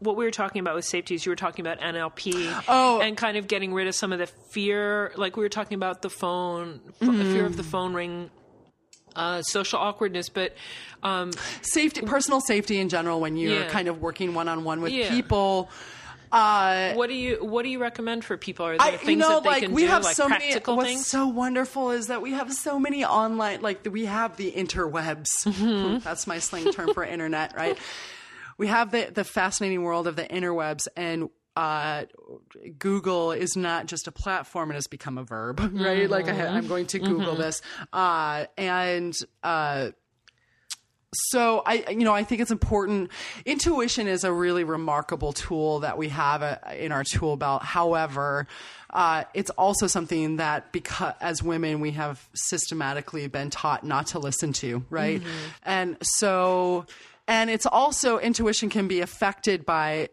what 0.00 0.16
we 0.16 0.24
were 0.24 0.30
talking 0.30 0.60
about 0.60 0.74
with 0.74 0.84
safety 0.84 1.14
is 1.14 1.24
you 1.24 1.30
were 1.30 1.36
talking 1.36 1.64
about 1.66 1.80
NLP, 1.80 2.64
Oh. 2.68 3.00
and 3.00 3.16
kind 3.16 3.36
of 3.36 3.46
getting 3.48 3.72
rid 3.72 3.86
of 3.86 3.94
some 3.94 4.12
of 4.12 4.18
the 4.18 4.26
fear. 4.26 4.89
Like 5.16 5.36
we 5.36 5.42
were 5.42 5.48
talking 5.48 5.76
about 5.76 6.02
the 6.02 6.10
phone, 6.10 6.80
Mm-hmm. 7.00 7.32
fear 7.32 7.46
of 7.46 7.56
the 7.56 7.62
phone 7.62 7.92
ring, 7.94 8.30
uh, 9.16 9.42
social 9.42 9.78
awkwardness. 9.78 10.28
But 10.28 10.54
um, 11.02 11.32
Safety, 11.62 12.02
personal 12.02 12.40
safety 12.40 12.78
in 12.78 12.88
general, 12.88 13.20
when 13.20 13.36
you're 13.36 13.60
Yeah. 13.62 13.68
kind 13.68 13.88
of 13.88 14.00
working 14.00 14.34
one 14.34 14.48
on 14.48 14.64
one 14.64 14.80
with 14.80 14.92
Yeah. 14.92 15.10
people. 15.10 15.70
Uh, 16.32 16.92
what 16.94 17.08
do 17.08 17.14
you 17.14 17.44
what 17.44 17.64
do 17.64 17.68
you 17.70 17.80
recommend 17.80 18.24
for 18.24 18.36
people? 18.36 18.64
Are 18.64 18.78
there 18.78 18.86
I, 18.86 18.90
things 18.92 19.08
you 19.10 19.16
know, 19.16 19.28
that 19.40 19.42
they 19.42 19.48
like 19.48 19.62
can 19.64 19.72
we 19.72 19.82
do, 19.82 19.88
have 19.88 20.04
like 20.04 20.14
so 20.14 20.28
many. 20.28 20.54
What's 20.54 20.88
things? 20.88 21.06
so 21.06 21.26
wonderful 21.26 21.90
is 21.90 22.06
that 22.06 22.22
we 22.22 22.30
have 22.34 22.52
so 22.52 22.78
many 22.78 23.04
online. 23.04 23.62
Like 23.62 23.80
we 23.90 24.04
have 24.06 24.36
the 24.36 24.52
interwebs. 24.52 25.26
Mm-hmm. 25.44 25.98
That's 26.04 26.28
my 26.28 26.38
slang 26.38 26.70
term 26.72 26.94
for 26.94 27.02
internet, 27.04 27.54
right? 27.56 27.76
We 28.58 28.66
have 28.68 28.90
the 28.92 29.10
the 29.12 29.24
fascinating 29.24 29.82
world 29.82 30.06
of 30.06 30.14
the 30.16 30.24
interwebs, 30.24 30.86
and 30.94 31.30
uh, 31.60 32.06
Google 32.78 33.32
is 33.32 33.54
not 33.54 33.84
just 33.84 34.06
a 34.06 34.12
platform; 34.12 34.70
it 34.70 34.74
has 34.74 34.86
become 34.86 35.18
a 35.18 35.24
verb, 35.24 35.60
right? 35.74 36.08
Like 36.08 36.26
I, 36.26 36.46
I'm 36.46 36.66
going 36.66 36.86
to 36.86 36.98
Google 36.98 37.34
this, 37.34 37.60
uh, 37.92 38.46
and 38.56 39.14
uh, 39.42 39.90
so 41.12 41.62
I, 41.66 41.84
you 41.90 42.04
know, 42.04 42.14
I 42.14 42.24
think 42.24 42.40
it's 42.40 42.50
important. 42.50 43.10
Intuition 43.44 44.08
is 44.08 44.24
a 44.24 44.32
really 44.32 44.64
remarkable 44.64 45.34
tool 45.34 45.80
that 45.80 45.98
we 45.98 46.08
have 46.08 46.42
uh, 46.42 46.56
in 46.78 46.92
our 46.92 47.04
tool 47.04 47.36
belt. 47.36 47.62
However, 47.62 48.46
uh, 48.88 49.24
it's 49.34 49.50
also 49.50 49.86
something 49.86 50.36
that 50.36 50.72
because 50.72 51.12
as 51.20 51.42
women 51.42 51.80
we 51.80 51.90
have 51.90 52.26
systematically 52.32 53.26
been 53.26 53.50
taught 53.50 53.84
not 53.84 54.06
to 54.08 54.18
listen 54.18 54.54
to, 54.54 54.82
right? 54.88 55.20
And 55.62 55.98
so, 56.00 56.86
and 57.28 57.50
it's 57.50 57.66
also 57.66 58.18
intuition 58.18 58.70
can 58.70 58.88
be 58.88 59.00
affected 59.00 59.66
by 59.66 60.08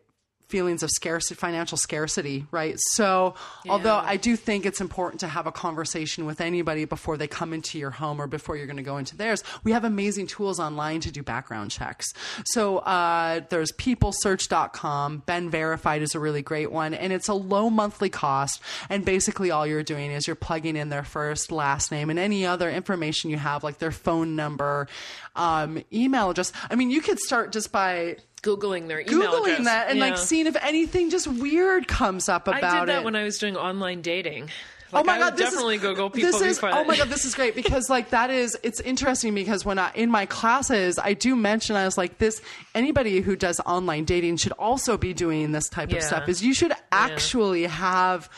feelings 0.48 0.82
of 0.82 0.90
scarcity, 0.90 1.36
financial 1.36 1.78
scarcity, 1.78 2.46
right? 2.52 2.76
So, 2.94 3.36
although 3.68 3.96
I 3.96 4.16
do 4.16 4.36
think 4.36 4.66
it's 4.66 4.80
important 4.80 5.20
to 5.20 5.28
have 5.28 5.46
a 5.46 5.52
conversation 5.52 6.26
with 6.26 6.40
anybody 6.40 6.86
before 6.86 7.18
they 7.18 7.28
come 7.28 7.54
into 7.54 7.78
your 7.78 7.92
home 7.92 8.22
or 8.22 8.28
before 8.28 8.56
you're 8.56 8.66
going 8.66 8.78
to 8.78 8.84
go 8.84 8.98
into 8.98 9.18
theirs, 9.18 9.44
we 9.64 9.74
have 9.74 9.84
amazing 9.84 10.28
tools 10.28 10.60
online 10.60 11.02
to 11.02 11.12
do 11.12 11.22
background 11.22 11.72
checks. 11.72 12.08
So, 12.46 12.78
uh, 12.80 13.42
there's 13.50 13.72
peoplesearch.com. 13.74 15.24
Been 15.26 15.50
Verified 15.50 16.02
is 16.02 16.16
a 16.16 16.20
really 16.20 16.42
great 16.42 16.72
one, 16.72 16.94
and 16.94 17.12
it's 17.12 17.28
a 17.28 17.34
low 17.34 17.70
monthly 17.70 18.10
cost. 18.10 18.62
And 18.90 19.04
basically, 19.04 19.52
all 19.52 19.68
you're 19.68 19.84
doing 19.84 20.12
is 20.12 20.28
you're 20.28 20.36
plugging 20.36 20.78
in 20.78 20.90
their 20.90 21.04
first, 21.04 21.52
last 21.52 21.92
name, 21.92 22.10
and 22.10 22.18
any 22.18 22.46
other 22.46 22.70
information 22.70 23.30
you 23.30 23.38
have, 23.38 23.64
like 23.64 23.80
their 23.80 23.92
phone 23.92 24.36
number, 24.38 24.88
um, 25.36 25.84
email 25.92 26.30
address. 26.30 26.54
I 26.70 26.76
mean, 26.76 26.90
you 26.90 27.02
could 27.02 27.20
start 27.20 27.52
just 27.52 27.72
by 27.72 28.18
Googling 28.44 28.88
their 28.88 29.02
email 29.02 29.32
googling 29.32 29.54
address. 29.54 29.66
that 29.66 29.90
and 29.90 30.00
like 30.00 30.18
seeing 30.18 30.46
if 30.48 30.56
anything 30.64 31.10
just 31.10 31.28
weird 31.28 31.88
comes 31.88 32.30
up 32.30 32.48
about 32.48 32.62
it. 32.62 32.66
I 32.66 32.80
did 32.82 32.90
that 32.90 33.02
it. 33.02 33.06
when 33.06 33.16
I 33.16 33.24
was 33.24 33.38
doing 33.40 33.58
online 33.58 34.02
dating. 34.02 34.50
oh 34.94 35.04
my 35.04 35.16
I 35.16 35.20
god, 35.20 35.32
this 35.38 35.50
definitely 35.50 35.76
is, 35.76 35.82
Google 35.82 36.10
people 36.10 36.32
This 36.32 36.42
is 36.42 36.60
oh 36.64 36.68
that. 36.70 36.88
my 36.88 36.96
god, 36.96 37.10
this 37.10 37.26
is 37.26 37.34
great 37.36 37.56
because 37.62 37.90
like 37.90 38.12
that 38.12 38.30
is 38.30 38.58
it's 38.64 38.80
interesting 38.80 39.34
because 39.36 39.66
when 39.66 39.80
I 39.80 39.92
in 39.96 40.10
my 40.12 40.26
classes 40.28 40.98
I 41.00 41.14
do 41.14 41.36
mention 41.36 41.76
I 41.76 41.84
was 41.86 41.98
like 41.98 42.20
this 42.20 42.42
anybody 42.76 43.22
who 43.22 43.36
does 43.36 43.60
online 43.62 44.06
dating 44.06 44.38
should 44.38 44.54
also 44.54 44.98
be 44.98 45.14
doing 45.14 45.52
this 45.52 45.68
type 45.68 45.90
Yeah. 45.92 45.98
of 45.98 46.04
stuff. 46.04 46.30
Is 46.30 46.42
you 46.44 46.54
should 46.54 46.74
actually 46.92 47.64
have. 47.66 48.30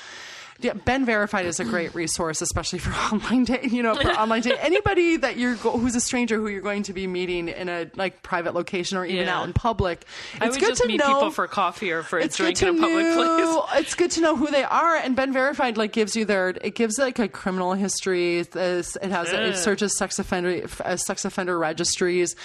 Yeah, 0.61 0.73
Been 0.73 1.05
Verified 1.05 1.45
is 1.45 1.59
a 1.61 1.63
great 1.65 1.95
resource, 1.95 2.41
especially 2.41 2.79
for 2.79 2.91
online 3.15 3.45
dating. 3.45 3.73
You 3.73 3.81
know, 3.81 3.95
for 3.95 4.09
online 4.09 4.41
dating. 4.41 4.59
Anybody 4.59 5.15
that 5.17 5.37
you're 5.37 5.55
go- 5.55 5.77
who's 5.77 5.95
a 5.95 6.01
stranger 6.01 6.35
who 6.37 6.49
you're 6.49 6.59
going 6.61 6.83
to 6.83 6.93
be 6.93 7.07
meeting 7.07 7.47
in 7.47 7.69
a 7.69 7.89
like 7.95 8.23
private 8.23 8.53
location 8.53 8.97
or 8.97 9.05
even 9.05 9.25
Yeah. 9.27 9.39
out 9.39 9.47
in 9.47 9.53
public, 9.53 10.03
it's 10.33 10.41
I 10.41 10.49
would 10.49 10.59
good 10.59 10.67
just 10.69 10.81
to 10.81 10.87
meet 10.89 10.97
know 10.97 11.13
people 11.13 11.31
for 11.31 11.47
coffee 11.47 11.91
or 11.91 12.03
for 12.03 12.19
a 12.19 12.23
it's 12.25 12.35
drink 12.35 12.59
good 12.59 12.67
in 12.67 12.75
a 12.75 12.77
to 12.77 12.81
public 12.81 13.05
know, 13.05 13.61
place. 13.61 13.79
It's 13.85 13.95
good 13.95 14.11
to 14.11 14.21
know 14.21 14.35
who 14.35 14.47
they 14.51 14.63
are, 14.65 14.97
and 14.97 15.15
Been 15.15 15.31
Verified 15.31 15.77
like 15.77 15.93
gives 15.93 16.15
you 16.17 16.25
their 16.25 16.49
it 16.49 16.75
gives 16.75 16.97
like 16.97 17.19
a 17.19 17.29
criminal 17.29 17.71
history. 17.73 18.41
This 18.43 18.97
it 19.01 19.11
has 19.11 19.31
it 19.31 19.55
searches 19.55 19.97
sex 19.97 20.19
offender 20.19 20.65
uh, 20.83 20.97
sex 20.97 21.23
offender 21.23 21.57
registries, 21.57 22.35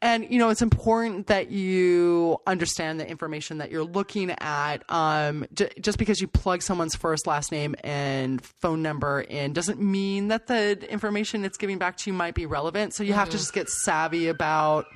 and 0.00 0.24
you 0.30 0.38
know 0.38 0.50
it's 0.50 0.62
important 0.62 1.26
that 1.26 1.50
you 1.50 2.38
understand 2.46 3.00
the 3.00 3.08
information 3.10 3.58
that 3.58 3.72
you're 3.72 3.82
looking 3.84 4.30
at. 4.30 4.84
Um, 4.88 5.46
j- 5.52 5.70
just 5.80 5.98
because 5.98 6.20
you 6.20 6.28
plug 6.28 6.62
someone's 6.62 6.94
first 6.94 7.26
last 7.26 7.50
name 7.50 7.55
and 7.84 8.44
phone 8.44 8.82
number 8.82 9.20
in 9.20 9.52
doesn't 9.52 9.80
mean 9.80 10.28
that 10.28 10.46
the 10.46 10.90
information 10.90 11.44
it's 11.44 11.56
giving 11.56 11.78
back 11.78 11.96
to 11.98 12.10
you 12.10 12.14
might 12.14 12.34
be 12.34 12.46
relevant. 12.46 12.94
So 12.94 13.02
you 13.02 13.12
have 13.14 13.30
to 13.30 13.36
just 13.38 13.52
get 13.52 13.68
savvy 13.68 14.28
about. 14.28 14.86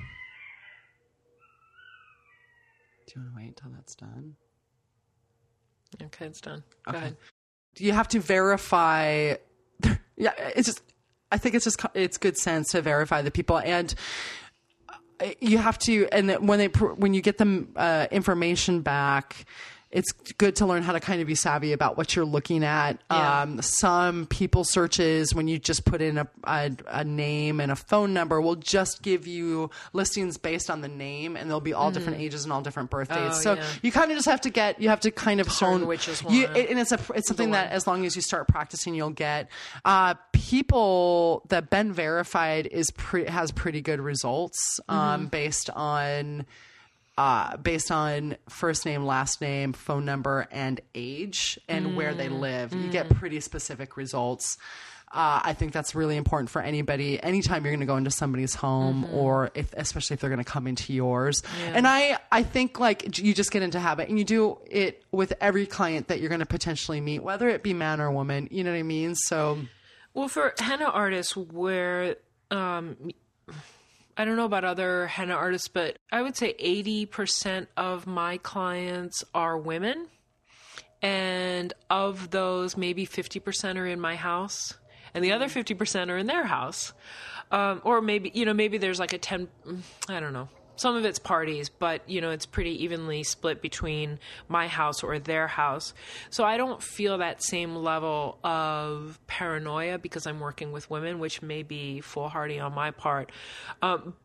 Do 3.07 3.13
you 3.15 3.21
want 3.21 3.33
to 3.33 3.37
wait 3.37 3.47
until 3.49 3.71
that's 3.75 3.95
done? 3.95 4.35
Okay, 6.01 6.25
it's 6.25 6.39
done. 6.41 6.63
Go 6.89 6.97
ahead. 6.97 7.17
you 7.77 7.91
have 7.91 8.07
to 8.09 8.19
verify 8.19 9.35
yeah 10.17 10.33
it's 10.55 10.67
just 10.67 10.81
i 11.31 11.37
think 11.37 11.55
it's 11.55 11.63
just 11.63 11.83
it's 11.93 12.17
good 12.17 12.37
sense 12.37 12.69
to 12.69 12.81
verify 12.81 13.21
the 13.21 13.31
people 13.31 13.57
and 13.59 13.95
uh, 15.19 15.27
you 15.39 15.57
have 15.57 15.79
to 15.79 16.07
and 16.11 16.31
when 16.47 16.59
they 16.59 16.67
when 16.67 17.13
you 17.13 17.21
get 17.21 17.37
them 17.37 17.69
uh, 17.75 18.07
information 18.11 18.81
back 18.81 19.45
it's 19.91 20.11
good 20.13 20.55
to 20.57 20.65
learn 20.65 20.83
how 20.83 20.93
to 20.93 20.99
kind 20.99 21.21
of 21.21 21.27
be 21.27 21.35
savvy 21.35 21.73
about 21.73 21.97
what 21.97 22.15
you're 22.15 22.25
looking 22.25 22.63
at. 22.63 22.99
Yeah. 23.11 23.41
Um, 23.41 23.61
some 23.61 24.25
people 24.27 24.63
searches 24.63 25.35
when 25.35 25.47
you 25.47 25.59
just 25.59 25.83
put 25.83 26.01
in 26.01 26.17
a, 26.17 26.27
a, 26.45 26.71
a 26.87 27.03
name 27.03 27.59
and 27.59 27.71
a 27.71 27.75
phone 27.75 28.13
number 28.13 28.39
will 28.39 28.55
just 28.55 29.01
give 29.01 29.27
you 29.27 29.69
listings 29.93 30.37
based 30.37 30.69
on 30.69 30.81
the 30.81 30.87
name, 30.87 31.35
and 31.35 31.49
there'll 31.49 31.59
be 31.59 31.73
all 31.73 31.91
different 31.91 32.19
ages 32.19 32.43
and 32.45 32.53
all 32.53 32.61
different 32.61 32.89
birth 32.89 33.09
dates. 33.09 33.19
Mm-hmm. 33.19 33.31
Oh, 33.31 33.41
so 33.41 33.53
yeah. 33.55 33.65
you 33.81 33.91
kind 33.91 34.11
of 34.11 34.17
just 34.17 34.29
have 34.29 34.41
to 34.41 34.49
get 34.49 34.81
you 34.81 34.89
have 34.89 35.01
to 35.01 35.11
kind 35.11 35.39
of 35.41 35.47
hone 35.47 35.87
which 35.87 36.07
is 36.07 36.21
you, 36.29 36.47
one. 36.47 36.55
and 36.55 36.79
it's 36.79 36.91
a 36.91 36.99
it's 37.13 37.27
something 37.27 37.51
that 37.51 37.71
as 37.71 37.85
long 37.85 38.05
as 38.05 38.15
you 38.15 38.21
start 38.21 38.47
practicing, 38.47 38.95
you'll 38.95 39.09
get. 39.09 39.49
Uh, 39.83 40.15
people 40.31 41.45
that 41.49 41.69
Been 41.69 41.93
verified 41.93 42.67
is 42.67 42.91
pre- 42.91 43.25
has 43.25 43.51
pretty 43.51 43.81
good 43.81 43.99
results 43.99 44.57
Mm-hmm. 44.89 44.99
um, 44.99 45.27
based 45.27 45.69
on 45.69 46.45
uh, 47.17 47.57
based 47.57 47.91
on 47.91 48.37
first 48.49 48.85
name, 48.85 49.05
last 49.05 49.41
name, 49.41 49.73
phone 49.73 50.05
number, 50.05 50.47
and 50.51 50.81
age, 50.95 51.59
and 51.67 51.95
where 51.95 52.13
they 52.13 52.29
live. 52.29 52.73
You 52.73 52.89
get 52.89 53.09
pretty 53.09 53.39
specific 53.39 53.97
results. 53.97 54.57
Uh, 55.13 55.41
I 55.43 55.53
think 55.53 55.73
that's 55.73 55.93
really 55.93 56.15
important 56.15 56.49
for 56.49 56.61
anybody. 56.61 57.21
Anytime 57.21 57.65
you're 57.65 57.73
going 57.73 57.81
to 57.81 57.85
go 57.85 57.97
into 57.97 58.11
somebody's 58.11 58.55
home, 58.55 59.03
or 59.13 59.51
if, 59.55 59.73
especially 59.73 60.13
if 60.13 60.21
they're 60.21 60.29
going 60.29 60.43
to 60.43 60.49
come 60.49 60.67
into 60.67 60.93
yours. 60.93 61.43
And 61.73 61.85
I, 61.85 62.17
I 62.31 62.43
think 62.43 62.79
like 62.79 63.17
you 63.17 63.33
just 63.33 63.51
get 63.51 63.61
into 63.61 63.77
habit, 63.77 64.07
and 64.07 64.17
you 64.17 64.23
do 64.23 64.59
it 64.67 65.03
with 65.11 65.33
every 65.41 65.65
client 65.65 66.07
that 66.07 66.21
you're 66.21 66.29
going 66.29 66.39
to 66.39 66.45
potentially 66.45 67.01
meet, 67.01 67.19
whether 67.19 67.49
it 67.49 67.61
be 67.61 67.73
man 67.73 67.99
or 67.99 68.09
woman. 68.09 68.47
You 68.51 68.63
know 68.63 68.71
what 68.71 68.79
I 68.79 68.83
mean? 68.83 69.15
So 69.15 69.59
Well, 70.13 70.29
for 70.29 70.53
henna 70.57 70.85
artists, 70.85 71.35
where 71.35 72.15
um, 72.49 72.95
I 74.17 74.25
don't 74.25 74.35
know 74.35 74.45
about 74.45 74.63
other 74.63 75.07
henna 75.07 75.33
artists, 75.33 75.67
but 75.67 75.97
I 76.11 76.21
would 76.21 76.35
say 76.35 76.53
80% 76.53 77.67
of 77.77 78.07
my 78.07 78.37
clients 78.37 79.23
are 79.33 79.57
women. 79.57 80.07
And 81.01 81.73
of 81.89 82.29
those, 82.29 82.77
maybe 82.77 83.07
50% 83.07 83.77
are 83.77 83.87
in 83.87 83.99
my 83.99 84.15
house, 84.15 84.75
and 85.15 85.23
the 85.23 85.31
other 85.31 85.47
50% 85.47 86.09
are 86.09 86.17
in 86.17 86.27
their 86.27 86.45
house. 86.45 86.93
Um, 87.51 87.81
or 87.83 88.01
maybe, 88.01 88.31
you 88.33 88.45
know, 88.45 88.53
maybe 88.53 88.77
there's 88.77 88.99
like 88.99 89.13
a 89.13 89.17
10, 89.17 89.47
I 90.07 90.19
don't 90.19 90.31
know. 90.31 90.47
Some 90.81 90.95
of 90.95 91.05
it's 91.05 91.19
parties, 91.19 91.69
but 91.69 92.01
you 92.09 92.21
know, 92.21 92.31
it's 92.31 92.47
pretty 92.47 92.83
evenly 92.83 93.21
split 93.21 93.61
between 93.61 94.17
my 94.49 94.67
house 94.67 95.03
or 95.03 95.19
their 95.19 95.47
house. 95.47 95.93
So 96.31 96.43
I 96.43 96.57
don't 96.57 96.81
feel 96.81 97.19
that 97.19 97.43
same 97.43 97.75
level 97.75 98.39
of 98.43 99.19
paranoia 99.27 99.99
because 99.99 100.25
I'm 100.25 100.39
working 100.39 100.71
with 100.71 100.89
women, 100.89 101.19
which 101.19 101.43
may 101.43 101.61
be 101.61 102.01
foolhardy 102.01 102.59
on 102.59 102.73
my 102.73 102.89
part. 102.89 103.31
Um, 103.83 104.15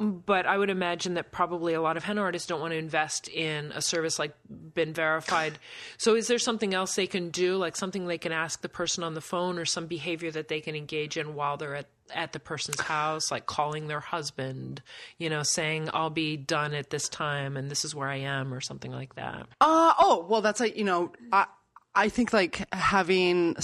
but 0.00 0.46
I 0.46 0.56
would 0.56 0.70
imagine 0.70 1.14
that 1.14 1.32
probably 1.32 1.74
a 1.74 1.82
lot 1.82 1.98
of 1.98 2.04
henna 2.04 2.22
artists 2.22 2.48
don't 2.48 2.62
want 2.62 2.72
to 2.72 2.78
invest 2.78 3.28
in 3.28 3.70
a 3.72 3.82
service 3.82 4.18
like 4.18 4.32
Been 4.74 4.94
Verified. 4.94 5.58
So, 5.98 6.16
is 6.16 6.26
there 6.28 6.38
something 6.38 6.72
else 6.72 6.94
they 6.94 7.06
can 7.06 7.28
do, 7.28 7.56
like 7.56 7.76
something 7.76 8.06
they 8.06 8.16
can 8.16 8.32
ask 8.32 8.62
the 8.62 8.70
person 8.70 9.04
on 9.04 9.12
the 9.12 9.20
phone, 9.20 9.58
or 9.58 9.66
some 9.66 9.86
behavior 9.86 10.30
that 10.30 10.48
they 10.48 10.62
can 10.62 10.74
engage 10.74 11.18
in 11.18 11.34
while 11.34 11.58
they're 11.58 11.76
at 11.76 11.86
at 12.14 12.32
the 12.32 12.40
person's 12.40 12.80
house, 12.80 13.30
like 13.30 13.46
calling 13.46 13.88
their 13.88 14.00
husband, 14.00 14.82
you 15.18 15.30
know, 15.30 15.42
saying 15.42 15.90
I'll 15.92 16.10
be 16.10 16.36
done 16.36 16.74
at 16.74 16.90
this 16.90 17.08
time 17.08 17.56
and 17.56 17.70
this 17.70 17.84
is 17.84 17.94
where 17.94 18.08
I 18.08 18.16
am, 18.16 18.52
or 18.52 18.60
something 18.60 18.92
like 18.92 19.14
that. 19.16 19.46
Uh, 19.60 19.92
oh, 19.98 20.26
well, 20.28 20.40
that's 20.40 20.60
like, 20.60 20.76
you 20.76 20.84
know, 20.84 21.12
I, 21.32 21.46
I 21.94 22.08
think 22.08 22.32
like 22.32 22.66
having, 22.72 23.56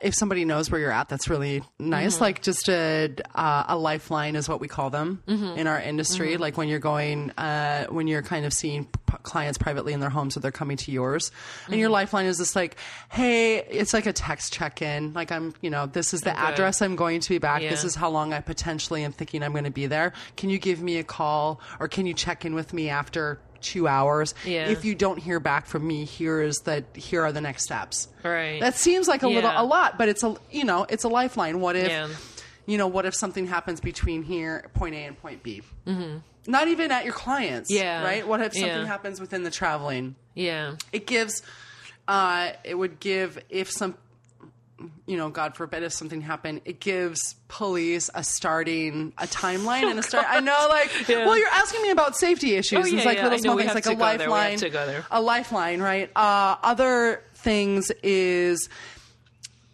if 0.00 0.14
somebody 0.14 0.44
knows 0.44 0.70
where 0.70 0.80
you're 0.80 0.90
at, 0.90 1.08
that's 1.08 1.28
really 1.28 1.62
nice. 1.78 2.20
Like 2.20 2.40
just 2.42 2.68
a, 2.68 3.14
uh, 3.34 3.64
a 3.68 3.76
lifeline 3.76 4.34
is 4.34 4.48
what 4.48 4.60
we 4.60 4.68
call 4.68 4.88
them 4.90 5.22
in 5.26 5.66
our 5.66 5.78
industry. 5.80 6.38
Like 6.38 6.56
when 6.56 6.68
you're 6.68 6.78
going, 6.78 7.30
uh, 7.32 7.86
when 7.86 8.06
you're 8.06 8.22
kind 8.22 8.46
of 8.46 8.52
seeing 8.54 8.88
clients 9.22 9.58
privately 9.58 9.92
in 9.92 10.00
their 10.00 10.10
homes 10.10 10.36
or 10.36 10.40
they're 10.40 10.50
coming 10.52 10.76
to 10.78 10.90
yours 10.92 11.30
and 11.68 11.76
your 11.76 11.88
lifeline 11.88 12.26
is 12.26 12.38
just 12.38 12.56
like, 12.56 12.76
Hey, 13.10 13.58
it's 13.58 13.92
like 13.94 14.06
a 14.06 14.12
text 14.12 14.52
check 14.52 14.82
in. 14.82 15.12
Like 15.12 15.30
I'm, 15.32 15.54
you 15.60 15.70
know, 15.70 15.86
this 15.86 16.12
is 16.14 16.22
the 16.22 16.36
address 16.38 16.82
I'm 16.82 16.96
going 16.96 17.20
to 17.20 17.28
be 17.28 17.38
back. 17.38 17.62
This 17.62 17.84
is 17.84 17.94
how 17.94 18.10
long 18.10 18.32
I 18.32 18.40
potentially 18.40 19.04
am 19.04 19.12
thinking 19.12 19.42
I'm 19.42 19.52
going 19.52 19.64
to 19.64 19.70
be 19.70 19.86
there. 19.86 20.12
Can 20.36 20.50
you 20.50 20.58
give 20.58 20.80
me 20.80 20.98
a 20.98 21.04
call 21.04 21.60
or 21.80 21.88
can 21.88 22.06
you 22.06 22.14
check 22.14 22.44
in 22.44 22.54
with 22.54 22.72
me 22.72 22.88
after 22.88 23.38
two 23.60 23.88
hours? 23.88 24.34
Yeah. 24.44 24.68
If 24.68 24.84
you 24.84 24.94
don't 24.94 25.18
hear 25.18 25.40
back 25.40 25.66
from 25.66 25.86
me, 25.86 26.04
here 26.04 26.40
is 26.40 26.58
the 26.58 26.84
here 26.94 27.22
are 27.22 27.32
the 27.32 27.40
next 27.40 27.64
steps. 27.64 28.08
Right. 28.22 28.60
That 28.60 28.74
seems 28.74 29.08
like 29.08 29.22
a 29.22 29.28
little 29.28 29.50
a 29.54 29.64
lot, 29.64 29.98
but 29.98 30.08
it's 30.08 30.22
a 30.22 30.36
you 30.50 30.64
know 30.64 30.86
it's 30.88 31.04
a 31.04 31.08
lifeline. 31.08 31.60
What 31.60 31.74
if 31.76 31.88
Yeah. 31.88 32.08
you 32.66 32.78
know 32.78 32.86
what 32.86 33.06
if 33.06 33.14
something 33.14 33.46
happens 33.46 33.80
between 33.80 34.22
here 34.22 34.68
point 34.74 34.94
A 34.94 34.98
and 34.98 35.20
point 35.20 35.42
B? 35.42 35.62
Mm-hmm. 35.86 36.18
Not 36.48 36.68
even 36.68 36.90
at 36.92 37.04
your 37.04 37.14
clients. 37.14 37.70
Yeah. 37.70 38.02
Right. 38.04 38.26
What 38.26 38.40
if 38.40 38.52
something 38.54 38.68
Yeah. 38.68 38.86
happens 38.86 39.20
within 39.20 39.42
the 39.42 39.50
traveling? 39.50 40.14
Yeah. 40.34 40.76
It 40.92 41.06
gives. 41.06 41.42
Uh, 42.08 42.50
it 42.64 42.74
would 42.76 43.00
give 43.00 43.38
if 43.50 43.70
some 43.70 43.96
you 45.06 45.16
know, 45.16 45.30
God 45.30 45.56
forbid 45.56 45.82
if 45.84 45.92
something 45.94 46.20
happened, 46.20 46.60
it 46.66 46.80
gives 46.80 47.34
police 47.48 48.10
a 48.14 48.22
starting, 48.22 49.14
a 49.16 49.26
timeline 49.26 49.84
and 49.90 49.98
a 49.98 50.02
start. 50.02 50.26
I 50.28 50.40
know, 50.40 50.66
like, 50.68 50.90
Yeah. 51.08 51.24
well, 51.24 51.38
you're 51.38 51.48
asking 51.48 51.80
me 51.80 51.88
about 51.90 52.14
safety 52.14 52.56
issues. 52.56 52.84
Oh, 52.84 52.86
yeah, 52.86 52.96
it's 52.98 53.06
like 53.06 53.22
little 53.22 53.38
small 53.38 53.56
things, 53.56 53.74
like 53.74 53.86
a 53.86 53.94
go 53.94 53.96
there. 53.96 54.18
We 54.18 54.22
have 54.24 54.28
lifeline. 54.30 54.58
to 54.58 54.68
go 54.68 54.84
there. 54.86 55.06
A 55.10 55.20
lifeline, 55.22 55.80
right? 55.80 56.10
Uh, 56.14 56.56
other 56.62 57.22
things 57.36 57.90
is 58.02 58.68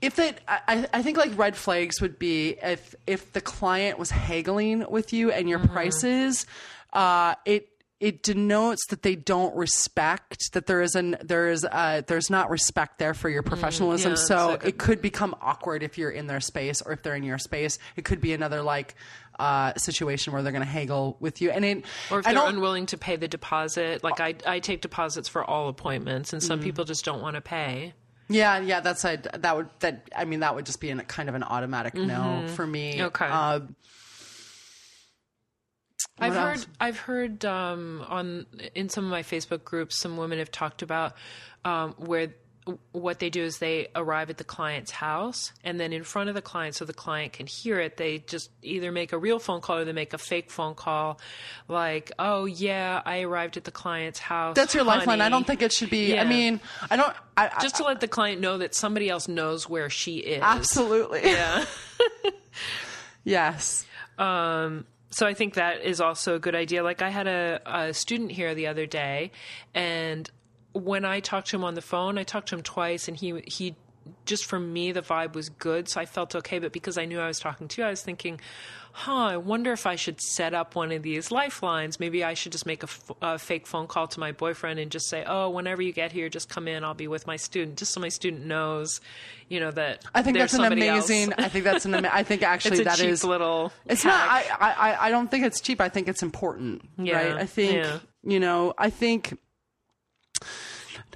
if 0.03 0.19
it 0.19 0.41
I, 0.47 0.87
I 0.93 1.03
think 1.03 1.17
like 1.17 1.37
red 1.39 1.57
flags 1.57 2.01
would 2.03 2.19
be 2.19 2.57
if 2.63 2.95
if 3.07 3.33
the 3.33 3.41
client 3.41 3.99
was 3.99 4.11
haggling 4.11 4.85
with 4.91 5.13
you 5.13 5.31
and 5.33 5.49
your 5.49 5.59
Mm-hmm. 5.61 5.73
prices 5.73 6.45
uh 6.93 7.35
it 7.47 7.69
it 8.01 8.25
denotes 8.25 8.85
that 8.89 9.03
they 9.03 9.15
don't 9.15 9.55
respect 9.55 10.53
that 10.55 10.67
there 10.67 10.83
is 10.83 10.97
an 10.97 11.17
there 11.23 11.49
is 11.51 11.65
uh 11.65 12.03
there's 12.09 12.29
not 12.31 12.51
respect 12.51 12.99
there 12.99 13.15
for 13.15 13.29
your 13.31 13.43
professionalism 13.43 14.13
Mm, 14.13 14.17
yeah, 14.17 14.23
so 14.25 14.35
it's 14.37 14.49
like 14.49 14.65
a- 14.65 14.69
it 14.69 14.79
could 14.79 15.01
become 15.01 15.35
awkward 15.41 15.83
if 15.85 15.97
you're 15.99 16.11
in 16.11 16.27
their 16.27 16.41
space 16.41 16.83
or 16.83 16.93
if 16.93 17.03
they're 17.03 17.15
in 17.15 17.23
your 17.23 17.39
space 17.39 17.79
it 17.97 18.05
could 18.05 18.21
be 18.21 18.33
another 18.33 18.61
like 18.61 18.97
uh 19.39 19.73
situation 19.77 20.33
where 20.33 20.43
they're 20.43 20.53
going 20.53 20.65
to 20.65 20.69
haggle 20.69 21.17
with 21.21 21.41
you 21.41 21.51
and 21.51 21.65
it 21.65 21.85
Or 22.11 22.19
if 22.19 22.27
I 22.27 22.35
they're 22.35 22.47
unwilling 22.49 22.87
to 22.87 22.99
pay 22.99 23.17
the 23.17 23.29
deposit, 23.29 24.03
like 24.05 24.21
I, 24.21 24.35
I 24.47 24.59
take 24.59 24.83
deposits 24.83 25.29
for 25.29 25.43
all 25.43 25.69
appointments, 25.71 26.33
and 26.35 26.43
some 26.43 26.59
Mm-hmm. 26.59 26.65
people 26.65 26.85
just 26.85 27.03
don't 27.05 27.23
want 27.23 27.37
to 27.37 27.41
pay. 27.41 27.95
Yeah, 28.33 28.59
yeah, 28.61 28.81
that's 28.81 29.05
a 29.05 29.19
that 29.39 29.57
would 29.57 29.69
that 29.81 30.09
I 30.15 30.25
mean 30.25 30.41
that 30.41 30.55
would 30.55 30.67
just 30.67 30.81
be 30.81 30.91
an, 30.91 31.01
kind 31.01 31.29
of 31.29 31.35
an 31.35 31.43
automatic 31.43 31.95
no 31.95 32.45
for 32.49 32.67
me. 32.67 32.95
Mm-hmm. 32.95 33.07
Okay. 33.07 33.27
Uh, 33.29 33.61
I've 36.19 36.35
What 36.35 36.43
heard? 36.43 36.67
I've 36.81 36.99
heard 36.99 37.45
um, 37.45 38.05
on 38.09 38.47
in 38.75 38.89
some 38.89 39.05
of 39.05 39.11
my 39.11 39.23
Facebook 39.23 39.65
groups, 39.65 39.99
some 39.99 40.17
women 40.17 40.39
have 40.39 40.51
talked 40.51 40.83
about 40.83 41.15
um, 41.65 41.95
where 41.99 42.35
what 42.93 43.19
they 43.19 43.29
do 43.29 43.43
is 43.43 43.59
they 43.59 43.89
arrive 43.97 44.31
at 44.31 44.39
the 44.39 44.45
client's 44.45 44.93
house 44.93 45.53
and 45.65 45.81
then 45.81 45.93
in 45.93 46.05
front 46.05 46.29
of 46.29 46.37
the 46.37 46.43
client 46.43 46.77
so 46.77 46.85
the 46.85 46.93
client 46.93 47.33
can 47.33 47.47
hear 47.47 47.81
it 47.81 47.97
they 47.97 48.19
just 48.19 48.51
either 48.63 48.93
make 48.93 49.13
a 49.13 49.19
real 49.19 49.41
phone 49.41 49.61
call 49.61 49.79
or 49.79 49.85
they 49.85 49.93
make 49.93 50.13
a 50.13 50.19
fake 50.19 50.49
phone 50.49 50.75
call 50.75 51.19
like 51.67 52.13
oh 52.21 52.45
yeah 52.45 53.03
i 53.05 53.23
arrived 53.23 53.57
at 53.57 53.65
the 53.65 53.73
client's 53.73 54.21
house 54.21 54.55
that's 54.55 54.75
your 54.75 54.85
lifeline. 54.85 55.21
I 55.21 55.29
don't 55.29 55.47
think 55.47 55.63
it 55.63 55.73
should 55.73 55.91
be. 55.91 56.19
I 56.19 56.25
mean, 56.25 56.61
I 56.91 56.97
don't. 56.97 57.15
I, 57.37 57.49
I, 57.49 57.63
just 57.63 57.77
to 57.77 57.85
let 57.85 58.01
the 58.01 58.09
client 58.09 58.41
know 58.41 58.59
that 58.59 58.75
somebody 58.75 59.09
else 59.09 59.29
knows 59.29 59.69
where 59.69 59.91
she 59.91 60.19
is 60.19 60.43
absolutely. 60.43 61.23
yeah 61.25 61.65
Yes. 63.25 63.87
Um, 64.19 64.87
so 65.11 65.27
I 65.27 65.35
think 65.35 65.55
that 65.55 65.83
is 65.83 66.01
also 66.01 66.37
a 66.37 66.39
good 66.39 66.55
idea. 66.55 66.83
Like 66.83 67.03
I 67.03 67.11
had 67.11 67.27
a, 67.27 67.61
a 67.67 67.95
student 67.95 68.33
here 68.33 68.55
the 68.55 68.67
other 68.69 68.87
day, 68.87 69.33
and 69.75 70.29
when 70.73 71.05
I 71.05 71.21
talked 71.21 71.49
to 71.49 71.57
him 71.57 71.65
on 71.65 71.75
the 71.75 71.83
phone, 71.83 72.19
I 72.19 72.23
talked 72.25 72.49
to 72.49 72.55
him 72.57 72.63
twice, 72.63 73.09
and 73.09 73.17
he 73.17 73.43
he 73.47 73.75
just 74.25 74.47
for 74.47 74.59
me 74.59 74.91
the 74.93 75.03
vibe 75.03 75.35
was 75.35 75.49
good, 75.49 75.89
so 75.89 76.01
I 76.01 76.07
felt 76.07 76.35
okay. 76.35 76.59
But 76.59 76.73
because 76.73 76.99
I 76.99 77.05
knew 77.05 77.21
I 77.21 77.29
was 77.29 77.39
talking 77.39 77.69
to, 77.69 77.83
you, 77.83 77.87
I 77.87 77.91
was 77.91 78.03
thinking, 78.03 78.41
huh, 78.93 79.13
I 79.15 79.37
wonder 79.37 79.73
if 79.73 79.87
I 79.87 79.95
should 79.95 80.21
set 80.21 80.55
up 80.55 80.75
one 80.75 80.91
of 80.91 81.03
these 81.05 81.31
lifelines. 81.31 82.01
Maybe 82.01 82.25
I 82.25 82.35
should 82.35 82.51
just 82.51 82.67
make 82.67 82.83
a, 82.83 82.87
f- 82.87 83.11
a 83.23 83.39
fake 83.39 83.65
phone 83.67 83.87
call 83.87 84.09
to 84.09 84.19
my 84.19 84.33
boyfriend 84.33 84.81
and 84.81 84.91
just 84.91 85.09
say, 85.09 85.25
oh, 85.27 85.51
whenever 85.51 85.83
you 85.83 85.93
get 85.93 86.11
here, 86.11 86.29
just 86.29 86.49
come 86.49 86.67
in. 86.67 86.83
I'll 86.83 86.95
be 86.95 87.07
with 87.07 87.29
my 87.29 87.37
student, 87.37 87.79
just 87.79 87.93
so 87.93 88.01
my 88.01 88.09
student 88.09 88.45
knows, 88.45 89.01
you 89.49 89.61
know, 89.61 89.71
that 89.71 90.05
I 90.15 90.23
think 90.23 90.37
that's 90.37 90.55
an 90.55 90.65
amazing. 90.65 91.33
I 91.35 91.49
think 91.49 91.65
that's 91.65 91.85
an. 91.85 91.95
ama- 91.95 92.11
I 92.13 92.25
think 92.25 92.43
actually 92.55 92.73
It's 92.73 92.81
a 92.81 92.85
that 92.85 92.99
cheap 92.99 93.09
is. 93.09 93.23
little. 93.25 93.73
It's 93.87 94.03
hack. 94.03 94.47
not. 94.51 94.61
I, 94.61 94.73
I. 94.95 95.07
I 95.07 95.11
don't 95.11 95.31
think 95.31 95.45
it's 95.45 95.61
cheap. 95.61 95.81
I 95.81 95.89
think 95.89 96.09
it's 96.09 96.23
important. 96.25 96.83
Yeah, 96.99 97.17
Right. 97.23 97.37
I 97.43 97.47
think. 97.47 97.75
yeah. 97.75 97.99
You 98.25 98.41
know. 98.41 98.75
I 98.79 98.91
think. 98.91 99.39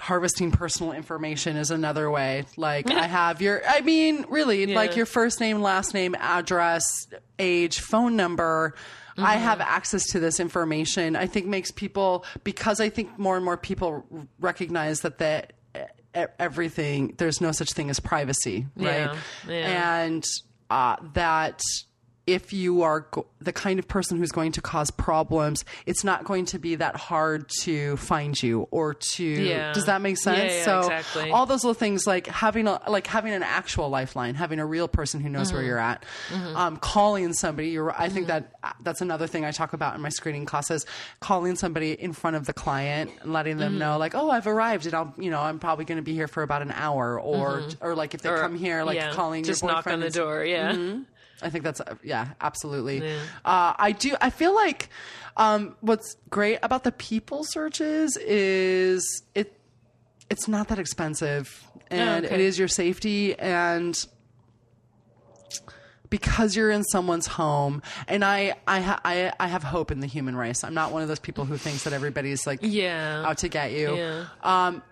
Harvesting 0.01 0.51
personal 0.53 0.93
information 0.93 1.57
is 1.57 1.71
another 1.71 2.11
way. 2.11 2.45
Like 2.57 2.91
I 2.91 3.07
have 3.07 3.41
your, 3.43 3.63
I 3.69 3.81
mean, 3.81 4.25
really, 4.29 4.67
like 4.75 4.97
your 4.97 5.07
first 5.07 5.41
name, 5.41 5.61
last 5.63 5.95
name, 5.95 6.15
address, 6.19 6.83
age, 7.39 7.81
phone 7.81 8.17
number. 8.17 8.75
I 9.19 9.37
Mm-hmm. 9.37 9.45
have 9.45 9.61
access 9.63 10.05
to 10.11 10.21
this 10.21 10.41
information. 10.41 11.17
I 11.17 11.27
think 11.27 11.47
makes 11.47 11.71
people 11.71 12.27
because 12.45 12.81
I 12.81 12.91
think 12.91 13.19
more 13.19 13.37
and 13.37 13.45
more 13.45 13.57
people 13.57 14.05
recognize 14.39 15.01
that 15.01 15.17
that 15.19 15.55
everything 16.39 17.15
there's 17.19 17.41
no 17.41 17.53
such 17.53 17.73
thing 17.73 17.89
as 17.91 18.01
privacy, 18.01 18.67
right? 18.77 19.11
Yeah, 19.11 19.17
yeah. 19.49 20.03
And 20.03 20.25
uh, 20.71 20.97
that 21.15 21.61
if 22.27 22.53
you 22.53 22.83
are 22.83 23.01
go- 23.11 23.27
the 23.41 23.53
kind 23.53 23.79
of 23.79 23.87
person 23.87 24.19
who's 24.19 24.33
going 24.33 24.51
to 24.53 24.61
cause 24.61 24.91
problems, 24.91 25.65
it's 25.87 26.03
not 26.03 26.25
going 26.25 26.45
to 26.47 26.59
be 26.59 26.75
that 26.75 26.97
hard 26.97 27.49
to 27.63 27.97
find 27.99 28.43
you 28.43 28.67
or 28.73 28.95
to. 28.95 29.25
Yeah. 29.25 29.73
Does 29.73 29.87
that 29.87 30.01
make 30.01 30.17
sense? 30.17 30.39
Yeah, 30.53 30.59
yeah, 30.59 30.65
so 30.65 30.79
exactly. 30.81 31.31
all 31.31 31.47
those 31.47 31.63
little 31.63 31.75
things 31.75 32.07
like 32.07 32.27
having 32.27 32.67
a 32.67 32.81
like 32.89 33.07
having 33.07 33.33
an 33.33 33.43
actual 33.45 33.89
lifeline, 33.89 34.35
having 34.35 34.59
a 34.59 34.67
real 34.67 34.89
person 34.89 35.21
who 35.21 35.29
knows 35.29 35.53
where 35.53 35.61
Mm-hmm. 35.63 35.69
you're 35.69 35.79
at, 35.79 36.05
um, 36.57 36.77
calling 36.79 37.33
somebody. 37.33 37.69
You're, 37.69 37.93
I 37.93 38.09
think 38.09 38.27
that 38.27 38.53
uh, 38.65 38.73
that's 38.83 39.01
another 39.01 39.27
thing 39.27 39.45
I 39.45 39.53
talk 39.53 39.73
about 39.73 39.95
in 39.95 40.01
my 40.01 40.09
screening 40.09 40.47
classes. 40.47 40.85
Calling 41.21 41.55
somebody 41.57 41.93
in 41.93 42.13
front 42.13 42.37
of 42.37 42.47
the 42.47 42.53
client 42.53 43.11
and 43.23 43.33
letting 43.33 43.59
them 43.59 43.67
Mm-hmm. 43.73 43.79
know, 43.79 43.99
like, 43.99 44.15
oh, 44.15 44.31
I've 44.31 44.47
arrived, 44.47 44.87
and 44.87 44.95
I'll, 44.95 45.15
you 45.19 45.31
know, 45.31 45.41
I'm 45.41 45.59
probably 45.59 45.85
going 45.85 45.97
to 45.99 46.03
be 46.03 46.15
here 46.15 46.29
for 46.29 46.43
about 46.43 46.63
an 46.63 46.73
hour, 46.73 47.21
or 47.21 47.63
or 47.81 47.95
like 47.95 48.15
if 48.15 48.23
they 48.23 48.29
Mm-hmm. 48.31 48.39
Or- 48.39 48.43
come 48.43 48.57
here, 48.57 48.83
like 48.85 49.13
calling 49.13 49.45
just 49.45 49.63
your 49.63 49.71
knock 49.71 49.85
boyfriend 49.85 50.03
on 50.03 50.09
the 50.09 50.13
door. 50.13 50.45
Yeah, 50.45 50.73
I 51.43 51.51
think 51.51 51.65
that's 51.65 51.81
uh, 51.81 51.95
yeah, 52.03 52.29
absolutely. 52.41 53.07
Uh, 53.45 53.75
I 53.77 53.93
do. 53.93 54.15
I 54.21 54.31
feel 54.31 54.55
like 54.55 54.89
um, 55.37 55.77
what's 55.81 56.17
great 56.31 56.59
about 56.63 56.85
the 56.85 56.93
people 56.93 57.45
searches 57.45 58.17
is 58.17 59.23
it. 59.35 59.53
It's 60.31 60.49
not 60.49 60.69
that 60.69 60.79
expensive, 60.79 61.63
and 61.91 62.25
okay. 62.25 62.35
it 62.35 62.41
is 62.41 62.59
your 62.59 62.69
safety 62.69 63.39
and. 63.39 63.97
Because 66.09 66.55
you're 66.55 66.71
in 66.71 66.85
someone's 66.85 67.27
home, 67.27 67.83
and 68.07 68.25
I, 68.25 68.55
I 68.69 68.97
I 69.05 69.33
I 69.41 69.49
have 69.49 69.65
hope 69.65 69.91
in 69.91 69.99
the 69.99 70.07
human 70.07 70.37
race. 70.37 70.63
I'm 70.63 70.73
not 70.73 70.93
one 70.93 71.03
of 71.03 71.09
those 71.09 71.19
people 71.19 71.45
who 71.45 71.57
thinks 71.57 71.83
that 71.83 71.93
everybody's 71.93 72.47
like 72.47 72.61
yeah, 72.63 73.25
out 73.27 73.39
to 73.39 73.49
get 73.49 73.73
you. 73.73 73.97
yeah, 73.97 74.27
Um, 74.41 74.85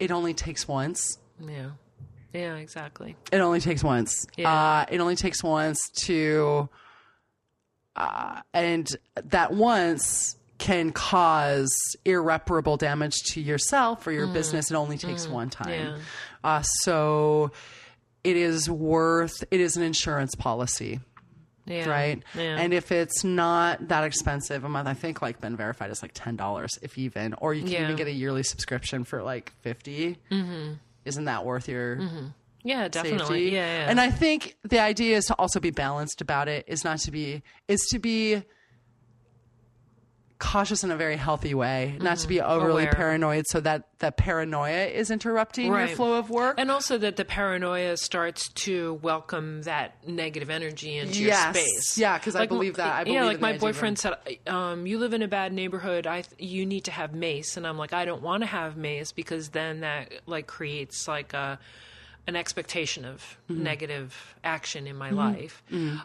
it 0.00 0.10
only 0.10 0.34
takes 0.34 0.66
once. 0.66 1.18
yeah, 1.40 1.70
yeah, 2.34 2.56
exactly. 2.56 3.16
It 3.32 3.38
only 3.38 3.60
takes 3.60 3.82
once. 3.82 4.26
Yeah. 4.36 4.52
Uh, 4.52 4.84
it 4.90 5.00
only 5.00 5.16
takes 5.16 5.42
once 5.42 5.78
to, 6.04 6.68
uh, 7.96 8.40
and 8.52 8.88
that 9.24 9.52
once 9.52 10.36
can 10.58 10.92
cause 10.92 11.76
irreparable 12.04 12.76
damage 12.76 13.14
to 13.24 13.40
yourself 13.40 14.06
or 14.06 14.12
your 14.12 14.26
business. 14.26 14.70
It 14.70 14.74
only 14.74 14.98
takes 14.98 15.28
one 15.28 15.50
time. 15.50 15.66
Mm. 15.68 15.96
Yeah. 15.96 15.98
Uh, 16.42 16.62
so 16.62 17.52
it 18.22 18.36
is 18.36 18.68
worth, 18.70 19.44
it 19.50 19.60
is 19.60 19.76
an 19.76 19.82
insurance 19.82 20.34
policy. 20.34 21.00
Yeah, 21.66 21.88
Right. 21.88 22.22
Yeah. 22.34 22.58
And 22.58 22.74
if 22.74 22.92
it's 22.92 23.24
not 23.24 23.88
that 23.88 24.04
expensive 24.04 24.64
a 24.64 24.68
month, 24.68 24.86
I 24.86 24.92
think 24.94 25.22
like 25.22 25.40
been 25.40 25.56
Verified 25.56 25.90
is 25.90 26.02
like 26.02 26.12
$10 26.12 26.68
if 26.82 26.98
even, 26.98 27.34
or 27.38 27.54
you 27.54 27.62
can 27.62 27.84
even 27.84 27.96
get 27.96 28.06
a 28.06 28.12
yearly 28.12 28.42
subscription 28.42 29.04
for 29.04 29.22
like 29.22 29.52
50. 29.62 30.18
Mm-hmm. 30.30 30.72
Isn't 31.04 31.24
that 31.24 31.44
worth 31.44 31.68
your 31.68 31.96
mm-hmm. 31.96 32.26
yeah, 32.62 32.88
definitely. 32.88 33.18
safety. 33.18 33.56
Yeah, 33.56 33.84
yeah. 33.84 33.90
And 33.90 34.00
I 34.00 34.10
think 34.10 34.56
the 34.64 34.80
idea 34.80 35.16
is 35.16 35.26
to 35.26 35.34
also 35.34 35.60
be 35.60 35.70
balanced 35.70 36.20
about 36.20 36.48
it. 36.48 36.64
Is 36.66 36.84
not 36.84 36.98
to 37.00 37.10
be 37.10 37.42
is 37.68 37.86
to 37.90 37.98
be 37.98 38.42
cautious 40.38 40.82
in 40.84 40.90
a 40.90 40.96
very 40.96 41.16
healthy 41.16 41.54
way, 41.54 41.96
not 42.00 42.18
to 42.18 42.28
be 42.28 42.40
overly 42.40 42.84
Mm-hmm. 42.84 42.88
Aware. 42.88 42.92
paranoid, 42.94 43.44
so 43.48 43.60
that 43.60 43.84
that 44.00 44.16
paranoia 44.16 44.86
is 44.86 45.10
interrupting 45.10 45.66
your 45.66 45.86
flow 45.88 46.14
of 46.18 46.28
work. 46.28 46.56
and 46.58 46.70
also 46.70 46.98
that 46.98 47.16
the 47.16 47.24
paranoia 47.24 47.96
starts 47.96 48.48
to 48.50 48.94
welcome 48.94 49.62
that 49.62 50.06
negative 50.06 50.50
energy 50.50 50.98
into 50.98 51.22
Yes. 51.22 51.44
your 51.44 51.54
space. 51.64 51.98
Yeah, 51.98 52.18
'cause 52.18 52.36
I 52.36 52.46
believe 52.46 52.76
that. 52.76 52.92
I 52.94 53.04
believe 53.04 53.20
yeah, 53.20 53.24
like 53.24 53.40
my 53.40 53.52
the 53.52 53.58
boyfriend 53.60 53.98
said, 53.98 54.14
um, 54.46 54.86
"You 54.86 54.98
live 54.98 55.14
in 55.14 55.22
a 55.22 55.28
bad 55.28 55.52
neighborhood. 55.52 56.06
I 56.06 56.22
th- 56.22 56.38
you 56.38 56.66
need 56.66 56.84
to 56.84 56.90
have 56.90 57.14
mace." 57.14 57.56
And 57.56 57.66
I'm 57.66 57.78
like, 57.78 57.92
"I 57.94 58.04
don't 58.04 58.22
want 58.22 58.42
to 58.42 58.46
have 58.46 58.76
mace 58.76 59.12
because 59.12 59.50
then 59.50 59.80
that 59.80 60.12
like 60.26 60.46
creates 60.46 61.08
like 61.08 61.32
a." 61.32 61.58
An 62.26 62.36
expectation 62.36 63.04
of 63.04 63.20
Mm-hmm. 63.50 63.62
negative 63.62 64.34
action 64.42 64.86
in 64.86 64.96
my 64.96 65.10
life. 65.10 65.62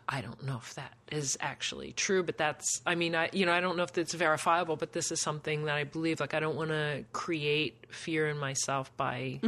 I 0.09 0.19
don't 0.21 0.43
know 0.43 0.57
if 0.57 0.73
that 0.75 0.93
is 1.09 1.37
actually 1.39 1.93
true, 1.93 2.21
but 2.23 2.37
that's. 2.37 2.81
I 2.85 2.95
mean, 2.95 3.15
I 3.15 3.29
you 3.31 3.45
know 3.45 3.53
I 3.53 3.61
don't 3.61 3.77
know 3.77 3.83
if 3.83 3.97
it's 3.97 4.13
verifiable, 4.13 4.75
but 4.75 4.91
this 4.91 5.11
is 5.13 5.21
something 5.21 5.63
that 5.65 5.75
I 5.75 5.85
believe. 5.85 6.19
Like 6.19 6.33
I 6.33 6.41
don't 6.41 6.57
want 6.57 6.71
to 6.71 7.05
create 7.13 7.85
fear 7.89 8.27
in 8.27 8.37
myself 8.37 8.91
by 8.97 9.39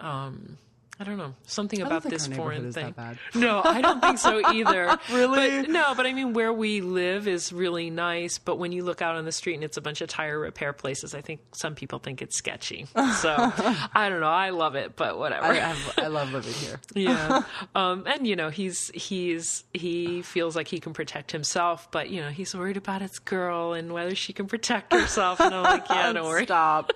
um 0.00 0.58
I 0.98 1.02
don't 1.02 1.18
know 1.18 1.34
something 1.46 1.82
about 1.82 2.04
this 2.04 2.28
foreign 2.28 2.72
thing. 2.72 2.94
No, 3.34 3.60
I 3.64 3.80
don't 3.80 4.00
think 4.00 4.18
so 4.18 4.40
either. 4.52 4.96
Really? 5.12 5.62
But, 5.62 5.70
no, 5.70 5.94
but 5.96 6.06
I 6.06 6.12
mean, 6.12 6.34
where 6.34 6.52
we 6.52 6.80
live 6.80 7.26
is 7.26 7.52
really 7.52 7.90
nice. 7.90 8.38
But 8.38 8.58
when 8.58 8.70
you 8.70 8.84
look 8.84 9.02
out 9.02 9.16
on 9.16 9.24
the 9.24 9.32
street 9.32 9.54
and 9.54 9.64
it's 9.64 9.76
a 9.76 9.80
bunch 9.80 10.00
of 10.00 10.08
tire 10.08 10.38
repair 10.38 10.72
places, 10.72 11.14
I 11.14 11.20
think 11.20 11.40
some 11.52 11.74
people 11.74 11.98
think 11.98 12.22
it's 12.22 12.36
sketchy. 12.38 12.86
So 13.16 13.34
I 13.36 14.08
don't 14.08 14.20
know. 14.20 14.28
I 14.28 14.50
love 14.50 14.76
it, 14.76 14.94
but 14.94 15.18
whatever. 15.18 15.46
I, 15.46 15.54
have, 15.54 15.98
I 15.98 16.06
love 16.06 16.32
living 16.32 16.52
here. 16.54 16.80
yeah. 16.94 17.42
Um, 17.74 18.04
and 18.06 18.26
you 18.26 18.36
know, 18.36 18.50
he's 18.50 18.90
he's 18.94 19.64
he 19.72 20.22
feels 20.22 20.54
like 20.54 20.68
he 20.68 20.78
can 20.78 20.92
protect 20.92 21.32
himself, 21.32 21.90
but 21.90 22.10
you 22.10 22.20
know, 22.20 22.28
he's 22.30 22.54
worried 22.54 22.76
about 22.76 23.02
his 23.02 23.18
girl 23.18 23.72
and 23.72 23.92
whether 23.92 24.14
she 24.14 24.32
can 24.32 24.46
protect 24.46 24.92
herself. 24.92 25.40
And 25.40 25.52
I'm 25.54 25.64
like, 25.64 25.88
yeah, 25.88 26.12
don't 26.12 26.24
worry. 26.26 26.44
Stop. 26.44 26.92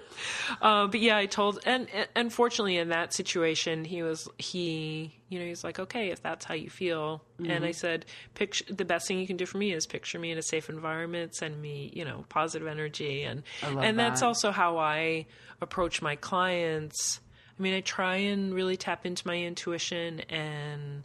Uh, 0.62 0.86
but 0.86 1.00
yeah, 1.00 1.16
I 1.16 1.26
told, 1.26 1.60
and, 1.64 1.88
and 1.92 2.08
unfortunately, 2.16 2.76
in 2.76 2.88
that 2.90 3.12
situation, 3.12 3.84
he 3.88 4.02
was 4.02 4.28
he 4.38 5.12
you 5.28 5.38
know 5.38 5.44
he's 5.44 5.64
like 5.64 5.78
okay 5.78 6.10
if 6.10 6.22
that's 6.22 6.44
how 6.44 6.54
you 6.54 6.70
feel 6.70 7.22
and 7.44 7.50
Mm-hmm. 7.50 7.64
i 7.64 7.70
said 7.72 8.04
picture 8.34 8.64
the 8.72 8.84
best 8.84 9.08
thing 9.08 9.18
you 9.18 9.26
can 9.26 9.36
do 9.36 9.46
for 9.46 9.58
me 9.58 9.72
is 9.72 9.86
picture 9.86 10.18
me 10.18 10.30
in 10.30 10.38
a 10.38 10.42
safe 10.42 10.68
environment 10.68 11.34
send 11.34 11.60
me 11.60 11.90
you 11.94 12.04
know 12.04 12.24
positive 12.28 12.68
energy 12.68 13.22
and 13.22 13.42
and 13.82 13.98
that's 13.98 14.20
that. 14.20 14.26
also 14.26 14.50
how 14.50 14.78
i 14.78 15.26
approach 15.60 16.00
my 16.02 16.14
clients 16.16 17.20
i 17.58 17.62
mean 17.62 17.74
i 17.74 17.80
try 17.80 18.16
and 18.16 18.54
really 18.54 18.76
tap 18.76 19.04
into 19.06 19.26
my 19.26 19.36
intuition 19.36 20.20
and 20.28 21.02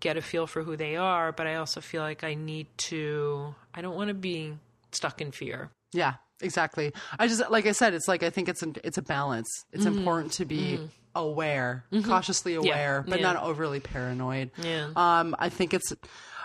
get 0.00 0.16
a 0.16 0.22
feel 0.22 0.46
for 0.46 0.62
who 0.62 0.76
they 0.76 0.96
are 0.96 1.32
but 1.32 1.46
i 1.46 1.54
also 1.56 1.80
feel 1.80 2.02
like 2.02 2.22
i 2.24 2.34
need 2.34 2.66
to 2.76 3.54
i 3.74 3.80
don't 3.80 3.96
want 3.96 4.08
to 4.08 4.14
be 4.14 4.54
stuck 4.92 5.20
in 5.20 5.30
fear 5.32 5.70
Yeah, 5.92 6.14
exactly. 6.40 6.92
I 7.18 7.26
just 7.28 7.50
like 7.50 7.66
I 7.66 7.72
said, 7.72 7.94
it's 7.94 8.08
like 8.08 8.22
I 8.22 8.30
think 8.30 8.48
it's 8.48 8.62
an, 8.62 8.76
it's 8.84 8.98
a 8.98 9.02
balance. 9.02 9.48
It's 9.72 9.84
Mm-hmm. 9.84 9.96
important 9.98 10.32
to 10.32 10.44
be 10.44 10.78
aware, 11.16 11.84
cautiously 12.04 12.54
aware, 12.54 13.04
but 13.08 13.18
yeah. 13.20 13.32
not 13.32 13.42
overly 13.42 13.80
paranoid. 13.80 14.50
Yeah. 14.62 14.88
Um, 14.94 15.34
I 15.38 15.48
think 15.48 15.74
it's. 15.74 15.92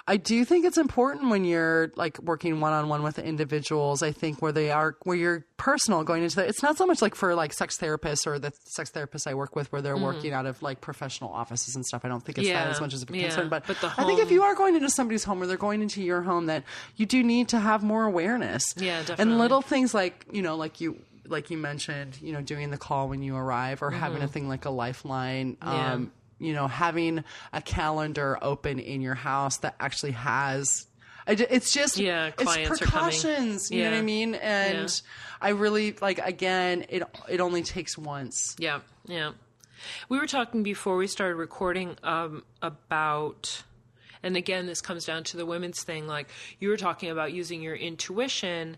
I 0.08 0.18
do 0.18 0.44
think 0.46 0.66
it's 0.66 0.80
important 0.80 1.30
when 1.30 1.46
you're 1.46 1.92
like 1.96 2.18
working 2.24 2.60
one 2.60 2.74
on 2.74 2.90
one 2.90 3.04
with 3.04 3.20
individuals. 3.20 4.02
I 4.02 4.12
think 4.12 4.42
where 4.42 4.52
they 4.52 4.72
are, 4.72 4.98
where 5.04 5.16
you're 5.16 5.46
personal 5.58 6.04
going 6.04 6.24
into 6.24 6.38
that. 6.38 6.50
It's 6.50 6.64
not 6.64 6.76
so 6.76 6.88
much 6.88 7.04
like 7.04 7.14
for 7.14 7.36
like 7.36 7.54
sex 7.54 7.78
therapists 7.78 8.26
or 8.26 8.40
the 8.40 8.52
sex 8.66 8.90
therapists 8.90 9.28
I 9.28 9.36
work 9.36 9.56
with, 9.56 9.72
where 9.72 9.80
they're 9.80 9.96
working 9.96 10.34
out 10.34 10.48
of 10.48 10.60
like 10.64 10.82
professional 10.82 11.32
offices 11.32 11.76
and 11.76 11.86
stuff. 11.86 12.04
I 12.04 12.08
don't 12.08 12.20
think 12.26 12.40
it's 12.40 12.48
that 12.48 12.62
Mm-hmm. 12.64 12.72
As 12.72 12.82
much 12.82 12.94
as 12.96 13.04
a 13.04 13.14
Yeah. 13.14 13.22
concern. 13.28 13.50
But, 13.50 13.68
But 13.68 13.80
the 13.80 13.94
I 13.96 14.06
think 14.06 14.20
if 14.20 14.32
you 14.32 14.42
are 14.42 14.56
going 14.56 14.76
into 14.76 14.90
somebody's 14.90 15.24
home 15.24 15.42
or 15.44 15.46
they're 15.46 15.56
going 15.56 15.84
into 15.84 16.02
your 16.02 16.24
home, 16.24 16.48
that 16.48 16.64
you 16.96 17.06
do 17.06 17.22
need 17.24 17.48
to 17.50 17.60
have 17.60 17.84
more 17.84 18.04
awareness. 18.04 18.64
Yeah, 18.78 19.02
definitely. 19.02 19.22
And 19.22 19.38
little 19.38 19.62
things 19.62 19.94
like 19.94 20.26
you 20.32 20.42
know, 20.42 20.56
like 20.56 20.82
you 20.82 20.98
like 21.28 21.50
you 21.50 21.58
mentioned, 21.58 22.18
you 22.22 22.34
know, 22.34 22.42
doing 22.42 22.72
the 22.72 22.78
call 22.78 23.10
when 23.10 23.22
you 23.22 23.36
arrive 23.36 23.82
or 23.82 23.92
having 23.92 24.22
a 24.22 24.28
thing 24.28 24.48
like 24.48 24.66
a 24.66 24.70
lifeline. 24.70 25.56
Mm-hmm. 25.56 25.68
Yeah. 25.74 25.94
Um, 25.94 26.12
you 26.40 26.54
know, 26.54 26.68
having 26.68 27.24
a 27.54 27.62
calendar 27.62 28.38
open 28.42 28.80
in 28.80 29.02
your 29.02 29.14
house 29.14 29.58
that 29.58 29.76
actually 29.80 30.14
has 30.14 30.88
it's 31.28 31.72
just 31.72 31.98
Yeah, 31.98 32.28
it's 32.28 32.42
clients 32.42 32.70
are 32.82 32.86
coming. 32.86 32.92
precautions. 32.92 33.70
You 33.70 33.84
know 33.84 33.92
what 33.92 33.98
I 33.98 34.02
mean? 34.02 34.34
And 34.36 34.78
Yeah. 34.90 35.48
I 35.48 35.50
really 35.50 35.94
like 36.02 36.18
again. 36.18 36.86
It 36.90 37.04
it 37.30 37.40
only 37.40 37.62
takes 37.62 37.96
once. 37.98 38.56
Yeah, 38.58 38.80
yeah. 39.06 39.34
We 40.10 40.18
were 40.18 40.26
talking 40.28 40.64
before 40.64 40.96
we 40.98 41.06
started 41.08 41.36
recording 41.36 41.96
um, 42.04 42.44
about, 42.62 43.64
and 44.24 44.38
again, 44.38 44.66
this 44.66 44.82
comes 44.82 45.06
down 45.06 45.24
to 45.26 45.38
the 45.38 45.46
women's 45.46 45.84
thing. 45.84 46.08
Like 46.08 46.30
you 46.60 46.70
were 46.70 46.78
talking 46.78 47.10
about 47.10 47.34
using 47.34 47.62
your 47.62 47.76
intuition, 47.76 48.78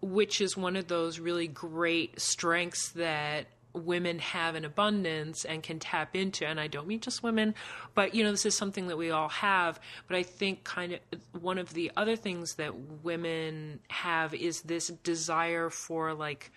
which 0.00 0.40
is 0.40 0.56
one 0.56 0.76
of 0.76 0.88
those 0.88 1.18
really 1.18 1.48
great 1.48 2.20
strengths 2.20 2.90
that 2.90 3.46
women 3.74 4.20
have 4.20 4.54
in 4.54 4.64
abundance 4.64 5.44
and 5.44 5.62
can 5.62 5.80
tap 5.80 6.14
into 6.14 6.46
and 6.46 6.60
I 6.60 6.68
don't 6.68 6.86
mean 6.86 7.00
just 7.00 7.24
women 7.24 7.56
but 7.96 8.14
you 8.14 8.22
know 8.22 8.30
this 8.30 8.46
is 8.46 8.56
something 8.56 8.86
that 8.86 8.96
we 8.96 9.10
all 9.10 9.28
have 9.30 9.80
but 10.06 10.16
I 10.16 10.22
think 10.22 10.62
kind 10.62 10.92
of 10.92 11.00
one 11.42 11.58
of 11.58 11.74
the 11.74 11.90
other 11.96 12.14
things 12.14 12.54
that 12.54 12.72
women 13.02 13.80
have 13.88 14.32
is 14.32 14.60
this 14.62 14.88
desire 15.02 15.70
for 15.70 16.14
like 16.14 16.52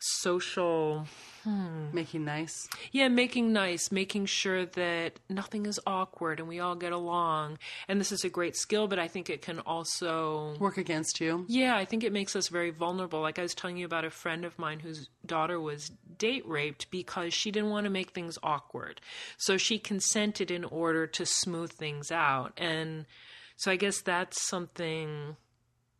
social 0.00 1.06
Hmm. 1.46 1.90
Making 1.92 2.24
nice. 2.24 2.66
yeah, 2.90 3.06
making 3.06 3.52
nice, 3.52 3.92
making 3.92 4.26
sure 4.26 4.66
that 4.66 5.20
nothing 5.28 5.64
is 5.66 5.78
awkward 5.86 6.40
and 6.40 6.48
we 6.48 6.58
all 6.58 6.74
get 6.74 6.90
along. 6.92 7.58
And 7.86 8.00
this 8.00 8.10
is 8.10 8.24
a 8.24 8.28
great 8.28 8.56
skill, 8.56 8.88
but 8.88 8.98
I 8.98 9.06
think 9.06 9.30
it 9.30 9.42
can 9.42 9.60
also 9.60 10.56
Work 10.58 10.76
against 10.76 11.20
you. 11.20 11.44
yeah, 11.48 11.76
I 11.76 11.84
think 11.84 12.02
it 12.02 12.12
makes 12.12 12.34
us 12.34 12.48
very 12.48 12.70
vulnerable. 12.70 13.20
Like 13.20 13.38
I 13.38 13.42
was 13.42 13.54
telling 13.54 13.76
you 13.76 13.86
about 13.86 14.04
a 14.04 14.10
friend 14.10 14.44
of 14.44 14.58
mine 14.58 14.80
whose 14.80 15.08
daughter 15.24 15.60
was 15.60 15.92
date 16.18 16.42
raped 16.48 16.90
because 16.90 17.32
she 17.32 17.52
didn't 17.52 17.70
want 17.70 17.84
to 17.84 17.90
make 17.90 18.10
things 18.10 18.36
awkward. 18.42 19.00
So 19.38 19.56
she 19.56 19.78
consented 19.78 20.50
in 20.50 20.64
order 20.64 21.06
to 21.06 21.24
smooth 21.24 21.70
things 21.70 22.10
out. 22.10 22.54
And 22.56 23.06
so 23.54 23.70
I 23.70 23.76
guess 23.76 24.00
that's 24.02 24.42
something 24.48 25.36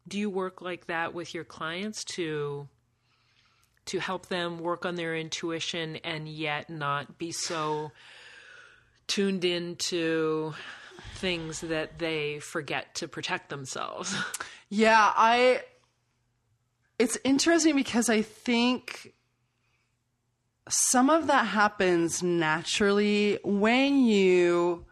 do 0.08 0.18
you 0.18 0.28
work 0.28 0.60
like 0.60 0.86
that 0.86 1.14
with 1.14 1.34
your 1.34 1.44
clients 1.44 2.02
to 2.16 2.68
to 3.86 3.98
help 3.98 4.26
them 4.26 4.58
work 4.58 4.84
on 4.84 4.96
their 4.96 5.16
intuition 5.16 5.96
and 5.96 6.28
yet 6.28 6.68
not 6.68 7.18
be 7.18 7.32
so 7.32 7.92
tuned 9.06 9.44
into 9.44 10.54
things 11.14 11.60
that 11.60 11.98
they 11.98 12.38
forget 12.40 12.94
to 12.96 13.08
protect 13.08 13.48
themselves. 13.48 14.14
Yeah, 14.68 15.12
I. 15.16 15.62
It's 16.98 17.16
interesting 17.22 17.76
because 17.76 18.08
I 18.08 18.22
think 18.22 19.12
some 20.68 21.08
of 21.08 21.28
that 21.28 21.46
happens 21.46 22.22
naturally 22.22 23.38
when 23.44 23.98
you. 24.04 24.84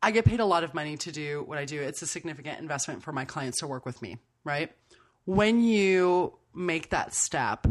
I- 0.00 0.10
get 0.12 0.24
paid 0.24 0.38
a 0.38 0.44
lot 0.44 0.62
of 0.62 0.72
money 0.74 0.96
to 0.98 1.10
do 1.10 1.42
what 1.46 1.58
I 1.58 1.64
do. 1.64 1.80
It's 1.80 2.02
a 2.02 2.06
significant 2.06 2.60
investment 2.60 3.02
for 3.02 3.12
my 3.12 3.24
clients 3.24 3.58
to 3.58 3.66
work 3.66 3.84
with 3.84 4.00
me, 4.02 4.18
right? 4.44 4.72
When 5.24 5.62
you 5.62 6.38
make 6.54 6.90
that 6.90 7.14
step, 7.14 7.66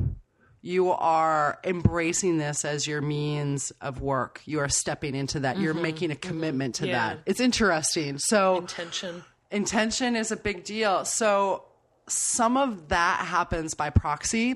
you 0.61 0.91
are 0.91 1.59
embracing 1.63 2.37
this 2.37 2.63
as 2.65 2.85
your 2.85 3.01
means 3.01 3.71
of 3.81 4.01
work. 4.01 4.41
You 4.45 4.59
are 4.59 4.69
stepping 4.69 5.15
into 5.15 5.39
that. 5.41 5.57
You're 5.57 5.73
mm-hmm. 5.73 5.81
making 5.83 6.11
a 6.11 6.15
mm-hmm. 6.15 6.29
commitment 6.29 6.75
to 6.75 6.87
Yeah. 6.87 7.15
that. 7.15 7.19
It's 7.25 7.39
interesting. 7.39 8.19
So, 8.19 8.57
Intention. 8.57 9.23
intention 9.49 10.15
is 10.15 10.31
a 10.31 10.37
big 10.37 10.63
deal. 10.63 11.03
So 11.05 11.65
some 12.07 12.57
of 12.57 12.89
that 12.89 13.25
happens 13.25 13.73
by 13.73 13.89
proxy. 13.89 14.55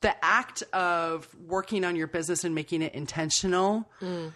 The 0.00 0.24
act 0.24 0.64
of 0.72 1.28
working 1.46 1.84
on 1.84 1.94
your 1.94 2.08
business 2.08 2.42
and 2.42 2.54
making 2.54 2.82
it 2.82 2.92
intentional 2.92 3.88
mm. 4.00 4.32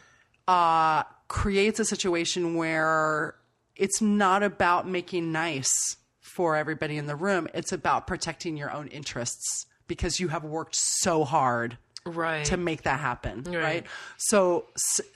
uh, 0.46 1.02
creates 1.26 1.80
a 1.80 1.84
situation 1.84 2.54
where 2.54 3.34
it's 3.74 4.00
not 4.00 4.44
about 4.44 4.88
making 4.88 5.32
nice 5.32 5.96
for 6.36 6.54
everybody 6.54 6.98
in 6.98 7.06
the 7.06 7.16
room. 7.16 7.48
It's 7.54 7.72
about 7.72 8.06
protecting 8.06 8.58
your 8.58 8.70
own 8.70 8.88
interests 8.88 9.64
because 9.88 10.20
you 10.20 10.28
have 10.28 10.44
worked 10.44 10.76
so 10.76 11.24
hard 11.24 11.78
Right. 12.04 12.44
to 12.44 12.56
make 12.58 12.82
that 12.82 13.00
happen, 13.00 13.42
right? 13.44 13.84
So 14.18 14.66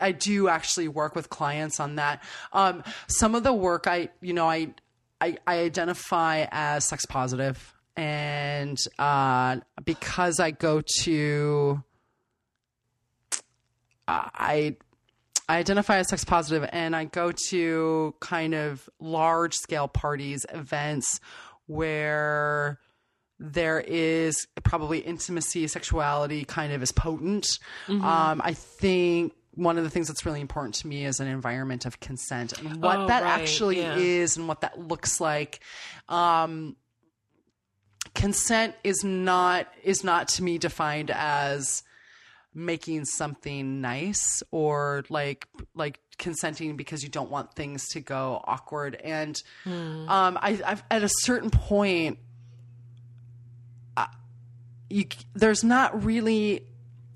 I 0.01 0.13
do 0.13 0.49
actually 0.49 0.89
work 0.89 1.15
with 1.15 1.29
clients 1.29 1.79
on 1.79 1.97
that. 1.97 2.23
Um, 2.55 2.83
some 3.07 3.35
of 3.35 3.43
the 3.45 3.53
work 3.53 3.87
I, 3.87 4.09
you 4.23 4.33
know, 4.33 4.49
I, 4.49 4.73
I, 5.21 5.37
I 5.47 5.59
identify 5.59 6.47
as 6.51 6.89
sex 6.89 7.05
positive, 7.05 7.75
and 7.97 8.79
uh, 8.99 9.59
because 9.85 10.41
I 10.41 10.51
go 10.53 10.83
to, 11.03 11.83
I. 14.09 14.77
I 15.51 15.59
identify 15.59 15.99
as 15.99 16.09
sex 16.09 16.25
positive 16.25 16.69
and 16.73 16.95
I 16.95 17.05
go 17.07 17.33
to 17.49 18.15
kind 18.21 18.55
of 18.55 18.89
large 19.01 19.55
scale 19.55 19.89
parties, 19.89 20.47
events 20.49 21.19
where 21.67 22.79
there 23.41 23.81
is 23.81 24.47
probably 24.63 24.99
intimacy, 25.01 25.67
sexuality 25.67 26.45
kind 26.45 26.73
of 26.73 26.83
is 26.83 26.93
potent. 26.93 27.59
Um, 27.89 28.41
I 28.45 28.53
think 28.55 29.33
one 29.55 29.77
of 29.77 29.83
the 29.83 29.91
things 29.91 30.07
that's 30.07 30.25
really 30.25 30.41
important 30.41 30.77
to 30.77 30.87
me 30.87 31.05
is 31.05 31.19
an 31.19 31.27
environment 31.27 31.85
of 31.85 31.99
consent 31.99 32.57
and 32.59 32.81
what 32.81 32.99
Oh, 32.99 33.07
that 33.09 33.25
right, 33.25 33.41
actually 33.41 33.79
yeah. 33.81 33.97
is 33.97 34.37
and 34.37 34.47
what 34.47 34.61
that 34.61 34.79
looks 34.79 35.21
like. 35.21 35.61
Um, 36.09 36.77
consent 38.15 38.75
is 38.85 39.03
not 39.03 39.67
is 39.83 40.05
not 40.05 40.29
to 40.29 40.43
me 40.43 40.59
defined 40.59 41.11
as 41.11 41.83
making 42.55 43.05
something 43.05 43.81
nice 43.81 44.43
or 44.51 45.05
like 45.09 45.47
like 45.75 46.01
consenting 46.19 46.77
because 46.77 47.03
you 47.03 47.09
don't 47.09 47.31
want 47.31 47.55
things 47.55 47.87
to 47.89 48.01
go 48.01 48.41
awkward. 48.45 48.97
And 48.97 49.41
um 49.67 50.39
I, 50.41 50.61
I've 50.67 50.83
at 50.91 51.03
a 51.03 51.09
certain 51.21 51.51
point 51.51 52.19
uh, 53.97 54.07
you 54.89 55.05
there's 55.35 55.63
not 55.63 56.05
really 56.05 56.67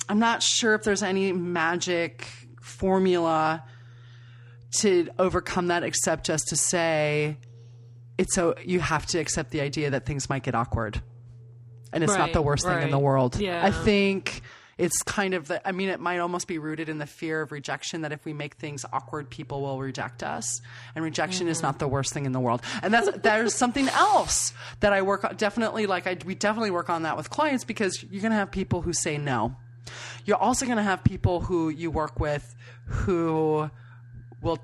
I'm 0.08 0.18
not 0.18 0.42
sure 0.42 0.74
if 0.74 0.82
there's 0.82 1.02
any 1.02 1.32
magic 1.32 2.26
formula 2.60 3.64
to 4.78 5.08
overcome 5.18 5.68
that 5.68 5.82
except 5.82 6.26
just 6.26 6.48
to 6.48 6.56
say 6.56 7.38
it's 8.18 8.34
so 8.34 8.54
you 8.64 8.80
have 8.80 9.06
to 9.06 9.18
accept 9.18 9.50
the 9.50 9.60
idea 9.60 9.90
that 9.90 10.06
things 10.06 10.28
might 10.28 10.42
get 10.44 10.54
awkward. 10.54 11.02
And 11.92 12.02
it's 12.02 12.16
not 12.16 12.32
the 12.32 12.42
worst 12.42 12.64
thing 12.64 12.82
in 12.82 12.90
the 12.90 12.98
world. 12.98 13.38
Yeah. 13.40 13.64
i 13.64 13.70
think 13.70 14.42
it's 14.78 15.02
kind 15.02 15.34
of 15.34 15.48
the 15.48 15.66
i 15.66 15.72
mean 15.72 15.88
it 15.88 16.00
might 16.00 16.18
almost 16.18 16.46
be 16.46 16.58
rooted 16.58 16.88
in 16.88 16.98
the 16.98 17.06
fear 17.06 17.42
of 17.42 17.52
rejection 17.52 18.02
that 18.02 18.12
if 18.12 18.24
we 18.24 18.32
make 18.32 18.54
things 18.54 18.84
awkward 18.92 19.30
people 19.30 19.62
will 19.62 19.78
reject 19.78 20.22
us. 20.22 20.60
And 20.94 21.04
rejection 21.04 21.48
is 21.48 21.58
mm-hmm. 21.58 21.66
not 21.66 21.78
the 21.78 21.88
worst 21.88 22.12
thing 22.12 22.26
in 22.26 22.32
the 22.32 22.40
world. 22.40 22.62
And 22.82 22.92
that's 22.92 23.10
there's 23.18 23.54
something 23.54 23.88
else 23.88 24.52
that 24.80 24.92
i 24.92 25.02
work 25.02 25.24
on 25.24 25.36
definitely 25.36 25.86
like 25.86 26.06
i 26.06 26.16
we 26.24 26.34
definitely 26.34 26.70
work 26.70 26.90
on 26.90 27.02
that 27.02 27.16
with 27.16 27.30
clients 27.30 27.64
because 27.64 28.02
you're 28.02 28.22
going 28.22 28.32
to 28.32 28.36
have 28.36 28.50
people 28.50 28.82
who 28.82 28.92
say 28.92 29.18
no. 29.18 29.56
You're 30.24 30.38
also 30.38 30.64
going 30.64 30.78
to 30.78 30.82
have 30.82 31.04
people 31.04 31.40
who 31.40 31.68
you 31.68 31.90
work 31.90 32.18
with 32.18 32.54
who 32.86 33.70
will 34.40 34.58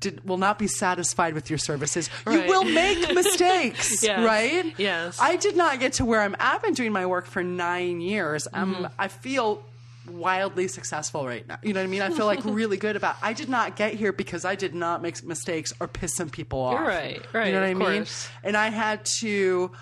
did, 0.00 0.24
will 0.28 0.38
not 0.38 0.58
be 0.58 0.66
satisfied 0.66 1.34
with 1.34 1.48
your 1.50 1.58
services. 1.58 2.10
You 2.30 2.42
will 2.46 2.64
make 2.82 3.14
mistakes, 3.14 4.02
Yes. 4.02 4.24
right? 4.24 4.74
Yes. 4.78 5.18
I 5.20 5.36
did 5.36 5.56
not 5.56 5.80
get 5.80 5.94
to 5.94 6.04
where 6.04 6.20
I'm. 6.22 6.34
at. 6.34 6.40
I've 6.40 6.62
been 6.62 6.74
doing 6.74 6.92
my 6.92 7.06
work 7.06 7.26
for 7.26 7.42
nine 7.42 8.00
years. 8.00 8.46
Mm-hmm. 8.52 8.86
I 8.98 9.08
feel 9.08 9.62
wildly 10.08 10.68
successful 10.68 11.26
right 11.26 11.46
now. 11.48 11.58
You 11.62 11.72
know 11.72 11.80
what 11.80 11.84
I 11.86 11.88
mean? 11.88 12.02
I 12.02 12.10
feel 12.10 12.26
like 12.26 12.40
really 12.44 12.76
good 12.76 12.94
about. 12.96 13.16
I 13.22 13.32
did 13.32 13.48
not 13.48 13.74
get 13.76 13.94
here 13.94 14.12
because 14.12 14.44
I 14.44 14.54
did 14.54 14.74
not 14.74 15.02
make 15.02 15.22
mistakes 15.24 15.72
or 15.80 15.88
piss 15.88 16.14
some 16.14 16.30
people 16.30 16.60
off. 16.60 16.78
right, 16.80 17.20
right, 17.32 17.46
You 17.48 17.52
know 17.54 17.60
what 17.60 17.66
I 17.70 17.74
mean? 17.74 17.98
course. 18.04 18.28
And 18.44 18.56
I 18.56 18.68
had 18.68 19.04
to. 19.20 19.72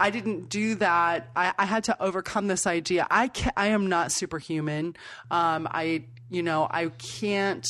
I 0.00 0.10
didn't 0.10 0.48
do 0.48 0.76
that. 0.76 1.28
I, 1.34 1.52
I 1.58 1.64
had 1.64 1.84
to 1.84 2.00
overcome 2.02 2.46
this 2.46 2.66
idea. 2.68 3.06
I 3.10 3.28
ca 3.28 3.50
I 3.56 3.68
am 3.68 3.88
not 3.88 4.12
superhuman. 4.12 4.94
Um, 5.30 5.66
I 5.70 6.04
you 6.30 6.42
know 6.42 6.66
I 6.70 6.86
can't. 6.88 7.66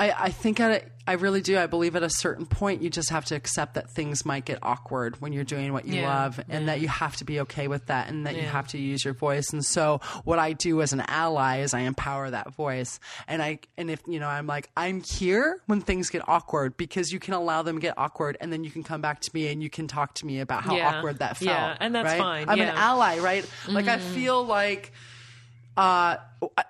I, 0.00 0.14
I 0.16 0.30
think 0.30 0.60
at 0.60 0.70
a, 0.70 0.86
I 1.06 1.14
really 1.14 1.42
do. 1.42 1.58
I 1.58 1.66
believe 1.66 1.94
at 1.94 2.02
a 2.02 2.08
certain 2.08 2.46
point, 2.46 2.80
you 2.80 2.88
just 2.88 3.10
have 3.10 3.26
to 3.26 3.34
accept 3.34 3.74
that 3.74 3.90
things 3.90 4.24
might 4.24 4.46
get 4.46 4.58
awkward 4.62 5.20
when 5.20 5.34
you're 5.34 5.44
doing 5.44 5.74
what 5.74 5.84
you 5.84 5.96
Yeah, 6.00 6.08
love, 6.08 6.40
and 6.48 6.68
that 6.68 6.80
you 6.80 6.88
have 6.88 7.16
to 7.16 7.24
be 7.24 7.40
okay 7.40 7.68
with 7.68 7.86
that, 7.86 8.08
and 8.08 8.26
that 8.26 8.34
you 8.34 8.42
have 8.42 8.68
to 8.68 8.78
use 8.78 9.04
your 9.04 9.12
voice. 9.12 9.52
And 9.52 9.62
so, 9.62 10.00
what 10.24 10.38
I 10.38 10.54
do 10.54 10.80
as 10.80 10.94
an 10.94 11.00
ally 11.06 11.58
is 11.58 11.74
I 11.74 11.80
empower 11.80 12.30
that 12.30 12.54
voice, 12.54 12.98
and 13.28 13.42
I 13.42 13.58
and 13.76 13.90
if 13.90 14.00
you 14.06 14.20
know, 14.20 14.28
I'm 14.28 14.46
like 14.46 14.70
I'm 14.74 15.02
here 15.02 15.60
when 15.66 15.82
things 15.82 16.08
get 16.08 16.26
awkward 16.26 16.78
because 16.78 17.12
you 17.12 17.18
can 17.18 17.34
allow 17.34 17.60
them 17.60 17.76
to 17.76 17.82
get 17.82 17.98
awkward, 17.98 18.38
and 18.40 18.50
then 18.50 18.64
you 18.64 18.70
can 18.70 18.82
come 18.82 19.02
back 19.02 19.20
to 19.20 19.30
me 19.34 19.48
and 19.48 19.62
you 19.62 19.68
can 19.68 19.86
talk 19.86 20.14
to 20.14 20.26
me 20.26 20.40
about 20.40 20.62
how 20.62 20.76
Yeah. 20.76 20.96
awkward 20.96 21.18
that 21.18 21.36
felt. 21.36 21.50
Yeah, 21.50 21.76
and 21.78 21.94
that's 21.94 22.06
right? 22.06 22.18
fine, 22.18 22.48
I'm 22.48 22.60
an 22.60 22.68
ally, 22.68 23.18
right? 23.18 23.44
Like 23.68 23.86
I 23.86 23.98
mm-hmm. 23.98 24.14
feel 24.14 24.44
like 24.44 24.92
uh, 25.80 26.16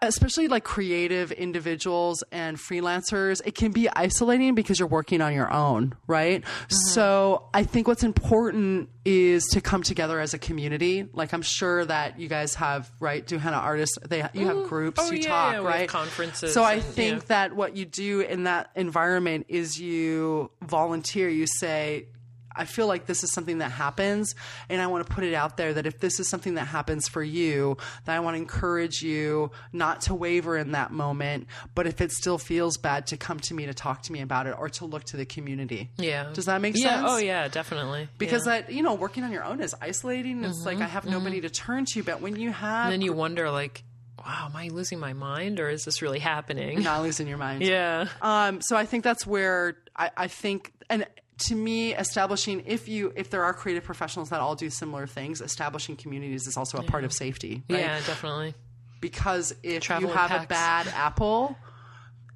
especially 0.02 0.46
like 0.46 0.62
creative 0.62 1.32
individuals 1.32 2.22
and 2.30 2.56
freelancers, 2.56 3.40
it 3.44 3.56
can 3.56 3.72
be 3.72 3.88
isolating 3.90 4.54
because 4.54 4.78
you're 4.78 4.86
working 4.86 5.20
on 5.20 5.34
your 5.34 5.52
own, 5.52 5.94
right? 6.06 6.42
Mm-hmm. 6.42 6.74
So 6.92 7.48
I 7.52 7.64
think 7.64 7.88
what's 7.88 8.04
important 8.04 8.88
is 9.04 9.46
to 9.48 9.60
come 9.60 9.82
together 9.82 10.20
as 10.20 10.32
a 10.32 10.38
community. 10.38 11.08
Like 11.12 11.32
I'm 11.32 11.42
sure 11.42 11.84
that 11.86 12.20
you 12.20 12.28
guys 12.28 12.54
have, 12.54 12.88
right? 13.00 13.26
Do 13.26 13.36
henna 13.38 13.56
artists? 13.56 13.98
They 14.08 14.22
you 14.32 14.46
have 14.46 14.68
groups, 14.68 15.00
Oh, 15.02 15.10
you 15.10 15.22
yeah, 15.22 15.28
talk, 15.28 15.52
yeah, 15.54 15.58
right? 15.60 15.88
conferences 15.88 16.54
So 16.54 16.62
I 16.62 16.74
and- 16.74 16.82
think 16.84 17.14
yeah. 17.22 17.26
that 17.28 17.56
what 17.56 17.76
you 17.76 17.84
do 17.86 18.20
in 18.20 18.44
that 18.44 18.70
environment 18.76 19.46
is 19.48 19.80
you 19.80 20.52
volunteer. 20.62 21.28
You 21.28 21.46
say. 21.48 22.06
I 22.54 22.64
feel 22.64 22.86
like 22.86 23.06
this 23.06 23.22
is 23.22 23.32
something 23.32 23.58
that 23.58 23.70
happens, 23.70 24.34
and 24.68 24.80
I 24.80 24.86
want 24.88 25.06
to 25.06 25.12
put 25.12 25.24
it 25.24 25.34
out 25.34 25.56
there 25.56 25.74
that 25.74 25.86
if 25.86 26.00
this 26.00 26.18
is 26.20 26.28
something 26.28 26.54
that 26.54 26.66
happens 26.66 27.08
for 27.08 27.22
you, 27.22 27.76
that 28.04 28.16
I 28.16 28.20
want 28.20 28.34
to 28.34 28.38
encourage 28.38 29.02
you 29.02 29.50
not 29.72 30.02
to 30.02 30.14
waver 30.14 30.56
in 30.56 30.72
that 30.72 30.90
moment, 30.90 31.46
but 31.74 31.86
if 31.86 32.00
it 32.00 32.12
still 32.12 32.38
feels 32.38 32.76
bad, 32.76 33.06
to 33.08 33.16
come 33.16 33.40
to 33.40 33.54
me 33.54 33.66
to 33.66 33.74
talk 33.74 34.02
to 34.02 34.12
me 34.12 34.20
about 34.20 34.46
it 34.46 34.54
or 34.58 34.68
to 34.68 34.84
look 34.84 35.04
to 35.04 35.16
the 35.16 35.24
community. 35.24 35.90
Yeah. 35.96 36.30
Does 36.32 36.46
that 36.46 36.60
make 36.60 36.76
yeah. 36.76 36.88
sense? 36.88 37.06
Oh 37.08 37.16
yeah, 37.18 37.48
definitely. 37.48 38.08
Because 38.18 38.46
yeah. 38.46 38.60
Mm-hmm, 38.60 38.66
that 38.66 38.74
you 38.74 38.82
know, 38.82 38.94
working 38.94 39.24
on 39.24 39.32
your 39.32 39.44
own 39.44 39.60
is 39.60 39.74
isolating. 39.80 40.44
It's 40.44 40.64
like 40.64 40.78
I 40.78 40.86
have 40.86 41.04
nobody 41.04 41.40
to 41.42 41.50
turn 41.50 41.84
to, 41.92 42.02
but 42.02 42.20
when 42.20 42.36
you 42.36 42.50
have 42.50 42.86
and 42.86 42.92
then 42.92 43.00
you 43.02 43.12
wonder 43.12 43.50
like, 43.50 43.82
wow, 44.18 44.46
am 44.46 44.56
I 44.56 44.68
losing 44.68 44.98
my 44.98 45.12
mind 45.12 45.60
or 45.60 45.68
is 45.68 45.84
this 45.84 46.02
really 46.02 46.18
happening? 46.18 46.82
not 46.82 47.02
losing 47.02 47.28
your 47.28 47.38
mind. 47.38 47.62
Yeah. 47.70 48.08
Um, 48.20 48.60
so 48.60 48.76
I 48.76 48.86
think 48.86 49.04
that's 49.04 49.26
where 49.26 49.76
I, 49.94 50.10
I 50.16 50.26
think, 50.28 50.72
and 50.88 51.06
to 51.40 51.54
me, 51.54 51.94
establishing 51.94 52.62
if 52.66 52.88
you 52.88 53.12
if 53.16 53.30
there 53.30 53.44
are 53.44 53.52
creative 53.54 53.84
professionals 53.84 54.30
that 54.30 54.40
all 54.40 54.54
do 54.54 54.70
similar 54.70 55.06
things, 55.06 55.40
establishing 55.40 55.96
communities 55.96 56.46
is 56.46 56.56
also 56.56 56.78
a 56.78 56.82
part 56.82 57.04
of 57.04 57.12
safety. 57.12 57.62
Right? 57.68 57.80
Yeah, 57.80 57.96
definitely. 58.06 58.54
Because 59.00 59.54
if 59.62 59.82
Travel 59.82 60.10
you 60.10 60.14
have 60.14 60.44
a 60.44 60.46
bad 60.46 60.86
apple 60.88 61.56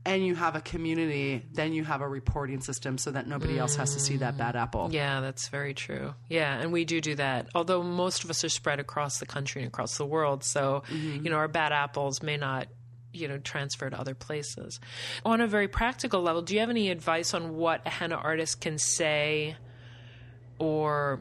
and 0.06 0.24
you 0.26 0.35
have 0.35 0.55
a 0.56 0.60
community, 0.60 1.43
then 1.52 1.72
you 1.72 1.85
have 1.85 2.01
a 2.02 2.09
reporting 2.09 2.60
system 2.60 2.98
so 2.98 3.10
that 3.10 3.26
nobody 3.26 3.59
else 3.59 3.76
has 3.76 3.94
to 3.94 4.01
see 4.01 4.18
that 4.18 4.36
bad 4.36 4.55
apple. 4.56 4.89
Yeah, 4.90 5.20
that's 5.20 5.48
very 5.48 5.72
true. 5.74 6.14
Yeah, 6.28 6.59
and 6.59 6.72
we 6.72 6.85
do 6.85 7.01
do 7.01 7.14
that. 7.14 7.48
Although 7.55 7.82
most 7.82 8.24
of 8.24 8.31
us 8.31 8.44
are 8.44 8.48
spread 8.51 8.81
across 8.81 9.18
the 9.18 9.26
country 9.26 9.62
and 9.62 9.68
across 9.68 9.97
the 9.97 10.06
world, 10.06 10.44
so 10.44 10.82
Mm-hmm. 10.89 11.24
you 11.24 11.31
know 11.31 11.36
our 11.36 11.48
bad 11.48 11.72
apples 11.72 12.22
may 12.22 12.36
not 12.36 12.68
you 13.15 13.28
know 13.28 13.39
transfer 13.39 13.89
to 13.89 13.99
other 13.99 14.15
places. 14.15 14.81
On 15.24 15.41
a 15.41 15.47
very 15.47 15.69
practical 15.69 16.23
level, 16.23 16.43
do 16.43 16.55
you 16.55 16.61
have 16.61 16.70
any 16.70 16.91
advice 16.91 17.35
on 17.35 17.57
what 17.57 17.82
a 17.86 17.91
henna 17.91 18.16
artist 18.16 18.61
can 18.61 18.78
say, 18.78 19.57
or 20.59 21.20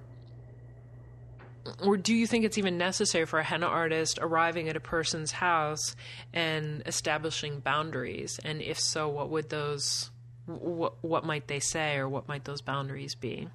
or 1.82 1.98
do 1.98 2.14
you 2.14 2.28
think 2.28 2.45
it's 2.45 2.57
even 2.57 2.78
necessary 2.78 3.26
for 3.26 3.40
a 3.40 3.44
henna 3.44 3.68
artist 3.68 4.20
arriving 4.22 4.68
at 4.68 4.76
a 4.76 4.82
person's 4.82 5.32
house 5.32 5.95
and 6.34 6.84
establishing 6.86 7.60
boundaries? 7.60 8.40
And 8.44 8.61
if 8.61 8.80
so, 8.80 9.07
what 9.07 9.30
would 9.30 9.49
those 9.49 10.11
what 10.45 10.95
what 11.02 11.24
might 11.24 11.48
they 11.48 11.60
say, 11.60 11.95
or 11.95 12.10
what 12.10 12.28
might 12.28 12.44
those 12.44 12.61
boundaries 12.61 13.15
be? 13.15 13.48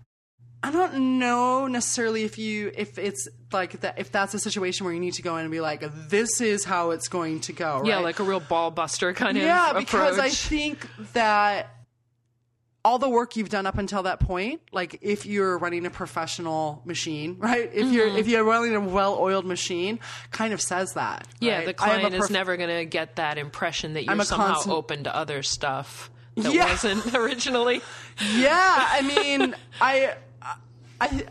I 0.63 0.71
don't 0.73 1.19
know 1.21 1.69
necessarily 1.69 2.25
if 2.25 2.37
you 2.39 2.73
if 2.75 2.99
it's 2.99 3.29
like 3.53 3.81
that 3.81 3.99
if 3.99 4.11
that's 4.11 4.35
a 4.35 4.39
situation 4.41 4.85
where 4.85 4.93
you 4.93 5.01
need 5.01 5.15
to 5.15 5.23
go 5.23 5.37
in 5.37 5.43
and 5.43 5.51
be 5.53 5.61
like 5.61 5.85
this 6.09 6.41
is 6.41 6.65
how 6.65 6.91
it's 6.91 7.07
going 7.09 7.41
to 7.43 7.53
go. 7.53 7.83
Yeah, 7.85 7.99
like 7.99 8.19
a 8.19 8.25
real 8.25 8.41
ball 8.41 8.71
buster 8.73 9.13
kind 9.13 9.37
of 9.39 9.45
yeah 9.45 9.71
approach. 9.71 9.87
because 9.87 10.19
i 10.19 10.29
think 10.31 10.87
that 11.13 11.75
all 12.85 12.99
the 12.99 13.09
work 13.09 13.37
you've 13.37 13.49
done 13.51 13.67
up 13.67 13.77
until 13.79 14.03
that 14.05 14.19
point 14.21 14.61
like 14.73 14.99
if 15.03 15.27
you're 15.27 15.59
running 15.59 15.85
a 15.87 15.91
professional 15.91 16.83
machine 16.85 17.37
right 17.39 17.71
if 17.75 17.93
you're 17.93 18.09
if 18.09 18.27
you're 18.29 18.45
running 18.45 18.75
a 18.75 18.81
well-oiled 18.81 19.45
machine 19.47 19.99
kind 20.31 20.53
of 20.53 20.61
says 20.61 20.93
that 20.95 21.25
Mm-hmm. 21.27 21.45
yeah, 21.45 21.57
right? 21.59 21.77
the 21.77 21.83
I 21.85 21.89
have 21.89 21.97
a 21.99 22.01
client 22.09 22.15
is 22.25 22.31
never 22.31 22.57
going 22.57 22.71
to 22.79 22.85
get 22.85 23.17
that 23.17 23.39
impression 23.39 23.93
that 23.95 24.05
you're 24.05 24.13
I'm 24.13 24.23
somehow 24.25 24.55
constant- 24.55 24.75
open 24.75 25.05
to 25.05 25.15
other 25.15 25.43
stuff 25.43 26.11
that 26.37 26.53
Yeah. 26.53 26.67
wasn't 26.71 27.15
originally. 27.15 27.81
yeah 28.37 28.89
i 28.93 29.03
mean 29.03 29.55
i 29.81 30.15
i 31.01 31.25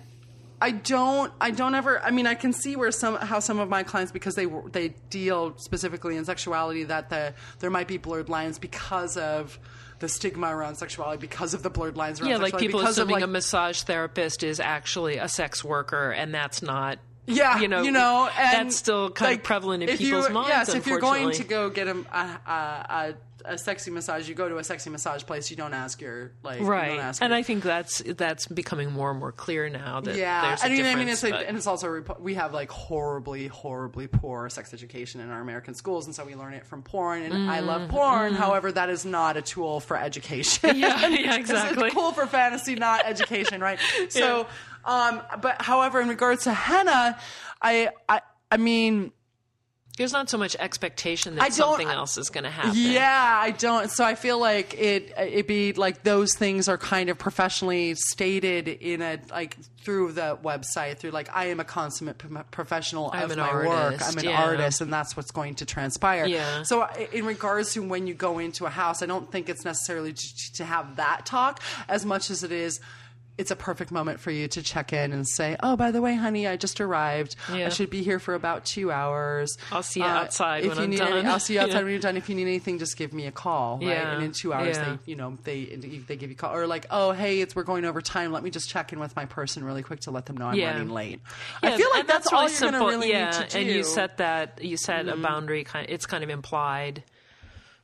I 0.60 0.72
don't. 0.72 1.32
I 1.40 1.52
don't 1.52 1.76
ever. 1.76 2.02
I 2.02 2.10
mean, 2.10 2.26
I 2.26 2.34
can 2.34 2.52
see 2.52 2.76
where 2.76 2.92
some 2.92 3.16
how 3.16 3.40
some 3.40 3.60
of 3.60 3.70
my 3.70 3.84
clients 3.84 4.12
because 4.12 4.34
they 4.34 4.48
they 4.72 4.90
deal 5.10 5.56
specifically 5.58 6.18
in 6.18 6.26
sexuality 6.26 6.84
that 6.86 7.10
the 7.10 7.34
there 7.60 7.70
might 7.70 7.88
be 7.88 7.98
blurred 7.98 8.28
lines 8.28 8.58
because 8.58 9.18
of 9.18 9.60
the 10.00 10.10
stigma 10.10 10.56
around 10.56 10.76
sexuality 10.76 11.20
because 11.20 11.54
of 11.54 11.64
the 11.64 11.70
blurred 11.70 11.96
lines 11.96 12.20
around 12.22 12.30
Yeah, 12.30 12.38
like 12.38 12.58
people 12.58 12.80
because 12.80 12.98
of, 12.98 13.04
assuming 13.04 13.22
like, 13.22 13.24
a 13.24 13.28
massage 13.28 13.82
therapist 13.84 14.44
is 14.44 14.60
actually 14.60 15.18
a 15.18 15.28
sex 15.28 15.64
worker, 15.64 16.12
and 16.12 16.34
that's 16.34 16.62
not. 16.64 16.98
Yeah, 17.28 17.60
you 17.60 17.68
know, 17.68 17.82
you 17.82 17.92
know, 17.92 18.30
and 18.40 18.70
that's 18.70 18.78
still 18.78 19.12
kind 19.12 19.32
like, 19.32 19.40
of 19.40 19.44
prevalent 19.44 19.84
in 19.84 19.98
people's 19.98 20.30
you, 20.30 20.34
minds. 20.34 20.50
Yes, 20.50 20.74
if 20.74 20.88
you're 20.88 21.00
going 21.00 21.32
to 21.34 21.44
go 21.44 21.70
get 21.70 21.88
a, 21.88 21.98
a, 22.12 22.40
a, 22.50 23.14
a 23.48 23.58
sexy 23.58 23.92
massage, 23.92 24.28
you 24.30 24.36
go 24.36 24.48
to 24.50 24.58
a 24.58 24.64
sexy 24.64 24.90
massage 24.90 25.24
place. 25.24 25.50
You 25.50 25.58
don't 25.58 25.74
ask 25.74 26.02
your 26.02 26.32
like, 26.44 26.56
you 26.56 26.66
don't 26.66 26.70
right, 26.70 27.18
and 27.22 27.32
your- 27.32 27.34
I 27.38 27.44
think 27.44 27.64
that's 27.64 28.00
that's 28.06 28.48
becoming 28.48 28.92
more 28.92 29.10
and 29.12 29.20
more 29.20 29.32
clear 29.32 29.70
now 29.70 30.02
that 30.02 30.16
yeah, 30.16 30.48
there's 30.50 30.64
a 30.64 30.66
I 30.66 30.70
mean, 30.70 30.86
I 30.86 30.96
mean, 30.96 31.08
it's 31.10 31.22
but- 31.22 31.46
and 31.46 31.58
it's 31.58 31.68
also 31.68 32.04
we 32.20 32.34
have 32.36 32.54
like 32.54 32.70
horribly, 32.72 33.48
horribly 33.48 34.08
poor 34.08 34.50
sex 34.50 34.74
education 34.74 35.22
in 35.22 35.30
our 35.30 35.42
American 35.42 35.74
schools, 35.74 36.06
and 36.06 36.14
so 36.16 36.26
we 36.26 36.36
learn 36.36 36.54
it 36.54 36.66
from 36.66 36.82
porn. 36.84 37.24
And 37.24 37.50
I 37.50 37.62
love 37.62 37.90
porn, 37.90 38.34
however, 38.34 38.72
that 38.72 38.90
is 38.90 39.06
not 39.06 39.38
a 39.38 39.42
tool 39.42 39.80
for 39.80 39.98
education. 39.98 40.70
Mm-hmm. 40.70 40.80
yeah, 40.80 41.08
yeah, 41.08 41.28
It's 41.36 41.38
exactly. 41.38 41.90
cool 41.92 42.12
for 42.12 42.28
fantasy, 42.28 42.76
not 42.76 43.06
education, 43.06 43.62
right? 43.62 43.80
So, 44.10 44.48
um, 44.86 45.22
but 45.42 45.62
however, 45.62 46.00
in 46.02 46.08
regards 46.08 46.44
to 46.44 46.54
henna, 46.54 47.18
I, 47.62 47.90
I, 48.08 48.22
I 48.52 48.58
mean. 48.58 49.12
There's 49.98 50.14
not 50.14 50.30
so 50.30 50.38
much 50.38 50.56
expectation 50.60 51.36
that 51.36 51.54
something 51.54 51.88
else 51.88 52.20
is 52.20 52.30
going 52.30 52.44
to 52.44 52.52
happen. 52.52 52.74
Yeah, 52.76 53.40
I 53.42 53.50
don't. 53.50 53.90
So 53.90 54.06
I 54.06 54.14
feel 54.14 54.40
like 54.40 54.76
it 54.76 55.12
it 55.18 55.48
be 55.48 55.74
like 55.74 56.04
those 56.04 56.36
things 56.36 56.70
are 56.70 56.78
kind 56.78 57.10
of 57.10 57.18
professionally 57.18 57.96
stated 57.96 58.68
in 58.68 59.02
a 59.02 59.20
like 59.32 59.58
through 59.82 60.12
the 60.12 60.38
website 60.44 60.98
through 60.98 61.12
like 61.12 61.36
I 61.36 61.46
am 61.46 61.60
a 61.60 61.64
consummate 61.64 62.20
p- 62.20 62.28
professional 62.52 63.10
I'm 63.12 63.32
of 63.32 63.38
my 63.38 63.52
work. 63.52 63.68
artist, 63.68 64.06
I'm 64.08 64.18
an 64.20 64.26
yeah. 64.26 64.44
artist, 64.44 64.82
and 64.82 64.94
that's 64.94 65.18
what's 65.18 65.32
going 65.32 65.56
to 65.56 65.66
transpire. 65.66 66.28
Yeah. 66.28 66.62
So 66.62 66.88
in 67.12 67.26
regards 67.26 67.74
to 67.74 67.82
when 67.82 68.06
you 68.06 68.14
go 68.14 68.38
into 68.38 68.68
a 68.68 68.70
house, 68.70 69.02
I 69.02 69.08
don't 69.08 69.32
think 69.32 69.50
it's 69.50 69.66
necessarily 69.66 70.14
to, 70.14 70.54
to 70.54 70.66
have 70.66 70.98
that 70.98 71.26
talk 71.26 71.60
as 71.88 72.06
much 72.06 72.30
as 72.30 72.44
it 72.44 72.52
is. 72.52 72.80
It's 73.38 73.52
a 73.52 73.56
perfect 73.56 73.92
moment 73.92 74.20
for 74.20 74.32
you 74.32 74.48
to 74.48 74.64
check 74.64 74.94
in 74.94 75.14
and 75.14 75.28
say, 75.28 75.56
"Oh, 75.62 75.76
by 75.76 75.92
the 75.92 76.02
way, 76.02 76.16
honey, 76.16 76.48
I 76.48 76.58
just 76.58 76.82
arrived. 76.82 77.36
Yeah. 77.54 77.68
I 77.68 77.70
should 77.70 77.90
be 77.90 78.02
here 78.02 78.20
for 78.20 78.34
about 78.34 78.66
two 78.66 78.92
hours. 78.92 79.58
I'll 79.72 79.84
see 79.84 80.00
you 80.00 80.06
outside 80.08 80.64
if 80.64 80.70
when 80.70 80.78
you 80.78 80.84
I'm 80.84 80.90
need 80.90 81.00
done." 81.00 81.14
Any, 81.14 81.28
I'll 81.28 81.40
see 81.40 81.54
you 81.54 81.60
outside 81.60 81.74
Yeah. 81.78 81.84
when 81.84 81.92
you're 81.92 82.00
done. 82.00 82.18
If 82.18 82.30
you 82.30 82.36
need 82.36 82.44
anything, 82.44 82.80
just 82.80 82.98
give 82.98 83.14
me 83.14 83.28
a 83.28 83.32
call. 83.32 83.78
Right? 83.78 83.90
Yeah. 83.90 84.16
And 84.16 84.24
in 84.24 84.32
two 84.32 84.54
hours, 84.54 84.78
they, 84.78 84.98
you 85.06 85.16
know, 85.16 85.38
they 85.44 85.66
they 85.66 86.16
give 86.16 86.30
you 86.30 86.36
a 86.36 86.38
call 86.38 86.56
or 86.56 86.66
like, 86.68 86.88
oh, 86.90 87.12
hey, 87.12 87.42
it's 87.42 87.56
we're 87.56 87.64
going 87.64 87.86
over 87.86 88.02
time. 88.02 88.32
Let 88.32 88.44
me 88.44 88.50
just 88.50 88.70
check 88.70 88.92
in 88.92 89.00
with 89.00 89.16
my 89.16 89.26
person 89.26 89.64
really 89.64 89.84
quick 89.84 90.00
to 90.02 90.12
let 90.12 90.26
them 90.26 90.38
know 90.38 90.48
I'm 90.48 90.60
running 90.60 90.90
late. 90.90 91.22
I 91.62 91.78
feel 91.78 91.90
like 91.92 92.02
and 92.02 92.10
that's, 92.10 92.32
all 92.34 92.42
really 92.42 92.54
you're 92.54 92.72
going 92.72 92.84
to 92.84 92.90
really 92.90 93.10
yeah, 93.10 93.26
need 93.26 93.34
to 93.34 93.40
do. 93.40 93.46
Mm-hmm. 93.46 93.58
and 93.58 93.70
you 93.70 93.84
set 93.84 94.18
that 94.18 94.64
you 94.64 94.78
set 94.78 95.08
a 95.08 95.16
boundary. 95.16 95.64
Kind, 95.64 95.88
it's 95.90 96.06
kind 96.06 96.24
of 96.24 96.30
implied. 96.30 97.04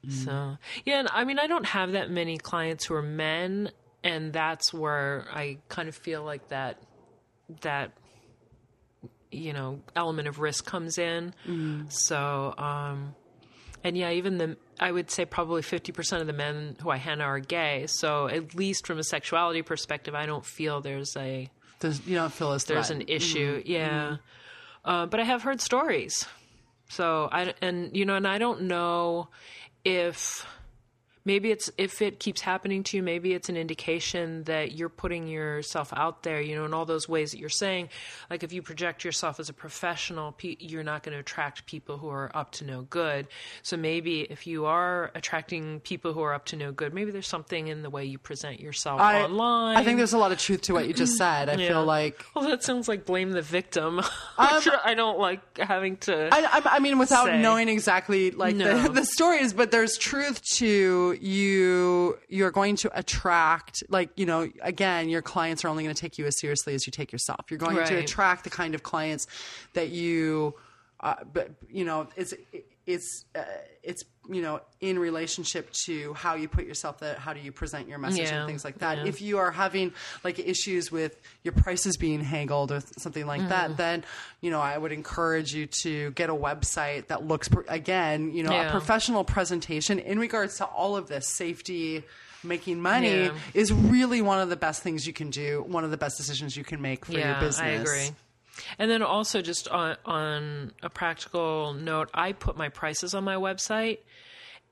Mm-hmm. 0.05 0.25
So 0.25 0.57
yeah, 0.85 0.99
and 0.99 1.09
I 1.11 1.23
mean, 1.23 1.39
I 1.39 1.47
don't 1.47 1.65
have 1.65 1.93
that 1.93 2.09
many 2.09 2.37
clients 2.37 2.85
who 2.85 2.95
are 2.95 3.01
men, 3.01 3.71
and 4.03 4.33
that's 4.33 4.73
where 4.73 5.25
I 5.31 5.57
kind 5.69 5.87
of 5.89 5.95
feel 5.95 6.23
like 6.23 6.47
that 6.49 6.77
that 7.61 7.91
you 9.31 9.53
know 9.53 9.79
element 9.95 10.27
of 10.27 10.39
risk 10.39 10.65
comes 10.65 10.97
in. 10.97 11.33
Mm-hmm. 11.47 11.89
So. 11.89 12.53
um 12.57 13.15
and 13.85 13.97
yeah, 13.97 14.11
even 14.11 14.37
the 14.37 14.55
I 14.79 14.89
would 14.89 15.11
say 15.11 15.25
probably 15.25 15.61
fifty 15.61 15.91
percent 15.91 16.21
of 16.21 16.27
the 16.27 16.31
men 16.33 16.77
who 16.81 16.89
I 16.89 16.95
henna 16.95 17.25
are 17.25 17.39
gay. 17.41 17.85
So 17.87 18.27
at 18.27 18.55
least 18.55 18.87
from 18.87 18.97
a 18.97 19.03
sexuality 19.03 19.61
perspective, 19.61 20.15
I 20.15 20.25
don't 20.25 20.45
feel 20.45 20.79
there's 20.79 21.17
a 21.17 21.49
There's, 21.81 22.07
you 22.07 22.15
don't 22.15 22.31
feel 22.31 22.53
as 22.53 22.63
there's 22.63 22.91
an 22.91 22.99
threatened. 22.99 23.09
issue. 23.09 23.61
Yeah. 23.65 24.17
Uh, 24.85 25.05
but 25.05 25.19
I 25.19 25.23
have 25.23 25.43
heard 25.43 25.59
stories. 25.59 26.25
So 26.87 27.27
I 27.29 27.53
and 27.61 27.93
you 27.93 28.05
know, 28.05 28.15
and 28.15 28.25
I 28.25 28.37
don't 28.37 28.61
know 28.63 29.27
if 29.83 30.45
maybe 31.25 31.51
it's 31.51 31.69
if 31.77 32.01
it 32.01 32.19
keeps 32.19 32.41
happening 32.41 32.83
to 32.83 32.97
you, 32.97 33.03
maybe 33.03 33.33
it's 33.33 33.49
an 33.49 33.57
indication 33.57 34.43
that 34.43 34.73
you're 34.73 34.89
putting 34.89 35.27
yourself 35.27 35.91
out 35.95 36.23
there. 36.23 36.41
You 36.41 36.55
know, 36.55 36.65
in 36.65 36.73
all 36.73 36.85
those 36.85 37.07
ways 37.09 37.31
that 37.31 37.39
you're 37.39 37.49
saying, 37.49 37.89
like 38.29 38.43
if 38.43 38.53
you 38.53 38.61
project 38.61 39.03
yourself 39.03 39.39
as 39.39 39.49
a 39.49 39.53
professional, 39.53 40.35
you're 40.41 40.83
not 40.83 41.03
going 41.03 41.13
to 41.13 41.19
attract 41.19 41.65
people 41.65 41.97
who 41.97 42.09
are 42.09 42.31
up 42.35 42.51
to 42.53 42.65
no 42.65 42.81
good. 42.83 43.27
So 43.61 43.77
maybe 43.77 44.21
if 44.21 44.45
you 44.47 44.65
are 44.65 45.11
attracting 45.15 45.79
people 45.81 46.13
who 46.13 46.21
are 46.21 46.33
up 46.33 46.45
to 46.47 46.55
no 46.55 46.71
good, 46.71 46.93
maybe 46.93 47.11
there's 47.11 47.27
something 47.27 47.67
in 47.67 47.81
the 47.83 47.89
way 47.89 48.05
you 48.05 48.17
present 48.17 48.59
yourself 48.59 48.99
I, 49.01 49.23
online. 49.23 49.77
I 49.77 49.83
think 49.83 49.97
there's 49.97 50.13
a 50.13 50.17
lot 50.17 50.31
of 50.31 50.39
truth 50.39 50.61
to 50.63 50.73
what 50.73 50.87
you 50.87 50.93
just 50.93 51.17
said. 51.17 51.49
I 51.49 51.53
Yeah. 51.63 51.67
feel 51.69 51.85
like 51.85 52.25
Well, 52.35 52.45
that 52.49 52.63
sounds 52.63 52.87
like 52.87 53.05
blame 53.05 53.31
the 53.31 53.41
victim. 53.41 53.97
Which 54.37 54.67
um, 54.67 54.73
I 54.83 54.93
don't 54.95 55.19
like 55.19 55.57
having 55.57 55.97
to. 55.97 56.29
I, 56.33 56.59
I, 56.59 56.61
I 56.75 56.79
mean, 56.79 56.97
without 56.99 57.25
say. 57.27 57.41
knowing 57.41 57.69
exactly 57.69 58.31
like 58.31 58.55
No. 58.55 58.83
the, 58.83 58.89
the 58.89 59.05
stories, 59.05 59.53
but 59.53 59.71
there's 59.71 59.97
truth 59.97 60.41
to 60.55 61.12
you. 61.21 62.17
You're 62.29 62.51
going 62.51 62.75
to 62.77 62.97
attract, 62.97 63.83
like 63.89 64.09
you 64.15 64.25
know, 64.25 64.49
again, 64.61 65.09
your 65.09 65.21
clients 65.21 65.63
are 65.63 65.67
only 65.67 65.83
going 65.83 65.95
to 65.95 66.01
take 66.01 66.17
you 66.17 66.25
as 66.25 66.39
seriously 66.39 66.73
as 66.73 66.85
you 66.85 66.91
take 66.91 67.11
yourself. 67.11 67.45
You're 67.49 67.59
going 67.59 67.85
to 67.85 67.95
attract 67.95 68.43
the 68.43 68.49
kind 68.49 68.75
of 68.75 68.83
clients 68.83 69.27
that 69.73 69.89
you, 69.89 70.55
uh, 70.99 71.15
but 71.31 71.51
you 71.69 71.85
know, 71.85 72.07
it's 72.15 72.33
it's 72.85 73.25
uh, 73.35 73.43
it's 73.83 74.03
you 74.29 74.41
know 74.41 74.61
in 74.79 74.97
relationship 74.97 75.69
to 75.71 76.13
how 76.13 76.35
you 76.35 76.47
put 76.47 76.65
yourself 76.65 76.99
there 76.99 77.15
how 77.15 77.33
do 77.33 77.41
you 77.41 77.51
present 77.51 77.89
your 77.89 77.97
message 77.97 78.21
Yeah. 78.29 78.39
and 78.39 78.47
things 78.47 78.63
like 78.63 78.79
that 78.79 78.99
Yeah. 78.99 79.05
if 79.07 79.21
you 79.21 79.37
are 79.39 79.51
having 79.51 79.91
like 80.23 80.39
issues 80.39 80.91
with 80.91 81.19
your 81.43 81.51
prices 81.51 81.97
being 81.97 82.21
haggled 82.21 82.71
or 82.71 82.79
something 82.99 83.25
like 83.25 83.41
Mm-hmm. 83.41 83.49
that 83.49 83.77
then 83.77 84.03
you 84.39 84.49
know 84.49 84.61
i 84.61 84.77
would 84.77 84.93
encourage 84.93 85.53
you 85.53 85.65
to 85.81 86.11
get 86.11 86.29
a 86.29 86.33
website 86.33 87.07
that 87.07 87.25
looks 87.25 87.49
again 87.67 88.33
you 88.33 88.43
know 88.43 88.51
Yeah. 88.51 88.67
a 88.69 88.71
professional 88.71 89.23
presentation 89.25 89.99
in 89.99 90.19
regards 90.19 90.57
to 90.59 90.65
all 90.65 90.95
of 90.95 91.07
this 91.09 91.27
safety 91.27 92.03
making 92.45 92.81
money 92.81 93.29
is 93.53 93.71
really 93.73 94.21
one 94.21 94.39
of 94.39 94.49
the 94.49 94.55
best 94.57 94.83
things 94.83 95.05
you 95.07 95.13
can 95.13 95.29
do 95.29 95.63
one 95.67 95.83
of 95.83 95.91
the 95.91 95.97
best 95.97 96.17
decisions 96.17 96.55
you 96.55 96.63
can 96.63 96.81
make 96.81 97.05
for 97.05 97.13
your 97.13 97.35
business 97.39 97.59
I 97.59 97.67
agree. 97.69 98.09
And 98.77 98.89
then 98.89 99.01
also 99.01 99.41
just 99.41 99.67
on 99.67 99.97
on 100.05 100.71
a 100.81 100.89
practical 100.89 101.73
note, 101.73 102.09
I 102.13 102.33
put 102.33 102.57
my 102.57 102.69
prices 102.69 103.13
on 103.13 103.23
my 103.23 103.35
website 103.35 103.99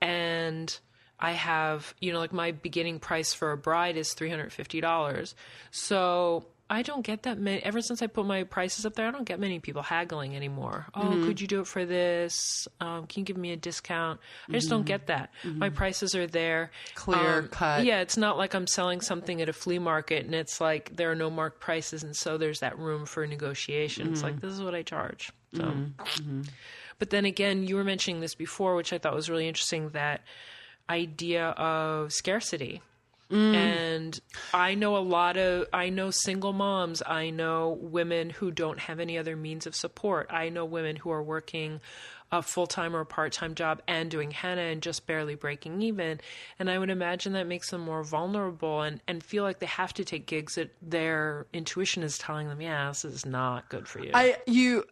and 0.00 0.76
I 1.18 1.32
have, 1.32 1.94
you 2.00 2.12
know, 2.12 2.18
like 2.18 2.32
my 2.32 2.50
beginning 2.50 2.98
price 2.98 3.32
for 3.32 3.52
a 3.52 3.56
bride 3.56 3.96
is 3.96 4.14
$350. 4.14 5.34
So 5.70 6.46
I 6.72 6.80
don't 6.82 7.02
get 7.02 7.24
that 7.24 7.38
many. 7.38 7.62
Ever 7.62 7.82
since 7.82 8.00
I 8.00 8.06
put 8.06 8.24
my 8.24 8.44
prices 8.44 8.86
up 8.86 8.94
there, 8.94 9.06
I 9.06 9.10
don't 9.10 9.24
get 9.26 9.38
many 9.38 9.60
people 9.60 9.82
haggling 9.82 10.34
anymore. 10.34 10.86
Oh, 10.94 11.00
Mm-hmm. 11.02 11.26
could 11.26 11.40
you 11.40 11.46
do 11.46 11.60
it 11.60 11.66
for 11.66 11.84
this? 11.84 12.66
Um, 12.80 13.06
can 13.06 13.20
you 13.20 13.24
give 13.26 13.36
me 13.36 13.52
a 13.52 13.56
discount? 13.56 14.20
I 14.48 14.52
just 14.52 14.70
don't 14.70 14.86
get 14.86 15.08
that. 15.08 15.30
My 15.44 15.68
prices 15.68 16.14
are 16.14 16.26
there, 16.26 16.70
Mm-hmm. 16.94 17.10
Clear 17.10 17.38
Um, 17.40 17.48
cut. 17.48 17.84
Yeah, 17.84 18.00
it's 18.00 18.16
not 18.16 18.38
like 18.38 18.54
I'm 18.54 18.66
selling 18.66 19.02
something 19.02 19.42
at 19.42 19.48
a 19.50 19.52
flea 19.52 19.78
market 19.78 20.24
and 20.24 20.34
it's 20.34 20.60
like 20.62 20.96
there 20.96 21.10
are 21.10 21.14
no 21.14 21.28
marked 21.30 21.60
prices, 21.60 22.02
and 22.02 22.16
so 22.16 22.38
there's 22.38 22.60
that 22.60 22.78
room 22.78 23.04
for 23.04 23.26
negotiation. 23.26 24.10
It's 24.10 24.22
like 24.22 24.40
this 24.40 24.52
is 24.52 24.62
what 24.62 24.74
I 24.74 24.82
charge. 24.82 25.30
So, 25.54 25.74
but 26.98 27.10
then 27.10 27.26
again, 27.26 27.66
you 27.66 27.76
were 27.76 27.84
mentioning 27.84 28.20
this 28.20 28.34
before, 28.34 28.74
which 28.76 28.92
I 28.94 28.98
thought 28.98 29.14
was 29.14 29.28
really 29.28 29.46
interesting. 29.46 29.90
That 29.90 30.22
idea 30.88 31.48
of 31.50 32.12
scarcity. 32.12 32.80
Mm. 33.32 33.54
And 33.54 34.20
I 34.52 34.74
know 34.74 34.96
a 34.96 34.98
lot 34.98 35.36
of, 35.36 35.66
I 35.72 35.88
know 35.88 36.10
single 36.10 36.52
moms. 36.52 37.02
I 37.04 37.30
know 37.30 37.78
women 37.80 38.30
who 38.30 38.50
don't 38.50 38.78
have 38.78 39.00
any 39.00 39.16
other 39.16 39.36
means 39.36 39.66
of 39.66 39.74
support. 39.74 40.26
I 40.30 40.50
know 40.50 40.64
women 40.66 40.96
who 40.96 41.10
are 41.10 41.22
working 41.22 41.80
a 42.30 42.42
full 42.42 42.66
time 42.66 42.96
or 42.96 43.00
a 43.00 43.06
part 43.06 43.32
time 43.32 43.54
job 43.54 43.82
and 43.86 44.10
doing 44.10 44.30
henna 44.30 44.62
and 44.62 44.82
just 44.82 45.06
barely 45.06 45.34
breaking 45.34 45.82
even. 45.82 46.20
And 46.58 46.70
I 46.70 46.78
would 46.78 46.90
imagine 46.90 47.34
that 47.34 47.46
makes 47.46 47.70
them 47.70 47.82
more 47.82 48.02
vulnerable 48.02 48.82
and, 48.82 49.00
and 49.06 49.22
feel 49.22 49.44
like 49.44 49.58
they 49.58 49.66
have 49.66 49.92
to 49.94 50.04
take 50.04 50.26
gigs 50.26 50.54
that 50.54 50.74
their 50.80 51.46
intuition 51.52 52.02
is 52.02 52.18
telling 52.18 52.48
them, 52.48 52.60
yeah, 52.60 52.88
this 52.88 53.04
is 53.04 53.26
not 53.26 53.68
good 53.68 53.86
for 53.86 54.00
you. 54.02 54.10
I 54.14 54.36
you 54.46 54.84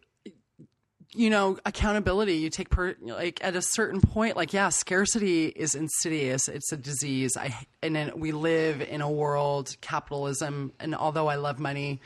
you 1.13 1.29
know 1.29 1.57
accountability 1.65 2.35
you 2.35 2.49
take 2.49 2.69
per 2.69 2.95
like 3.01 3.43
at 3.43 3.55
a 3.55 3.61
certain 3.61 3.99
point 3.99 4.37
like 4.37 4.53
yeah 4.53 4.69
scarcity 4.69 5.47
is 5.47 5.75
insidious 5.75 6.47
it's 6.47 6.71
a 6.71 6.77
disease 6.77 7.35
i 7.37 7.53
and 7.83 7.95
then 7.95 8.11
we 8.19 8.31
live 8.31 8.81
in 8.81 9.01
a 9.01 9.11
world 9.11 9.75
capitalism 9.81 10.71
and 10.79 10.95
although 10.95 11.27
i 11.27 11.35
love 11.35 11.59
money 11.59 11.99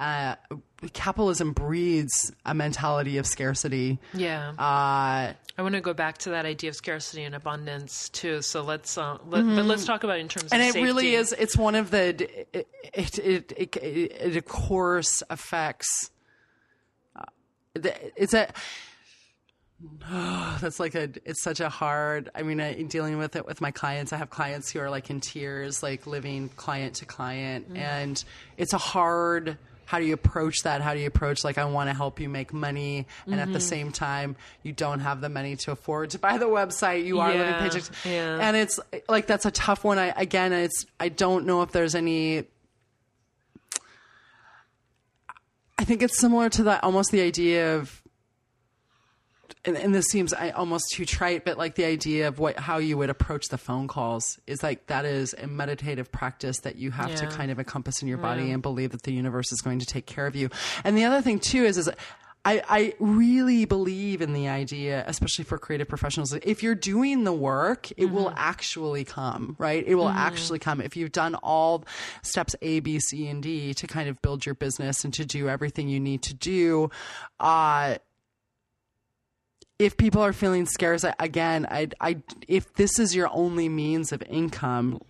uh 0.00 0.34
capitalism 0.92 1.52
breeds 1.52 2.32
a 2.44 2.54
mentality 2.54 3.18
of 3.18 3.26
scarcity 3.26 3.98
yeah. 4.14 4.50
uh 4.58 5.32
I 5.56 5.62
want 5.62 5.74
to 5.74 5.80
go 5.80 5.92
back 5.92 6.18
to 6.18 6.30
that 6.30 6.46
idea 6.46 6.70
of 6.70 6.76
scarcity 6.76 7.24
and 7.24 7.34
abundance 7.34 8.10
too. 8.10 8.42
So 8.42 8.62
let's, 8.62 8.96
uh, 8.96 9.18
let, 9.26 9.44
but 9.44 9.64
let's 9.64 9.84
talk 9.84 10.04
about 10.04 10.18
it 10.18 10.20
in 10.20 10.28
terms 10.28 10.52
Mm-hmm. 10.52 10.54
and 10.54 10.62
it 10.62 10.72
safety. 10.74 10.84
really 10.84 11.14
is 11.16 11.32
it's 11.36 11.56
one 11.56 11.74
of 11.74 11.90
the 11.90 12.10
it 12.56 12.68
it 12.94 13.18
it, 13.18 13.52
it, 13.56 13.76
it 13.82 14.36
of 14.36 14.44
course 14.44 15.24
affects 15.30 16.12
it's 17.74 18.34
a 18.34 18.48
that's 20.60 20.80
like 20.80 20.94
a 20.94 21.08
it's 21.24 21.42
such 21.42 21.60
a 21.60 21.68
hard 21.68 22.30
i 22.34 22.42
mean 22.42 22.60
I, 22.60 22.82
dealing 22.82 23.18
with 23.18 23.36
it 23.36 23.46
with 23.46 23.60
my 23.60 23.70
clients. 23.70 24.12
I 24.12 24.16
have 24.16 24.30
clients 24.30 24.70
who 24.72 24.80
are 24.80 24.90
like 24.90 25.10
in 25.10 25.20
tears 25.20 25.82
like 25.82 26.06
living 26.06 26.48
client 26.50 26.94
to 26.96 27.04
client. 27.04 27.68
Mm-hmm. 27.68 27.76
And 27.76 28.24
it's 28.56 28.72
a 28.72 28.78
hard 28.78 29.56
how 29.84 29.98
do 29.98 30.04
you 30.04 30.12
approach 30.12 30.64
that? 30.64 30.82
How 30.82 30.92
do 30.92 31.00
you 31.00 31.06
approach 31.06 31.44
like 31.44 31.58
i 31.58 31.64
want 31.64 31.88
to 31.88 31.94
help 31.94 32.20
you 32.20 32.28
make 32.28 32.52
money 32.52 33.06
and 33.26 33.36
at 33.36 33.46
the 33.46 33.58
mm-hmm. 33.58 33.60
same 33.60 33.92
time 33.92 34.36
you 34.62 34.72
don't 34.72 35.00
have 35.00 35.20
the 35.20 35.28
money 35.28 35.56
to 35.56 35.70
afford 35.70 36.10
to 36.10 36.18
buy 36.18 36.38
the 36.38 36.46
website. 36.46 37.04
You 37.04 37.20
are 37.20 37.32
living 37.32 37.46
Yeah, 37.46 37.68
paychecks 37.68 37.90
yeah. 38.04 38.38
and 38.40 38.56
it's 38.56 38.80
like 39.08 39.26
that's 39.26 39.46
a 39.46 39.50
tough 39.52 39.84
one. 39.84 39.98
I 39.98 40.12
again 40.16 40.52
it's 40.52 40.86
i 40.98 41.08
don't 41.08 41.46
know 41.46 41.62
if 41.62 41.70
there's 41.70 41.94
any 41.94 42.38
I 42.38 42.44
think 45.88 46.02
it's 46.02 46.18
similar 46.18 46.50
to 46.50 46.64
that 46.64 46.84
almost 46.84 47.10
the 47.10 47.22
idea 47.22 47.76
of 47.76 48.02
and, 49.64 49.76
and 49.76 49.94
this 49.94 50.06
seems 50.06 50.32
I, 50.32 50.50
almost 50.50 50.90
too 50.92 51.04
trite, 51.04 51.44
but 51.44 51.58
like 51.58 51.74
the 51.74 51.84
idea 51.84 52.28
of 52.28 52.38
what 52.38 52.58
how 52.58 52.78
you 52.78 52.96
would 52.98 53.10
approach 53.10 53.48
the 53.48 53.58
phone 53.58 53.88
calls 53.88 54.38
is 54.46 54.62
like 54.62 54.86
that 54.86 55.04
is 55.04 55.34
a 55.34 55.46
meditative 55.46 56.12
practice 56.12 56.60
that 56.60 56.76
you 56.76 56.90
have 56.90 57.14
to 57.16 57.26
kind 57.26 57.50
of 57.50 57.58
encompass 57.58 58.02
in 58.02 58.08
your 58.08 58.18
body 58.18 58.50
and 58.50 58.62
believe 58.62 58.90
that 58.92 59.02
the 59.02 59.12
universe 59.12 59.50
is 59.50 59.60
going 59.60 59.78
to 59.80 59.86
take 59.86 60.06
care 60.06 60.26
of 60.26 60.36
you. 60.36 60.50
And 60.84 60.96
the 60.96 61.04
other 61.04 61.22
thing 61.22 61.38
too 61.38 61.64
is 61.64 61.76
is 61.78 61.90
I, 62.48 62.62
I 62.66 62.94
really 62.98 63.66
believe 63.66 64.22
in 64.22 64.32
the 64.32 64.48
idea, 64.48 65.04
especially 65.06 65.44
for 65.44 65.58
creative 65.58 65.86
professionals. 65.86 66.32
If 66.32 66.62
you're 66.62 66.74
doing 66.74 67.24
the 67.24 67.32
work, 67.32 67.90
it 67.98 68.06
will 68.06 68.32
actually 68.36 69.04
come, 69.04 69.54
right? 69.58 69.84
It 69.86 69.96
will 69.96 70.08
actually 70.08 70.58
come. 70.58 70.80
If 70.80 70.96
you've 70.96 71.12
done 71.12 71.34
all 71.34 71.84
steps 72.22 72.56
A, 72.62 72.80
B, 72.80 73.00
C, 73.00 73.28
and 73.28 73.42
D 73.42 73.74
to 73.74 73.86
kind 73.86 74.08
of 74.08 74.22
build 74.22 74.46
your 74.46 74.54
business 74.54 75.04
and 75.04 75.12
to 75.12 75.26
do 75.26 75.46
everything 75.50 75.90
you 75.90 76.00
need 76.00 76.22
to 76.22 76.32
do, 76.32 76.90
uh, 77.38 77.96
if 79.78 79.98
people 79.98 80.22
are 80.22 80.32
feeling 80.32 80.66
scarce 80.66 81.04
again 81.20 81.64
I, 81.70 81.88
I 82.00 82.20
if 82.48 82.74
this 82.74 82.98
is 82.98 83.14
your 83.14 83.28
only 83.32 83.68
means 83.68 84.10
of 84.10 84.20
income 84.22 85.00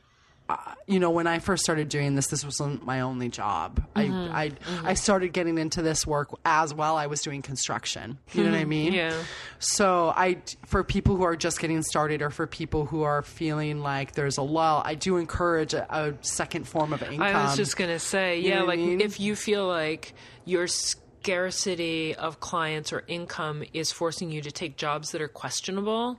uh, 0.48 0.56
you 0.86 0.98
know 0.98 1.10
when 1.10 1.26
i 1.26 1.38
first 1.38 1.62
started 1.62 1.88
doing 1.88 2.14
this 2.14 2.28
this 2.28 2.44
wasn't 2.44 2.84
my 2.84 3.00
only 3.00 3.28
job. 3.28 3.84
I 3.94 4.04
mm-hmm. 4.04 4.34
I, 4.34 4.48
mm-hmm. 4.50 4.86
I 4.86 4.94
started 4.94 5.32
getting 5.32 5.58
into 5.58 5.82
this 5.82 6.06
work 6.06 6.30
as 6.44 6.72
well. 6.72 6.96
I 6.96 7.06
was 7.06 7.20
doing 7.22 7.42
construction. 7.42 8.18
You 8.32 8.44
know 8.44 8.50
what 8.50 8.58
i 8.58 8.62
hmm. 8.62 8.68
mean? 8.68 8.92
Yeah. 8.92 9.22
so 9.58 10.12
i 10.16 10.38
for 10.66 10.84
people 10.84 11.16
who 11.16 11.24
are 11.24 11.36
just 11.36 11.60
getting 11.60 11.82
started 11.82 12.22
or 12.22 12.30
for 12.30 12.46
people 12.46 12.86
who 12.86 13.02
are 13.02 13.22
feeling 13.22 13.80
like 13.80 14.12
there's 14.12 14.38
a 14.38 14.42
lull 14.42 14.82
i 14.84 14.94
do 14.94 15.16
encourage 15.16 15.74
a, 15.74 15.86
a 15.94 16.14
second 16.22 16.66
form 16.66 16.92
of 16.92 17.02
income 17.02 17.22
I 17.22 17.44
was 17.44 17.56
just 17.56 17.76
gonna 17.76 17.98
say, 17.98 18.40
You 18.40 18.50
yeah, 18.50 18.60
what 18.60 18.64
I 18.64 18.66
like 18.66 18.78
mean? 18.78 19.00
if 19.00 19.20
you 19.20 19.36
feel 19.36 19.66
like 19.66 20.14
your 20.44 20.66
scarcity 20.66 22.14
of 22.14 22.40
clients 22.40 22.92
or 22.92 23.04
income 23.06 23.64
is 23.72 23.92
forcing 23.92 24.30
you 24.30 24.40
to 24.42 24.50
take 24.50 24.76
jobs 24.76 25.12
that 25.12 25.20
are 25.20 25.28
questionable, 25.28 26.18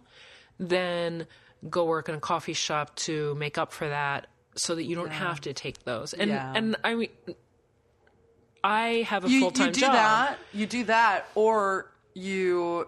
then 0.60 1.26
go 1.68 1.86
work 1.86 2.08
in 2.10 2.16
a 2.16 2.20
coffee 2.20 2.54
shop 2.54 2.96
to 2.98 3.34
make 3.36 3.58
up 3.58 3.72
for 3.74 3.90
that, 3.90 4.28
so 4.56 4.76
that 4.76 4.84
you 4.84 4.96
don't 4.96 5.12
have 5.12 5.42
to 5.42 5.54
take 5.54 5.84
those. 5.84 6.14
And 6.14 6.30
Yeah. 6.30 6.54
and 6.56 6.76
I 6.84 6.96
mean, 6.96 7.10
I 8.64 9.06
have 9.08 9.24
a 9.26 9.30
full 9.30 9.52
time 9.52 9.68
job. 9.74 9.76
you 9.76 9.82
do 9.82 9.82
job. 9.82 9.94
that 9.94 10.38
you 10.54 10.66
do 10.66 10.84
that 10.86 11.28
or 11.36 11.92
you 12.14 12.88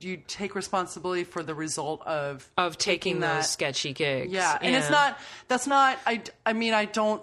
you 0.00 0.16
take 0.26 0.54
responsibility 0.54 1.24
for 1.24 1.42
the 1.42 1.54
result 1.54 2.02
of 2.06 2.50
of 2.56 2.76
taking, 2.78 3.20
that- 3.20 3.36
those 3.36 3.50
sketchy 3.50 3.92
gigs. 3.92 4.32
yeah 4.32 4.58
and 4.60 4.74
it's 4.74 4.90
not 4.90 5.18
that's 5.48 5.66
not 5.66 5.98
i 6.06 6.22
i 6.46 6.52
mean 6.52 6.72
i 6.74 6.86
don't 6.86 7.22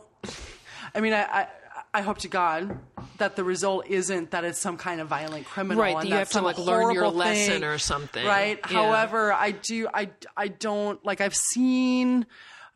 i 0.96 1.00
mean 1.02 1.14
i 1.14 1.24
i 1.24 1.48
I 1.92 2.02
hope 2.02 2.20
to 2.20 2.28
God 2.28 2.78
that 3.20 3.36
the 3.36 3.44
result 3.44 3.88
isn't 3.88 4.32
that 4.32 4.44
it's 4.44 4.60
some 4.60 4.78
kind 4.78 5.00
of 5.00 5.08
violent 5.08 5.46
criminal, 5.46 5.82
Right, 5.82 5.96
and 5.96 6.06
you 6.06 6.16
that's 6.16 6.34
have 6.34 6.42
to, 6.42 6.46
like, 6.46 6.58
learn 6.58 6.94
your 6.94 7.08
lesson 7.10 7.62
thing, 7.62 7.64
or 7.64 7.78
something. 7.78 8.26
Right. 8.26 8.60
Yeah. 8.64 8.68
However, 8.68 9.32
I 9.32 9.52
do. 9.52 9.88
I 9.94 10.10
I 10.36 10.48
don't 10.48 11.04
like. 11.06 11.22
I've 11.22 11.36
seen 11.36 12.26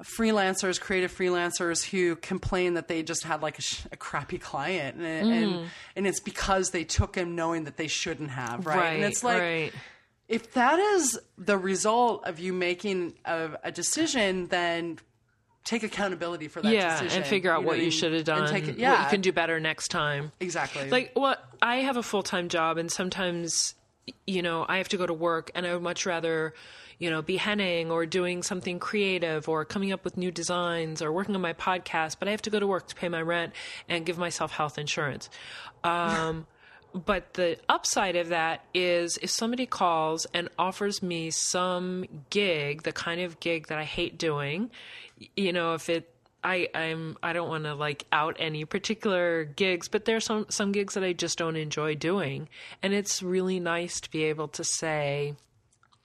freelancers, 0.04 0.80
creative 0.80 1.16
freelancers 1.16 1.84
who 1.84 2.16
complain 2.18 2.74
that 2.74 2.88
they 2.88 3.04
just 3.04 3.24
had 3.24 3.42
like 3.42 3.60
a, 3.60 3.62
sh- 3.62 3.86
a 3.92 3.98
crappy 3.98 4.38
client, 4.38 4.98
and, 4.98 5.32
and 5.32 5.54
mm. 5.54 5.66
and 5.96 6.08
it's 6.08 6.20
because 6.20 6.72
they 6.72 6.84
took 6.84 7.16
him 7.16 7.36
knowing 7.36 7.66
that 7.66 7.78
they 7.78 7.88
shouldn't 7.88 8.32
have, 8.32 8.66
right? 8.66 8.96
and 8.96 9.04
it's 9.04 9.24
like 9.24 9.42
right. 9.42 9.74
if 10.28 10.54
that 10.54 10.80
is 10.80 11.20
the 11.38 11.58
result 11.58 12.26
of 12.26 12.40
you 12.40 12.54
making 12.54 13.14
a, 13.26 13.52
a 13.64 13.72
decision, 13.72 14.48
then 14.48 15.00
take 15.64 15.84
accountability 15.84 16.48
for 16.48 16.62
that 16.62 16.74
yeah, 16.74 17.00
decision 17.00 17.22
and 17.22 17.26
figure 17.30 17.52
out 17.52 17.62
know 17.62 17.68
what 17.68 17.80
you 17.80 17.90
should 17.92 18.12
have 18.12 18.28
And 18.28 18.46
done. 18.46 18.50
take 18.50 18.64
it- 18.66 18.72
What 18.72 18.78
yeah, 18.80 19.04
you 19.04 19.10
can 19.10 19.22
do 19.22 19.32
better 19.32 19.60
next 19.60 19.90
time. 19.90 20.32
exactly. 20.40 20.90
Like, 20.90 21.12
what 21.14 21.44
I 21.62 21.78
have 21.78 21.96
a 21.98 22.04
full 22.04 22.24
time 22.24 22.50
job, 22.50 22.78
and 22.78 22.92
sometimes, 22.92 23.76
you 24.28 24.42
know, 24.42 24.66
I 24.68 24.78
have 24.78 24.90
to 24.90 24.98
go 24.98 25.06
to 25.06 25.14
work, 25.14 25.52
and 25.56 25.66
I 25.66 25.74
would 25.74 25.82
much 25.84 26.06
rather, 26.06 26.54
you 27.00 27.10
know, 27.10 27.22
be 27.22 27.38
henning 27.38 27.92
or 27.92 28.06
doing 28.06 28.44
something 28.44 28.78
creative 28.80 29.48
or 29.48 29.64
coming 29.64 29.92
up 29.94 30.04
with 30.04 30.18
new 30.18 30.32
designs 30.32 31.02
or 31.02 31.12
working 31.12 31.34
on 31.36 31.42
my 31.42 31.54
podcast, 31.54 32.18
but 32.20 32.28
I 32.28 32.32
have 32.32 32.42
to 32.44 32.50
go 32.50 32.60
to 32.60 32.68
work 32.68 32.88
to 32.88 32.96
pay 32.96 33.08
my 33.08 33.22
rent 33.22 33.54
and 33.88 34.06
give 34.06 34.18
myself 34.18 34.52
health 34.52 34.78
insurance. 34.78 35.30
Um, 35.84 36.46
but 36.94 37.34
the 37.34 37.58
upside 37.70 38.16
of 38.16 38.28
that 38.30 38.64
is 38.74 39.18
if 39.22 39.30
somebody 39.32 39.66
calls 39.66 40.28
and 40.34 40.50
offers 40.60 41.02
me 41.02 41.32
some 41.32 42.06
gig, 42.30 42.84
the 42.84 42.92
kind 42.92 43.20
of 43.22 43.40
gig 43.40 43.68
that 43.68 43.78
I 43.80 43.84
hate 43.84 44.18
doing, 44.18 44.70
you 45.36 45.54
know, 45.54 45.74
if 45.74 45.90
it 45.90 46.10
I, 46.44 46.68
I'm 46.76 47.18
I 47.24 47.34
don't 47.34 47.48
want 47.48 47.64
to 47.64 47.74
like 47.74 48.06
out 48.12 48.36
any 48.40 48.66
particular 48.66 49.46
gigs, 49.46 49.88
but 49.88 50.06
there's 50.06 50.26
some 50.26 50.46
some 50.50 50.72
gigs 50.72 50.96
that 50.96 51.04
I 51.04 51.14
just 51.14 51.38
don't 51.38 51.56
enjoy 51.56 51.96
doing, 51.96 52.50
and 52.82 52.94
it's 52.94 53.24
really 53.24 53.60
nice 53.60 54.02
to 54.02 54.12
be 54.12 54.26
able 54.26 54.50
to 54.50 54.64
say, 54.64 55.36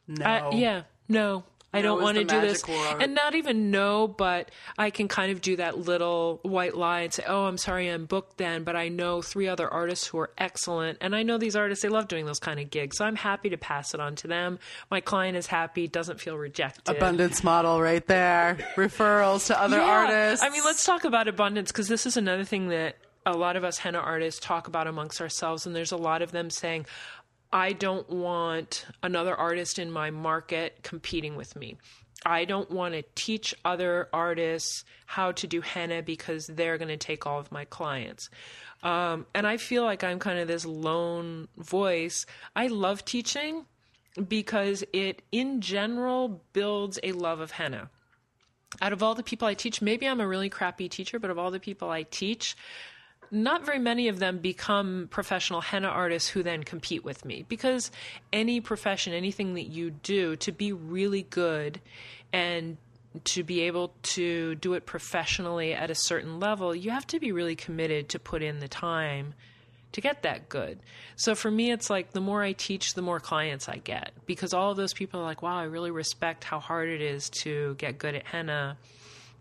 no, 0.07 0.25
I, 0.25 0.51
yeah, 0.55 0.83
no, 1.09 1.45
I 1.79 1.83
don't 1.83 2.03
want 2.03 2.19
to 2.19 2.25
do 2.25 2.41
this, 2.41 2.67
word. 2.67 3.03
and 3.03 3.15
not 3.15 3.35
even 3.35 3.71
no, 3.71 4.07
but 4.09 4.51
I 4.77 4.91
can 4.91 5.09
kind 5.09 5.33
of 5.33 5.41
do 5.41 5.57
that 5.57 5.79
little 5.79 6.41
white 6.43 6.77
lie 6.77 7.01
and 7.01 7.13
say, 7.13 7.25
oh, 7.27 7.45
I'm 7.45 7.59
sorry, 7.59 7.89
I'm 7.89 8.07
booked 8.07 8.37
then, 8.39 8.65
but 8.65 8.77
I 8.77 8.89
know 8.89 9.23
three 9.23 9.49
other 9.49 9.69
artists 9.69 10.07
who 10.07 10.19
are 10.19 10.31
excellent, 10.39 10.99
and 11.01 11.15
I 11.15 11.23
know 11.23 11.39
these 11.39 11.57
artists 11.57 11.83
they 11.83 11.89
love 11.89 12.09
doing 12.09 12.27
those 12.27 12.39
kind 12.39 12.61
of 12.61 12.71
gigs, 12.71 12.97
so 12.99 13.05
I'm 13.05 13.17
happy 13.17 13.49
to 13.51 13.57
pass 13.57 13.95
it 13.95 14.01
on 14.01 14.15
to 14.17 14.29
them. 14.29 14.59
My 14.91 15.01
client 15.01 15.37
is 15.37 15.47
happy, 15.47 15.89
doesn't 15.89 16.21
feel 16.21 16.37
rejected. 16.37 16.97
abundance 16.97 17.43
model 17.45 17.81
right 17.81 18.07
there. 18.07 18.59
Referrals 18.77 19.47
to 19.49 19.61
other 19.61 19.79
Yeah. 19.79 19.85
artists. 19.85 20.45
I 20.45 20.51
mean, 20.51 20.63
let's 20.65 20.85
talk 20.85 21.05
about 21.05 21.29
abundance 21.29 21.71
because 21.73 21.89
this 21.89 22.07
is 22.07 22.17
another 22.17 22.45
thing 22.45 22.69
that 22.69 22.97
a 23.27 23.37
lot 23.37 23.57
of 23.57 23.65
us 23.65 23.77
henna 23.79 23.99
artists 23.99 24.41
talk 24.41 24.69
about 24.69 24.87
amongst 24.87 25.21
ourselves, 25.21 25.67
and 25.67 25.77
there's 25.77 25.93
a 25.93 25.97
lot 25.99 26.23
of 26.23 26.33
them 26.33 26.49
saying, 26.49 26.87
I 27.53 27.73
don't 27.73 28.09
want 28.11 28.87
another 29.03 29.35
artist 29.35 29.79
in 29.79 29.91
my 29.91 30.11
market 30.11 30.83
competing 30.83 31.37
with 31.37 31.57
me. 31.57 31.79
I 32.27 32.45
don't 32.45 32.71
want 32.71 32.95
to 32.95 33.05
teach 33.15 33.55
other 33.65 34.09
artists 34.13 34.85
how 35.07 35.33
to 35.33 35.47
do 35.47 35.61
henna 35.61 36.03
because 36.03 36.47
they're 36.49 36.77
going 36.77 36.89
to 36.89 36.97
take 36.97 37.27
all 37.27 37.39
of 37.39 37.53
my 37.53 37.65
clients. 37.65 38.29
Um, 38.83 39.27
and 39.35 39.47
I 39.47 39.57
feel 39.57 39.85
like 39.85 40.03
I'm 40.03 40.19
kind 40.19 40.39
of 40.39 40.49
this 40.49 40.67
lone 40.67 41.49
voice. 41.57 42.27
I 42.57 42.67
love 42.67 43.05
teaching 43.05 43.67
because 44.27 44.85
it, 44.93 45.23
in 45.31 45.61
general, 45.61 46.43
builds 46.53 46.99
a 47.03 47.13
love 47.13 47.41
of 47.41 47.53
henna 47.53 47.89
out 48.81 48.93
of 48.93 49.03
all 49.03 49.15
the 49.15 49.23
people 49.23 49.49
I 49.49 49.55
teach, 49.55 49.81
maybe 49.81 50.07
I'm 50.07 50.21
a 50.21 50.29
really 50.29 50.49
crappy 50.49 50.89
teacher, 50.89 51.19
but 51.19 51.31
of 51.31 51.39
all 51.39 51.51
the 51.51 51.61
people 51.61 51.91
I 51.91 52.03
teach, 52.05 52.57
not 53.31 53.65
very 53.65 53.79
many 53.79 54.09
of 54.09 54.19
them 54.19 54.39
become 54.39 55.09
professional 55.11 55.61
henna 55.61 55.89
artists 55.89 56.29
who 56.29 56.43
then 56.43 56.65
compete 56.65 57.05
with 57.05 57.25
me. 57.25 57.45
Because 57.49 57.91
any 58.33 58.61
profession, 58.61 59.13
anything 59.13 59.55
that 59.55 59.67
you 59.67 59.91
do, 59.91 60.37
to 60.37 60.53
be 60.53 60.73
really 60.73 61.23
good 61.23 61.81
and 62.33 62.77
to 63.25 63.43
be 63.43 63.63
able 63.63 63.93
to 64.03 64.55
do 64.57 64.75
it 64.75 64.87
professionally 64.87 65.73
at 65.73 65.91
a 65.91 65.95
certain 65.95 66.39
level, 66.39 66.75
you 66.75 66.91
have 66.91 67.07
to 67.09 67.19
be 67.19 67.33
really 67.33 67.57
committed 67.57 68.09
to 68.11 68.19
put 68.19 68.43
in 68.43 68.61
the 68.61 68.69
time 68.69 69.35
to 69.93 70.01
get 70.01 70.23
that 70.23 70.49
good. 70.49 70.79
So 71.17 71.35
for 71.35 71.51
me, 71.51 71.73
it's 71.73 71.89
like 71.91 72.13
the 72.13 72.21
more 72.21 72.43
I 72.43 72.53
teach, 72.53 72.95
the 72.95 73.03
more 73.03 73.21
clients 73.21 73.69
I 73.69 73.79
get 73.79 74.13
because 74.27 74.53
all 74.53 74.71
of 74.71 74.77
those 74.77 74.93
people 74.93 75.21
are 75.21 75.25
like, 75.25 75.43
wow, 75.43 75.59
I 75.59 75.65
really 75.65 75.91
respect 75.91 76.45
how 76.45 76.61
hard 76.61 76.89
it 76.89 77.01
is 77.01 77.31
to 77.43 77.75
get 77.79 77.99
good 77.99 78.15
at 78.15 78.27
henna. 78.27 78.77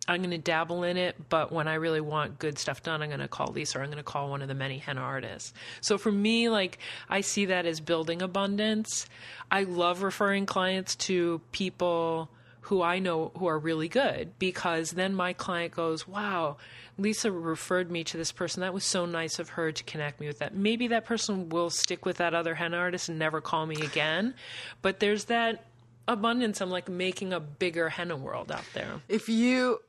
I'm 0.08 0.22
going 0.22 0.32
to 0.32 0.38
dabble 0.38 0.84
in 0.84 0.96
it, 0.98 1.16
but 1.30 1.52
when 1.52 1.68
I 1.68 1.76
really 1.76 2.02
want 2.02 2.40
good 2.40 2.58
stuff 2.58 2.82
done, 2.82 3.02
I'm 3.02 3.10
going 3.10 3.20
to 3.20 3.28
call 3.28 3.48
Lisa 3.48 3.80
or 3.80 3.82
I'm 3.82 3.90
going 3.90 3.98
to 3.98 4.04
call 4.04 4.30
one 4.30 4.42
of 4.42 4.48
the 4.48 4.56
many 4.56 4.78
henna 4.78 5.02
artists. 5.02 5.54
So 5.82 5.98
for 5.98 6.12
me, 6.12 6.50
like, 6.50 6.80
I 7.10 7.22
see 7.22 7.46
that 7.46 7.66
as 7.66 7.82
building 7.82 8.22
abundance. 8.22 9.08
I 9.52 9.64
love 9.64 10.04
referring 10.04 10.46
clients 10.46 10.96
to 10.96 11.42
people 11.52 12.30
who 12.62 12.82
I 12.82 13.00
know 13.00 13.32
who 13.38 13.48
are 13.48 13.58
really 13.58 13.88
good 13.88 14.38
because 14.40 14.92
then 14.92 15.14
my 15.14 15.32
client 15.34 15.74
goes, 15.74 16.06
wow, 16.06 16.58
Lisa 16.98 17.32
referred 17.32 17.90
me 17.90 18.04
to 18.06 18.18
this 18.18 18.32
person. 18.32 18.62
That 18.62 18.74
was 18.74 18.84
so 18.84 19.06
nice 19.06 19.40
of 19.40 19.50
her 19.50 19.72
to 19.72 19.84
connect 19.86 20.20
me 20.20 20.28
with 20.28 20.40
that. 20.40 20.54
Maybe 20.54 20.88
that 20.88 21.06
person 21.06 21.48
will 21.50 21.70
stick 21.70 22.06
with 22.06 22.18
that 22.18 22.34
other 22.34 22.56
henna 22.56 22.78
artist 22.78 23.08
and 23.08 23.18
never 23.18 23.40
call 23.40 23.66
me 23.66 23.78
again. 23.82 24.34
But 24.82 25.00
there's 25.00 25.26
that 25.26 25.66
abundance. 26.10 26.60
I'm 26.60 26.70
like 26.70 26.90
making 26.90 27.32
a 27.32 27.40
bigger 27.40 27.90
henna 27.90 28.18
world 28.18 28.52
out 28.52 28.66
there. 28.74 29.02
if 29.08 29.30
you 29.30 29.80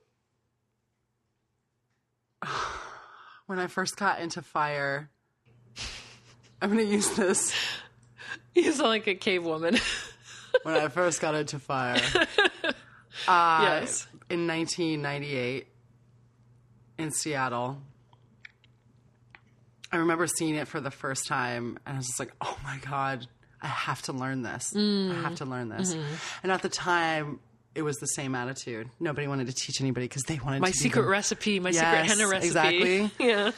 when 3.47 3.59
I 3.59 3.67
first 3.67 3.97
got 3.97 4.21
into 4.21 4.43
fire, 4.43 5.11
I'm 6.61 6.73
going 6.73 6.85
to 6.85 6.93
use 6.93 7.11
this. 7.11 7.55
You 8.55 8.73
sound 8.73 8.89
like 8.89 9.07
a 9.07 9.15
cave 9.15 9.45
woman. 9.45 9.79
When 10.63 10.75
I 10.75 10.89
first 10.89 11.21
got 11.21 11.35
into 11.35 11.59
fire, 11.59 12.01
uh, 13.29 13.61
yes. 13.63 14.07
in 14.29 14.47
1998 14.47 15.67
in 16.99 17.11
Seattle, 17.13 17.81
I 19.93 19.99
remember 19.99 20.27
seeing 20.27 20.57
it 20.57 20.67
for 20.67 20.81
the 20.81 20.91
first 20.91 21.27
time, 21.27 21.79
and 21.87 21.95
I 21.95 21.99
was 21.99 22.07
just 22.07 22.19
like, 22.19 22.33
"Oh 22.41 22.59
my 22.65 22.79
god, 22.79 23.27
I 23.63 23.69
have 23.69 24.03
to 24.03 24.13
learn 24.13 24.43
this. 24.43 24.75
I 24.75 25.15
have 25.23 25.37
to 25.37 25.45
learn 25.45 25.69
this." 25.69 25.95
Mm-hmm. 25.95 26.15
And 26.43 26.51
at 26.51 26.63
the 26.63 26.69
time, 26.69 27.41
it 27.75 27.83
was 27.83 27.97
the 27.99 28.07
same 28.07 28.35
attitude. 28.35 28.89
Nobody 28.99 29.29
wanted 29.29 29.47
to 29.49 29.53
teach 29.55 29.81
anybody 29.81 30.07
because 30.07 30.23
they 30.25 30.39
wanted 30.39 30.61
My 30.61 30.71
to 30.71 30.77
secret 30.77 31.07
recipe, 31.07 31.61
my 31.61 31.71
secret 31.71 32.07
henna 32.07 32.27
recipe. 32.29 32.47
exactly. 32.47 33.11
yeah. 33.27 33.51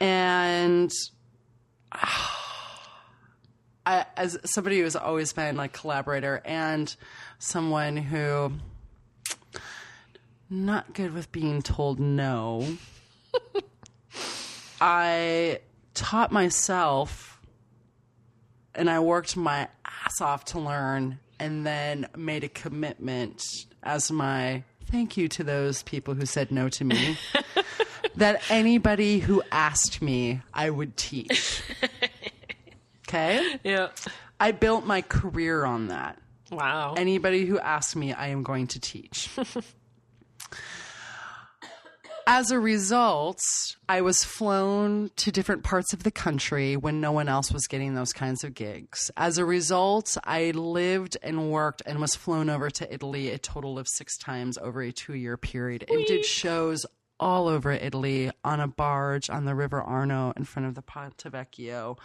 and 0.00 0.90
I, 3.86 4.06
as 4.16 4.38
somebody 4.44 4.80
who's 4.80 4.96
always 4.96 5.32
been 5.32 5.56
like 5.56 5.72
collaborator 5.72 6.40
and 6.44 6.94
someone 7.38 7.96
who 7.98 8.52
not 10.48 10.94
good 10.94 11.12
with 11.12 11.30
being 11.32 11.60
told 11.62 12.00
no 12.00 12.66
i 14.80 15.58
taught 15.92 16.32
myself 16.32 17.40
and 18.74 18.88
i 18.88 19.00
worked 19.00 19.36
my 19.36 19.68
ass 19.84 20.20
off 20.20 20.44
to 20.46 20.58
learn 20.58 21.18
and 21.38 21.66
then 21.66 22.08
made 22.16 22.44
a 22.44 22.48
commitment 22.48 23.66
as 23.82 24.10
my 24.10 24.62
thank 24.90 25.16
you 25.16 25.28
to 25.28 25.44
those 25.44 25.82
people 25.82 26.14
who 26.14 26.26
said 26.26 26.50
no 26.50 26.68
to 26.68 26.84
me 26.84 27.18
that 28.16 28.42
anybody 28.50 29.18
who 29.18 29.42
asked 29.50 30.00
me, 30.02 30.40
I 30.52 30.70
would 30.70 30.96
teach. 30.96 31.62
Okay? 33.14 33.60
Yeah. 33.62 33.88
I 34.40 34.50
built 34.50 34.86
my 34.86 35.02
career 35.02 35.64
on 35.64 35.88
that. 35.88 36.18
Wow. 36.50 36.94
Anybody 36.96 37.44
who 37.46 37.58
asked 37.58 37.94
me, 37.94 38.12
I 38.12 38.28
am 38.28 38.42
going 38.42 38.66
to 38.68 38.80
teach. 38.80 39.30
As 42.26 42.50
a 42.50 42.58
result, 42.58 43.40
I 43.86 44.00
was 44.00 44.24
flown 44.24 45.10
to 45.16 45.30
different 45.30 45.62
parts 45.62 45.92
of 45.92 46.04
the 46.04 46.10
country 46.10 46.74
when 46.74 47.00
no 47.00 47.12
one 47.12 47.28
else 47.28 47.52
was 47.52 47.66
getting 47.66 47.94
those 47.94 48.14
kinds 48.14 48.44
of 48.44 48.54
gigs. 48.54 49.10
As 49.16 49.36
a 49.36 49.44
result, 49.44 50.16
I 50.24 50.52
lived 50.52 51.18
and 51.22 51.50
worked 51.50 51.82
and 51.84 52.00
was 52.00 52.14
flown 52.14 52.48
over 52.48 52.70
to 52.70 52.92
Italy 52.92 53.30
a 53.30 53.38
total 53.38 53.78
of 53.78 53.88
six 53.88 54.16
times 54.16 54.56
over 54.56 54.80
a 54.80 54.90
two 54.90 55.14
year 55.14 55.36
period 55.36 55.84
and 55.88 56.06
did 56.06 56.24
shows 56.24 56.86
all 57.20 57.46
over 57.46 57.70
Italy 57.70 58.30
on 58.42 58.58
a 58.58 58.68
barge 58.68 59.28
on 59.28 59.44
the 59.44 59.54
River 59.54 59.80
Arno 59.80 60.32
in 60.36 60.44
front 60.44 60.66
of 60.66 60.74
the 60.74 60.82
Ponte 60.82 61.24
Vecchio 61.24 61.98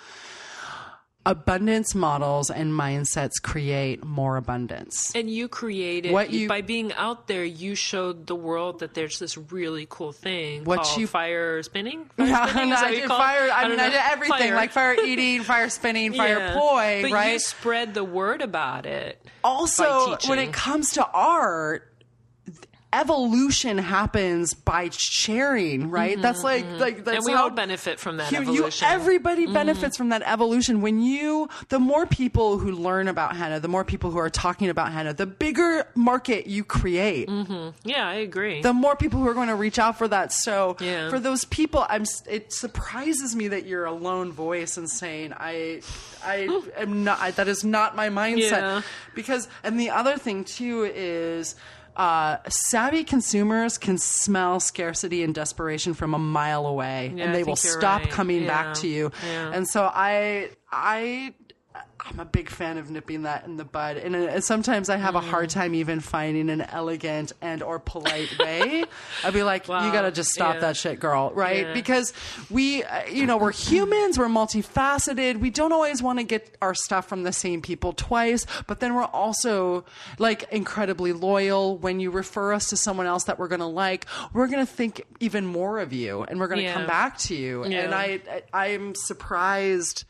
abundance 1.25 1.93
models 1.93 2.49
and 2.49 2.71
mindsets 2.71 3.41
create 3.43 4.03
more 4.03 4.37
abundance. 4.37 5.13
and 5.13 5.29
you 5.29 5.47
created 5.47 6.11
What 6.11 6.31
you- 6.31 6.47
by 6.47 6.61
being 6.61 6.93
out 6.93 7.27
there. 7.27 7.43
You 7.43 7.75
showed 7.75 8.25
the 8.25 8.35
world 8.35 8.79
that 8.79 8.93
there's 8.93 9.19
this 9.19 9.37
really 9.37 9.85
cool 9.89 10.11
thing 10.13 10.63
What 10.63 10.83
called 10.83 10.97
you- 10.99 11.07
fire 11.07 11.61
spinning. 11.61 12.05
Fire 12.17 12.27
Yeah, 12.27 12.45
spinning? 12.47 12.71
and 12.71 12.73
I 12.79 12.91
did 12.91 13.07
fire. 13.09 13.49
I, 13.53 13.67
mean, 13.67 13.79
I 13.79 13.89
did 13.89 13.99
everything 14.01 14.37
Fire. 14.39 14.55
like 14.55 14.71
fire 14.71 14.95
eating, 15.05 15.43
fire 15.43 15.69
spinning, 15.69 16.13
fire 16.13 16.39
Yeah. 16.39 16.53
poi, 16.53 16.99
but 17.03 17.11
right? 17.11 17.33
you 17.33 17.39
spread 17.39 17.93
the 17.93 18.03
word 18.03 18.41
about 18.41 18.85
it. 18.85 19.21
also, 19.43 20.17
when 20.27 20.39
it 20.39 20.53
comes 20.53 20.91
to 20.93 21.05
art, 21.05 21.88
evolution 22.91 23.77
happens 23.77 24.53
by 24.53 24.89
sharing, 24.91 25.89
right? 25.91 26.19
that's 26.21 26.43
like 26.43 26.65
like 26.79 27.03
that's 27.05 27.09
Mm-hmm, 27.09 27.15
and 27.17 27.25
we 27.25 27.31
how- 27.33 27.43
all 27.43 27.49
benefit 27.51 27.99
from 27.99 28.17
that 28.17 28.31
you, 28.31 28.37
you- 28.39 28.43
evolution. 28.43 28.87
Mm-hmm. 28.87 28.95
everybody 29.01 29.45
benefits 29.45 29.95
from 29.97 30.09
that 30.09 30.21
evolution. 30.25 30.81
When 30.81 30.99
you, 31.01 31.49
the 31.69 31.79
more 31.79 32.05
people 32.05 32.57
who 32.57 32.71
learn 32.71 33.07
about 33.07 33.35
henna, 33.35 33.59
the 33.59 33.67
more 33.67 33.83
people 33.85 34.11
who 34.11 34.17
are 34.17 34.29
talking 34.29 34.69
about 34.69 34.91
henna, 34.91 35.13
the 35.13 35.25
bigger 35.27 35.85
market 35.95 36.47
you 36.47 36.63
create. 36.63 37.29
yeah, 37.83 38.07
I 38.07 38.15
agree. 38.15 38.61
The 38.61 38.73
more 38.73 38.95
people 38.95 39.19
who 39.19 39.27
are 39.27 39.33
going 39.33 39.49
to 39.49 39.55
reach 39.55 39.77
out 39.79 39.97
for 39.97 40.07
that. 40.07 40.33
So 40.33 40.75
Yeah. 40.79 41.09
for 41.09 41.19
those 41.19 41.45
people, 41.45 41.85
I'm. 41.89 42.05
It 42.27 42.51
surprises 42.53 43.35
me 43.35 43.49
that 43.49 43.65
you're 43.65 43.85
a 43.85 43.91
lone 43.93 44.31
voice 44.31 44.77
and 44.77 44.89
saying 44.89 45.33
I, 45.37 45.81
I 46.23 46.61
am 46.77 47.03
not. 47.03 47.19
I, 47.19 47.31
that 47.31 47.47
is 47.47 47.63
not 47.63 47.95
my 47.95 48.09
mindset. 48.09 48.51
Yeah. 48.51 48.81
Because 49.15 49.47
and 49.63 49.79
the 49.79 49.91
other 49.91 50.17
thing 50.17 50.43
too 50.43 50.83
is. 50.93 51.55
Uh, 51.99 52.37
savvy 52.47 53.03
consumers 53.03 53.77
can 53.77 53.97
smell 53.97 54.61
scarcity 54.61 55.21
and 55.21 55.35
desperation 55.35 55.93
from 55.93 56.13
a 56.13 56.17
mile 56.17 56.65
away, 56.65 57.11
Yeah, 57.13 57.25
and 57.25 57.35
they 57.35 57.43
will 57.43 57.57
stop 57.57 58.03
right. 58.03 58.09
coming 58.09 58.43
Yeah. 58.43 58.47
back 58.47 58.75
to 58.75 58.87
you. 58.87 59.11
Yeah. 59.27 59.51
And 59.53 59.67
so 59.67 59.83
I, 59.93 60.51
I, 60.71 61.33
I'm 62.01 62.19
a 62.19 62.25
big 62.25 62.49
fan 62.49 62.77
of 62.77 62.89
nipping 62.89 63.23
that 63.23 63.45
in 63.45 63.57
the 63.57 63.65
bud, 63.65 63.97
and 63.97 64.15
uh, 64.15 64.39
sometimes 64.41 64.89
I 64.89 64.97
have 64.97 65.15
a 65.15 65.19
Mm. 65.21 65.29
hard 65.29 65.49
time 65.49 65.75
even 65.75 65.99
finding 65.99 66.49
an 66.49 66.61
elegant 66.61 67.33
and 67.41 67.61
or 67.61 67.77
polite 67.79 68.37
way. 68.39 68.85
I'd 69.23 69.33
be 69.33 69.43
like, 69.43 69.67
Wow. 69.67 69.85
"You 69.85 69.91
got 69.91 70.03
to 70.03 70.11
just 70.11 70.31
stop 70.31 70.55
Yeah. 70.55 70.59
that 70.61 70.77
shit, 70.77 70.99
girl!" 70.99 71.31
Right? 71.35 71.67
Yeah. 71.67 71.73
Because 71.73 72.13
we, 72.49 72.83
uh, 72.83 73.05
you 73.07 73.25
know, 73.25 73.37
we're 73.37 73.51
humans, 73.51 74.17
we're 74.17 74.27
multifaceted. 74.27 75.39
We 75.39 75.49
don't 75.49 75.71
always 75.73 76.01
want 76.01 76.19
to 76.19 76.23
get 76.23 76.55
our 76.61 76.73
stuff 76.73 77.07
from 77.07 77.23
the 77.23 77.33
same 77.33 77.61
people 77.61 77.91
twice, 77.93 78.45
but 78.67 78.79
then 78.79 78.95
we're 78.95 79.03
also 79.03 79.83
like 80.17 80.43
incredibly 80.51 81.11
loyal. 81.13 81.77
When 81.77 81.99
you 81.99 82.11
refer 82.11 82.53
us 82.53 82.69
to 82.69 82.77
someone 82.77 83.07
else 83.07 83.25
that 83.25 83.37
we're 83.39 83.49
going 83.49 83.59
to 83.59 83.65
like, 83.65 84.05
we're 84.33 84.47
going 84.47 84.65
to 84.65 84.71
think 84.71 85.05
even 85.19 85.45
more 85.45 85.79
of 85.79 85.91
you, 85.91 86.23
and 86.23 86.39
we're 86.39 86.47
going 86.47 86.59
to 86.59 86.63
Yeah. 86.63 86.73
come 86.75 86.87
back 86.87 87.17
to 87.19 87.35
you. 87.35 87.63
And 87.63 87.93
I, 87.93 88.21
I, 88.53 88.65
I'm 88.67 88.95
surprised 88.95 90.05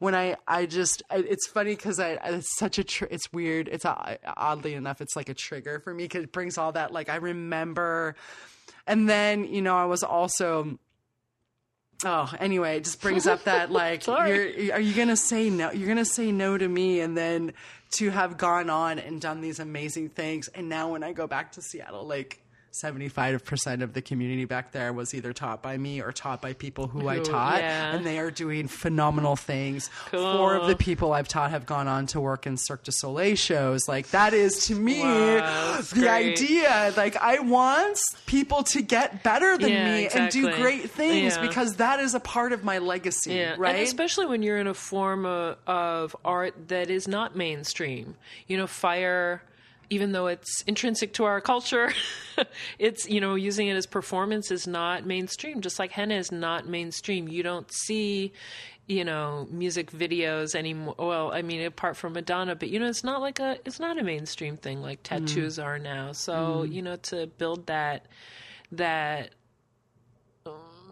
when 0.00 0.14
I, 0.14 0.36
I 0.48 0.66
just, 0.66 1.02
I, 1.10 1.18
it's 1.18 1.46
funny 1.46 1.76
because 1.76 2.00
I, 2.00 2.18
it's 2.24 2.56
such 2.56 2.78
a, 2.78 2.84
tr- 2.84 3.04
it's 3.10 3.30
weird. 3.32 3.68
It's 3.68 3.84
uh, 3.84 4.16
oddly 4.36 4.74
enough, 4.74 5.02
it's 5.02 5.14
like 5.14 5.28
a 5.28 5.34
trigger 5.34 5.78
for 5.78 5.94
me 5.94 6.04
because 6.04 6.24
it 6.24 6.32
brings 6.32 6.58
all 6.58 6.72
that, 6.72 6.90
like, 6.90 7.10
I 7.10 7.16
remember. 7.16 8.16
And 8.86 9.08
then, 9.08 9.44
you 9.44 9.60
know, 9.60 9.76
I 9.76 9.84
was 9.84 10.02
also, 10.02 10.78
oh, 12.02 12.32
anyway, 12.40 12.78
it 12.78 12.84
just 12.84 13.02
brings 13.02 13.26
up 13.26 13.44
that, 13.44 13.70
like, 13.72 14.06
you're, 14.06 14.72
are 14.72 14.80
you 14.80 14.94
going 14.94 15.08
to 15.08 15.16
say 15.16 15.50
no? 15.50 15.70
You're 15.70 15.86
going 15.86 15.98
to 15.98 16.04
say 16.06 16.32
no 16.32 16.56
to 16.56 16.66
me 16.66 17.00
and 17.00 17.14
then 17.14 17.52
to 17.98 18.08
have 18.08 18.38
gone 18.38 18.70
on 18.70 18.98
and 18.98 19.20
done 19.20 19.42
these 19.42 19.60
amazing 19.60 20.08
things. 20.08 20.48
And 20.48 20.70
now 20.70 20.92
when 20.92 21.02
I 21.02 21.12
go 21.12 21.26
back 21.26 21.52
to 21.52 21.62
Seattle, 21.62 22.06
like, 22.06 22.42
75% 22.72 23.82
of 23.82 23.92
the 23.94 24.02
community 24.02 24.44
back 24.44 24.72
there 24.72 24.92
was 24.92 25.12
either 25.14 25.32
taught 25.32 25.62
by 25.62 25.76
me 25.76 26.00
or 26.00 26.12
taught 26.12 26.40
by 26.40 26.52
people 26.52 26.86
who, 26.86 27.08
I 27.08 27.18
taught. 27.18 27.60
yeah. 27.60 27.94
And 27.94 28.06
they 28.06 28.18
are 28.18 28.30
doing 28.30 28.68
phenomenal 28.68 29.36
things. 29.36 29.90
Cool. 30.06 30.36
Four 30.36 30.54
of 30.54 30.68
the 30.68 30.76
people 30.76 31.12
I've 31.12 31.28
taught 31.28 31.50
have 31.50 31.66
gone 31.66 31.88
on 31.88 32.06
to 32.08 32.20
work 32.20 32.46
in 32.46 32.56
Cirque 32.56 32.84
du 32.84 32.92
Soleil 32.92 33.34
shows. 33.36 33.88
Like, 33.88 34.08
that 34.10 34.34
is 34.34 34.66
to 34.66 34.74
me 34.74 35.00
Wow, 35.00 35.80
the 35.80 36.00
great. 36.00 36.32
idea. 36.40 36.94
Like, 36.96 37.16
I 37.16 37.40
want 37.40 37.98
people 38.26 38.62
to 38.64 38.82
get 38.82 39.22
better 39.22 39.58
than 39.58 39.70
Yeah, 39.70 39.84
me 39.96 40.08
and 40.08 40.30
do 40.30 40.50
great 40.54 40.90
things 40.90 41.36
Yeah. 41.36 41.42
because 41.46 41.76
that 41.76 41.98
is 42.00 42.14
a 42.14 42.20
part 42.20 42.52
of 42.52 42.62
my 42.64 42.78
legacy, 42.78 43.40
right? 43.58 43.74
and 43.74 43.82
especially 43.84 44.26
when 44.26 44.42
you're 44.42 44.58
in 44.58 44.66
a 44.68 44.74
form 44.74 45.26
of, 45.26 45.56
of 45.66 46.14
art 46.24 46.54
that 46.68 46.88
is 46.90 47.08
not 47.08 47.34
mainstream. 47.36 48.14
You 48.46 48.56
know, 48.58 48.66
fire, 48.66 49.42
even 49.90 50.12
though 50.12 50.28
it's 50.28 50.62
intrinsic 50.62 51.12
to 51.14 51.24
our 51.24 51.40
culture, 51.40 51.92
it's 52.78 53.08
you 53.08 53.20
know 53.20 53.34
using 53.34 53.66
it 53.66 53.74
as 53.74 53.86
performance 53.86 54.50
is 54.50 54.66
not 54.66 55.04
mainstream. 55.04 55.60
Just 55.60 55.78
like 55.78 55.90
henna 55.90 56.14
is 56.14 56.32
not 56.32 56.66
mainstream. 56.66 57.28
You 57.28 57.42
don't 57.42 57.70
see. 57.72 58.32
You 58.86 59.04
know, 59.04 59.46
music 59.52 59.92
videos 59.92 60.56
anymore. 60.56 60.96
Well, 60.98 61.30
I 61.30 61.42
mean, 61.42 61.62
apart 61.64 61.96
from 61.96 62.14
Madonna, 62.14 62.56
but 62.56 62.70
you 62.70 62.80
know, 62.80 62.88
it's 62.88 63.04
not 63.04 63.20
like 63.20 63.38
a, 63.38 63.56
it's 63.64 63.78
not 63.78 64.00
a 64.00 64.02
mainstream 64.02 64.56
thing 64.56 64.82
like 64.82 64.98
mm. 65.04 65.04
tattoos 65.04 65.60
are 65.60 65.78
now. 65.78 66.10
So, 66.10 66.32
mm. 66.66 66.72
you 66.72 66.82
know, 66.82 66.96
to 66.96 67.28
build 67.28 67.68
that, 67.68 68.06
that 68.72 69.30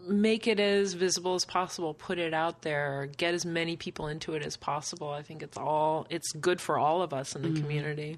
make 0.09 0.47
it 0.47 0.59
as 0.59 0.93
visible 0.93 1.35
as 1.35 1.45
possible 1.45 1.93
put 1.93 2.17
it 2.17 2.33
out 2.33 2.63
there 2.63 3.09
get 3.17 3.33
as 3.33 3.45
many 3.45 3.75
people 3.75 4.07
into 4.07 4.33
it 4.33 4.45
as 4.45 4.57
possible. 4.57 5.09
I 5.09 5.21
think 5.21 5.43
it's 5.43 5.57
all 5.57 6.07
it's 6.09 6.31
good 6.33 6.59
for 6.59 6.77
all 6.77 7.01
of 7.01 7.13
us 7.13 7.35
in 7.35 7.41
the 7.41 7.59
community. 7.59 8.17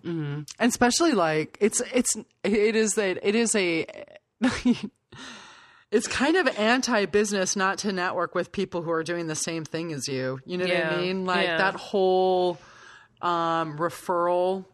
And 0.60 0.70
especially 0.70 1.14
like 1.14 1.58
it's 1.60 1.82
it's 1.94 2.16
it 2.44 2.76
is 2.76 2.96
that 2.96 3.20
it 3.22 3.36
is 3.36 3.56
a 3.56 3.86
it's 5.92 6.08
kind 6.08 6.36
of 6.38 6.48
anti-business 6.58 7.56
not 7.56 7.80
to 7.80 7.92
network 7.92 8.34
with 8.34 8.52
people 8.52 8.82
who 8.82 8.92
are 8.92 9.04
doing 9.04 9.28
the 9.28 9.36
same 9.36 9.66
thing 9.66 9.92
as 9.92 10.08
you. 10.08 10.40
You 10.46 10.58
know 10.58 10.66
what 10.66 10.86
i 10.86 10.98
mean? 10.98 11.26
Like 11.26 11.48
yeah. 11.48 11.58
that 11.58 11.76
whole 11.76 12.58
um 13.22 13.78
referral 13.78 14.66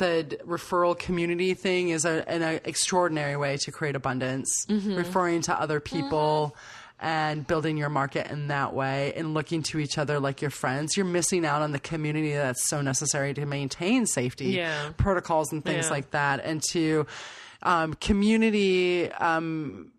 the 0.00 0.38
referral 0.44 0.98
community 0.98 1.54
thing 1.54 1.90
is 1.90 2.04
a, 2.04 2.28
an 2.28 2.42
a 2.42 2.60
extraordinary 2.64 3.36
way 3.36 3.56
to 3.58 3.70
create 3.70 3.94
abundance 3.94 4.66
Mm-hmm. 4.68 4.96
referring 4.96 5.42
to 5.42 5.54
other 5.54 5.78
people 5.78 6.56
and 7.02 7.46
building 7.46 7.78
your 7.78 7.88
market 7.88 8.30
in 8.30 8.48
that 8.48 8.74
way 8.74 9.14
and 9.16 9.32
looking 9.32 9.62
to 9.62 9.78
each 9.78 9.96
other 9.96 10.20
like 10.20 10.42
your 10.42 10.50
friends 10.50 10.96
you're 10.96 11.06
missing 11.06 11.46
out 11.46 11.62
on 11.62 11.72
the 11.72 11.78
community 11.78 12.32
that's 12.34 12.68
so 12.68 12.82
necessary 12.82 13.32
to 13.32 13.46
maintain 13.46 14.04
safety 14.06 14.48
Yeah. 14.50 14.90
protocols 14.98 15.50
and 15.52 15.64
things 15.64 15.86
Yeah. 15.86 15.92
like 15.92 16.10
that 16.10 16.44
and 16.44 16.60
to 16.72 17.06
um, 17.62 17.94
community 17.94 19.10
um, 19.12 19.92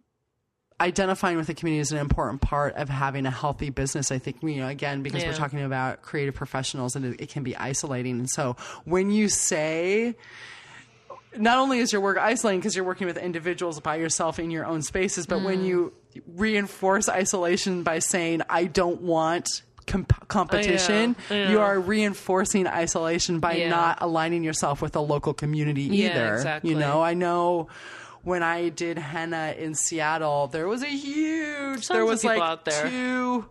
identifying 0.82 1.38
with 1.38 1.48
the 1.48 1.54
community 1.54 1.80
is 1.80 1.92
an 1.92 2.00
important 2.00 2.42
part 2.42 2.76
of 2.76 2.90
having 2.90 3.26
a 3.26 3.32
healthy 3.32 3.70
business. 3.70 4.12
I 4.12 4.18
think, 4.18 4.42
you 4.42 4.58
know, 4.58 4.68
again, 4.68 5.04
because 5.04 5.24
we're 5.24 5.34
talking 5.34 5.62
about 5.62 6.02
creative 6.02 6.34
professionals 6.36 6.96
and 6.96 7.06
it, 7.06 7.22
it 7.22 7.30
can 7.30 7.44
be 7.44 7.56
isolating. 7.56 8.20
And 8.20 8.30
so 8.30 8.56
when 8.84 9.12
you 9.12 9.30
say, 9.30 10.16
not 11.38 11.58
only 11.60 11.80
is 11.80 11.94
your 11.94 12.02
work 12.02 12.18
isolating 12.18 12.60
because 12.60 12.76
you're 12.76 12.84
working 12.84 13.08
with 13.08 13.18
individuals 13.18 13.80
by 13.80 13.96
yourself 13.96 14.40
in 14.40 14.52
your 14.52 14.66
own 14.66 14.82
spaces, 14.82 15.26
but 15.26 15.40
Mm. 15.40 15.46
when 15.46 15.64
you 15.66 15.94
reinforce 16.36 17.08
isolation 17.08 17.84
by 17.84 18.00
saying, 18.00 18.42
I 18.50 18.66
don't 18.66 19.02
want 19.02 19.48
comp- 19.88 20.28
competition, 20.28 21.16
yeah. 21.30 21.50
you 21.52 21.60
are 21.62 21.80
reinforcing 21.80 22.68
isolation 22.68 23.40
by 23.40 23.54
Yeah. 23.54 23.70
not 23.70 24.00
aligning 24.02 24.44
yourself 24.44 24.82
with 24.82 24.96
a 24.96 25.00
local 25.00 25.34
community 25.34 25.84
Yeah, 25.84 26.10
either. 26.10 26.34
exactly. 26.36 26.72
You 26.72 26.78
know, 26.78 27.02
I 27.02 27.14
know 27.14 27.68
when 28.24 28.44
I 28.44 28.70
did 28.70 28.98
henna 28.98 29.56
in 29.58 29.74
Seattle, 29.76 30.48
there 30.48 30.68
was 30.68 30.84
a 30.84 30.88
huge, 30.88 31.88
there 31.88 32.06
was 32.06 32.24
like 32.24 32.40
out 32.42 32.66
there. 32.66 32.88
two 32.88 33.48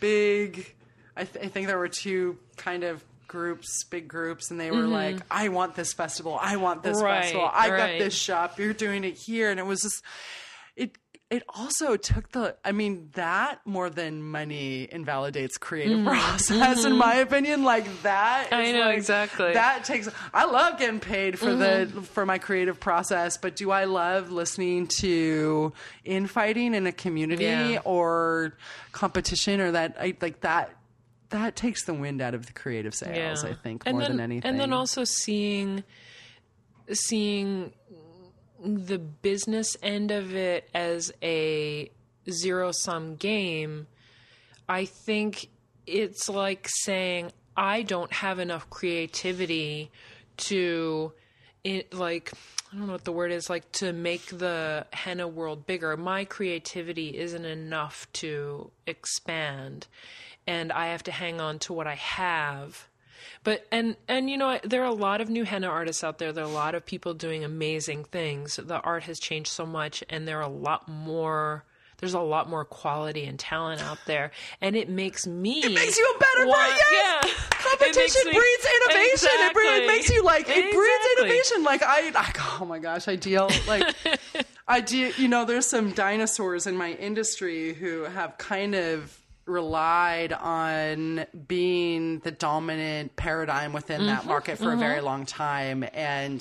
big, 0.00 0.74
I, 1.16 1.24
th- 1.24 1.44
I 1.44 1.48
think 1.48 1.66
there 1.66 1.78
were 1.78 1.88
two 1.88 2.38
kind 2.56 2.84
of 2.84 3.04
groups, 3.26 3.84
big 3.84 4.06
groups, 4.06 4.50
and 4.50 4.60
they 4.60 4.70
were 4.70 4.86
like, 4.86 5.16
I 5.30 5.48
want 5.48 5.74
this 5.74 5.92
festival. 5.92 6.38
I 6.40 6.56
want 6.56 6.82
this 6.82 6.98
Mm-hmm. 6.98 7.04
Right, 7.06 7.22
festival. 7.22 7.50
I 7.52 7.68
got 7.68 7.98
this 7.98 8.14
shop. 8.14 8.58
You're 8.58 8.72
doing 8.74 9.02
it 9.04 9.16
here. 9.16 9.50
And 9.50 9.58
it 9.58 9.66
was 9.66 9.82
just, 9.82 10.02
it, 10.76 10.96
it 11.34 11.42
also 11.48 11.96
took 11.96 12.30
the 12.32 12.54
i 12.64 12.72
mean 12.72 13.10
that 13.14 13.60
more 13.64 13.88
than 13.90 14.22
money 14.22 14.88
invalidates 14.90 15.56
creative 15.58 16.04
process 16.04 16.84
in 16.84 16.96
my 16.96 17.14
opinion 17.16 17.64
like 17.64 17.86
that 18.02 18.46
Mm-hmm. 18.50 18.54
I 18.54 18.72
know, 18.72 18.86
like- 18.86 18.96
exactly. 18.98 19.52
that 19.54 19.84
takes 19.84 20.08
i 20.32 20.44
love 20.44 20.78
getting 20.78 21.00
paid 21.00 21.38
for 21.38 21.54
the 21.54 21.64
Mm-hmm. 21.88 22.00
for 22.02 22.24
my 22.24 22.38
creative 22.38 22.78
process 22.78 23.36
but 23.36 23.56
do 23.56 23.70
i 23.70 23.84
love 23.84 24.30
listening 24.30 24.86
to 25.00 25.72
infighting 26.04 26.74
in 26.74 26.86
a 26.86 26.92
community 26.92 27.44
Yeah. 27.44 27.78
or 27.84 28.54
competition 28.92 29.60
or 29.60 29.72
that 29.72 29.96
I, 29.98 30.16
like 30.20 30.40
that 30.42 30.74
that 31.30 31.56
takes 31.56 31.84
the 31.84 31.94
wind 31.94 32.20
out 32.20 32.34
of 32.34 32.46
the 32.46 32.52
creative 32.52 32.94
sails 32.94 33.44
i 33.44 33.54
think 33.54 33.82
and 33.86 33.94
more 33.96 34.02
then, 34.02 34.16
than 34.18 34.20
anything 34.20 34.48
And 34.50 34.60
then 34.60 34.72
also 34.72 35.02
seeing 35.04 35.82
seeing 36.92 37.72
the 38.62 38.98
business 38.98 39.76
end 39.82 40.10
of 40.10 40.34
it 40.34 40.68
as 40.74 41.12
a 41.22 41.90
zero 42.30 42.72
sum 42.72 43.16
game, 43.16 43.86
I 44.68 44.84
think 44.84 45.48
it's 45.86 46.28
like 46.28 46.68
saying 46.68 47.32
I 47.56 47.82
don't 47.82 48.12
have 48.12 48.38
enough 48.38 48.70
creativity 48.70 49.90
to 50.36 51.12
it 51.62 51.94
like 51.94 52.32
I 52.72 52.76
don't 52.76 52.86
know 52.86 52.92
what 52.92 53.04
the 53.04 53.12
word 53.12 53.30
is 53.30 53.48
like 53.48 53.70
to 53.72 53.92
make 53.92 54.26
the 54.26 54.86
henna 54.92 55.28
world 55.28 55.66
bigger. 55.66 55.96
My 55.96 56.24
creativity 56.24 57.16
isn't 57.16 57.44
enough 57.44 58.08
to 58.14 58.70
expand 58.86 59.86
and 60.46 60.72
I 60.72 60.88
have 60.88 61.02
to 61.04 61.12
hang 61.12 61.40
on 61.40 61.58
to 61.60 61.72
what 61.72 61.86
I 61.86 61.94
have. 61.94 62.88
But 63.42 63.66
and 63.70 63.96
and 64.08 64.30
you 64.30 64.36
know 64.36 64.58
there 64.64 64.82
are 64.82 64.86
a 64.86 64.92
lot 64.92 65.20
of 65.20 65.28
new 65.28 65.44
henna 65.44 65.68
artists 65.68 66.04
out 66.04 66.18
there. 66.18 66.32
There 66.32 66.44
are 66.44 66.50
a 66.50 66.52
lot 66.52 66.74
of 66.74 66.84
people 66.84 67.14
doing 67.14 67.44
amazing 67.44 68.04
things. 68.04 68.56
The 68.56 68.80
art 68.80 69.04
has 69.04 69.18
changed 69.18 69.50
so 69.50 69.66
much 69.66 70.02
and 70.08 70.26
there 70.26 70.38
are 70.38 70.42
a 70.42 70.48
lot 70.48 70.88
more 70.88 71.64
there's 71.98 72.14
a 72.14 72.20
lot 72.20 72.50
more 72.50 72.64
quality 72.64 73.24
and 73.24 73.38
talent 73.38 73.80
out 73.80 73.98
there, 74.06 74.32
and 74.60 74.76
it 74.76 74.88
makes 74.88 75.26
me 75.26 75.60
It 75.60 75.72
makes 75.72 75.96
you 75.96 76.14
a 76.14 76.18
better 76.18 76.50
person. 76.50 76.76
Yes. 76.90 77.24
Yeah, 77.24 77.30
Competition 77.50 78.22
me- 78.26 78.32
breeds 78.32 78.66
innovation. 78.76 79.30
It, 79.32 79.54
bre- 79.54 79.60
it 79.60 79.86
makes 79.86 80.10
you 80.10 80.22
like 80.22 80.44
it 80.48 80.74
breeds 80.74 81.06
innovation. 81.18 81.62
Like 81.62 81.82
I, 81.82 82.10
I, 82.14 82.58
oh 82.60 82.64
my 82.64 82.78
gosh, 82.78 83.08
I 83.08 83.16
deal 83.16 83.48
like 83.66 83.94
I 84.68 84.80
do. 84.80 85.12
You 85.16 85.28
know, 85.28 85.44
there's 85.44 85.66
some 85.66 85.92
dinosaurs 85.92 86.66
in 86.66 86.76
my 86.76 86.92
industry 86.92 87.74
who 87.74 88.02
have 88.02 88.36
kind 88.38 88.74
of 88.74 89.18
relied 89.46 90.32
on 90.32 91.26
being 91.48 92.18
the 92.20 92.30
dominant 92.30 93.14
paradigm 93.16 93.72
within 93.72 94.00
Mm-hmm. 94.00 94.06
that 94.08 94.26
market 94.26 94.58
for 94.58 94.72
a 94.72 94.76
very 94.76 95.00
long 95.00 95.26
time 95.26 95.84
and 95.92 96.40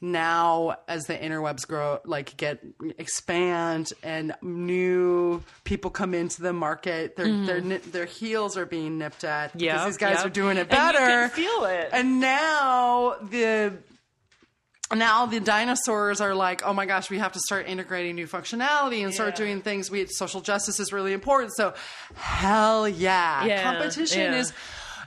now 0.00 0.76
as 0.88 1.04
the 1.06 1.14
interwebs 1.16 1.66
grow 1.66 1.98
like 2.04 2.36
get 2.36 2.62
expand 2.98 3.92
and 4.02 4.34
new 4.42 5.42
people 5.64 5.90
come 5.90 6.12
into 6.12 6.42
the 6.42 6.52
market 6.52 7.16
their 7.16 7.44
their 7.46 7.60
ni- 7.62 7.76
their 7.78 8.04
heels 8.04 8.56
are 8.58 8.66
being 8.66 8.98
nipped 8.98 9.24
at 9.24 9.56
because 9.56 9.76
Mm-hmm. 9.78 9.86
These 9.86 9.96
guys 9.96 10.16
yep. 10.18 10.26
are 10.26 10.30
doing 10.30 10.56
it 10.58 10.60
And 10.60 10.68
better 10.68 10.98
can 10.98 11.30
feel 11.30 11.64
it. 11.64 11.88
and 11.92 12.20
now 12.20 13.16
the 13.30 13.72
now 14.94 15.26
the 15.26 15.40
dinosaurs 15.40 16.20
are 16.20 16.34
like, 16.34 16.62
oh 16.64 16.72
my 16.72 16.86
gosh, 16.86 17.10
we 17.10 17.18
have 17.18 17.32
to 17.32 17.40
start 17.40 17.66
integrating 17.66 18.14
new 18.14 18.26
functionality 18.26 19.02
and 19.04 19.12
start 19.12 19.30
Yeah. 19.30 19.44
doing 19.46 19.62
things. 19.62 19.90
We 19.90 20.06
social 20.06 20.40
justice 20.40 20.78
is 20.78 20.92
really 20.92 21.12
important. 21.12 21.52
So, 21.56 21.74
hell 22.14 22.88
yeah, 22.88 23.44
Yeah, 23.44 23.62
competition 23.62 24.20
yeah. 24.32 24.38
is. 24.38 24.52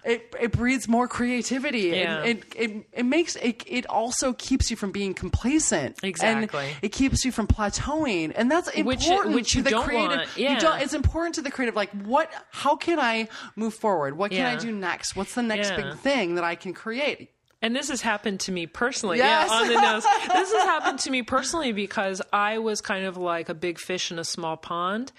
It, 0.06 0.34
it 0.40 0.54
breeds 0.54 0.88
more 0.88 1.10
creativity. 1.10 1.90
Yeah. 1.90 2.24
It, 2.24 2.38
it, 2.56 2.72
it, 2.72 2.86
it 2.94 3.04
makes 3.04 3.36
it, 3.36 3.64
it 3.68 3.86
also 3.88 4.32
keeps 4.32 4.72
you 4.72 4.78
from 4.78 4.92
being 4.94 5.14
complacent. 5.14 6.00
Exactly. 6.04 6.68
And 6.68 6.78
it 6.82 6.94
keeps 6.94 7.26
you 7.26 7.34
from 7.34 7.48
plateauing. 7.48 8.32
And 8.34 8.50
that's 8.50 8.70
important 8.70 9.36
which 9.36 9.52
to 9.52 9.58
you 9.58 9.64
the 9.66 9.72
creative. 9.82 10.18
want. 10.20 10.38
You 10.38 10.44
Yeah. 10.46 10.60
don't, 10.60 10.82
it's 10.82 10.94
important 10.94 11.36
to 11.36 11.42
the 11.42 11.52
creative. 11.52 11.76
Like, 11.76 11.90
what, 12.04 12.32
how 12.52 12.78
can 12.78 12.98
I 12.98 13.28
move 13.58 13.74
forward? 13.74 14.18
What 14.18 14.32
can 14.32 14.46
I 14.46 14.56
do 14.56 14.72
next? 14.72 15.18
What's 15.18 15.36
the 15.36 15.44
next 15.44 15.72
Yeah. 15.72 15.76
big 15.92 15.98
thing 15.98 16.36
that 16.36 16.46
I 16.46 16.56
can 16.56 16.74
create? 16.74 17.32
And 17.62 17.76
this 17.76 17.90
has 17.90 18.02
happened 18.02 18.40
to 18.42 18.52
me 18.52 18.68
personally. 18.68 19.18
Yes. 19.18 19.50
Yeah, 19.50 19.56
on 19.58 19.68
the 19.68 19.82
nose. 19.82 20.06
This 20.34 20.54
has 20.54 20.64
happened 20.64 21.00
to 21.00 21.12
me 21.12 21.24
personally 21.24 21.74
because 21.74 22.22
I 22.32 22.60
was 22.60 22.80
kind 22.80 23.06
of 23.06 23.18
like 23.18 23.50
a 23.50 23.54
big 23.54 23.80
fish 23.80 24.12
in 24.12 24.20
a 24.20 24.24
small 24.24 24.56
pond, 24.56 25.12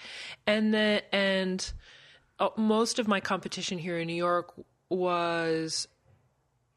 and 0.47 0.73
then 0.73 1.01
and 1.11 1.73
uh, 2.39 2.49
most 2.57 2.97
of 2.97 3.07
my 3.07 3.19
competition 3.19 3.77
here 3.77 3.99
in 3.99 4.07
New 4.07 4.15
York 4.15 4.53
was 4.89 5.87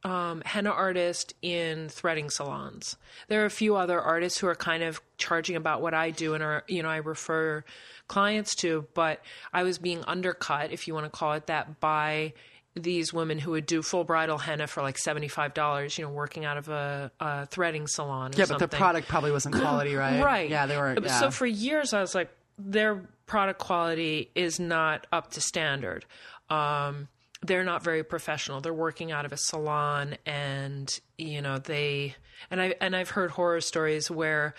um, 0.05 0.43
henna 0.45 0.71
artist 0.71 1.33
in 1.41 1.89
threading 1.89 2.29
salons. 2.29 2.97
There 3.29 3.43
are 3.43 3.47
a 3.47 3.51
few 3.51 3.77
other 3.77 4.01
artists 4.01 4.39
who 4.39 4.47
are 4.47 4.55
kind 4.55 4.83
of 4.83 5.01
charging 5.17 5.57
about 5.57 5.81
what 5.81 5.95
I 5.95 6.11
do 6.11 6.35
and 6.35 6.45
are 6.45 6.63
you 6.69 6.83
know 6.83 6.91
I 6.91 6.97
refer 6.97 7.65
clients 8.07 8.55
to, 8.57 8.87
but 8.93 9.23
I 9.53 9.63
was 9.63 9.79
being 9.79 10.05
undercut, 10.07 10.73
if 10.73 10.87
you 10.87 10.93
want 10.93 11.07
to 11.07 11.11
call 11.11 11.33
it 11.33 11.47
that, 11.47 11.81
by 11.81 12.35
these 12.77 13.13
women 13.13 13.39
who 13.39 13.53
would 13.53 13.67
do 13.67 13.83
full 13.83 14.05
bridal 14.05 14.39
henna 14.39 14.67
for 14.67 14.83
like 14.83 14.99
seventy 14.99 15.29
five 15.29 15.55
dollars, 15.55 15.97
you 15.97 16.05
know, 16.05 16.11
working 16.11 16.45
out 16.45 16.57
of 16.57 16.69
a, 16.69 17.11
a 17.21 17.47
threading 17.47 17.87
salon. 17.87 18.35
Or 18.35 18.39
Yeah, 18.39 18.47
but 18.49 18.59
the 18.59 18.69
product 18.69 19.09
probably 19.09 19.31
wasn't 19.31 19.55
quality, 19.55 19.95
right? 19.97 20.23
Right. 20.23 20.51
Yeah, 20.51 20.67
they 20.67 20.77
were. 20.77 20.97
Yeah. 21.01 21.21
So 21.21 21.31
for 21.31 21.47
years, 21.47 21.93
I 21.93 22.01
was 22.01 22.15
like, 22.15 22.31
their 22.59 23.03
product 23.27 23.61
quality 23.61 24.31
is 24.35 24.59
not 24.59 25.07
up 25.13 25.31
to 25.33 25.41
standard. 25.41 26.05
Um, 26.51 27.09
they're 27.43 27.65
not 27.65 27.85
very 27.85 28.03
professional. 28.03 28.61
They're 28.61 28.75
working 28.75 29.13
out 29.13 29.25
of 29.25 29.33
a 29.33 29.37
salon, 29.37 30.17
and 30.27 30.91
you 31.17 31.43
know 31.43 31.59
they 31.59 32.17
and 32.51 32.61
I 32.61 32.75
and 32.81 32.97
I've 32.97 33.11
heard 33.11 33.31
horror 33.31 33.61
stories 33.61 34.11
where. 34.11 34.55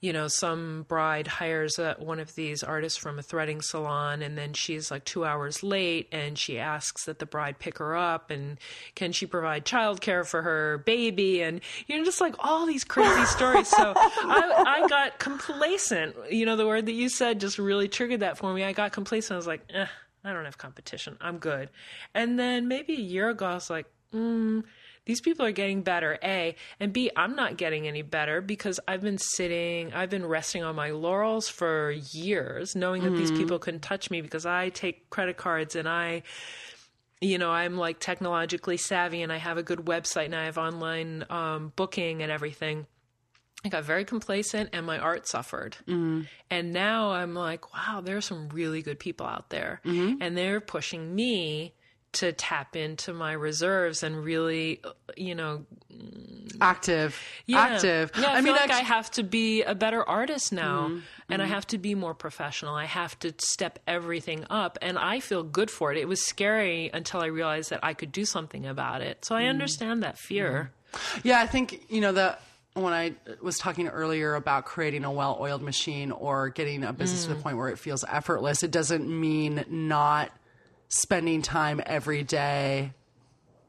You 0.00 0.12
know, 0.14 0.28
some 0.28 0.86
bride 0.88 1.26
hires 1.26 1.78
a, 1.78 1.94
one 1.98 2.20
of 2.20 2.34
these 2.34 2.62
artists 2.62 2.98
from 2.98 3.18
a 3.18 3.22
threading 3.22 3.60
salon, 3.60 4.22
and 4.22 4.36
then 4.36 4.54
she's 4.54 4.90
like 4.90 5.04
two 5.04 5.24
hours 5.24 5.62
late, 5.62 6.08
and 6.10 6.38
she 6.38 6.58
asks 6.58 7.04
that 7.04 7.18
the 7.18 7.26
bride 7.26 7.58
pick 7.58 7.78
her 7.78 7.94
up, 7.94 8.30
and 8.30 8.58
can 8.94 9.12
she 9.12 9.26
provide 9.26 9.64
childcare 9.66 10.26
for 10.26 10.42
her 10.42 10.78
baby, 10.78 11.42
and 11.42 11.60
you 11.86 11.98
know, 11.98 12.04
just 12.04 12.20
like 12.20 12.34
all 12.38 12.66
these 12.66 12.84
crazy 12.84 13.24
stories. 13.26 13.68
So 13.68 13.92
I, 13.96 14.80
I 14.82 14.88
got 14.88 15.18
complacent. 15.18 16.16
You 16.30 16.46
know, 16.46 16.56
the 16.56 16.66
word 16.66 16.86
that 16.86 16.92
you 16.92 17.08
said 17.08 17.40
just 17.40 17.58
really 17.58 17.88
triggered 17.88 18.20
that 18.20 18.38
for 18.38 18.52
me. 18.54 18.64
I 18.64 18.72
got 18.72 18.92
complacent. 18.92 19.32
I 19.34 19.36
was 19.36 19.46
like, 19.46 19.62
eh, 19.74 19.86
I 20.24 20.32
don't 20.32 20.44
have 20.44 20.58
competition. 20.58 21.16
I'm 21.20 21.38
good. 21.38 21.70
And 22.14 22.38
then 22.38 22.68
maybe 22.68 22.94
a 22.94 23.00
year 23.00 23.30
ago, 23.30 23.46
I 23.46 23.54
was 23.54 23.70
like, 23.70 23.86
mm, 24.14 24.64
these 25.06 25.20
people 25.20 25.44
are 25.46 25.52
getting 25.52 25.82
better, 25.82 26.18
A. 26.22 26.54
And 26.78 26.92
B, 26.92 27.10
I'm 27.16 27.34
not 27.34 27.56
getting 27.56 27.88
any 27.88 28.02
better 28.02 28.40
because 28.40 28.78
I've 28.86 29.00
been 29.00 29.18
sitting, 29.18 29.92
I've 29.92 30.10
been 30.10 30.26
resting 30.26 30.62
on 30.62 30.76
my 30.76 30.90
laurels 30.90 31.48
for 31.48 31.90
years, 31.90 32.76
knowing 32.76 33.02
that 33.04 33.16
these 33.16 33.32
people 33.32 33.58
couldn't 33.58 33.80
touch 33.80 34.10
me 34.10 34.20
because 34.20 34.46
I 34.46 34.68
take 34.68 35.10
credit 35.10 35.36
cards 35.36 35.74
and 35.74 35.88
I 35.88 36.22
you 37.20 37.36
know, 37.36 37.50
I'm 37.50 37.76
like 37.76 38.00
technologically 38.00 38.78
savvy 38.78 39.22
and 39.22 39.32
I 39.32 39.36
have 39.36 39.58
a 39.58 39.62
good 39.62 39.80
website 39.80 40.26
and 40.26 40.34
I 40.34 40.46
have 40.46 40.56
online 40.56 41.24
um, 41.28 41.72
booking 41.76 42.22
and 42.22 42.32
everything. 42.32 42.86
I 43.64 43.68
got 43.68 43.84
very 43.84 44.06
complacent 44.06 44.70
and 44.72 44.86
my 44.86 44.98
art 44.98 45.28
suffered. 45.28 45.76
Mm-hmm. 45.86 46.22
And 46.50 46.72
now 46.72 47.10
I'm 47.10 47.34
like, 47.34 47.74
wow, 47.74 48.00
there 48.00 48.16
are 48.16 48.22
some 48.22 48.48
really 48.48 48.80
good 48.80 48.98
people 48.98 49.26
out 49.26 49.50
there. 49.50 49.82
Mm-hmm. 49.84 50.22
And 50.22 50.36
they're 50.36 50.60
pushing 50.60 51.14
me 51.14 51.74
to 52.12 52.32
tap 52.32 52.74
into 52.76 53.12
my 53.12 53.32
reserves 53.32 54.02
and 54.02 54.24
really, 54.24 54.80
you 55.16 55.34
know, 55.34 55.64
active, 56.60 57.20
yeah. 57.46 57.58
active. 57.60 58.10
Yeah, 58.18 58.28
I, 58.32 58.34
mean, 58.36 58.44
feel 58.44 58.52
like 58.54 58.62
actu- 58.70 58.74
I 58.74 58.80
have 58.80 59.10
to 59.12 59.22
be 59.22 59.62
a 59.62 59.74
better 59.74 60.06
artist 60.08 60.52
now, 60.52 60.88
Mm-hmm. 60.88 60.98
and 61.32 61.42
I 61.42 61.46
have 61.46 61.66
to 61.68 61.78
be 61.78 61.94
more 61.94 62.14
professional. 62.14 62.74
I 62.74 62.86
have 62.86 63.18
to 63.20 63.32
step 63.38 63.78
everything 63.86 64.44
up, 64.50 64.78
and 64.82 64.98
I 64.98 65.20
feel 65.20 65.42
good 65.42 65.70
for 65.70 65.92
it. 65.92 65.98
It 65.98 66.08
was 66.08 66.26
scary 66.26 66.90
until 66.92 67.20
I 67.22 67.26
realized 67.26 67.70
that 67.70 67.80
I 67.82 67.94
could 67.94 68.12
do 68.12 68.24
something 68.24 68.66
about 68.66 69.02
it. 69.02 69.24
So 69.24 69.34
I 69.34 69.42
Mm-hmm. 69.42 69.50
understand 69.50 70.02
that 70.02 70.18
fear. 70.18 70.72
Yeah, 71.22 71.40
I 71.40 71.46
think 71.46 71.84
you 71.88 72.00
know 72.00 72.12
the 72.12 72.36
when 72.74 72.92
I 72.92 73.14
was 73.42 73.58
talking 73.58 73.88
earlier 73.88 74.34
about 74.36 74.64
creating 74.64 75.04
a 75.04 75.10
well-oiled 75.12 75.60
machine 75.62 76.12
or 76.12 76.48
getting 76.50 76.84
a 76.84 76.92
business 76.92 77.24
to 77.24 77.34
the 77.34 77.40
point 77.40 77.56
where 77.56 77.68
it 77.68 77.78
feels 77.78 78.04
effortless, 78.08 78.62
it 78.62 78.70
doesn't 78.70 79.08
mean 79.08 79.64
not 79.68 80.30
spending 80.90 81.40
time 81.40 81.80
every 81.86 82.22
day 82.24 82.92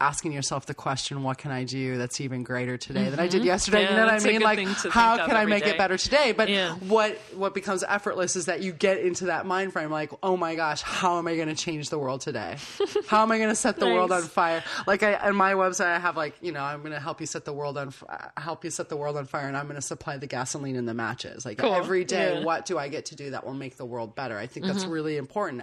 asking 0.02 0.32
yourself 0.32 0.66
the 0.66 0.74
question, 0.74 1.22
what 1.22 1.38
can 1.38 1.52
I 1.52 1.62
do 1.64 1.96
that's 1.96 2.20
even 2.20 2.42
greater 2.42 2.76
today 2.76 3.08
than 3.08 3.20
I 3.20 3.28
did 3.28 3.44
yesterday? 3.44 3.82
Yeah, 3.84 3.90
you 3.90 3.96
know 3.96 4.06
what 4.06 4.22
I 4.22 4.26
mean? 4.26 4.40
Like, 4.40 4.58
how 4.90 5.24
can 5.26 5.36
I 5.36 5.44
make 5.46 5.64
day. 5.64 5.70
it 5.70 5.78
better 5.78 5.96
today? 5.96 6.32
But 6.32 6.48
Yeah. 6.48 6.74
what 6.74 7.16
what 7.34 7.54
becomes 7.54 7.84
effortless 7.86 8.34
is 8.34 8.46
that 8.46 8.62
you 8.62 8.72
get 8.72 8.98
into 8.98 9.26
that 9.26 9.46
mind 9.46 9.72
frame, 9.72 9.90
like, 9.90 10.10
oh 10.22 10.36
my 10.36 10.56
gosh, 10.56 10.82
how 10.82 11.18
am 11.18 11.28
I 11.28 11.36
going 11.36 11.48
to 11.48 11.54
change 11.54 11.88
the 11.90 11.98
world 11.98 12.20
today? 12.20 12.56
how 13.06 13.22
am 13.22 13.30
I 13.30 13.38
going 13.38 13.50
to 13.50 13.54
set 13.54 13.76
the 13.76 13.86
world 13.86 14.10
on 14.10 14.22
fire? 14.22 14.64
Like, 14.86 15.02
I 15.04 15.14
on 15.14 15.36
my 15.36 15.52
website, 15.54 15.86
I 15.94 15.98
have 16.00 16.16
like, 16.16 16.34
you 16.42 16.50
know, 16.52 16.62
I'm 16.62 16.80
going 16.80 16.92
to 16.92 17.00
help 17.00 17.20
you 17.20 17.26
set 17.26 17.44
the 17.44 17.52
world 17.52 17.78
on 17.78 17.88
f- 17.88 18.02
help 18.36 18.64
you 18.64 18.70
set 18.70 18.88
the 18.88 18.96
world 18.96 19.16
on 19.16 19.26
fire, 19.26 19.46
and 19.46 19.56
I'm 19.56 19.64
going 19.66 19.76
to 19.76 19.82
supply 19.82 20.16
the 20.16 20.26
gasoline 20.26 20.76
and 20.76 20.88
the 20.88 20.94
matches. 20.94 21.44
Like 21.46 21.58
Cool. 21.58 21.74
every 21.74 22.04
day, 22.04 22.30
Yeah. 22.30 22.34
Mm-hmm. 22.36 22.44
what 22.44 22.66
do 22.66 22.76
I 22.76 22.88
get 22.88 23.06
to 23.06 23.14
do 23.16 23.30
that 23.30 23.46
will 23.46 23.54
make 23.54 23.76
the 23.76 23.84
world 23.86 24.16
better? 24.16 24.36
I 24.36 24.46
think 24.48 24.66
that's 24.66 24.84
really 24.84 25.16
important 25.16 25.62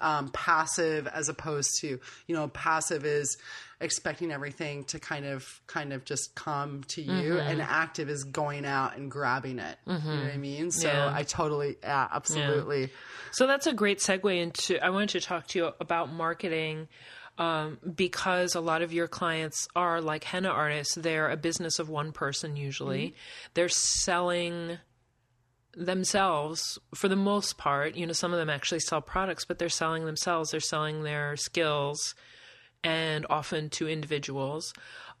um, 0.00 0.30
passive 0.30 1.06
as 1.08 1.28
opposed 1.28 1.80
to 1.80 1.98
you 2.26 2.34
know 2.34 2.48
passive 2.48 3.04
is 3.04 3.36
expecting 3.80 4.32
everything 4.32 4.84
to 4.84 4.98
kind 4.98 5.26
of 5.26 5.60
kind 5.66 5.92
of 5.92 6.04
just 6.04 6.34
come 6.34 6.82
to 6.88 7.02
you 7.02 7.34
Mm-hmm. 7.34 7.48
and 7.48 7.60
active 7.62 8.08
is 8.08 8.24
going 8.24 8.64
out 8.64 8.96
and 8.96 9.10
grabbing 9.10 9.58
it 9.58 9.76
you 9.86 9.92
know 9.92 9.98
what 10.22 10.32
i 10.32 10.36
mean 10.38 10.70
so 10.70 10.88
Yeah. 10.88 11.12
i 11.14 11.22
totally 11.22 11.76
yeah, 11.82 12.08
absolutely 12.10 12.90
So 13.32 13.46
that's 13.46 13.66
a 13.66 13.72
great 13.74 13.98
segue 13.98 14.34
into. 14.42 14.82
I 14.82 14.88
wanted 14.90 15.10
to 15.10 15.20
talk 15.20 15.46
to 15.48 15.58
you 15.58 15.70
about 15.80 16.10
marketing. 16.12 16.88
Um, 17.38 17.76
because 17.94 18.54
a 18.54 18.60
lot 18.62 18.80
of 18.80 18.94
your 18.94 19.08
clients 19.08 19.68
are 19.76 20.00
like 20.00 20.24
henna 20.24 20.48
artists, 20.48 20.94
they're 20.94 21.28
a 21.28 21.36
business 21.36 21.78
of 21.78 21.90
one 21.90 22.12
person 22.12 22.56
usually. 22.56 23.14
They're 23.52 23.68
selling 23.68 24.78
themselves 25.76 26.78
for 26.94 27.08
the 27.08 27.16
most 27.16 27.58
part. 27.58 27.94
You 27.94 28.06
know, 28.06 28.12
some 28.14 28.32
of 28.32 28.38
them 28.38 28.48
actually 28.50 28.80
sell 28.80 29.00
products, 29.02 29.44
but 29.44 29.58
they're 29.58 29.68
selling 29.68 30.06
themselves. 30.06 30.50
They're 30.50 30.60
selling 30.60 31.02
their 31.02 31.36
skills, 31.36 32.14
and 32.86 33.26
often 33.28 33.68
to 33.70 33.88
individuals. 33.88 34.72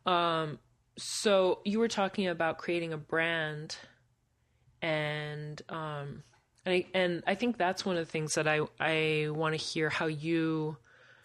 Um, 0.06 0.58
so 0.96 1.60
you 1.64 1.78
were 1.80 1.88
talking 1.88 2.28
about 2.28 2.58
creating 2.58 2.92
a 2.92 2.96
brand, 2.96 3.76
and 4.80 5.60
um, 5.68 6.22
and 6.64 6.74
I, 6.74 6.86
and 6.94 7.22
I 7.26 7.34
think 7.34 7.58
that's 7.58 7.84
one 7.84 7.96
of 7.96 8.06
the 8.06 8.10
things 8.10 8.34
that 8.34 8.46
I 8.48 8.60
I 8.80 9.28
want 9.30 9.58
to 9.58 9.62
hear 9.62 9.90
how 9.90 10.06
you 10.06 10.76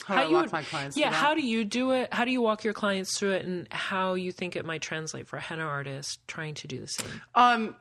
how, 0.05 0.15
I 0.15 0.26
you 0.26 0.34
walk 0.34 0.41
would- 0.45 0.51
my 0.51 0.63
clients 0.63 0.97
yeah 0.97 1.11
how 1.11 1.35
do 1.35 1.41
you 1.45 1.63
do 1.63 1.91
it? 1.91 2.11
How 2.13 2.26
do 2.26 2.31
you 2.31 2.41
walk 2.41 2.63
your 2.63 2.73
clients 2.73 3.18
through 3.18 3.31
it 3.34 3.45
and 3.45 3.68
how 3.72 4.15
you 4.15 4.31
think 4.31 4.55
it 4.55 4.65
might 4.65 4.81
translate 4.81 5.27
for 5.27 5.38
a 5.38 5.41
henna 5.41 5.63
artist 5.63 6.19
trying 6.27 6.55
to 6.55 6.68
do 6.68 6.80
the 6.80 6.88
same? 6.88 7.22
Um, 7.35 7.76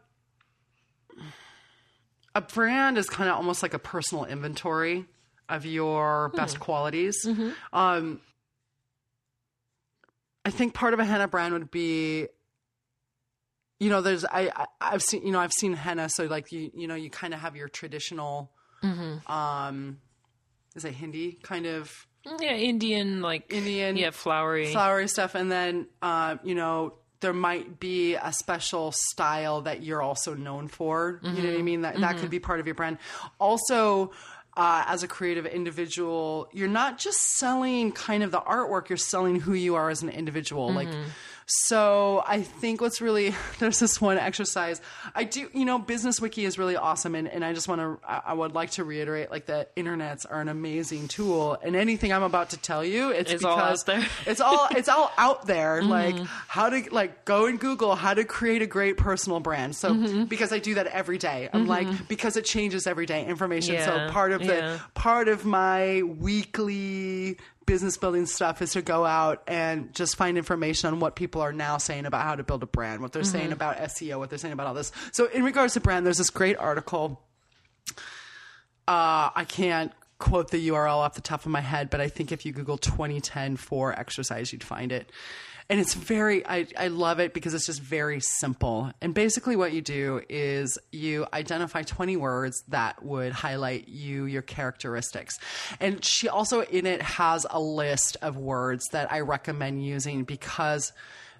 a 2.34 2.40
brand 2.40 2.98
is 2.98 3.08
kind 3.08 3.28
of 3.30 3.36
almost 3.36 3.62
like 3.62 3.74
a 3.74 3.78
personal 3.78 4.24
inventory 4.24 5.06
of 5.48 5.66
your 5.66 6.28
best 6.36 6.60
qualities. 6.60 7.26
Um, 7.72 8.20
I 10.44 10.50
think 10.50 10.74
part 10.74 10.94
of 10.94 11.00
a 11.00 11.04
henna 11.04 11.28
brand 11.28 11.52
would 11.52 11.70
be, 11.70 12.26
you 13.78 13.90
know, 13.90 14.00
there's 14.00 14.24
I, 14.24 14.50
I 14.54 14.66
I've 14.80 15.02
seen 15.02 15.26
you 15.26 15.32
know 15.32 15.38
I've 15.40 15.52
seen 15.52 15.72
henna, 15.74 16.08
so 16.08 16.24
like 16.24 16.50
you 16.52 16.70
you 16.74 16.86
know 16.88 16.94
you 16.94 17.10
kind 17.10 17.34
of 17.34 17.40
have 17.40 17.56
your 17.56 17.68
traditional 17.68 18.50
Um, 19.26 19.98
is 20.74 20.84
it 20.84 20.94
Hindi 20.94 21.38
kind 21.42 21.66
of 21.66 22.06
Yeah, 22.24 22.52
Indian 22.54 23.20
like 23.20 23.52
Indian 23.52 23.96
Yeah, 23.96 24.10
flowery. 24.10 24.72
flowery 24.72 25.08
stuff, 25.08 25.34
and 25.34 25.50
then 25.52 25.86
uh, 26.00 26.36
you 26.42 26.54
know 26.54 26.94
there 27.20 27.34
might 27.34 27.78
be 27.78 28.14
a 28.14 28.32
special 28.32 28.92
style 28.92 29.60
that 29.62 29.82
you're 29.82 30.00
also 30.00 30.32
known 30.32 30.68
for. 30.68 31.20
You 31.22 31.42
know 31.42 31.50
what 31.50 31.58
I 31.58 31.62
mean? 31.62 31.82
That 31.82 32.00
that 32.00 32.16
could 32.18 32.30
be 32.30 32.38
part 32.40 32.60
of 32.60 32.66
your 32.66 32.74
brand. 32.74 32.98
Also. 33.38 34.12
Uh, 34.60 34.84
as 34.88 35.02
a 35.02 35.08
creative 35.08 35.46
individual, 35.46 36.46
you're 36.52 36.68
not 36.68 36.98
just 36.98 37.18
selling 37.38 37.92
kind 37.92 38.22
of 38.22 38.30
the 38.30 38.40
artwork, 38.40 38.90
you're 38.90 38.98
selling 38.98 39.40
who 39.40 39.54
you 39.54 39.74
are 39.74 39.88
as 39.88 40.02
an 40.02 40.10
individual. 40.10 40.70
Like, 40.70 40.88
so 41.52 42.22
I 42.26 42.42
think 42.42 42.80
what's 42.80 43.00
really, 43.00 43.34
there's 43.58 43.80
this 43.80 44.00
one 44.00 44.18
exercise. 44.18 44.80
I 45.14 45.24
do, 45.24 45.48
you 45.52 45.64
know, 45.64 45.78
Business 45.78 46.20
Wiki 46.20 46.44
is 46.44 46.58
really 46.58 46.76
awesome. 46.76 47.14
And, 47.16 47.26
and 47.26 47.44
I 47.44 47.52
just 47.52 47.66
want 47.66 47.80
to, 47.80 47.98
I, 48.06 48.22
I 48.26 48.32
would 48.34 48.54
like 48.54 48.70
to 48.72 48.84
reiterate 48.84 49.30
like 49.32 49.46
that 49.46 49.74
internets 49.74 50.24
are 50.30 50.40
an 50.40 50.48
amazing 50.48 51.08
tool. 51.08 51.58
And 51.62 51.74
anything 51.74 52.12
I'm 52.12 52.22
about 52.22 52.50
to 52.50 52.56
tell 52.56 52.84
you, 52.84 53.10
it's 53.10 53.32
It's 53.32 53.44
all 53.44 53.56
because 53.56 53.80
out 53.80 53.86
there. 53.86 54.06
it's 54.26 54.40
all, 54.40 54.68
it's 54.70 54.88
all 54.88 55.10
out 55.18 55.46
there. 55.46 55.80
Mm-hmm. 55.80 55.90
Like 55.90 56.16
how 56.46 56.68
to, 56.70 56.82
like 56.94 57.24
go 57.24 57.46
and 57.46 57.58
Google 57.58 57.96
how 57.96 58.14
to 58.14 58.24
create 58.24 58.62
a 58.62 58.66
great 58.66 58.96
personal 58.96 59.40
brand. 59.40 59.74
So 59.76 59.90
Mm-hmm. 59.90 60.24
because 60.26 60.52
I 60.52 60.60
do 60.60 60.74
that 60.74 60.86
every 60.86 61.18
day, 61.18 61.48
I'm 61.52 61.66
like, 61.66 62.06
because 62.08 62.36
it 62.36 62.44
changes 62.44 62.86
every 62.86 63.06
day 63.06 63.26
information. 63.26 63.74
Yeah, 63.74 64.06
So 64.06 64.12
part 64.12 64.30
of 64.32 64.40
the, 64.40 64.54
yeah. 64.54 64.78
part 64.94 65.26
of 65.28 65.44
my 65.44 66.02
weekly 66.02 67.38
business 67.70 67.96
building 67.96 68.26
stuff 68.26 68.60
is 68.62 68.72
to 68.72 68.82
go 68.82 69.06
out 69.06 69.44
and 69.46 69.94
just 69.94 70.16
find 70.16 70.36
information 70.36 70.92
on 70.92 70.98
what 70.98 71.14
people 71.14 71.40
are 71.40 71.52
now 71.52 71.78
saying 71.78 72.04
about 72.04 72.22
how 72.24 72.34
to 72.34 72.42
build 72.42 72.64
a 72.64 72.66
brand, 72.66 73.00
what 73.00 73.12
they're 73.12 73.22
Mm-hmm. 73.22 73.30
saying 73.30 73.52
about 73.52 73.76
SEO, 73.76 74.18
what 74.18 74.28
they're 74.28 74.40
saying 74.40 74.52
about 74.52 74.66
all 74.66 74.74
this. 74.74 74.90
So 75.12 75.26
in 75.26 75.44
regards 75.44 75.74
to 75.74 75.80
brand, 75.80 76.04
there's 76.04 76.18
this 76.18 76.30
great 76.30 76.56
article. 76.56 77.22
Uh, 78.88 79.30
I 79.36 79.44
can't 79.48 79.92
quote 80.18 80.50
the 80.50 80.68
URL 80.68 80.96
off 80.96 81.14
the 81.14 81.20
top 81.20 81.46
of 81.46 81.52
my 81.52 81.60
head, 81.60 81.90
but 81.90 82.00
I 82.00 82.08
think 82.08 82.32
if 82.32 82.44
you 82.44 82.52
Google 82.52 82.76
2010 82.76 83.56
for 83.56 83.92
exercise, 83.96 84.52
you'd 84.52 84.64
find 84.64 84.90
it. 84.90 85.12
And 85.70 85.78
it's 85.78 85.94
very, 85.94 86.44
I, 86.44 86.66
I 86.76 86.88
love 86.88 87.20
it 87.20 87.32
because 87.32 87.54
it's 87.54 87.66
just 87.66 87.80
very 87.80 88.18
simple. 88.18 88.90
And 89.00 89.14
basically, 89.14 89.54
what 89.54 89.72
you 89.72 89.80
do 89.80 90.20
is 90.28 90.76
you 90.90 91.28
identify 91.32 91.82
20 91.82 92.16
words 92.16 92.64
that 92.68 93.04
would 93.04 93.30
highlight 93.30 93.86
you, 93.88 94.24
your 94.24 94.42
characteristics. 94.42 95.38
And 95.78 96.04
she 96.04 96.28
also, 96.28 96.62
in 96.62 96.86
it, 96.86 97.00
has 97.02 97.46
a 97.48 97.60
list 97.60 98.16
of 98.20 98.36
words 98.36 98.88
that 98.88 99.12
I 99.12 99.20
recommend 99.20 99.84
using 99.84 100.24
because 100.24 100.92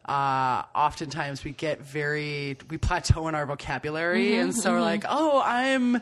uh, 0.07 0.63
oftentimes 0.75 1.45
we 1.45 1.53
get 1.53 1.81
very 1.83 2.57
we 2.71 2.79
plateau 2.79 3.29
in 3.29 3.35
our 3.35 3.47
vocabulary 3.47 4.37
and 4.37 4.55
so 4.55 4.73
we're 4.73 4.81
like 4.81 5.05
oh 5.09 5.43
i'm 5.45 6.01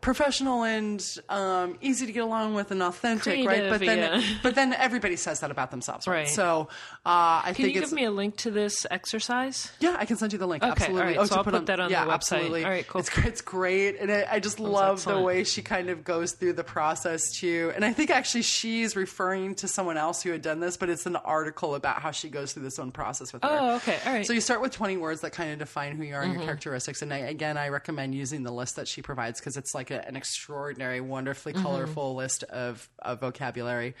professional 0.00 0.64
and 0.64 1.18
um, 1.28 1.76
easy 1.80 2.06
to 2.06 2.12
get 2.12 2.22
along 2.22 2.54
with 2.54 2.70
and 2.70 2.82
authentic 2.82 3.46
right 3.46 3.70
but 3.70 3.80
then 3.80 3.98
yeah. 4.20 4.22
but 4.42 4.54
then 4.54 4.72
everybody 4.74 5.16
says 5.16 5.40
that 5.40 5.50
about 5.50 5.70
themselves 5.70 6.06
right, 6.06 6.16
Right. 6.16 6.28
so 6.28 6.68
uh, 7.04 7.40
i 7.44 7.52
Can 7.54 7.54
think 7.54 7.74
you 7.74 7.80
give 7.80 7.92
me 7.92 8.04
a 8.04 8.10
link 8.10 8.36
to 8.38 8.50
this 8.50 8.84
exercise? 8.90 9.70
yeah, 9.80 9.96
I 9.98 10.04
can 10.06 10.16
send 10.16 10.32
you 10.32 10.38
the 10.38 10.46
link. 10.46 10.62
Okay, 10.62 10.72
absolutely. 10.72 11.00
all 11.02 11.06
right, 11.06 11.16
Oh, 11.18 11.24
so 11.24 11.34
to 11.34 11.38
I'll 11.38 11.44
put 11.44 11.66
that 11.66 11.80
on 11.80 11.88
the 11.88 11.92
yeah, 11.92 12.04
website. 12.06 12.12
Absolutely. 12.14 12.64
All 12.64 12.70
right, 12.70 12.86
cool. 12.88 13.00
It's, 13.00 13.18
it's 13.18 13.40
great, 13.40 13.98
and 14.00 14.10
I, 14.10 14.26
I 14.32 14.40
just 14.40 14.58
love 14.60 15.04
the 15.04 15.20
way 15.20 15.44
she 15.44 15.62
kind 15.62 15.88
of 15.88 16.02
goes 16.04 16.32
through 16.32 16.54
the 16.54 16.64
process 16.64 17.30
too. 17.38 17.72
And 17.74 17.84
I 17.84 17.92
think 17.92 18.10
actually 18.10 18.42
she's 18.42 18.96
referring 18.96 19.54
to 19.56 19.68
someone 19.68 19.96
else 19.96 20.22
who 20.22 20.30
had 20.30 20.42
done 20.42 20.60
this, 20.60 20.76
but 20.76 20.88
it's 20.88 21.06
an 21.06 21.16
article 21.16 21.74
about 21.74 22.00
how 22.02 22.10
she 22.10 22.28
goes 22.28 22.52
through 22.52 22.64
this 22.64 22.78
own 22.78 22.90
process 22.92 23.32
with 23.42 23.50
her. 23.50 23.58
Oh, 23.60 23.76
okay, 23.76 23.98
all 24.06 24.12
right. 24.12 24.26
So 24.26 24.32
you 24.32 24.40
start 24.40 24.60
with 24.60 24.72
20 24.72 24.96
words 24.96 25.20
that 25.22 25.32
kind 25.32 25.52
of 25.52 25.58
define 25.58 25.96
who 25.96 26.02
you 26.04 26.14
are 26.14 26.22
and 26.22 26.30
Mm-hmm. 26.32 26.40
your 26.40 26.46
characteristics. 26.46 27.02
And 27.02 27.12
I, 27.12 27.18
again, 27.18 27.56
I 27.56 27.68
recommend 27.68 28.14
using 28.14 28.42
the 28.42 28.52
list 28.52 28.76
that 28.76 28.88
she 28.88 29.02
provides 29.02 29.40
because 29.40 29.56
it's 29.56 29.74
like 29.74 29.90
a, 29.90 30.06
an 30.06 30.16
extraordinary, 30.16 31.00
wonderfully 31.00 31.52
Mm-hmm. 31.54 31.62
colorful 31.62 32.14
list 32.14 32.42
of, 32.44 32.88
of 33.00 33.20
vocabulary. 33.20 33.94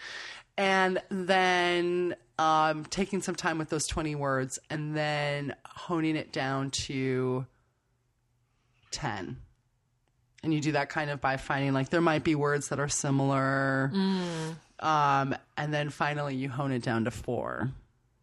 And 0.58 1.00
then 1.10 2.16
um, 2.38 2.84
taking 2.86 3.20
some 3.22 3.34
time 3.34 3.58
with 3.58 3.68
those 3.68 3.86
20 3.86 4.14
words 4.14 4.58
and 4.70 4.96
then 4.96 5.54
honing 5.66 6.16
it 6.16 6.32
down 6.32 6.70
to 6.72 7.46
10. 8.92 9.36
And 10.42 10.54
you 10.54 10.60
do 10.60 10.72
that 10.72 10.88
kind 10.88 11.10
of 11.10 11.20
by 11.20 11.36
finding 11.38 11.72
like 11.72 11.88
there 11.90 12.00
might 12.00 12.22
be 12.24 12.34
words 12.34 12.68
that 12.68 12.78
are 12.78 12.88
similar. 12.88 13.90
Um, 14.80 15.34
and 15.56 15.74
then 15.74 15.90
finally 15.90 16.36
you 16.36 16.48
hone 16.48 16.72
it 16.72 16.82
down 16.82 17.04
to 17.04 17.10
four. 17.10 17.70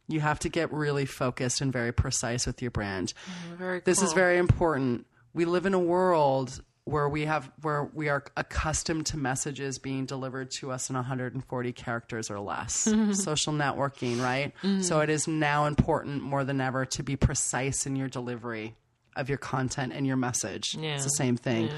You 0.07 0.19
have 0.19 0.39
to 0.39 0.49
get 0.49 0.71
really 0.73 1.05
focused 1.05 1.61
and 1.61 1.71
very 1.71 1.91
precise 1.91 2.45
with 2.45 2.61
your 2.61 2.71
brand. 2.71 3.13
Mm-hmm. 3.25 3.55
Very 3.55 3.79
This 3.79 4.01
is 4.01 4.13
very 4.13 4.37
important. 4.37 5.05
We 5.33 5.45
live 5.45 5.65
in 5.65 5.73
a 5.73 5.79
world 5.79 6.61
where 6.85 7.07
we 7.07 7.25
have 7.25 7.49
where 7.61 7.89
we 7.93 8.09
are 8.09 8.23
accustomed 8.35 9.05
to 9.07 9.17
messages 9.17 9.79
being 9.79 10.05
delivered 10.05 10.51
to 10.51 10.71
us 10.71 10.89
in 10.89 10.95
140 10.95 11.71
characters 11.71 12.29
or 12.29 12.39
less. 12.39 12.85
Mm-hmm. 12.85 13.13
Social 13.13 13.53
networking, 13.53 14.21
right? 14.21 14.53
Mm-hmm. 14.63 14.81
So 14.81 14.99
it 14.99 15.09
is 15.09 15.27
now 15.27 15.65
important 15.65 16.21
more 16.21 16.43
than 16.43 16.59
ever 16.59 16.85
to 16.85 17.03
be 17.03 17.15
precise 17.15 17.85
in 17.85 17.95
your 17.95 18.09
delivery 18.09 18.75
of 19.15 19.29
your 19.29 19.37
content 19.37 19.93
and 19.93 20.05
your 20.05 20.17
message. 20.17 20.75
Yeah. 20.75 20.95
It's 20.95 21.03
the 21.03 21.09
same 21.11 21.37
thing. 21.37 21.69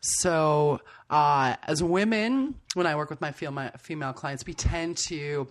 So, 0.00 0.80
uh, 1.10 1.56
as 1.62 1.82
women, 1.82 2.54
when 2.74 2.86
I 2.86 2.96
work 2.96 3.10
with 3.10 3.20
my 3.20 3.32
female 3.32 3.70
female 3.78 4.12
clients, 4.12 4.44
we 4.46 4.54
tend 4.54 4.98
to 5.08 5.48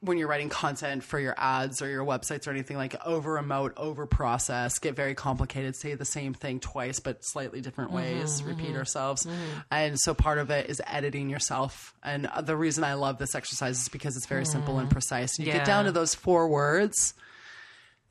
when 0.00 0.18
you're 0.18 0.28
writing 0.28 0.48
content 0.48 1.02
for 1.02 1.18
your 1.18 1.34
ads 1.36 1.80
or 1.80 1.88
your 1.88 2.04
websites 2.04 2.46
or 2.46 2.50
anything 2.50 2.76
like 2.76 2.94
over 3.06 3.40
emote, 3.40 3.72
over 3.76 4.06
process, 4.06 4.78
get 4.78 4.94
very 4.94 5.14
complicated, 5.14 5.74
say 5.74 5.94
the 5.94 6.04
same 6.04 6.34
thing 6.34 6.60
twice 6.60 7.00
but 7.00 7.18
slightly 7.22 7.60
different 7.60 7.90
mm-hmm, 7.90 8.18
ways, 8.18 8.42
repeat 8.42 8.68
mm-hmm, 8.68 8.76
ourselves. 8.76 9.24
Mm-hmm. 9.24 9.58
And 9.70 9.98
so 9.98 10.14
part 10.14 10.38
of 10.38 10.50
it 10.50 10.68
is 10.68 10.82
editing 10.86 11.30
yourself. 11.30 11.94
And 12.02 12.28
the 12.42 12.56
reason 12.56 12.84
I 12.84 12.94
love 12.94 13.18
this 13.18 13.34
exercise 13.34 13.80
is 13.80 13.88
because 13.88 14.16
it's 14.16 14.26
very 14.26 14.44
simple 14.44 14.78
and 14.78 14.90
precise. 14.90 15.38
You 15.38 15.46
Yeah. 15.46 15.58
get 15.58 15.66
down 15.66 15.86
to 15.86 15.92
those 15.92 16.14
four 16.14 16.48
words, 16.48 17.14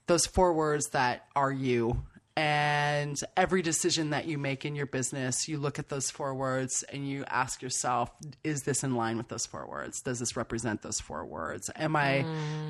those 0.08 0.26
four 0.26 0.54
words 0.54 0.90
that 0.92 1.26
are 1.36 1.52
you. 1.52 2.04
And 2.38 3.18
every 3.38 3.62
decision 3.62 4.10
that 4.10 4.26
you 4.26 4.38
make 4.38 4.66
in 4.66 4.76
your 4.76 4.88
business, 4.88 5.48
you 5.48 5.58
look 5.58 5.80
at 5.80 5.88
those 5.88 6.12
four 6.12 6.36
words 6.36 6.84
and 6.92 7.08
you 7.08 7.24
ask 7.28 7.62
yourself, 7.62 8.12
is 8.44 8.64
this 8.64 8.84
in 8.84 8.96
line 8.96 9.16
with 9.16 9.30
those 9.30 9.46
four 9.46 9.66
words? 9.66 10.02
Does 10.02 10.20
this 10.20 10.36
represent 10.36 10.82
those 10.82 11.00
four 11.00 11.24
words? 11.24 11.70
Am 11.78 11.96
I 11.96 12.26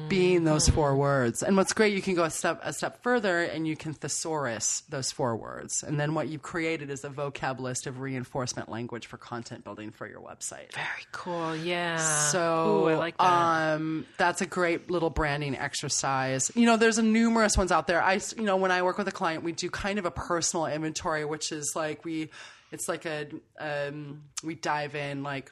being 0.08 0.44
those 0.44 0.70
four 0.70 0.96
words? 0.96 1.42
And 1.42 1.58
what's 1.58 1.74
great, 1.74 1.96
you 1.96 2.02
can 2.04 2.14
go 2.14 2.24
a 2.24 2.30
step 2.30 2.60
a 2.64 2.74
step 2.74 3.02
further 3.02 3.42
and 3.42 3.68
you 3.68 3.76
can 3.76 3.94
thesaurus 3.94 4.84
those 4.90 5.12
four 5.12 5.36
words. 5.36 5.82
And 5.82 6.00
then 6.00 6.14
what 6.14 6.28
you've 6.28 6.44
created 6.44 6.92
is 6.92 7.04
a 7.04 7.10
vocab 7.10 7.60
list 7.60 7.88
of 7.88 8.00
reinforcement 8.00 8.70
language 8.70 9.08
for 9.08 9.18
content 9.18 9.64
building 9.64 9.90
for 9.90 10.08
your 10.08 10.22
website. 10.22 10.74
Very 10.74 11.08
cool. 11.12 11.56
Yeah. 11.56 11.98
So 11.98 12.84
Ooh, 12.84 12.90
I 12.90 12.96
like 12.98 13.18
that. 13.18 13.24
Um, 13.24 14.06
that's 14.20 14.42
a 14.42 14.46
great 14.46 14.92
little 14.92 15.10
branding 15.10 15.58
exercise. 15.58 16.52
You 16.54 16.68
know, 16.68 16.78
there's 16.78 17.00
a 17.00 17.04
numerous 17.04 17.58
ones 17.58 17.72
out 17.72 17.88
there. 17.88 18.04
I 18.04 18.20
you 18.38 18.44
know, 18.44 18.58
when 18.58 18.70
I 18.70 18.84
work 18.84 19.00
with 19.00 19.08
a 19.08 19.12
client, 19.12 19.44
we 19.44 19.55
do 19.56 19.70
kind 19.70 20.00
of 20.00 20.06
a 20.06 20.12
personal 20.12 20.66
inventory, 20.66 21.26
which 21.26 21.52
is 21.52 21.74
like 21.76 22.06
we, 22.06 22.30
it's 22.72 22.88
like 22.88 23.06
a, 23.06 23.28
um, 23.60 24.24
we 24.44 24.56
dive 24.56 24.96
in 24.96 25.24
like, 25.24 25.52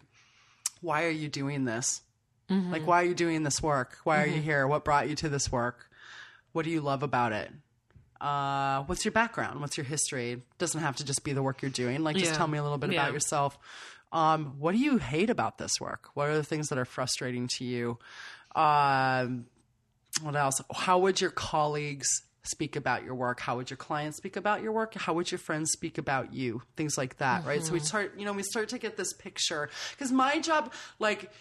why 0.82 1.06
are 1.06 1.10
you 1.10 1.30
doing 1.30 1.66
this? 1.66 2.02
Mm-hmm. 2.50 2.72
Like, 2.72 2.86
why 2.86 3.02
are 3.02 3.06
you 3.06 3.16
doing 3.16 3.44
this 3.44 3.62
work? 3.62 3.98
Why 4.04 4.22
are 4.22 4.28
you 4.28 4.42
here? 4.42 4.68
What 4.68 4.84
brought 4.84 5.08
you 5.10 5.16
to 5.16 5.30
this 5.30 5.52
work? 5.52 5.90
What 6.52 6.66
do 6.66 6.72
you 6.72 6.82
love 6.82 7.02
about 7.04 7.32
it? 7.32 7.52
Uh, 8.20 8.84
what's 8.84 9.04
your 9.06 9.12
background? 9.12 9.60
What's 9.62 9.78
your 9.78 9.86
history? 9.86 10.34
It 10.34 10.42
doesn't 10.58 10.80
have 10.82 10.96
to 10.98 11.06
just 11.06 11.24
be 11.24 11.34
the 11.34 11.42
work 11.44 11.62
you're 11.62 11.72
doing. 11.72 12.04
Like, 12.04 12.16
just 12.18 12.32
Yeah. 12.32 12.38
tell 12.38 12.48
me 12.48 12.58
a 12.58 12.64
little 12.64 12.78
bit 12.78 12.92
Yeah. 12.92 13.02
about 13.02 13.14
yourself. 13.14 13.58
Um, 14.12 14.60
what 14.60 14.74
do 14.74 14.78
you 14.78 14.98
hate 14.98 15.30
about 15.30 15.58
this 15.58 15.80
work? 15.82 16.10
What 16.14 16.30
are 16.30 16.36
the 16.36 16.44
things 16.44 16.68
that 16.70 16.78
are 16.78 16.86
frustrating 16.86 17.48
to 17.58 17.64
you? 17.66 17.98
Um, 18.56 19.48
what 20.22 20.36
else? 20.36 20.62
How 20.74 21.00
would 21.00 21.20
your 21.20 21.32
colleagues 21.32 22.08
speak 22.44 22.76
about 22.76 23.03
your 23.03 23.15
work? 23.15 23.40
How 23.40 23.56
would 23.56 23.70
your 23.70 23.78
clients 23.78 24.18
speak 24.18 24.36
about 24.36 24.61
your 24.61 24.72
work? 24.72 24.94
How 24.95 25.14
would 25.14 25.32
your 25.32 25.40
friends 25.40 25.72
speak 25.72 25.98
about 25.98 26.34
you? 26.34 26.61
Things 26.76 26.98
like 26.98 27.18
that, 27.18 27.45
right? 27.45 27.64
So 27.64 27.72
we 27.72 27.80
mm-hmm. 27.80 27.86
start, 27.86 28.14
you 28.18 28.26
know, 28.26 28.34
we 28.34 28.44
start 28.44 28.70
to 28.70 28.78
get 28.78 28.98
this 28.98 29.14
picture 29.14 29.70
because 29.91 30.11
my 30.11 30.40
job, 30.40 30.74
like, 30.99 31.32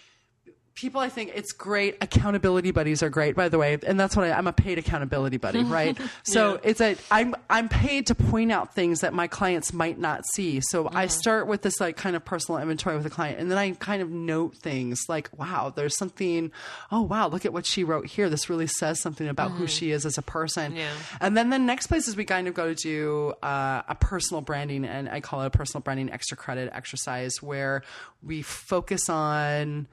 people 0.75 0.99
I 0.99 1.09
think 1.09 1.31
it's 1.35 1.51
great. 1.51 1.97
Accountability 2.01 2.71
buddies 2.71 3.03
are 3.03 3.09
great, 3.09 3.35
by 3.35 3.49
the 3.49 3.57
way, 3.57 3.77
and 3.85 3.99
that's 3.99 4.15
what 4.15 4.25
I, 4.25 4.31
I'm 4.31 4.47
a 4.47 4.53
paid 4.53 4.77
accountability 4.77 5.37
buddy, 5.37 5.63
right? 5.63 5.97
So 6.23 6.59
it's 6.63 6.81
a 6.81 6.95
I'm 7.11 7.35
I'm 7.49 7.69
paid 7.69 8.07
to 8.07 8.15
point 8.15 8.51
out 8.51 8.73
things 8.73 9.01
that 9.01 9.13
my 9.13 9.27
clients 9.27 9.73
might 9.73 9.99
not 9.99 10.25
see. 10.33 10.61
So 10.61 10.89
I 10.93 11.07
start 11.07 11.47
with 11.47 11.61
this 11.61 11.79
like 11.79 11.97
kind 11.97 12.15
of 12.15 12.25
personal 12.25 12.59
inventory 12.59 12.97
with 12.97 13.05
a 13.05 13.09
client, 13.09 13.39
and 13.39 13.51
then 13.51 13.57
I 13.57 13.71
kind 13.71 14.01
of 14.01 14.09
note 14.09 14.55
things 14.55 15.01
like, 15.07 15.29
wow, 15.37 15.71
there's 15.75 15.97
something. 15.97 16.51
Oh 16.91 17.01
wow, 17.01 17.27
look 17.27 17.45
at 17.45 17.53
what 17.53 17.65
she 17.65 17.83
wrote 17.83 18.07
here. 18.07 18.29
This 18.29 18.49
really 18.49 18.67
says 18.67 18.99
something 18.99 19.27
about 19.27 19.51
who 19.51 19.67
she 19.67 19.91
is 19.91 20.05
as 20.05 20.17
a 20.17 20.21
person. 20.21 20.75
Yeah. 20.75 20.91
And 21.21 21.37
then 21.37 21.49
the 21.49 21.59
next 21.59 21.87
place 21.87 22.07
is 22.07 22.15
we 22.15 22.25
kind 22.25 22.47
of 22.47 22.53
go 22.53 22.73
to 22.73 22.75
do 22.75 23.33
uh, 23.43 23.83
a 23.87 23.95
personal 23.95 24.41
branding, 24.41 24.85
and 24.85 25.09
I 25.09 25.19
call 25.19 25.41
it 25.43 25.47
a 25.47 25.49
personal 25.51 25.81
branding 25.81 26.11
extra 26.11 26.35
credit 26.35 26.71
exercise, 26.73 27.41
where 27.41 27.83
we 28.23 28.41
focus 28.41 29.09
on 29.09 29.87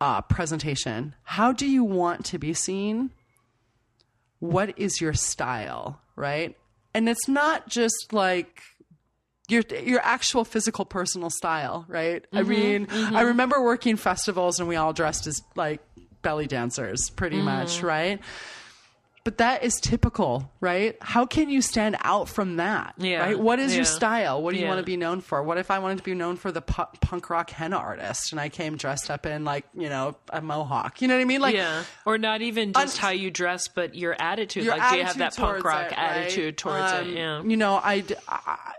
uh, 0.00 0.22
presentation. 0.22 1.14
How 1.22 1.52
do 1.52 1.66
you 1.66 1.84
want 1.84 2.24
to 2.26 2.38
be 2.38 2.54
seen? 2.54 3.10
What 4.38 4.78
is 4.78 5.00
your 5.00 5.14
style, 5.14 6.00
right? 6.14 6.56
And 6.94 7.08
it's 7.08 7.28
not 7.28 7.68
just 7.68 8.12
like 8.12 8.60
your 9.48 9.62
your 9.82 10.00
actual 10.02 10.44
physical 10.44 10.84
personal 10.84 11.30
style, 11.30 11.84
right? 11.88 12.24
I 12.32 12.40
mm-hmm, 12.40 12.48
mean, 12.48 12.86
I 12.90 12.94
mm-hmm. 12.94 13.26
remember 13.28 13.62
working 13.62 13.96
festivals 13.96 14.60
and 14.60 14.68
we 14.68 14.76
all 14.76 14.92
dressed 14.92 15.26
as 15.26 15.40
like 15.54 15.80
belly 16.22 16.46
dancers 16.46 17.10
pretty 17.10 17.38
mm. 17.38 17.44
much, 17.44 17.82
right? 17.82 18.20
But 19.26 19.38
that 19.38 19.64
is 19.64 19.74
typical, 19.80 20.52
right? 20.60 20.96
How 21.00 21.26
can 21.26 21.50
you 21.50 21.60
stand 21.60 21.96
out 22.02 22.28
from 22.28 22.58
that? 22.58 22.94
Yeah, 22.96 23.18
Right? 23.22 23.36
What 23.36 23.58
is 23.58 23.74
your 23.74 23.84
style? 23.84 24.40
What 24.40 24.52
do 24.52 24.58
you 24.58 24.62
Yeah. 24.66 24.68
want 24.70 24.78
to 24.78 24.84
be 24.86 24.96
known 24.96 25.20
for? 25.20 25.42
What 25.42 25.58
if 25.58 25.68
I 25.68 25.80
wanted 25.80 25.98
to 25.98 26.04
be 26.04 26.14
known 26.14 26.36
for 26.36 26.52
the 26.52 26.62
pu- 26.62 26.84
punk 27.00 27.28
rock 27.28 27.50
henna 27.50 27.76
artist 27.76 28.30
and 28.30 28.40
I 28.40 28.48
came 28.50 28.76
dressed 28.76 29.10
up 29.10 29.26
in 29.26 29.44
like, 29.44 29.64
you 29.74 29.88
know, 29.88 30.14
a 30.32 30.40
mohawk? 30.40 31.02
You 31.02 31.08
know 31.08 31.16
what 31.16 31.22
I 31.22 31.24
mean? 31.24 31.40
Like, 31.40 31.56
yeah, 31.56 31.82
or 32.04 32.18
not 32.18 32.40
even 32.40 32.72
just 32.72 32.98
Un- 32.98 33.02
how 33.02 33.08
you 33.10 33.32
dress, 33.32 33.66
but 33.66 33.96
your 33.96 34.14
attitude. 34.16 34.62
your 34.62 34.76
like, 34.76 34.90
do 34.90 34.96
you 34.98 35.04
have 35.04 35.18
that 35.18 35.34
punk 35.36 35.64
rock 35.64 35.90
it, 35.90 35.96
right? 35.96 36.18
attitude 36.18 36.56
towards 36.56 36.92
Um, 36.92 37.08
it? 37.08 37.16
Yeah. 37.16 37.42
You 37.42 37.56
know, 37.56 37.74
I, 37.82 38.04
I- 38.28 38.74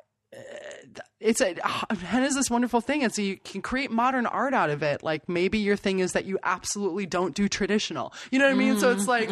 it's 1.19 1.41
a 1.41 1.55
henna 1.95 2.27
is 2.27 2.35
this 2.35 2.49
wonderful 2.49 2.79
thing. 2.79 3.03
and 3.03 3.11
so 3.13 3.23
you 3.23 3.37
can 3.37 3.61
create 3.61 3.89
modern 3.89 4.25
art 4.27 4.53
out 4.53 4.69
of 4.69 4.83
it. 4.83 5.01
Like 5.01 5.27
maybe 5.27 5.57
your 5.57 5.75
thing 5.75 5.97
is 5.99 6.11
that 6.13 6.25
you 6.25 6.37
absolutely 6.43 7.07
don't 7.07 7.33
do 7.33 7.47
traditional. 7.49 8.13
You 8.31 8.37
know 8.37 8.45
what 8.45 8.51
I 8.51 8.55
mean? 8.55 8.77
So 8.77 8.87
Mm-hmm. 8.89 8.99
it's 8.99 9.07
like 9.07 9.29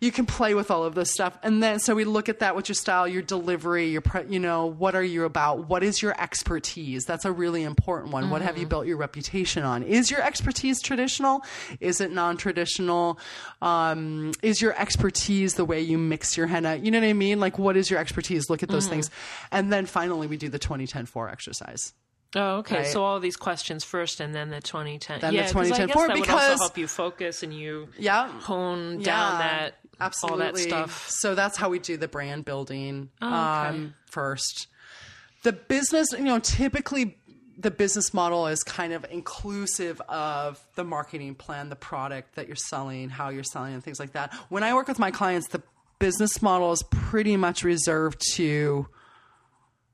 you 0.00 0.10
can 0.10 0.26
play 0.26 0.54
with 0.54 0.70
all 0.72 0.82
of 0.84 0.94
this 0.96 1.12
stuff, 1.12 1.38
and 1.42 1.62
then 1.62 1.78
so 1.78 1.94
we 1.94 2.04
look 2.04 2.28
at 2.28 2.40
that 2.40 2.56
with 2.56 2.68
your 2.68 2.74
style, 2.74 3.06
your 3.06 3.22
delivery, 3.22 3.88
your 3.90 4.00
pre- 4.00 4.26
you 4.28 4.40
know 4.40 4.66
what 4.66 4.94
are 4.96 5.02
you 5.04 5.24
about? 5.24 5.68
What 5.68 5.82
is 5.84 6.02
your 6.02 6.20
expertise? 6.20 7.04
That's 7.04 7.24
a 7.24 7.32
really 7.32 7.62
important 7.62 8.12
one. 8.12 8.28
What 8.30 8.42
have 8.42 8.54
Mm-hmm. 8.54 8.60
you 8.62 8.66
built 8.66 8.86
your 8.88 8.96
reputation 8.96 9.62
on? 9.62 9.82
Is 9.84 10.10
your 10.10 10.22
expertise 10.22 10.82
traditional? 10.82 11.44
Is 11.78 12.00
it 12.00 12.10
non-traditional? 12.10 13.18
Um, 13.62 14.32
is 14.42 14.60
your 14.60 14.74
expertise 14.80 15.54
the 15.54 15.64
way 15.64 15.80
you 15.80 15.98
mix 15.98 16.36
your 16.36 16.46
henna? 16.48 16.76
You 16.76 16.90
know 16.90 16.98
what 17.00 17.06
I 17.08 17.12
mean? 17.12 17.38
Like 17.40 17.58
what 17.58 17.76
is 17.76 17.90
your 17.90 18.00
expertise? 18.00 18.50
Look 18.50 18.62
at 18.62 18.68
Mm-hmm. 18.68 18.76
those 18.76 18.88
things, 18.88 19.10
and 19.50 19.72
then 19.72 19.86
finally 19.86 20.26
we 20.26 20.36
do 20.36 20.48
the 20.48 20.58
2010-4 21.06 21.32
exercise. 21.32 21.94
Oh, 22.36 22.58
okay. 22.58 22.76
Right. 22.78 22.86
So 22.86 23.02
all 23.02 23.18
these 23.18 23.36
questions 23.36 23.82
first, 23.82 24.20
and 24.20 24.32
then 24.34 24.50
the 24.50 24.60
2010. 24.60 25.20
Then 25.20 25.30
the 25.32 25.36
yeah, 25.40 25.44
I 25.44 25.48
2010 25.48 25.86
guess 25.88 25.96
that 25.96 26.08
would 26.08 26.14
because- 26.20 26.50
also 26.50 26.62
help 26.62 26.78
you 26.78 26.86
focus 26.86 27.42
and 27.42 27.52
you 27.52 27.88
Yeah. 27.98 28.28
hone 28.28 29.02
down 29.02 29.38
that 29.38 29.78
absolutely 29.98 30.46
all 30.46 30.52
that 30.52 30.58
stuff. 30.58 31.08
So 31.10 31.34
that's 31.34 31.56
how 31.56 31.68
we 31.70 31.78
do 31.80 31.96
the 31.96 32.06
brand 32.08 32.44
building 32.44 33.10
Oh, 33.20 33.26
okay. 33.26 33.34
um, 33.68 33.94
first. 34.10 34.68
The 35.42 35.52
business, 35.52 36.12
you 36.12 36.20
know, 36.24 36.38
typically 36.38 37.16
the 37.58 37.70
business 37.70 38.14
model 38.14 38.46
is 38.46 38.62
kind 38.62 38.92
of 38.92 39.04
inclusive 39.10 40.00
of 40.08 40.58
the 40.76 40.84
marketing 40.84 41.34
plan, 41.34 41.68
the 41.68 41.76
product 41.76 42.36
that 42.36 42.46
you're 42.46 42.56
selling, 42.56 43.10
how 43.10 43.28
you're 43.30 43.42
selling, 43.44 43.74
and 43.74 43.82
things 43.84 43.98
like 44.00 44.12
that. 44.12 44.32
When 44.48 44.62
I 44.62 44.72
work 44.72 44.86
with 44.88 44.98
my 44.98 45.10
clients, 45.10 45.48
the 45.48 45.62
business 45.98 46.40
model 46.40 46.72
is 46.72 46.82
pretty 46.90 47.36
much 47.36 47.62
reserved 47.64 48.22
to 48.34 48.86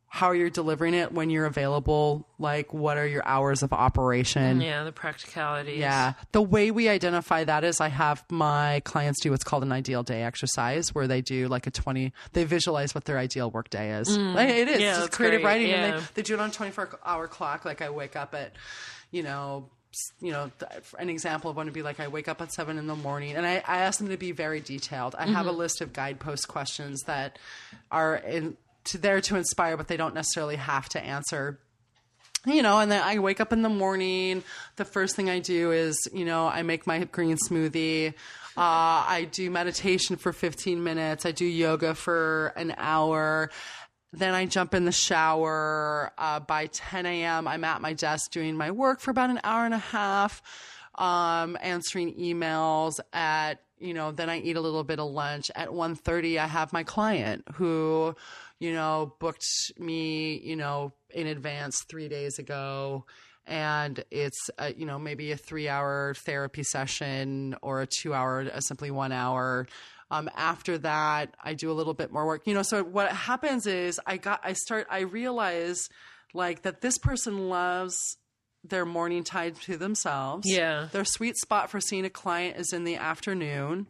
how 0.09 0.31
you're 0.33 0.49
delivering 0.49 0.95
it 0.95 1.13
when 1.13 1.29
you're 1.31 1.45
available 1.47 2.27
like 2.39 2.73
what 2.73 2.97
are 2.97 3.07
your 3.07 3.27
hours 3.27 3.63
of 3.63 3.73
operation 3.73 4.61
Yeah, 4.61 4.85
the 4.85 4.93
practicalities. 4.93 5.79
yeah. 5.79 6.15
The 6.33 6.41
way 6.41 6.71
we 6.71 6.89
identify 6.89 7.45
that 7.45 7.65
is 7.65 7.81
I 7.81 7.89
have 7.89 8.25
my 8.31 8.81
clients 8.85 9.21
do 9.21 9.31
what's 9.31 9.45
called 9.45 9.63
an 9.63 9.73
ideal 9.73 10.03
day 10.03 10.23
exercise 10.23 10.95
where 10.95 11.07
they 11.07 11.21
do 11.21 11.49
like 11.49 11.67
a 11.67 11.71
20, 11.71 12.13
they 12.33 12.45
visualize 12.45 12.95
what 12.95 13.05
their 13.05 13.19
ideal 13.19 13.51
work 13.51 13.69
day 13.69 13.91
is. 13.93 14.17
Like, 14.17 14.49
it 14.51 14.69
is 14.69 14.79
Mm. 14.79 14.81
Yeah, 14.81 14.97
just 15.01 15.13
creative 15.13 15.43
great. 15.43 15.49
writing. 15.51 15.73
And 15.73 15.95
Yeah. 15.95 16.01
they, 16.01 16.07
they 16.15 16.23
do 16.23 16.35
it 16.35 16.41
on 16.41 16.49
a 16.51 16.53
24 16.53 16.99
hour 17.05 17.27
clock. 17.29 17.65
Like 17.65 17.83
I 17.83 17.91
wake 17.91 18.17
up 18.17 18.35
at, 18.35 18.53
you 19.11 19.23
know, 19.23 19.69
you 20.21 20.31
know, 20.31 20.51
an 20.99 21.09
example 21.09 21.51
of 21.51 21.57
one 21.57 21.67
would 21.67 21.73
be 21.75 21.83
like 21.83 22.01
I 22.01 22.09
wake 22.09 22.29
up 22.29 22.41
at 22.43 22.53
seven 22.53 22.77
in 22.79 22.87
the 22.87 22.97
morning 22.97 23.35
and 23.35 23.47
I, 23.47 23.63
I 23.67 23.79
ask 23.79 23.99
them 23.99 24.09
to 24.09 24.17
be 24.19 24.31
very 24.33 24.61
detailed. 24.61 25.15
I 25.19 25.27
have 25.27 25.47
a 25.47 25.51
Mm-hmm. 25.51 25.59
list 25.59 25.81
of 25.81 25.93
guidepost 25.95 26.49
questions 26.49 27.03
that 27.07 27.39
are 27.91 28.17
in, 28.17 28.57
to, 28.87 28.99
there 28.99 29.21
to 29.21 29.37
inspire, 29.37 29.77
but 29.77 29.89
they 29.89 29.97
don't 29.97 30.15
necessarily 30.15 30.57
have 30.57 30.89
to 30.91 31.01
answer 31.01 31.61
you 32.47 32.63
know, 32.63 32.79
and 32.79 32.91
then 32.91 33.03
I 33.03 33.19
wake 33.19 33.41
up 33.41 33.53
in 33.53 33.63
the 33.63 33.69
morning. 33.69 34.45
The 34.77 34.85
first 34.85 35.17
thing 35.17 35.29
I 35.29 35.41
do 35.41 35.73
is, 35.73 36.09
you 36.13 36.25
know, 36.25 36.47
I 36.47 36.63
make 36.63 36.87
my 36.87 37.05
green 37.05 37.37
smoothie. 37.37 38.15
Uh, 38.57 39.05
I 39.09 39.29
do 39.31 39.51
meditation 39.51 40.17
for 40.17 40.33
15 40.33 40.83
minutes. 40.83 41.27
I 41.27 41.33
do 41.33 41.45
yoga 41.45 41.95
for 41.95 42.53
an 42.57 42.75
hour. 42.79 43.51
Then 44.13 44.33
I 44.33 44.47
jump 44.47 44.75
in 44.75 44.85
the 44.85 44.93
shower. 44.93 46.13
Uh, 46.17 46.41
by 46.41 46.67
10 46.67 47.05
a.m., 47.05 47.49
I'm 47.49 47.65
at 47.65 47.83
my 47.83 47.93
desk 47.93 48.31
doing 48.31 48.57
my 48.57 48.71
work 48.71 49.01
for 49.01 49.11
about 49.11 49.31
an 49.31 49.41
hour 49.43 49.65
and 49.65 49.75
a 49.75 49.79
half, 49.79 50.41
um, 50.95 51.59
answering 51.61 52.15
emails 52.15 53.01
at 53.13 53.61
you 53.79 53.93
know 53.93 54.11
then 54.11 54.31
i 54.31 54.39
eat 54.39 54.57
a 54.57 54.61
little 54.63 54.85
bit 54.85 54.99
of 54.99 55.11
lunch 55.11 55.51
at 55.55 55.69
1.30 55.69 56.39
i 56.39 56.47
have 56.47 56.73
my 56.73 56.83
client 56.83 57.45
who 57.57 58.15
you 58.59 58.73
know 58.73 59.15
booked 59.21 59.47
me 59.79 60.39
you 60.43 60.57
know 60.57 60.93
in 61.11 61.27
advance 61.27 61.85
three 61.89 62.09
days 62.09 62.39
ago 62.39 63.05
and 63.47 64.03
it's 64.11 64.51
a, 64.59 64.73
you 64.75 64.87
know 64.87 64.99
maybe 64.99 65.31
a 65.33 65.37
three 65.37 65.69
hour 65.69 66.15
therapy 66.25 66.63
session 66.63 67.55
or 67.63 67.83
a 67.83 67.87
two 67.87 68.13
hour 68.15 68.41
a 68.41 68.61
simply 68.63 68.91
one 68.91 69.13
hour 69.13 69.67
um, 70.11 70.29
after 70.37 70.79
that 70.79 71.35
i 71.43 71.55
do 71.55 71.71
a 71.71 71.75
little 71.75 71.95
bit 71.95 72.13
more 72.13 72.27
work 72.27 72.47
you 72.47 72.55
know 72.55 72.63
so 72.63 72.83
what 72.83 73.11
happens 73.13 73.67
is 73.67 74.01
i 74.07 74.17
got 74.17 74.41
i 74.43 74.53
start 74.53 74.87
i 74.91 75.01
realize 75.01 75.89
like 76.35 76.63
that 76.63 76.81
this 76.81 76.99
person 76.99 77.49
loves 77.49 77.97
their 78.65 78.85
morning 78.85 79.23
time 79.23 79.55
to 79.63 79.77
themselves 79.77 80.45
Yeah. 80.51 80.89
their 80.93 81.05
sweet 81.05 81.37
spot 81.37 81.71
for 81.71 81.81
seeing 81.81 82.05
a 82.05 82.11
client 82.11 82.57
is 82.57 82.73
in 82.73 82.83
the 82.85 82.97
afternoon. 82.97 83.87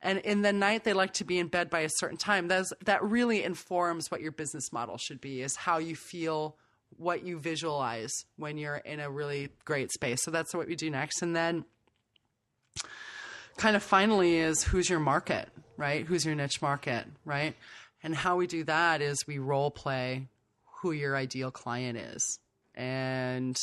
And 0.00 0.18
in 0.20 0.42
the 0.42 0.52
night, 0.52 0.84
they 0.84 0.92
like 0.92 1.14
to 1.14 1.24
be 1.24 1.38
in 1.38 1.48
bed 1.48 1.70
by 1.70 1.80
a 1.80 1.88
certain 1.88 2.16
time. 2.16 2.46
That's, 2.46 2.72
that 2.84 3.02
really 3.02 3.42
informs 3.42 4.10
what 4.10 4.20
your 4.20 4.32
business 4.32 4.72
model 4.72 4.96
should 4.96 5.20
be, 5.20 5.42
is 5.42 5.56
how 5.56 5.78
you 5.78 5.96
feel, 5.96 6.56
what 6.96 7.24
you 7.24 7.38
visualize 7.38 8.12
when 8.36 8.58
you're 8.58 8.76
in 8.76 9.00
a 9.00 9.10
really 9.10 9.48
great 9.64 9.90
space. 9.90 10.22
So 10.22 10.30
that's 10.30 10.54
what 10.54 10.68
we 10.68 10.76
do 10.76 10.88
next. 10.88 11.20
And 11.20 11.34
then 11.34 11.64
kind 13.56 13.74
of 13.74 13.82
finally 13.82 14.36
is 14.36 14.62
who's 14.62 14.88
your 14.88 15.00
market, 15.00 15.48
right? 15.76 16.06
Who's 16.06 16.24
your 16.24 16.36
niche 16.36 16.62
market, 16.62 17.04
right? 17.24 17.56
And 18.02 18.14
how 18.14 18.36
we 18.36 18.46
do 18.46 18.62
that 18.64 19.02
is 19.02 19.26
we 19.26 19.38
role 19.38 19.72
play 19.72 20.28
who 20.80 20.92
your 20.92 21.16
ideal 21.16 21.50
client 21.50 21.98
is. 21.98 22.38
And 22.76 23.56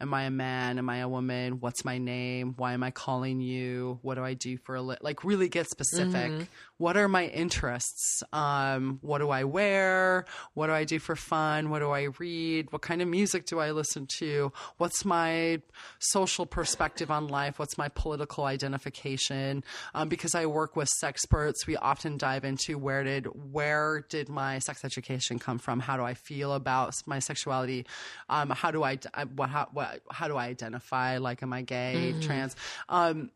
am 0.00 0.12
I 0.12 0.24
a 0.24 0.30
man? 0.30 0.78
Am 0.78 0.88
I 0.88 0.98
a 0.98 1.08
woman? 1.08 1.60
What's 1.60 1.84
my 1.84 1.98
name? 1.98 2.54
Why 2.56 2.72
am 2.72 2.82
I 2.82 2.90
calling 2.90 3.40
you? 3.40 3.98
What 4.02 4.16
do 4.16 4.24
I 4.24 4.34
do 4.34 4.58
for 4.58 4.74
a 4.74 4.82
li-? 4.82 4.96
like 5.00 5.24
really 5.24 5.48
get 5.48 5.68
specific. 5.68 6.32
Mm-hmm. 6.32 6.44
What 6.78 6.96
are 6.98 7.08
my 7.08 7.26
interests? 7.26 8.22
Um, 8.34 8.98
what 9.00 9.18
do 9.18 9.30
I 9.30 9.44
wear? 9.44 10.26
What 10.52 10.66
do 10.66 10.74
I 10.74 10.84
do 10.84 10.98
for 10.98 11.16
fun? 11.16 11.70
What 11.70 11.78
do 11.78 11.90
I 11.90 12.08
read? 12.18 12.70
What 12.70 12.82
kind 12.82 13.00
of 13.00 13.08
music 13.08 13.46
do 13.46 13.58
I 13.60 13.70
listen 13.70 14.06
to? 14.18 14.52
What's 14.76 15.04
my 15.04 15.62
social 15.98 16.44
perspective 16.44 17.10
on 17.10 17.28
life? 17.28 17.58
What's 17.58 17.78
my 17.78 17.88
political 17.88 18.44
identification? 18.44 19.64
Um, 19.94 20.10
because 20.10 20.34
I 20.34 20.44
work 20.46 20.76
with 20.76 20.90
sexperts, 21.02 21.66
we 21.66 21.76
often 21.76 22.18
dive 22.18 22.44
into 22.44 22.76
where 22.76 23.04
did 23.04 23.26
where 23.52 24.04
did 24.10 24.28
my 24.28 24.58
sex 24.58 24.84
education 24.84 25.38
come 25.38 25.58
from? 25.58 25.80
How 25.80 25.96
do 25.96 26.02
I 26.02 26.12
feel 26.12 26.52
about 26.52 26.92
my 27.06 27.20
sexuality? 27.20 27.86
Um, 28.28 28.50
how 28.50 28.70
do 28.70 28.82
I, 28.82 28.98
I 29.14 29.24
what, 29.24 29.48
how, 29.48 29.68
what, 29.72 30.02
how 30.10 30.28
do 30.28 30.36
I 30.36 30.46
identify? 30.46 31.18
Like, 31.18 31.42
am 31.42 31.52
I 31.54 31.62
gay, 31.62 32.14
trans? 32.20 32.54
Um, 32.88 33.30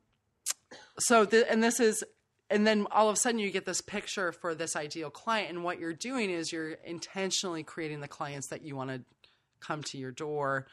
so 0.99 1.25
th- 1.25 1.47
and 1.49 1.63
this 1.63 1.81
is 1.81 2.05
and 2.51 2.67
then 2.67 2.87
all 2.91 3.09
of 3.09 3.15
a 3.15 3.17
sudden 3.17 3.39
you 3.39 3.51
get 3.51 3.65
this 3.65 3.81
picture 3.81 4.33
for 4.33 4.55
this 4.55 4.77
ideal 4.77 5.11
client 5.11 5.51
and 5.51 5.65
what 5.65 5.79
you're 5.79 5.93
doing 5.93 6.31
is 6.31 6.53
you're 6.53 6.73
intentionally 6.85 7.63
creating 7.63 8.01
the 8.01 8.09
clients 8.09 8.49
that 8.49 8.63
you 8.63 8.77
want 8.77 8.91
to 8.91 9.03
come 9.61 9.83
to 9.85 9.99
your 9.99 10.11
door. 10.11 10.67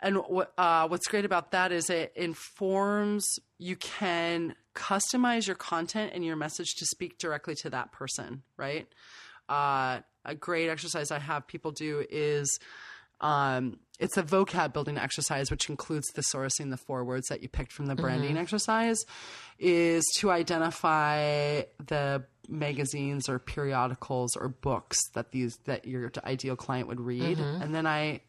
And 0.00 0.18
what 0.18 0.52
uh, 0.56 0.86
what's 0.86 1.08
great 1.08 1.24
about 1.24 1.50
that 1.50 1.72
is 1.72 1.90
it 1.90 2.12
informs 2.14 3.26
you 3.58 3.74
can 3.74 4.54
customize 4.74 5.48
your 5.48 5.56
content 5.56 6.12
and 6.14 6.24
your 6.24 6.36
message 6.36 6.76
to 6.76 6.86
speak 6.86 7.18
directly 7.18 7.56
to 7.56 7.70
that 7.70 7.90
person 7.90 8.42
right? 8.56 8.86
Uh, 9.48 10.00
a 10.24 10.34
great 10.34 10.68
exercise 10.68 11.10
i 11.10 11.18
have 11.18 11.46
people 11.46 11.72
do 11.72 12.04
is 12.10 12.60
um, 13.20 13.78
it's 13.98 14.16
a 14.16 14.22
vocab 14.22 14.72
building 14.72 14.96
exercise, 14.96 15.50
which 15.50 15.68
includes 15.68 16.06
thesaurusing 16.12 16.70
the 16.70 16.76
four 16.76 17.04
words 17.04 17.28
that 17.28 17.42
you 17.42 17.48
picked 17.48 17.72
from 17.72 17.86
the 17.86 17.94
mm-hmm. 17.94 18.02
branding 18.02 18.36
exercise, 18.36 19.04
is 19.58 20.04
to 20.18 20.30
identify 20.30 21.62
the 21.84 22.24
magazines 22.48 23.28
or 23.28 23.38
periodicals 23.38 24.36
or 24.36 24.48
books 24.48 24.98
that 25.14 25.32
these 25.32 25.58
that 25.64 25.84
your 25.86 26.12
ideal 26.24 26.56
client 26.56 26.88
would 26.88 27.00
read, 27.00 27.38
mm-hmm. 27.38 27.62
and 27.62 27.74
then 27.74 27.86
I 27.86 28.20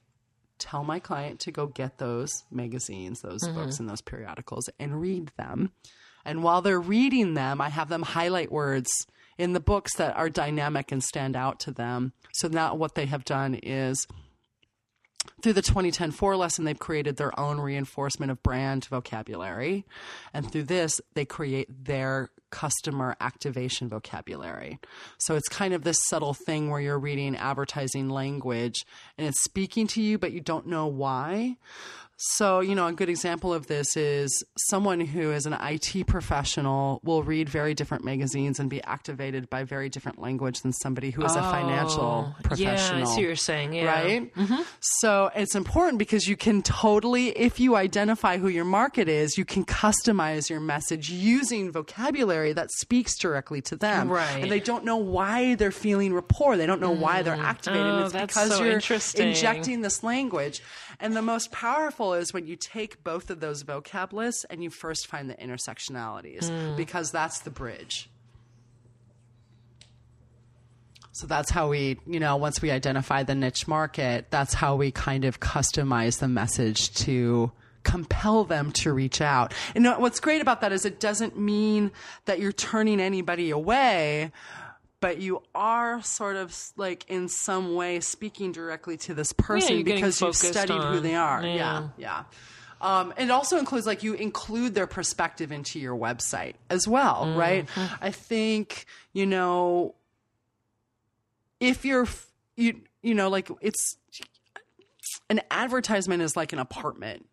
tell 0.58 0.84
my 0.84 1.00
client 1.00 1.40
to 1.42 1.52
go 1.52 1.68
get 1.68 1.98
those 2.00 2.30
magazines, 2.52 3.22
those 3.22 3.42
mm-hmm. 3.44 3.56
books, 3.56 3.80
and 3.80 3.90
those 3.90 4.02
periodicals 4.02 4.70
and 4.80 5.00
read 5.00 5.32
them. 5.38 5.72
And 6.26 6.44
while 6.44 6.62
they're 6.62 6.80
reading 6.80 7.34
them, 7.34 7.62
I 7.62 7.70
have 7.70 7.90
them 7.90 8.04
highlight 8.04 8.52
words 8.52 8.90
in 9.38 9.54
the 9.54 9.62
books 9.62 9.96
that 9.96 10.18
are 10.18 10.30
dynamic 10.30 10.92
and 10.92 11.02
stand 11.02 11.36
out 11.36 11.62
to 11.62 11.72
them. 11.72 12.12
So 12.34 12.50
now 12.50 12.76
what 12.76 12.96
they 12.96 13.06
have 13.06 13.24
done 13.24 13.56
is 13.56 14.06
through 15.42 15.54
the 15.54 15.62
2010 15.62 16.12
4 16.12 16.36
lesson, 16.36 16.66
they've 16.66 16.78
created 16.78 17.18
their 17.18 17.38
own 17.40 17.60
reinforcement 17.60 18.32
of 18.32 18.44
brand 18.44 18.86
vocabulary. 18.86 19.86
And 20.34 20.50
through 20.50 20.64
this, 20.64 21.00
they 21.14 21.26
create 21.26 21.86
their 21.86 22.32
customer 22.50 23.16
activation 23.22 23.90
vocabulary. 23.90 24.80
So 25.18 25.36
it's 25.36 25.50
kind 25.50 25.74
of 25.74 25.84
this 25.84 26.00
subtle 26.08 26.34
thing 26.34 26.70
where 26.70 26.82
you're 26.82 27.00
reading 27.00 27.36
advertising 27.36 28.10
language 28.10 28.86
and 29.18 29.28
it's 29.28 29.44
speaking 29.44 29.88
to 29.88 30.02
you, 30.02 30.18
but 30.18 30.32
you 30.32 30.42
don't 30.42 30.68
know 30.68 30.88
why. 30.88 31.58
So, 32.22 32.60
you 32.60 32.76
know, 32.76 32.88
a 32.88 32.92
good 32.92 33.08
example 33.08 33.54
of 33.54 33.68
this 33.68 33.96
is 33.96 34.44
someone 34.58 35.00
who 35.00 35.32
is 35.32 35.46
an 35.46 35.54
IT 35.54 36.06
professional 36.06 37.00
will 37.02 37.24
read 37.24 37.48
very 37.48 37.74
different 37.74 38.04
magazines 38.04 38.60
and 38.60 38.70
be 38.70 38.84
activated 38.84 39.50
by 39.50 39.64
very 39.64 39.88
different 39.88 40.20
language 40.20 40.60
than 40.60 40.74
somebody 40.74 41.12
who 41.12 41.24
is 41.24 41.34
a 41.38 41.40
oh, 41.40 41.50
financial 41.50 42.36
professional. 42.44 43.00
Yeah, 43.00 43.06
I 43.06 43.06
see 43.06 43.22
what 43.22 43.22
you're 43.22 43.36
saying. 43.38 43.74
Yeah. 43.74 43.86
Right? 43.86 44.36
Mm-hmm. 44.36 44.62
So 44.82 45.32
it's 45.34 45.56
important 45.56 45.98
because 45.98 46.28
you 46.28 46.36
can 46.36 46.62
totally, 46.62 47.30
if 47.30 47.58
you 47.58 47.78
identify 47.78 48.38
who 48.38 48.50
your 48.50 48.66
market 48.66 49.08
is, 49.08 49.38
you 49.38 49.46
can 49.46 49.64
customize 49.64 50.50
your 50.50 50.60
message 50.60 51.10
using 51.10 51.72
vocabulary 51.72 52.52
that 52.52 52.70
speaks 52.72 53.18
directly 53.18 53.62
to 53.62 53.78
them. 53.78 54.10
Right. 54.10 54.42
And 54.44 54.52
they 54.52 54.60
don't 54.60 54.84
know 54.84 54.98
why 54.98 55.56
they're 55.56 55.72
feeling 55.72 56.14
rapport. 56.14 56.58
They 56.58 56.66
don't 56.66 56.82
know 56.82 56.92
why 56.92 57.22
they're 57.22 57.38
mm. 57.38 57.44
activated. 57.44 57.86
Oh, 57.86 58.04
it's 58.04 58.12
that's 58.12 58.34
because 58.34 58.58
so 58.58 58.64
you're 58.66 58.74
interesting. 58.74 59.30
injecting 59.30 59.84
this 59.84 60.04
language. 60.04 60.62
And 61.00 61.16
the 61.16 61.22
most 61.22 61.54
powerful 61.54 62.09
is 62.14 62.34
when 62.34 62.46
you 62.48 62.56
take 62.56 63.04
both 63.04 63.30
of 63.30 63.40
those 63.40 63.64
vocab 63.64 64.14
lists 64.14 64.46
and 64.50 64.64
you 64.64 64.70
first 64.70 65.08
find 65.08 65.30
the 65.30 65.36
intersectionalities 65.36 66.50
Hmm. 66.50 66.76
because 66.76 67.12
that's 67.12 67.40
the 67.40 67.50
bridge. 67.50 68.10
So 71.12 71.28
that's 71.28 71.50
how 71.50 71.70
we, 71.70 72.00
you 72.08 72.20
know, 72.20 72.38
once 72.38 72.62
we 72.62 72.72
identify 72.72 73.24
the 73.24 73.36
niche 73.36 73.68
market, 73.68 74.28
that's 74.30 74.54
how 74.54 74.76
we 74.76 74.92
kind 74.92 75.26
of 75.26 75.40
customize 75.40 76.20
the 76.20 76.28
message 76.30 76.94
to 76.96 77.52
compel 77.84 78.44
them 78.44 78.72
to 78.74 78.94
reach 78.94 79.20
out. 79.20 79.54
And 79.76 79.86
what's 80.00 80.20
great 80.20 80.42
about 80.42 80.62
that 80.62 80.72
is 80.72 80.86
it 80.86 81.00
doesn't 81.00 81.38
mean 81.38 81.92
that 82.26 82.40
you're 82.40 82.52
turning 82.52 83.00
anybody 83.02 83.50
away, 83.50 84.32
but 85.02 85.20
you 85.20 85.42
are 85.56 86.02
sort 86.02 86.36
of 86.36 86.56
like 86.76 87.06
in 87.10 87.28
some 87.30 87.76
way 87.76 88.00
speaking 88.00 88.52
directly 88.52 88.98
to 88.98 89.14
this 89.14 89.32
person 89.34 89.76
you're 89.78 89.84
because 89.86 90.20
you've 90.22 90.36
studied 90.36 90.82
who 90.82 91.00
they 91.00 91.16
are. 91.16 91.42
yeah. 91.46 91.54
yeah. 91.56 91.88
Yeah. 91.98 92.24
Um, 92.82 93.14
it 93.18 93.30
also 93.30 93.58
includes 93.58 93.86
like 93.86 94.04
you 94.04 94.14
include 94.14 94.74
their 94.74 94.88
perspective 94.88 95.52
into 95.52 95.80
your 95.80 95.98
website 95.98 96.54
as 96.70 96.88
well, 96.88 97.26
Mm-hmm. 97.26 97.38
right? 97.40 97.70
I 98.02 98.12
think 98.12 98.86
you 99.12 99.26
know 99.26 99.96
if 101.60 101.84
you're 101.84 102.08
you 102.56 102.82
you 103.02 103.14
know 103.16 103.30
like 103.30 103.50
it's 103.62 103.98
an 105.30 105.42
advertisement 105.52 106.22
is 106.24 106.36
like 106.38 106.54
an 106.54 106.60
apartment, 106.60 107.26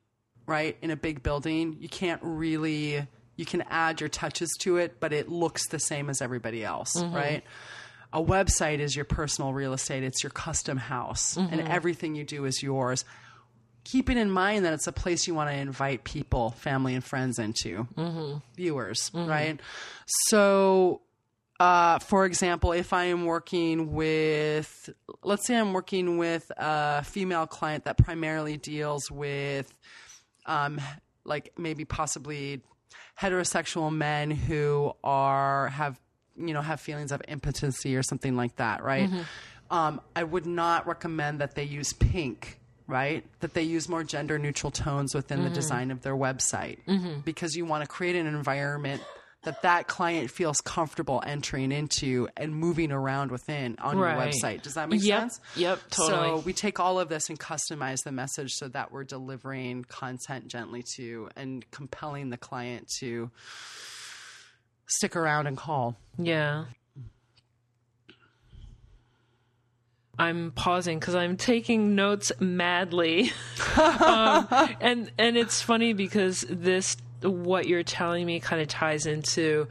right? 0.47 0.76
In 0.82 0.90
a 0.90 0.97
big 0.97 1.22
building, 1.22 1.76
you 1.80 1.88
can't 1.88 2.20
really 2.24 3.06
you 3.36 3.44
can 3.44 3.62
add 3.68 4.00
your 4.00 4.08
touches 4.08 4.50
to 4.60 4.78
it, 4.78 4.98
but 5.00 5.12
it 5.12 5.28
looks 5.28 5.68
the 5.68 5.78
same 5.78 6.08
as 6.10 6.20
everybody 6.22 6.64
else, 6.64 6.96
right? 7.14 7.44
A 8.12 8.22
website 8.22 8.78
is 8.78 8.94
your 8.96 9.04
personal 9.04 9.52
real 9.52 9.72
estate, 9.72 10.02
it's 10.02 10.22
your 10.22 10.30
custom 10.30 10.78
house, 10.78 11.36
and 11.36 11.60
everything 11.68 12.14
you 12.14 12.24
do 12.24 12.44
is 12.46 12.62
yours. 12.62 13.04
Keeping 13.84 14.16
in 14.18 14.30
mind 14.30 14.64
that 14.64 14.72
it's 14.72 14.86
a 14.88 14.92
place 14.92 15.26
you 15.28 15.34
want 15.34 15.48
to 15.50 15.56
invite 15.56 16.02
people, 16.02 16.50
family, 16.52 16.94
and 16.94 17.04
friends 17.04 17.38
into, 17.38 17.86
viewers, 18.56 19.10
right? 19.28 19.60
So, 20.28 21.02
uh, 21.60 21.98
for 22.00 22.24
example, 22.26 22.72
if 22.72 22.92
I 22.92 23.04
am 23.04 23.26
working 23.26 23.92
with, 23.92 24.90
let's 25.22 25.46
say 25.46 25.56
I'm 25.56 25.72
working 25.72 26.18
with 26.18 26.50
a 26.56 27.02
female 27.04 27.46
client 27.46 27.84
that 27.84 27.96
primarily 27.96 28.56
deals 28.56 29.10
with, 29.10 29.72
um, 30.46 30.80
like 31.24 31.52
maybe 31.56 31.84
possibly 31.84 32.62
heterosexual 33.20 33.93
men 33.93 34.30
who 34.30 34.93
are 35.02 35.68
have 35.68 36.01
you 36.36 36.52
know 36.52 36.62
have 36.62 36.80
feelings 36.80 37.12
of 37.12 37.22
impotency 37.28 37.97
or 37.97 38.02
something 38.02 38.36
like 38.36 38.56
that, 38.56 38.82
right? 38.82 39.10
Mm-hmm. 39.10 39.74
Um, 39.74 40.01
I 40.14 40.22
would 40.22 40.47
not 40.47 40.86
recommend 40.86 41.40
that 41.40 41.55
they 41.55 41.64
use 41.64 41.93
pink. 41.93 42.60
Right, 42.88 43.24
that 43.40 43.52
they 43.52 43.64
use 43.64 43.88
more 43.88 44.05
gender 44.05 44.38
neutral 44.38 44.70
tones 44.70 45.12
within 45.12 45.40
the 45.40 45.47
mm-hmm. 45.47 45.55
design 45.55 45.90
of 45.90 46.02
their 46.02 46.14
website 46.14 46.78
mm-hmm. 46.86 47.18
because 47.24 47.56
you 47.56 47.64
want 47.64 47.82
to 47.82 47.88
create 47.88 48.14
an 48.14 48.28
environment 48.28 49.02
that 49.47 49.62
that 49.62 49.86
client 49.86 50.31
feels 50.31 50.60
comfortable 50.60 51.23
entering 51.24 51.73
into 51.73 52.28
and 52.36 52.55
moving 52.55 52.93
around 52.93 53.31
within 53.31 53.77
on 53.78 53.97
your 53.97 54.06
website. 54.09 54.62
Does 54.62 54.74
that 54.74 54.89
make 54.89 55.02
Yep. 55.02 55.20
sense? 55.20 55.40
Yep, 55.56 55.81
totally. 55.90 56.28
So 56.40 56.43
we 56.44 56.52
take 56.52 56.78
all 56.81 56.98
of 57.01 57.09
this 57.09 57.28
and 57.31 57.39
customize 57.40 58.02
the 58.05 58.12
message 58.12 58.52
so 58.55 58.68
that 58.68 58.90
we're 58.93 59.05
delivering 59.05 59.85
content 59.85 60.48
gently 60.48 60.82
to 60.97 61.28
and 61.36 61.64
compelling 61.70 62.31
the 62.31 62.36
client 62.36 62.89
to 62.98 63.31
stick 64.86 65.14
around 65.16 65.47
and 65.47 65.56
call. 65.56 65.97
Yeah. 66.18 66.64
I'm 70.18 70.51
pausing 70.52 70.98
because 70.98 71.14
I'm 71.14 71.36
taking 71.36 71.94
notes 71.94 72.32
madly, 72.40 73.32
um, 73.77 74.48
and 74.81 75.10
and 75.18 75.36
it's 75.36 75.60
funny 75.60 75.93
because 75.93 76.40
this 76.48 76.97
what 77.22 77.66
you're 77.66 77.82
telling 77.82 78.26
me 78.26 78.40
kind 78.40 78.60
of 78.62 78.68
ties 78.68 79.06
into 79.06 79.68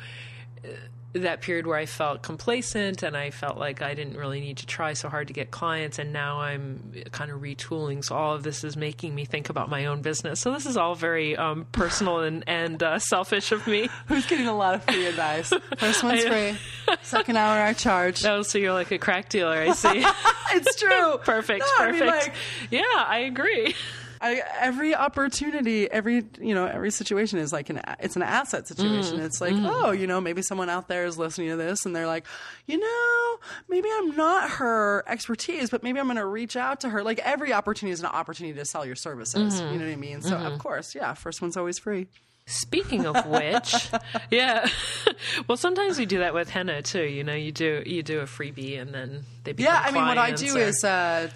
uh, 0.63 0.69
that 1.13 1.39
period 1.39 1.65
where 1.65 1.77
I 1.77 1.85
felt 1.85 2.23
complacent 2.23 3.01
and 3.01 3.15
I 3.15 3.29
felt 3.31 3.57
like 3.57 3.81
I 3.81 3.93
didn't 3.93 4.17
really 4.17 4.41
need 4.41 4.57
to 4.57 4.65
try 4.65 4.91
so 4.91 5.07
hard 5.07 5.27
to 5.27 5.33
get 5.33 5.49
clients, 5.49 5.97
and 5.97 6.11
now 6.11 6.41
I'm 6.41 6.91
kind 7.11 7.31
of 7.31 7.39
retooling. 7.39 8.03
So 8.03 8.15
all 8.15 8.35
of 8.35 8.43
this 8.43 8.65
is 8.65 8.75
making 8.75 9.15
me 9.15 9.23
think 9.23 9.49
about 9.49 9.69
my 9.69 9.85
own 9.85 10.01
business. 10.01 10.41
So 10.41 10.51
this 10.51 10.65
is 10.65 10.75
all 10.75 10.93
very 10.93 11.37
um, 11.37 11.67
personal 11.71 12.19
and 12.19 12.43
and 12.47 12.83
uh, 12.83 12.99
selfish 12.99 13.53
of 13.53 13.65
me. 13.65 13.87
Who's 14.07 14.25
getting 14.25 14.47
a 14.47 14.57
lot 14.57 14.75
of 14.75 14.83
free 14.83 15.05
advice? 15.05 15.53
First 15.77 16.03
one's 16.03 16.25
free. 16.25 16.57
Second 17.01 17.37
hour 17.37 17.61
I 17.61 17.71
charge. 17.71 18.25
Oh, 18.25 18.41
so 18.41 18.57
you're 18.57 18.73
like 18.73 18.91
a 18.91 18.97
crack 18.97 19.29
dealer, 19.29 19.55
I 19.57 19.71
see. 19.71 20.05
It's 20.51 20.75
true. 20.79 21.17
perfect, 21.23 21.61
No, 21.79 21.85
I 21.85 21.91
mean, 21.91 22.01
perfect. 22.01 22.27
like, 22.27 22.35
yeah, 22.71 22.83
I 22.95 23.19
agree. 23.25 23.73
I, 24.21 24.41
every 24.59 24.95
opportunity, 24.95 25.89
every 25.89 26.25
you 26.39 26.53
know, 26.53 26.65
every 26.65 26.91
situation 26.91 27.39
is 27.39 27.51
like 27.51 27.69
an 27.69 27.81
it's 27.99 28.15
an 28.15 28.21
asset 28.21 28.67
situation. 28.67 29.19
Mm. 29.19 29.25
It's 29.25 29.41
like, 29.41 29.53
mm. 29.53 29.69
oh, 29.69 29.91
you 29.91 30.07
know, 30.07 30.21
maybe 30.21 30.41
someone 30.41 30.69
out 30.69 30.87
there 30.87 31.05
is 31.05 31.17
listening 31.17 31.49
to 31.49 31.55
this 31.55 31.85
and 31.85 31.95
they're 31.95 32.07
like, 32.07 32.25
you 32.65 32.77
know, 32.77 33.37
maybe 33.69 33.89
I'm 33.91 34.15
not 34.15 34.49
her 34.51 35.03
expertise, 35.07 35.69
but 35.69 35.83
maybe 35.83 35.99
I'm 35.99 36.05
going 36.05 36.17
to 36.17 36.25
reach 36.25 36.55
out 36.55 36.81
to 36.81 36.89
her. 36.89 37.03
Like 37.03 37.19
every 37.19 37.53
opportunity 37.53 37.93
is 37.93 37.99
an 37.99 38.07
opportunity 38.07 38.57
to 38.57 38.65
sell 38.65 38.85
your 38.85 38.95
services. 38.95 39.61
Mm-hmm. 39.61 39.73
You 39.73 39.79
know 39.79 39.85
what 39.85 39.91
I 39.91 39.95
mean? 39.95 40.21
So 40.21 40.35
of 40.35 40.41
mm-hmm. 40.41 40.57
course, 40.57 40.95
yeah, 40.95 41.13
first 41.13 41.41
one's 41.41 41.57
always 41.57 41.79
free. 41.79 42.07
Speaking 42.47 43.07
of 43.07 43.25
which, 43.25 43.89
yeah. 44.29 44.67
well, 45.47 45.57
sometimes 45.57 45.97
we 45.97 46.05
do 46.05 46.19
that 46.19 46.33
with 46.33 46.49
henna 46.49 46.81
too. 46.81 47.03
You 47.03 47.23
know, 47.23 47.33
you 47.33 47.51
do 47.51 47.81
you 47.85 48.03
do 48.03 48.19
a 48.19 48.25
freebie 48.25 48.79
and 48.79 48.93
then 48.93 49.23
they 49.43 49.53
become 49.53 49.73
Yeah, 49.73 49.81
I 49.83 49.91
mean, 49.91 50.05
what 50.05 50.17
I 50.17 50.31
do 50.31 50.55
or- 50.55 50.59
is 50.59 50.83
uh, 50.83 51.29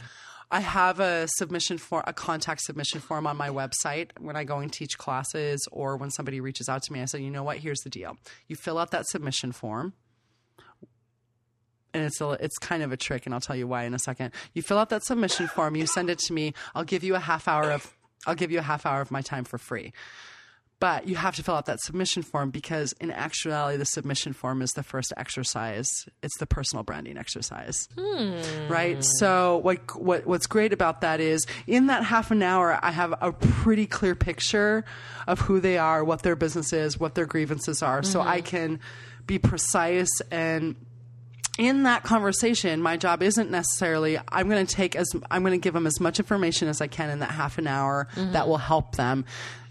I 0.51 0.61
have 0.61 0.99
a 0.99 1.27
submission 1.27 1.77
form, 1.77 2.03
a 2.07 2.13
contact 2.13 2.61
submission 2.61 3.01
form 3.01 3.27
on 3.27 3.37
my 3.37 3.49
website 3.49 4.09
when 4.19 4.35
I 4.35 4.43
go 4.43 4.57
and 4.59 4.73
teach 4.73 4.97
classes 4.97 5.67
or 5.71 5.95
when 5.95 6.09
somebody 6.09 6.41
reaches 6.41 6.67
out 6.67 6.81
to 6.83 6.93
me. 6.93 7.01
I 7.01 7.05
say, 7.05 7.21
you 7.21 7.29
know 7.29 7.43
what? 7.43 7.57
Here's 7.57 7.79
the 7.81 7.89
deal. 7.89 8.17
You 8.47 8.55
fill 8.55 8.79
out 8.79 8.89
that 8.91 9.07
submission 9.07 9.51
form. 9.51 9.93
And 11.93 12.03
it's 12.03 12.21
a, 12.21 12.31
it's 12.31 12.57
kind 12.59 12.83
of 12.83 12.91
a 12.91 12.97
trick, 12.97 13.25
and 13.25 13.33
I'll 13.33 13.41
tell 13.41 13.55
you 13.55 13.67
why 13.67 13.83
in 13.83 13.95
a 13.95 13.99
second. 13.99 14.31
You 14.53 14.61
fill 14.61 14.77
out 14.77 14.89
that 14.89 15.03
submission 15.03 15.47
form, 15.47 15.75
you 15.75 15.87
send 15.87 16.09
it 16.09 16.19
to 16.19 16.33
me. 16.33 16.53
I'll 16.75 16.83
give 16.83 17.03
you 17.03 17.15
a 17.15 17.19
half 17.19 17.47
hour 17.47 17.71
of 17.71 17.95
I'll 18.27 18.35
give 18.35 18.51
you 18.51 18.59
a 18.59 18.63
half 18.63 18.85
hour 18.85 19.01
of 19.01 19.11
my 19.11 19.21
time 19.21 19.43
for 19.43 19.57
free. 19.57 19.93
But 20.79 21.09
you 21.09 21.15
have 21.15 21.35
to 21.35 21.43
fill 21.43 21.55
out 21.55 21.65
that 21.65 21.81
submission 21.81 22.23
form 22.23 22.51
because, 22.51 22.93
in 23.01 23.11
actuality, 23.11 23.77
the 23.77 23.85
submission 23.85 24.31
form 24.31 24.61
is 24.61 24.71
the 24.71 24.83
first 24.83 25.11
exercise. 25.17 26.07
It's 26.23 26.37
the 26.37 26.45
personal 26.45 26.83
branding 26.83 27.17
exercise, 27.17 27.89
hmm. 27.97 28.71
right? 28.71 29.03
So, 29.03 29.57
what, 29.57 29.99
what 29.99 30.25
what's 30.25 30.47
great 30.47 30.71
about 30.71 31.01
that 31.01 31.19
is, 31.19 31.45
in 31.67 31.87
that 31.87 32.03
half 32.03 32.31
an 32.31 32.41
hour, 32.41 32.79
I 32.81 32.91
have 32.91 33.13
a 33.19 33.33
pretty 33.33 33.87
clear 33.87 34.15
picture 34.15 34.85
of 35.27 35.41
who 35.41 35.59
they 35.59 35.77
are, 35.77 36.01
what 36.03 36.23
their 36.23 36.37
business 36.37 36.71
is, 36.71 36.97
what 36.97 37.13
their 37.13 37.25
grievances 37.25 37.83
are, 37.83 38.01
so 38.01 38.19
mm-hmm. 38.19 38.29
I 38.29 38.41
can 38.41 38.79
be 39.27 39.37
precise 39.37 40.21
and 40.31 40.75
in 41.59 41.83
that 41.83 42.03
conversation, 42.03 42.81
my 42.81 42.95
job 42.95 43.21
isn't 43.21 43.51
necessarily 43.51 44.17
I'm 44.29 44.49
going 44.49 44.65
to 44.65 44.75
take 44.75 44.95
as 44.95 45.11
I'm 45.29 45.43
going 45.43 45.51
to 45.51 45.61
give 45.61 45.73
them 45.73 45.85
as 45.85 45.99
much 45.99 46.17
information 46.17 46.69
as 46.69 46.79
I 46.79 46.87
can 46.87 47.09
in 47.09 47.19
that 47.19 47.31
half 47.31 47.57
an 47.57 47.67
hour 47.67 48.07
that 48.15 48.47
will 48.47 48.57
help 48.57 48.95
them. 48.95 49.25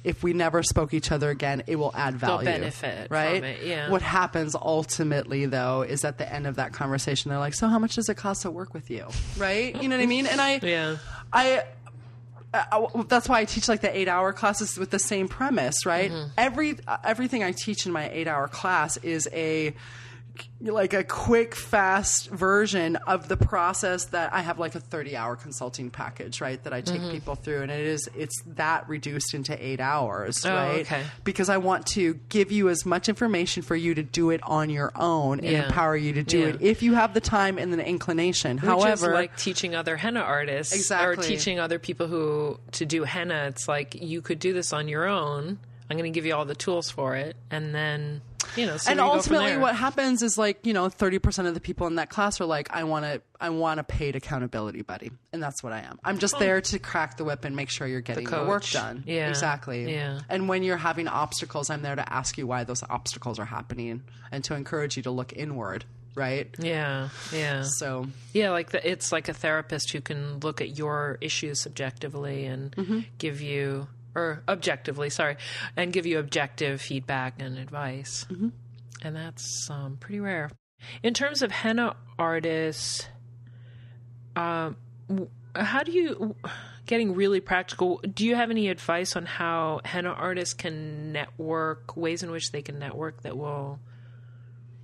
If 0.04 0.22
we 0.22 0.32
never 0.34 0.62
spoke 0.62 0.94
each 0.94 1.10
other 1.10 1.30
again, 1.30 1.64
it 1.66 1.76
will 1.76 1.92
add 1.94 2.14
value. 2.14 2.44
benefit 2.44 3.08
from 3.08 3.16
right? 3.16 3.42
it, 3.42 3.66
yeah. 3.66 3.90
What 3.90 4.02
happens 4.02 4.54
ultimately, 4.54 5.46
though, 5.46 5.82
is 5.82 6.04
at 6.04 6.18
the 6.18 6.32
end 6.32 6.46
of 6.46 6.56
that 6.56 6.72
conversation, 6.72 7.30
they're 7.30 7.38
like, 7.38 7.54
"So, 7.54 7.68
how 7.68 7.78
much 7.78 7.96
does 7.96 8.08
it 8.08 8.16
cost 8.16 8.42
to 8.42 8.50
work 8.50 8.74
with 8.74 8.90
you?" 8.90 9.06
Right? 9.36 9.74
You 9.82 9.88
know 9.88 9.96
what 9.96 10.02
I 10.02 10.06
mean? 10.06 10.26
And 10.26 10.40
I, 10.40 10.60
Yeah. 10.62 10.98
I. 11.32 11.64
Uh, 12.54 13.02
that's 13.08 13.28
why 13.28 13.40
I 13.40 13.44
teach 13.44 13.68
like 13.68 13.80
the 13.80 13.94
eight 13.94 14.08
hour 14.08 14.32
classes 14.32 14.78
with 14.78 14.90
the 14.90 14.98
same 14.98 15.28
premise, 15.28 15.84
right? 15.84 16.10
Mm-hmm. 16.10 16.30
Every 16.38 16.78
uh, 16.86 16.98
everything 17.04 17.42
I 17.42 17.52
teach 17.52 17.84
in 17.84 17.92
my 17.92 18.08
eight 18.10 18.28
hour 18.28 18.46
class 18.48 18.98
is 18.98 19.28
a 19.32 19.74
like 20.60 20.92
a 20.92 21.04
quick 21.04 21.54
fast 21.54 22.28
version 22.30 22.96
of 23.06 23.28
the 23.28 23.36
process 23.36 24.06
that 24.06 24.32
I 24.32 24.40
have 24.42 24.58
like 24.58 24.74
a 24.74 24.80
30 24.80 25.16
hour 25.16 25.36
consulting 25.36 25.90
package, 25.90 26.40
right? 26.40 26.62
That 26.64 26.72
I 26.72 26.80
take 26.80 27.00
Mm-hmm. 27.00 27.10
people 27.12 27.34
through 27.36 27.62
and 27.62 27.70
it 27.70 27.80
is 27.86 28.08
it's 28.16 28.34
that 28.56 28.88
reduced 28.88 29.34
into 29.34 29.54
8 29.64 29.80
hours, 29.80 30.44
Oh, 30.44 30.52
right? 30.52 30.80
okay. 30.80 31.02
Because 31.24 31.48
I 31.48 31.58
want 31.58 31.86
to 31.88 32.14
give 32.28 32.50
you 32.50 32.68
as 32.68 32.84
much 32.84 33.08
information 33.08 33.62
for 33.62 33.76
you 33.76 33.94
to 33.94 34.02
do 34.02 34.30
it 34.30 34.40
on 34.42 34.68
your 34.70 34.90
own 34.96 35.38
and 35.40 35.48
empower 35.64 35.96
you 35.96 36.12
to 36.14 36.22
do 36.22 36.38
Yeah. 36.40 36.46
it 36.46 36.62
if 36.62 36.82
you 36.82 36.94
have 36.94 37.14
the 37.14 37.20
time 37.20 37.58
and 37.58 37.72
the 37.72 37.86
inclination. 37.86 38.56
Which 38.56 38.64
However, 38.66 39.08
is 39.10 39.14
like 39.14 39.36
teaching 39.36 39.74
other 39.74 39.96
henna 39.96 40.20
artists 40.20 40.74
exactly. 40.74 41.24
or 41.24 41.28
teaching 41.28 41.60
other 41.60 41.78
people 41.78 42.06
who 42.08 42.58
to 42.72 42.84
do 42.86 43.04
henna. 43.04 43.46
It's 43.48 43.68
like 43.68 43.94
you 43.94 44.20
could 44.22 44.38
do 44.38 44.52
this 44.52 44.72
on 44.72 44.88
your 44.88 45.06
own. 45.06 45.58
I'm 45.90 45.96
going 45.96 46.12
to 46.12 46.14
give 46.14 46.26
you 46.26 46.34
all 46.34 46.44
the 46.44 46.54
tools 46.54 46.90
for 46.90 47.16
it, 47.16 47.34
and 47.50 47.74
then 47.74 48.20
you 48.56 48.66
know. 48.66 48.76
So 48.76 48.90
and 48.90 48.98
we 49.00 49.04
go 49.04 49.08
from 49.10 49.18
ultimately 49.18 49.56
what 49.56 49.74
happens 49.76 50.22
is 50.22 50.36
like 50.38 50.64
you 50.66 50.72
know 50.72 50.86
30% 50.88 51.46
of 51.46 51.54
the 51.54 51.60
people 51.60 51.86
in 51.86 51.96
that 51.96 52.10
class 52.10 52.40
are 52.40 52.44
like 52.46 52.70
i 52.72 52.84
want 52.84 53.04
to 53.04 53.20
i 53.40 53.50
want 53.50 53.80
a 53.80 53.84
paid 53.84 54.16
accountability 54.16 54.82
buddy 54.82 55.10
and 55.32 55.42
that's 55.42 55.62
what 55.62 55.72
i 55.72 55.80
am 55.80 55.98
i'm 56.04 56.18
just 56.18 56.38
there 56.38 56.60
to 56.60 56.78
crack 56.78 57.16
the 57.16 57.24
whip 57.24 57.44
and 57.44 57.54
make 57.56 57.68
sure 57.70 57.86
you're 57.86 58.00
getting 58.00 58.24
the, 58.28 58.44
work 58.44 58.64
done 58.70 59.02
Yeah. 59.06 59.28
exactly 59.28 59.92
Yeah. 59.92 60.20
and 60.28 60.48
when 60.48 60.62
you're 60.62 60.76
having 60.76 61.08
obstacles 61.08 61.70
i'm 61.70 61.82
there 61.82 61.96
to 61.96 62.12
ask 62.12 62.36
you 62.38 62.46
why 62.46 62.64
those 62.64 62.82
obstacles 62.88 63.38
are 63.38 63.44
happening 63.44 64.02
and 64.32 64.42
to 64.44 64.54
encourage 64.54 64.96
you 64.96 65.02
to 65.04 65.10
look 65.10 65.32
inward 65.32 65.84
right 66.14 66.48
Yeah, 66.58 67.10
yeah, 67.32 67.62
so 67.64 68.06
yeah. 68.32 68.50
Like 68.50 68.70
the, 68.72 68.80
it's 68.90 69.12
like 69.12 69.28
a 69.28 69.32
therapist 69.34 69.92
who 69.92 70.00
can 70.00 70.40
look 70.40 70.60
at 70.60 70.76
your 70.76 71.16
issues 71.20 71.60
subjectively 71.60 72.44
and 72.46 72.74
Mm-hmm. 72.74 73.00
give 73.18 73.40
you, 73.40 73.86
or 74.14 74.42
objectively, 74.48 75.10
sorry, 75.10 75.36
and 75.76 75.92
give 75.92 76.06
you 76.06 76.18
objective 76.18 76.80
feedback 76.80 77.40
and 77.40 77.58
advice. 77.58 78.26
Mm-hmm. 78.30 78.48
And 79.02 79.16
that's 79.16 79.70
um, 79.70 79.96
pretty 79.98 80.20
rare. 80.20 80.50
In 81.02 81.14
terms 81.14 81.42
of 81.42 81.50
henna 81.50 81.96
artists, 82.18 83.06
um, 84.36 84.76
how 85.54 85.82
do 85.82 85.92
you? 85.92 86.36
Getting 86.86 87.14
really 87.14 87.40
practical. 87.40 87.98
Do 87.98 88.24
you 88.24 88.34
have 88.34 88.50
any 88.50 88.68
advice 88.68 89.14
on 89.14 89.26
how 89.26 89.82
henna 89.84 90.08
artists 90.08 90.54
can 90.54 91.12
network? 91.12 91.98
Ways 91.98 92.22
in 92.22 92.30
which 92.30 92.50
they 92.50 92.62
can 92.62 92.78
network 92.78 93.22
that 93.22 93.36
will 93.36 93.78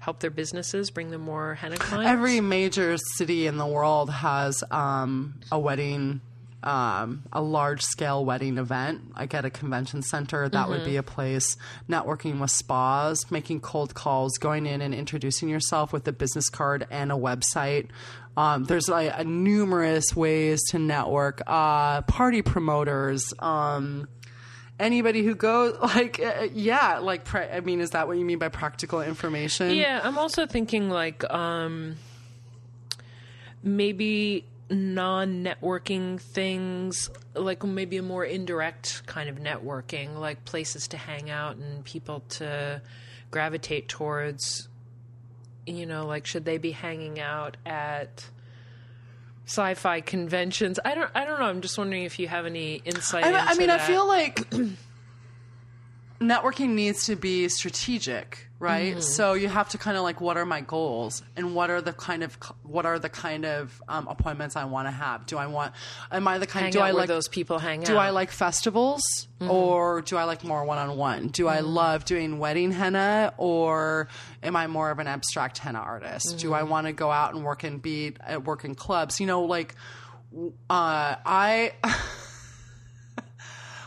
help 0.00 0.20
their 0.20 0.30
businesses, 0.30 0.90
bring 0.90 1.10
them 1.10 1.22
more 1.22 1.54
henna 1.54 1.78
clients? 1.78 2.10
every 2.10 2.38
major 2.42 2.98
city 3.16 3.46
in 3.46 3.56
the 3.56 3.66
world 3.66 4.10
has 4.10 4.62
um, 4.70 5.40
a 5.50 5.58
wedding 5.58 6.20
um, 6.64 7.22
a 7.32 7.40
large 7.40 7.82
scale 7.82 8.24
wedding 8.24 8.58
event 8.58 9.14
like 9.16 9.34
at 9.34 9.44
a 9.44 9.50
convention 9.50 10.02
center. 10.02 10.48
That 10.48 10.68
would 10.68 10.84
be 10.84 10.96
a 10.96 11.02
place 11.02 11.56
networking 11.88 12.40
with 12.40 12.50
spas 12.50 13.30
making 13.30 13.60
cold 13.60 13.94
calls 13.94 14.38
going 14.38 14.66
in 14.66 14.80
and 14.80 14.94
introducing 14.94 15.48
yourself 15.48 15.92
with 15.92 16.08
a 16.08 16.12
business 16.12 16.48
card 16.48 16.86
and 16.90 17.12
a 17.12 17.16
website. 17.16 17.88
Um, 18.36 18.64
there's 18.64 18.88
like 18.88 19.12
a 19.14 19.22
numerous 19.24 20.16
ways 20.16 20.60
to 20.70 20.78
network. 20.78 21.42
Uh, 21.46 22.02
party 22.02 22.42
promoters 22.42 23.32
um, 23.38 24.08
anybody 24.78 25.22
who 25.22 25.34
goes 25.34 25.78
like 25.94 26.20
uh, 26.20 26.48
yeah 26.52 26.98
like 26.98 27.24
pra- 27.24 27.54
i 27.54 27.60
mean 27.60 27.80
is 27.80 27.90
that 27.90 28.08
what 28.08 28.18
you 28.18 28.24
mean 28.24 28.38
by 28.38 28.48
practical 28.48 29.00
information? 29.00 29.74
Yeah, 29.74 30.00
I'm 30.02 30.18
also 30.18 30.46
thinking 30.46 30.90
like 30.90 31.22
um 31.32 31.96
maybe 33.62 34.44
non-networking 34.70 36.18
things 36.20 37.10
like 37.34 37.62
maybe 37.64 37.98
a 37.98 38.02
more 38.02 38.24
indirect 38.24 39.02
kind 39.06 39.28
of 39.28 39.36
networking 39.36 40.16
like 40.16 40.44
places 40.44 40.88
to 40.88 40.96
hang 40.96 41.28
out 41.28 41.56
and 41.56 41.84
people 41.84 42.20
to 42.28 42.80
gravitate 43.30 43.88
towards 43.88 44.68
you 45.66 45.84
know 45.84 46.06
like 46.06 46.24
should 46.24 46.44
they 46.44 46.56
be 46.56 46.70
hanging 46.70 47.20
out 47.20 47.56
at 47.66 48.28
sci-fi 49.46 50.00
conventions? 50.00 50.80
I 50.82 50.94
don't 50.94 51.10
i 51.14 51.26
don't 51.26 51.38
know. 51.38 51.46
I'm 51.46 51.60
just 51.60 51.76
wondering 51.76 52.04
if 52.04 52.18
you 52.18 52.28
have 52.28 52.46
any 52.46 52.76
insight 52.76 53.24
I, 53.24 53.52
I 53.52 53.54
mean, 53.54 53.68
I 53.68 53.78
feel 53.78 54.08
like 54.08 54.50
networking 56.20 56.70
needs 56.70 57.06
to 57.06 57.16
be 57.16 57.48
strategic, 57.48 58.48
right? 58.58 58.92
Mm-hmm. 58.92 59.00
So 59.00 59.34
you 59.34 59.48
have 59.48 59.68
to 59.70 59.78
kind 59.78 59.96
of 59.96 60.02
like, 60.04 60.20
what 60.20 60.36
are 60.36 60.46
my 60.46 60.60
goals, 60.60 61.22
and 61.36 61.54
what 61.54 61.70
are 61.70 61.80
the 61.80 61.92
kind 61.92 62.22
of 62.22 62.34
what 62.62 62.86
are 62.86 62.98
the 62.98 63.08
kind 63.08 63.44
of 63.44 63.82
um, 63.88 64.06
appointments 64.08 64.56
I 64.56 64.64
want 64.64 64.86
to 64.88 64.92
have? 64.92 65.26
Do 65.26 65.36
I 65.38 65.46
want? 65.46 65.74
Am 66.10 66.26
I 66.28 66.38
the 66.38 66.46
kind? 66.46 66.64
hang 66.64 66.72
do 66.72 66.80
I 66.80 66.92
where 66.92 67.00
like 67.00 67.08
those 67.08 67.28
people 67.28 67.58
hang 67.58 67.80
out 67.80 67.86
Do 67.86 67.96
I 67.96 68.10
like 68.10 68.30
festivals 68.30 69.02
Mm-hmm. 69.40 69.50
or 69.50 70.00
do 70.00 70.16
I 70.16 70.24
like 70.24 70.44
more 70.44 70.64
one 70.64 70.78
on 70.78 70.96
one? 70.96 71.26
Do 71.28 71.48
I 71.48 71.58
love 71.60 72.04
doing 72.04 72.38
wedding 72.38 72.70
henna 72.70 73.34
or 73.36 74.06
am 74.44 74.54
I 74.54 74.68
more 74.68 74.90
of 74.92 75.00
an 75.00 75.08
abstract 75.08 75.58
henna 75.58 75.80
artist? 75.80 76.38
Do 76.38 76.54
I 76.54 76.60
Mm-hmm. 76.60 76.70
want 76.70 76.86
to 76.86 76.92
go 76.92 77.10
out 77.10 77.34
and 77.34 77.44
work 77.44 77.64
and 77.64 77.82
be 77.82 78.14
at 78.20 78.44
work 78.44 78.64
in 78.64 78.76
clubs? 78.76 79.18
You 79.20 79.26
know, 79.26 79.42
like 79.42 79.74
uh, 80.70 81.16
I. 81.26 81.72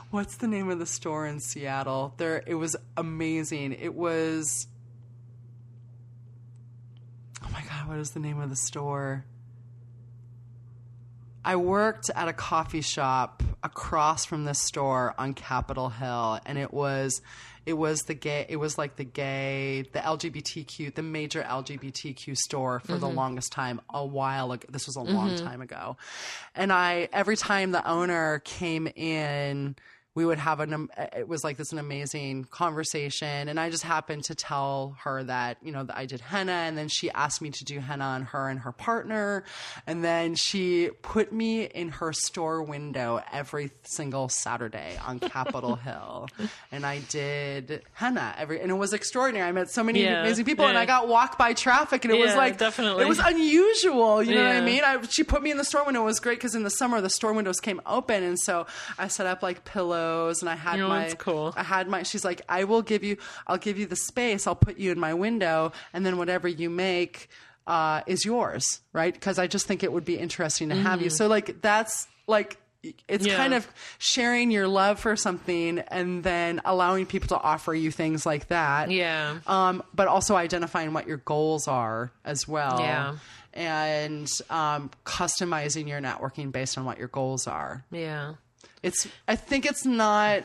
What's 0.10 0.38
the 0.38 0.48
name 0.48 0.70
of 0.70 0.80
the 0.80 0.86
store 0.86 1.28
in 1.28 1.40
Seattle? 1.40 2.14
There, 2.18 2.42
it 2.48 2.56
was 2.56 2.76
amazing. 2.96 3.74
It 3.74 3.94
was. 3.94 4.68
Oh 7.44 7.50
my 7.52 7.62
god, 7.62 7.90
what 7.90 7.98
is 7.98 8.12
the 8.12 8.20
name 8.20 8.40
of 8.40 8.50
the 8.50 8.56
store? 8.56 9.26
I 11.44 11.56
worked 11.56 12.10
at 12.14 12.28
a 12.28 12.34
coffee 12.34 12.82
shop 12.82 13.42
across 13.64 14.26
from 14.26 14.44
this 14.44 14.60
store 14.60 15.16
on 15.18 15.34
Capitol 15.34 15.90
Hill, 15.90 16.40
and 16.46 16.58
it 16.58 16.74
was, 16.74 17.22
it 17.66 17.74
was 17.74 18.02
the 18.02 18.14
gay, 18.14 18.46
it 18.50 18.58
was 18.58 18.78
like 18.78 18.98
the 18.98 19.06
gay, 19.06 19.84
the 19.94 20.00
LGBTQ, 20.00 20.94
the 20.94 21.04
major 21.04 21.42
LGBTQ 21.44 22.36
store 22.36 22.80
for 22.82 22.98
the 22.98 23.08
mm-hmm. 23.08 23.16
longest 23.16 23.54
time. 23.54 23.80
A 23.90 24.06
while 24.06 24.52
ago, 24.52 24.68
this 24.70 24.88
was 24.88 24.98
a 24.98 25.02
long 25.02 25.32
mm-hmm. 25.32 25.46
time 25.46 25.62
ago, 25.62 25.96
and 26.54 26.72
I 26.72 27.08
every 27.14 27.38
time 27.38 27.72
the 27.72 27.86
owner 27.88 28.40
came 28.40 28.88
in. 28.96 29.76
We 30.18 30.26
would 30.26 30.39
have 30.39 30.60
an. 30.61 30.89
It 31.15 31.27
was 31.27 31.44
like 31.44 31.57
this 31.57 31.72
an 31.72 31.77
amazing 31.77 32.45
conversation, 32.45 33.49
and 33.49 33.60
I 33.60 33.69
just 33.69 33.84
happened 33.84 34.23
to 34.23 34.34
tell 34.34 34.98
her 35.03 35.23
that 35.26 35.57
you 35.61 35.72
know 35.72 35.84
that 35.84 35.95
I 35.95 36.07
did 36.07 36.22
henna, 36.22 36.52
and 36.52 36.76
then 36.76 36.88
she 36.88 37.11
asked 37.11 37.39
me 37.39 37.52
to 37.52 37.64
do 37.64 37.80
henna 37.80 38.03
on 38.03 38.23
her 38.23 38.49
and 38.49 38.61
her 38.61 38.72
partner, 38.72 39.44
and 39.85 40.03
then 40.03 40.34
she 40.34 40.89
put 41.03 41.31
me 41.31 41.65
in 41.65 41.89
her 41.89 42.14
store 42.14 42.64
window 42.64 43.22
every 43.31 43.69
single 43.84 44.27
Saturday 44.27 44.98
on 45.06 45.19
Capitol 45.38 45.76
Hill, 45.76 46.30
and 46.72 46.84
I 46.84 46.98
did 47.10 47.84
henna 47.94 48.34
every, 48.39 48.60
and 48.60 48.72
it 48.72 48.76
was 48.76 48.94
extraordinary. 48.94 49.48
I 49.48 49.52
met 49.52 49.69
so 49.69 49.84
many 49.84 50.02
Yeah, 50.02 50.22
amazing 50.23 50.45
people, 50.45 50.65
and. 50.65 50.80
I 50.80 50.88
got 50.88 51.07
walked 51.07 51.38
by 51.38 51.53
traffic, 51.53 52.06
and 52.06 52.11
it 52.11 52.19
was 52.19 52.35
like 52.35 52.57
definitely. 52.57 53.03
it 53.03 53.07
was 53.07 53.19
unusual. 53.19 54.23
You 54.23 54.34
know 54.34 54.48
what 54.48 54.56
I 54.56 54.61
mean? 54.61 54.81
I, 54.84 54.99
she 55.10 55.23
put 55.23 55.44
me 55.44 55.52
in 55.52 55.57
the 55.57 55.64
store 55.64 55.85
window. 55.85 56.02
It 56.02 56.06
was 56.06 56.19
great 56.19 56.39
because 56.39 56.56
in 56.56 56.64
the 56.64 56.72
summer 56.72 57.02
the 57.02 57.11
store 57.11 57.34
windows 57.34 57.60
came 57.60 57.80
open, 57.85 58.23
and 58.23 58.39
so 58.39 58.65
I 58.98 59.10
set 59.10 59.27
up 59.27 59.44
like 59.44 59.64
pillows, 59.64 60.07
and 60.42 60.50
I 60.50 60.56
had 60.56 60.80
Oh, 60.80 60.88
my. 60.90 61.00
that's 61.02 61.14
cool. 61.16 61.54
I 61.56 61.64
had 61.64 61.88
my. 61.88 62.04
She's 62.04 62.24
like, 62.26 62.42
I 62.50 62.64
will 62.66 62.82
give 62.82 63.04
you. 63.04 63.18
I'll 63.48 63.58
give 63.58 63.78
you 63.78 63.86
the 63.86 63.96
space. 63.96 64.48
I'll 64.48 64.56
put 64.56 64.78
you 64.78 64.92
in 64.92 65.00
my 65.00 65.14
window, 65.14 65.72
and 65.94 66.06
then 66.06 66.18
whatever 66.18 66.48
you 66.48 66.70
make 66.70 67.30
uh, 67.66 68.02
is 68.08 68.24
yours, 68.26 68.82
right? 68.94 69.14
Because 69.14 69.38
I 69.40 69.48
just 69.48 69.66
think 69.68 69.84
it 69.84 69.92
would 69.92 70.06
be 70.06 70.18
interesting 70.18 70.70
to 70.70 70.76
have 70.76 71.02
you. 71.02 71.10
So 71.10 71.28
like 71.28 71.62
that's 71.62 72.08
like. 72.28 72.58
It's 72.84 73.26
Mm-hmm. 73.26 73.26
Yeah. 73.32 73.36
kind 73.38 73.54
of 73.56 73.68
sharing 73.98 74.50
your 74.52 74.68
love 74.68 75.00
for 75.00 75.16
something 75.18 75.80
and 75.80 76.24
then 76.24 76.62
allowing 76.64 77.06
people 77.08 77.28
to 77.30 77.38
offer 77.40 77.74
you 77.74 77.92
things 77.92 78.24
like 78.26 78.48
that 78.50 78.92
yeah 78.92 79.40
um, 79.48 79.84
but 79.96 80.08
also 80.08 80.36
identifying 80.36 80.94
what 80.94 81.06
your 81.08 81.18
goals 81.18 81.68
are 81.68 82.12
as 82.24 82.48
well. 82.48 82.80
Yeah. 82.80 83.16
And 83.54 84.30
um, 84.52 84.92
customizing 85.06 85.88
your 85.90 86.00
networking 86.00 86.52
based 86.52 86.78
on 86.78 86.86
what 86.86 86.98
your 87.00 87.08
goals 87.10 87.48
are. 87.48 87.84
yeah 87.92 88.36
It's. 88.88 89.07
I 89.27 89.35
think 89.35 89.65
it's 89.65 89.85
not. 89.85 90.43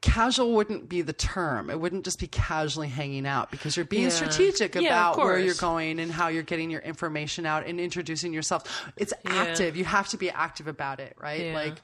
Casual 0.00 0.52
wouldn't 0.52 0.88
be 0.90 1.00
the 1.00 1.14
term. 1.14 1.70
It 1.70 1.80
wouldn't 1.80 2.04
just 2.04 2.18
be 2.20 2.26
casually 2.26 2.88
hanging 2.88 3.26
out 3.26 3.50
because 3.50 3.74
you're 3.74 3.86
being 3.86 4.04
Yeah. 4.04 4.08
strategic 4.10 4.74
Yeah, 4.74 4.82
about 4.82 5.16
where 5.16 5.38
you're 5.38 5.54
going 5.54 5.98
and 5.98 6.12
how 6.12 6.28
you're 6.28 6.42
getting 6.42 6.70
your 6.70 6.82
information 6.82 7.46
out 7.46 7.66
and 7.66 7.80
introducing 7.80 8.34
yourself. 8.34 8.64
It's 8.98 9.14
active. 9.24 9.76
You 9.76 9.84
have 9.86 10.08
to 10.10 10.18
be 10.18 10.30
active 10.30 10.66
about 10.68 11.00
it, 11.00 11.16
right? 11.18 11.40
Yeah. 11.46 11.54
Like, 11.54 11.76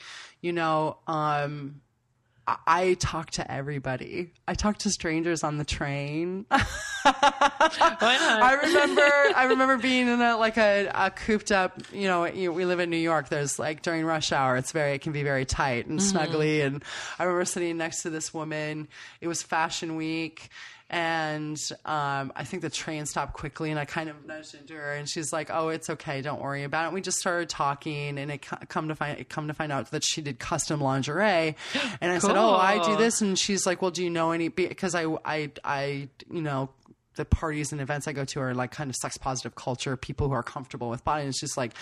you 0.42 0.52
know, 0.52 0.98
um, 1.06 1.80
I, 2.46 2.56
I 2.66 2.94
talk 2.94 3.30
to 3.32 3.50
everybody. 3.50 4.32
I 4.46 4.54
talk 4.54 4.78
to 4.78 4.90
strangers 4.90 5.44
on 5.44 5.58
the 5.58 5.64
train. 5.64 6.46
why 6.50 6.64
not? 7.02 8.42
I 8.42 8.58
remember 8.62 9.02
I 9.36 9.44
remember 9.48 9.78
being 9.78 10.08
in 10.08 10.20
a 10.20 10.36
like 10.36 10.56
a, 10.56 10.90
a 10.94 11.10
cooped 11.10 11.52
up 11.52 11.80
you 11.92 12.08
know 12.08 12.24
you, 12.24 12.52
we 12.52 12.64
live 12.64 12.80
in 12.80 12.90
New 12.90 12.96
York. 12.96 13.28
There's 13.28 13.58
like 13.58 13.82
during 13.82 14.04
rush 14.04 14.32
hour 14.32 14.56
it's 14.56 14.72
very 14.72 14.94
it 14.94 15.02
can 15.02 15.12
be 15.12 15.22
very 15.22 15.44
tight 15.44 15.86
and 15.86 16.00
mm-hmm. 16.00 16.16
snuggly. 16.16 16.64
And 16.64 16.82
I 17.18 17.24
remember 17.24 17.44
sitting 17.44 17.76
next 17.76 18.02
to 18.02 18.10
this 18.10 18.34
woman. 18.34 18.88
It 19.20 19.28
was 19.28 19.42
fashion 19.42 19.96
week 19.96 20.50
and 20.90 21.56
um, 21.84 22.32
I 22.34 22.42
think 22.42 22.62
the 22.62 22.70
train 22.70 23.06
stopped 23.06 23.34
quickly, 23.34 23.70
and 23.70 23.78
I 23.78 23.84
kind 23.84 24.10
of 24.10 24.26
nudged 24.26 24.56
into 24.56 24.74
her, 24.74 24.92
and 24.94 25.08
she's 25.08 25.32
like, 25.32 25.48
"Oh, 25.48 25.68
it's 25.68 25.88
okay, 25.88 26.20
don't 26.20 26.40
worry 26.40 26.64
about 26.64 26.86
it." 26.86 26.92
We 26.92 27.00
just 27.00 27.18
started 27.18 27.48
talking, 27.48 28.18
and 28.18 28.30
it 28.30 28.42
come 28.68 28.88
to 28.88 28.96
find 28.96 29.18
it 29.18 29.28
come 29.28 29.46
to 29.46 29.54
find 29.54 29.70
out 29.70 29.92
that 29.92 30.02
she 30.04 30.20
did 30.20 30.40
custom 30.40 30.80
lingerie, 30.80 31.56
and 32.00 32.12
I 32.12 32.18
said, 32.18 32.36
"Oh, 32.36 32.54
I 32.54 32.84
do 32.84 32.96
this," 32.96 33.20
and 33.20 33.38
she's 33.38 33.66
like, 33.66 33.80
"Well, 33.82 33.92
do 33.92 34.02
you 34.02 34.10
know 34.10 34.32
any?" 34.32 34.48
Because 34.48 34.96
I, 34.96 35.04
I, 35.24 35.52
I, 35.64 36.08
you 36.28 36.42
know. 36.42 36.70
The 37.16 37.24
parties 37.24 37.72
and 37.72 37.80
events 37.80 38.06
I 38.06 38.12
go 38.12 38.24
to 38.24 38.40
are 38.40 38.54
like 38.54 38.70
kind 38.70 38.88
of 38.88 38.94
sex 38.96 39.18
positive 39.18 39.56
culture, 39.56 39.96
people 39.96 40.28
who 40.28 40.32
are 40.34 40.44
comfortable 40.44 40.88
with 40.88 41.04
body. 41.04 41.22
And 41.22 41.28
it's 41.30 41.40
just 41.40 41.56
like, 41.56 41.72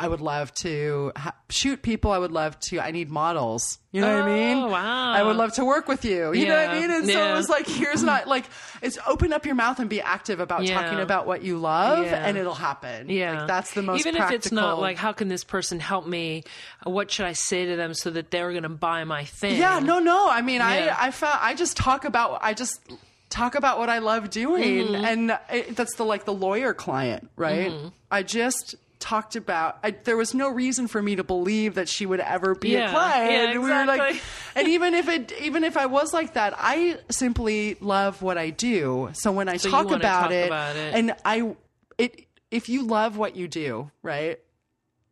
I 0.00 0.08
would 0.08 0.22
love 0.22 0.52
to 0.54 1.12
ha- 1.14 1.34
shoot 1.50 1.82
people. 1.82 2.10
I 2.10 2.18
would 2.18 2.32
love 2.32 2.58
to, 2.60 2.80
I 2.80 2.90
need 2.90 3.10
models. 3.10 3.78
You 3.92 4.00
know 4.00 4.12
what 4.14 4.24
I 4.24 4.30
oh, 4.30 4.34
mean? 4.34 4.56
Oh, 4.64 4.68
wow. 4.68 5.12
I 5.12 5.22
would 5.22 5.36
love 5.36 5.52
to 5.54 5.64
work 5.64 5.88
with 5.88 6.04
you. 6.04 6.32
You 6.32 6.46
know 6.46 6.56
what 6.56 6.70
I 6.70 6.80
mean? 6.80 6.90
And 6.90 7.06
so 7.08 7.30
it 7.30 7.34
was 7.34 7.48
like, 7.48 7.66
here's 7.66 8.02
not 8.02 8.26
like, 8.26 8.44
it's 8.82 8.98
open 9.06 9.32
up 9.32 9.44
your 9.46 9.54
mouth 9.54 9.78
and 9.78 9.88
be 9.90 10.00
active 10.00 10.40
about 10.40 10.64
Yeah. 10.64 10.80
talking 10.80 11.00
about 11.00 11.26
what 11.26 11.42
you 11.42 11.58
love 11.58 12.04
Yeah. 12.04 12.24
and 12.26 12.36
it'll 12.38 12.54
happen. 12.54 13.08
Yeah, 13.10 13.40
Like, 13.40 13.48
that's 13.48 13.74
the 13.74 13.82
most 13.82 14.00
Even 14.00 14.14
practical. 14.16 14.34
if 14.36 14.38
it's 14.46 14.52
not 14.52 14.78
like, 14.80 14.96
how 14.96 15.12
can 15.12 15.28
this 15.28 15.44
person 15.44 15.80
help 15.80 16.06
me? 16.06 16.44
What 16.84 17.10
should 17.10 17.26
I 17.26 17.32
say 17.34 17.66
to 17.66 17.76
them 17.76 17.92
so 17.94 18.10
that 18.10 18.30
they're 18.30 18.50
going 18.50 18.62
to 18.64 18.68
buy 18.70 19.04
my 19.04 19.24
thing? 19.24 19.58
Yeah, 19.58 19.78
no, 19.80 19.98
no. 20.00 20.28
I 20.30 20.40
mean, 20.42 20.56
Yeah. 20.60 20.96
I, 20.98 21.08
I 21.08 21.10
found, 21.10 21.38
I 21.42 21.54
just 21.54 21.76
talk 21.76 22.04
about, 22.04 22.40
I 22.42 22.54
just 22.54 22.80
talk 23.30 23.54
about 23.54 23.78
what 23.78 23.88
I 23.88 23.98
love 23.98 24.30
doing. 24.30 24.86
Mm-hmm. 24.88 25.04
And 25.04 25.38
it, 25.50 25.76
that's 25.76 25.94
the, 25.96 26.04
like 26.04 26.24
the 26.24 26.32
lawyer 26.34 26.74
client, 26.74 27.30
right? 27.36 27.70
Mm-hmm. 27.70 27.88
I 28.10 28.22
just 28.22 28.74
talked 28.98 29.36
about, 29.36 29.78
I, 29.84 29.92
there 29.92 30.16
was 30.16 30.34
no 30.34 30.48
reason 30.48 30.88
for 30.88 31.00
me 31.00 31.16
to 31.16 31.24
believe 31.24 31.74
that 31.76 31.88
she 31.88 32.04
would 32.06 32.20
ever 32.20 32.54
be 32.54 32.70
Yeah. 32.70 32.88
a 32.88 32.90
client. 32.90 33.32
Yeah, 33.32 33.50
And 33.50 33.62
we 33.62 33.68
were 33.70 33.84
like, 33.86 34.20
and 34.56 34.68
even 34.68 34.94
if 34.94 35.08
it, 35.08 35.32
even 35.40 35.62
if 35.62 35.76
I 35.76 35.86
was 35.86 36.12
like 36.12 36.34
that, 36.34 36.54
I 36.58 36.98
simply 37.10 37.76
love 37.80 38.22
what 38.22 38.38
I 38.38 38.50
do. 38.50 39.10
So 39.12 39.30
when 39.30 39.48
I 39.48 39.52
you 39.54 39.58
talk, 39.70 39.86
about, 39.86 40.02
talk 40.02 40.30
it, 40.32 40.46
about 40.46 40.76
it. 40.76 40.94
and 40.94 41.14
I, 41.24 41.54
it, 41.96 42.26
if 42.50 42.68
you 42.68 42.82
love 42.84 43.16
what 43.16 43.36
you 43.36 43.46
do, 43.48 43.90
right? 44.02 44.38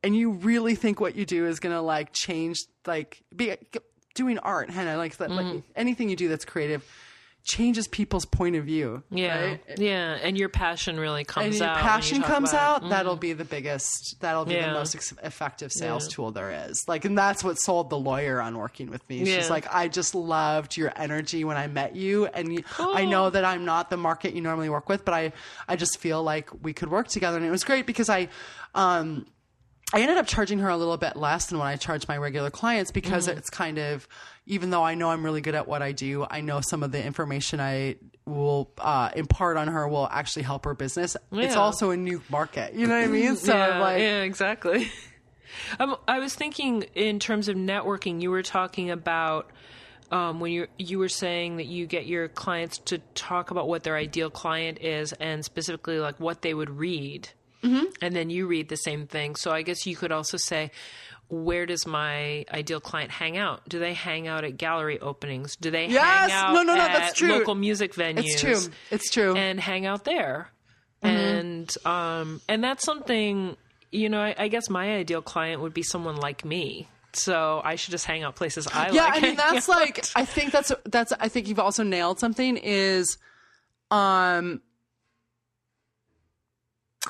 and 0.03 0.15
you 0.15 0.33
really 0.33 0.75
think 0.77 1.01
what 1.01 1.17
you 1.17 1.25
do 1.25 1.47
is 1.47 1.59
gonna 1.59 1.83
like 1.83 2.13
change 2.13 2.59
like 2.87 3.23
be 3.35 3.55
doing 4.15 4.39
art 4.39 4.71
henna 4.71 4.97
like 4.97 5.17
that 5.17 5.31
Mm-hmm. 5.31 5.55
like 5.55 5.63
anything 5.75 6.11
you 6.11 6.15
do 6.17 6.29
that's 6.29 6.45
creative 6.45 6.85
changes 7.47 7.87
people's 7.87 8.25
point 8.25 8.57
of 8.57 8.65
view 8.65 9.03
Yeah, 9.11 9.41
right? 9.45 9.61
yeah, 9.79 10.19
and 10.21 10.37
your 10.37 10.49
passion 10.49 10.99
really 10.99 11.21
and 11.21 11.29
comes 11.29 11.59
your 11.61 11.69
out. 11.69 11.79
passion 11.79 12.21
comes 12.23 12.53
out 12.53 12.89
that'll 12.89 13.17
be 13.17 13.33
the 13.35 13.45
biggest 13.45 14.17
that'll 14.21 14.45
be 14.45 14.57
the 14.61 14.73
most 14.73 14.95
ex- 14.97 15.15
effective 15.23 15.73
sales 15.73 16.09
tool 16.09 16.33
there 16.33 16.51
is. 16.69 16.85
Like 16.89 17.05
and 17.05 17.17
that's 17.17 17.45
what 17.45 17.59
sold 17.61 17.89
the 17.89 17.99
lawyer 17.99 18.43
on 18.43 18.59
working 18.59 18.91
with 18.91 19.09
me. 19.09 19.19
She's 19.25 19.29
Yeah. 19.29 19.47
like 19.49 19.73
i 19.73 19.87
just 19.89 20.15
loved 20.15 20.77
your 20.77 20.93
energy 20.97 21.45
when 21.45 21.57
i 21.57 21.67
met 21.69 21.95
you 21.95 22.27
and 22.27 22.53
you, 22.53 22.65
i 22.79 23.05
know 23.05 23.31
that 23.31 23.45
i'm 23.45 23.65
not 23.65 23.91
the 23.91 23.97
market 23.97 24.35
you 24.35 24.41
normally 24.41 24.69
work 24.69 24.89
with 24.89 25.05
but 25.05 25.15
i 25.15 25.33
i 25.69 25.77
just 25.77 25.99
feel 25.99 26.23
like 26.23 26.51
we 26.65 26.73
could 26.73 26.91
work 26.91 27.07
together. 27.09 27.37
And 27.37 27.47
it 27.47 27.51
was 27.51 27.63
great 27.65 27.87
because 27.87 28.09
i 28.09 28.29
um 28.75 29.25
I 29.95 30.01
ended 30.01 30.17
up 30.17 30.27
charging 30.27 30.59
her 30.59 30.69
a 30.69 30.77
little 30.77 30.97
bit 30.97 31.17
less 31.17 31.47
than 31.47 31.59
what 31.59 31.67
I 31.67 31.77
charge 31.77 32.09
my 32.09 32.17
regular 32.17 32.51
clients 32.51 32.91
because 32.91 33.29
Mm-hmm. 33.29 33.39
it's 33.39 33.51
kind 33.51 33.79
of, 33.79 34.09
even 34.47 34.71
though 34.71 34.83
I 34.83 34.95
know 34.95 35.11
I'm 35.11 35.25
really 35.25 35.41
good 35.41 35.55
at 35.55 35.69
what 35.69 35.81
I 35.81 35.93
do, 35.93 36.27
I 36.29 36.41
know 36.41 36.61
some 36.61 36.83
of 36.83 36.91
the 36.93 37.03
information 37.03 37.61
I 37.61 37.97
will 38.25 38.71
uh, 38.79 39.11
impart 39.15 39.57
on 39.57 39.69
her 39.69 39.87
will 39.87 40.09
actually 40.11 40.43
help 40.43 40.65
her 40.65 40.75
business. 40.75 41.17
It's 41.31 41.55
also 41.55 41.91
a 41.91 41.97
new 41.97 42.21
market. 42.29 42.75
You 42.75 42.89
know 42.89 42.99
what 42.99 43.05
I 43.05 43.07
mean? 43.07 43.37
So 43.37 43.57
yeah, 43.57 43.79
like, 43.81 44.01
yeah, 44.01 44.23
exactly. 44.23 44.91
Um, 45.79 45.97
I 46.07 46.19
was 46.19 46.35
thinking 46.35 46.83
in 46.95 47.19
terms 47.19 47.49
of 47.49 47.57
networking. 47.57 48.21
You 48.21 48.31
were 48.31 48.43
talking 48.43 48.91
about 48.91 49.49
um, 50.11 50.39
when 50.41 50.53
you 50.53 50.67
you 50.77 50.99
were 50.99 51.09
saying 51.09 51.57
that 51.57 51.67
you 51.67 51.87
get 51.87 52.05
your 52.05 52.29
clients 52.29 52.79
to 52.87 52.99
talk 53.15 53.53
about 53.53 53.67
what 53.67 53.83
their 53.83 53.97
ideal 53.97 54.29
client 54.29 54.79
is, 54.83 55.13
and 55.15 55.45
specifically 55.45 55.99
like 55.99 56.21
what 56.21 56.43
they 56.43 56.53
would 56.53 56.69
read, 56.69 57.31
mm-hmm. 57.63 57.85
and 58.03 58.15
then 58.15 58.31
you 58.31 58.47
read 58.47 58.69
the 58.69 58.77
same 58.77 59.07
thing. 59.07 59.37
So 59.37 59.51
I 59.51 59.63
guess 59.63 59.87
you 59.87 59.97
could 59.97 60.13
also 60.13 60.37
say. 60.37 60.71
Where 61.29 61.67
does 61.67 61.89
my 61.89 62.45
ideal 62.55 62.79
client 62.79 63.11
hang 63.11 63.37
out? 63.37 63.69
Do 63.69 63.81
they 63.81 63.95
hang 63.95 64.29
out 64.29 64.45
at 64.45 64.57
gallery 64.57 65.01
openings? 65.01 65.57
Do 65.57 65.73
they 65.73 65.89
Yes! 65.89 66.31
hang 66.31 66.33
out 66.39 66.55
No, 66.55 66.63
no, 66.63 66.77
no, 66.77 66.81
at 66.81 66.93
that's 66.93 67.19
true. 67.19 67.31
local 67.31 67.57
music 67.57 67.95
venues? 67.95 68.19
it's 68.27 68.41
true. 68.41 68.61
It's 68.93 69.11
true. 69.11 69.35
and 69.35 69.59
hang 69.59 69.87
out 69.87 70.05
there. 70.05 70.53
Mm-hmm. 71.03 71.17
And 71.17 71.75
um 71.85 72.41
and 72.49 72.63
that's 72.63 72.85
something 72.85 73.57
you 73.91 74.09
know, 74.09 74.21
I, 74.21 74.37
I 74.39 74.47
guess 74.47 74.71
my 74.71 74.95
ideal 74.99 75.21
client 75.21 75.63
would 75.63 75.75
be 75.75 75.83
someone 75.83 76.15
like 76.15 76.45
me. 76.45 76.87
So 77.13 77.61
I 77.65 77.75
should 77.75 77.91
just 77.91 78.07
hang 78.07 78.23
out 78.23 78.37
places 78.37 78.69
I 78.69 78.71
yeah, 78.71 78.83
like. 78.87 78.95
Yeah, 78.95 79.07
I 79.07 79.21
mean 79.21 79.37
that's 79.37 79.67
hanging 79.67 79.81
like. 79.81 80.07
I 80.15 80.25
think 80.25 80.53
that's 80.53 80.71
that's 80.85 81.13
I 81.19 81.27
think 81.27 81.49
you've 81.49 81.59
also 81.59 81.83
nailed 81.83 82.21
something 82.21 82.57
is 82.57 83.19
um 83.91 84.61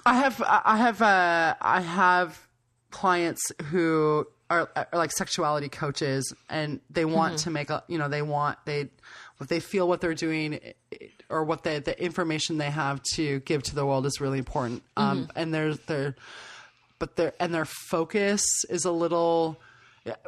I 0.05 0.15
have 0.15 0.43
I 0.47 0.77
have 0.77 1.03
uh 1.03 1.55
I 1.61 1.81
have 1.81 2.47
clients 2.91 3.51
who 3.71 4.27
are, 4.51 4.71
are 4.77 4.89
like 4.93 5.11
sexuality 5.13 5.69
coaches 5.69 6.33
and 6.49 6.81
they 6.91 7.05
want 7.05 7.35
Mm-hmm. 7.35 7.45
to 7.45 7.51
make 7.51 7.71
a 7.71 7.83
you 7.89 7.99
know 7.99 8.09
they 8.09 8.23
want 8.23 8.59
they 8.65 8.89
what 9.39 9.49
they 9.49 9.61
feel 9.61 9.89
what 9.89 10.01
they're 10.01 10.15
doing 10.15 10.61
or 11.29 11.45
what 11.45 11.63
they 11.65 11.79
the 11.81 12.01
information 12.03 12.59
they 12.59 12.71
have 12.71 13.03
to 13.15 13.41
give 13.41 13.63
to 13.65 13.75
the 13.75 13.85
world 13.85 14.07
is 14.07 14.21
really 14.21 14.39
important 14.39 14.83
um 14.97 15.23
Mm-hmm. 15.23 15.39
and 15.39 15.55
there's 15.55 15.79
their 15.81 16.15
but 16.99 17.17
their 17.17 17.33
and 17.41 17.53
their 17.55 17.65
focus 17.67 18.43
is 18.71 18.85
a 18.85 18.93
little 18.93 19.59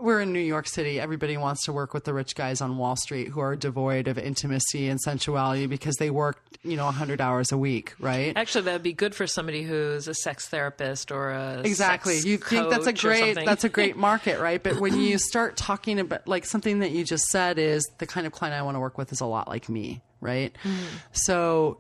we're 0.01 0.21
in 0.21 0.33
New 0.33 0.41
York 0.41 0.67
City. 0.67 1.01
Everybody 1.01 1.37
wants 1.37 1.65
to 1.65 1.73
work 1.73 1.95
with 1.95 2.05
the 2.05 2.15
rich 2.15 2.35
guys 2.35 2.61
on 2.61 2.79
Wall 2.79 2.97
Street 2.97 3.29
who 3.29 3.41
are 3.41 3.57
devoid 3.57 4.09
of 4.09 4.19
intimacy 4.19 4.89
and 4.89 5.01
sensuality 5.01 5.67
because 5.67 5.97
they 5.97 6.11
work, 6.11 6.41
you 6.63 6.77
know, 6.77 6.85
100 6.87 7.21
hours 7.21 7.53
a 7.53 7.59
week, 7.59 7.95
right? 7.99 8.33
Actually, 8.37 8.65
that 8.65 8.73
would 8.73 8.83
be 8.83 8.93
good 8.93 9.15
for 9.15 9.27
somebody 9.27 9.63
who's 9.63 10.09
a 10.09 10.15
sex 10.15 10.49
therapist 10.49 11.13
or 11.13 11.31
a 11.31 11.61
Exactly. 11.61 12.19
You 12.19 12.39
think 12.39 12.71
that's 12.71 12.87
a 12.87 12.93
great 12.93 13.35
that's 13.35 13.65
a 13.65 13.69
great 13.69 13.97
market, 14.09 14.41
right? 14.41 14.63
But 14.63 14.81
when 14.81 14.99
you 15.01 15.19
start 15.19 15.57
talking 15.57 16.01
about 16.01 16.27
like 16.27 16.45
something 16.45 16.81
that 16.81 16.91
you 16.91 17.05
just 17.05 17.25
said 17.27 17.59
is 17.59 17.89
the 17.99 18.07
kind 18.07 18.27
of 18.27 18.33
client 18.33 18.55
I 18.57 18.63
want 18.63 18.77
to 18.77 18.81
work 18.81 18.99
with 18.99 19.13
is 19.13 19.21
a 19.21 19.27
lot 19.27 19.49
like 19.49 19.69
me, 19.69 20.03
right? 20.21 20.57
Mm-hmm. 20.65 20.97
So 21.13 21.79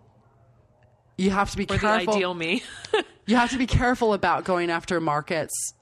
you 1.16 1.30
have 1.30 1.50
to 1.50 1.56
be 1.56 1.66
or 1.68 1.78
the 1.78 1.86
ideal 1.86 2.34
me. 2.34 2.62
you 3.26 3.36
have 3.36 3.50
to 3.50 3.58
be 3.58 3.66
careful 3.66 4.14
about 4.14 4.44
going 4.44 4.70
after 4.70 5.00
markets 5.00 5.74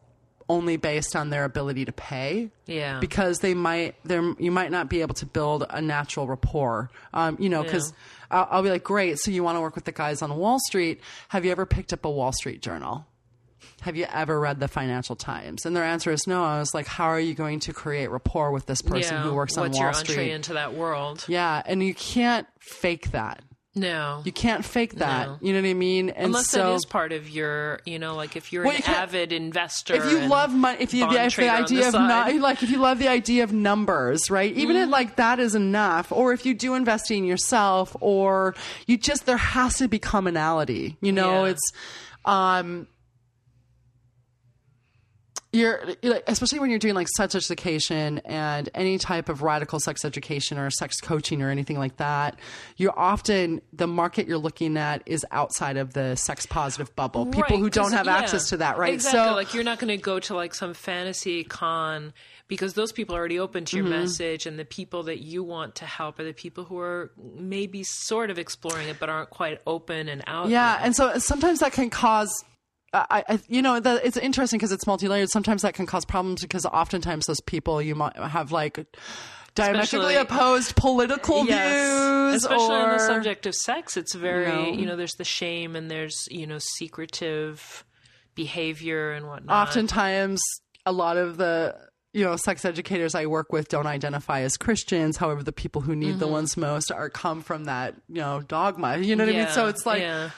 only 0.49 0.77
based 0.77 1.17
on 1.17 1.31
their 1.31 1.45
ability 1.45 1.85
to 1.85 1.93
pay. 1.93 2.51
Yeah. 2.67 3.01
Because 3.01 3.41
they 3.41 3.55
might, 3.55 3.97
there 4.05 4.23
you 4.39 4.51
might 4.51 4.71
not 4.71 4.89
be 4.89 5.01
able 5.01 5.15
to 5.17 5.27
build 5.27 5.67
a 5.69 5.81
natural 5.81 6.27
rapport. 6.27 6.91
Um, 7.13 7.37
you 7.41 7.49
know, 7.49 7.63
because 7.63 7.93
I'll, 8.31 8.49
I'll 8.51 8.63
be 8.63 8.71
like, 8.71 8.85
great. 8.85 9.19
So 9.19 9.31
you 9.31 9.43
want 9.43 9.57
to 9.57 9.61
work 9.61 9.75
with 9.75 9.85
the 9.85 9.93
guys 9.93 10.23
on 10.23 10.35
Wall 10.37 10.59
Street? 10.67 11.01
Have 11.29 11.45
you 11.45 11.51
ever 11.51 11.67
picked 11.67 11.93
up 11.93 12.05
a 12.05 12.11
Wall 12.11 12.33
Street 12.33 12.63
Journal? 12.63 13.07
Have 13.83 13.97
you 13.97 14.07
ever 14.11 14.39
read 14.41 14.59
the 14.59 14.69
Financial 14.69 15.17
Times? 15.17 15.67
And 15.67 15.77
their 15.77 15.85
answer 15.85 16.11
is 16.11 16.27
no. 16.27 16.45
I 16.45 16.59
was 16.59 16.75
like, 16.75 16.87
how 16.87 17.07
are 17.07 17.21
you 17.21 17.35
going 17.35 17.61
to 17.61 17.73
create 17.73 18.11
rapport 18.11 18.51
with 18.51 18.67
this 18.67 18.83
person 18.83 19.17
yeah. 19.17 19.23
who 19.23 19.35
works 19.35 19.57
on 19.57 19.65
What's 19.65 19.79
Wall 19.79 19.85
your 19.85 19.93
Street? 19.93 20.15
entree 20.15 20.31
into 20.33 20.55
that 20.55 20.75
world? 20.75 21.25
yeah, 21.29 21.63
and 21.67 21.83
you 21.83 21.95
can't 21.95 22.47
fake 22.59 23.11
that. 23.11 23.43
No. 23.77 24.23
You 24.25 24.33
can't 24.33 24.65
fake 24.65 24.95
that. 24.97 25.29
No. 25.29 25.39
You 25.43 25.53
know 25.53 25.61
what 25.61 25.69
I 25.69 25.75
mean? 25.75 26.09
And 26.09 26.29
Unless 26.29 26.49
so, 26.51 26.71
that 26.71 26.75
is 26.77 26.87
part 26.87 27.13
of 27.13 27.29
your, 27.29 27.81
you 27.85 27.99
know, 27.99 28.15
like 28.17 28.35
if 28.35 28.51
you're 28.53 28.65
Well, 28.65 28.75
an 28.75 28.83
you 28.87 28.93
avid 28.95 29.33
investor. 29.33 29.95
if 29.95 30.11
you 30.11 30.21
love 30.27 30.53
money, 30.55 30.79
if 30.81 30.95
you 30.95 31.07
the, 31.09 31.23
if 31.23 31.37
the 31.37 31.51
idea 31.51 31.91
the 31.91 31.99
of 32.01 32.33
nu- 32.35 32.41
like 32.41 32.63
if 32.63 32.71
you 32.71 32.79
love 32.79 32.99
the 32.99 33.09
idea 33.09 33.45
of 33.45 33.53
numbers, 33.53 34.31
right? 34.31 34.51
Even 34.55 34.77
Mm-hmm. 34.77 34.85
if 34.85 34.91
like 34.91 35.17
that 35.17 35.39
is 35.39 35.55
enough, 35.55 36.11
or 36.11 36.33
if 36.33 36.47
you 36.47 36.55
do 36.55 36.75
investing 36.75 37.27
yourself, 37.27 37.95
or 38.01 38.55
you 38.87 38.97
just 38.97 39.27
there 39.27 39.37
has 39.37 39.75
to 39.77 39.89
be 39.89 39.99
commonality. 39.99 40.97
You 41.03 41.13
know, 41.13 41.45
Yeah. 41.45 41.51
it's 41.51 41.73
um. 42.25 42.89
You're 45.57 45.81
like, 46.03 46.25
especially 46.27 46.59
when 46.59 46.69
you're 46.71 46.79
doing 46.79 46.95
like 46.95 47.09
sex 47.17 47.35
education 47.35 48.19
and 48.25 48.69
any 48.75 48.99
type 48.99 49.29
of 49.29 49.43
radical 49.43 49.81
sex 49.81 50.05
education 50.05 50.59
or 50.59 50.71
sex 50.71 51.01
coaching 51.01 51.41
or 51.41 51.49
anything 51.51 51.79
like 51.79 51.97
that. 51.97 52.39
You're 52.77 52.99
often 52.99 53.63
the 53.73 53.87
market 53.87 54.27
you're 54.29 54.37
looking 54.37 54.77
at 54.77 55.03
is 55.07 55.25
outside 55.31 55.79
of 55.79 55.95
the 55.95 56.15
sex 56.17 56.45
positive 56.45 56.95
bubble. 56.95 57.25
People 57.27 57.57
who 57.57 57.71
don't 57.71 57.93
have 57.93 58.07
yeah, 58.07 58.17
access 58.17 58.51
to 58.51 58.59
that, 58.59 58.77
right? 58.77 58.93
Exactly. 58.93 59.19
So 59.19 59.35
like 59.35 59.55
you're 59.55 59.65
not 59.65 59.79
going 59.79 59.97
to 59.97 60.03
go 60.03 60.21
to 60.21 60.35
like 60.35 60.55
some 60.55 60.75
fantasy 60.75 61.43
con 61.45 62.13
because 62.49 62.75
those 62.75 62.93
people 62.93 63.17
are 63.17 63.19
already 63.19 63.39
open 63.39 63.65
to 63.65 63.77
your 63.77 63.87
Mm-hmm. 63.87 64.01
message, 64.01 64.47
and 64.47 64.59
the 64.59 64.65
people 64.65 65.05
that 65.05 65.21
you 65.21 65.43
want 65.45 65.77
to 65.77 65.85
help 65.87 66.19
are 66.19 66.25
the 66.25 66.33
people 66.33 66.65
who 66.65 66.79
are 66.79 67.13
maybe 67.17 67.83
sort 67.85 68.31
of 68.31 68.39
exploring 68.39 68.89
it 68.89 68.99
but 68.99 69.09
aren't 69.09 69.31
quite 69.31 69.61
open 69.67 70.09
and 70.09 70.23
out. 70.27 70.49
Yeah, 70.49 70.75
yet. 70.75 70.85
and 70.85 70.97
so 70.97 71.19
sometimes 71.19 71.61
that 71.61 71.73
can 71.73 71.89
cause. 71.89 72.45
I, 72.93 73.25
I 73.29 73.39
you 73.49 73.63
know, 73.63 73.81
the, 73.81 74.05
it's 74.07 74.17
interesting 74.17 74.59
because 74.59 74.73
it's 74.73 74.87
multi-layered. 74.87 75.29
Sometimes 75.31 75.63
that 75.63 75.75
can 75.75 75.87
cause 75.87 76.05
problems 76.05 76.43
because 76.43 76.65
oftentimes 76.67 77.27
those 77.27 77.41
people 77.41 77.83
you 77.83 77.95
might 77.95 78.17
have 78.17 78.53
like 78.53 78.87
diametrically 79.55 80.15
Especially- 80.15 80.17
opposed 80.17 80.77
political 80.77 81.47
Yes, 81.47 82.31
views, 82.33 82.45
especially 82.45 82.75
on 82.77 82.91
the 82.93 82.99
subject 82.99 83.47
of 83.47 83.55
sex, 83.55 83.97
it's 83.97 84.15
very 84.15 84.47
know. 84.47 84.73
you 84.73 84.87
know 84.87 84.97
there's 84.97 85.15
the 85.15 85.25
shame 85.25 85.75
and 85.77 85.91
there's 85.91 86.27
you 86.31 86.47
know 86.47 86.59
secretive 86.59 87.85
behavior 88.35 89.13
and 89.13 89.27
whatnot. 89.27 89.69
oftentimes 89.69 90.41
a 90.85 90.93
lot 90.93 91.17
of 91.17 91.37
the 91.37 91.75
you 92.13 92.25
know, 92.25 92.35
sex 92.37 92.65
educators 92.65 93.15
I 93.15 93.27
work 93.27 93.53
with 93.53 93.69
don't 93.69 93.87
identify 93.87 94.41
as 94.41 94.57
Christians. 94.57 95.19
However, 95.19 95.43
the 95.43 95.53
people 95.53 95.83
who 95.83 95.95
need 95.95 96.13
Mm-hmm. 96.13 96.19
the 96.21 96.29
ones 96.29 96.57
most 96.57 96.91
are 96.91 97.11
come 97.11 97.43
from 97.43 97.65
that, 97.67 97.95
you 98.09 98.23
know, 98.23 98.41
dogma. 98.41 98.97
You 98.97 99.17
know 99.17 99.27
what 99.27 99.35
I 99.35 99.39
mean? 99.39 99.49
So 99.49 99.67
it's 99.67 99.85
like 99.85 100.01
yeah. 100.01 100.31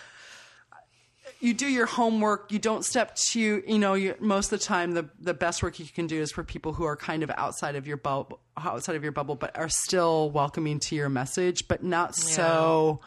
You 1.40 1.54
do 1.54 1.66
your 1.66 1.86
homework. 1.86 2.50
You 2.52 2.58
don't 2.58 2.84
step 2.84 3.14
to, 3.30 3.40
you 3.40 3.78
know, 3.78 3.94
you, 3.94 4.14
most 4.20 4.52
of 4.52 4.58
the 4.58 4.64
time 4.64 4.92
the 4.92 5.08
the 5.20 5.34
best 5.34 5.62
work 5.62 5.78
you 5.78 5.86
can 5.86 6.06
do 6.06 6.20
is 6.20 6.32
for 6.32 6.42
people 6.42 6.72
who 6.72 6.84
are 6.84 6.96
kind 6.96 7.22
of 7.22 7.30
outside 7.36 7.76
of 7.76 7.86
your 7.86 7.96
bubble, 7.96 8.40
outside 8.56 8.96
of 8.96 9.02
your 9.02 9.12
bubble, 9.12 9.34
but 9.36 9.56
are 9.56 9.68
still 9.68 10.30
welcoming 10.30 10.80
to 10.80 10.96
your 10.96 11.08
message, 11.08 11.68
but 11.68 11.82
not 11.84 12.14
so 12.16 13.00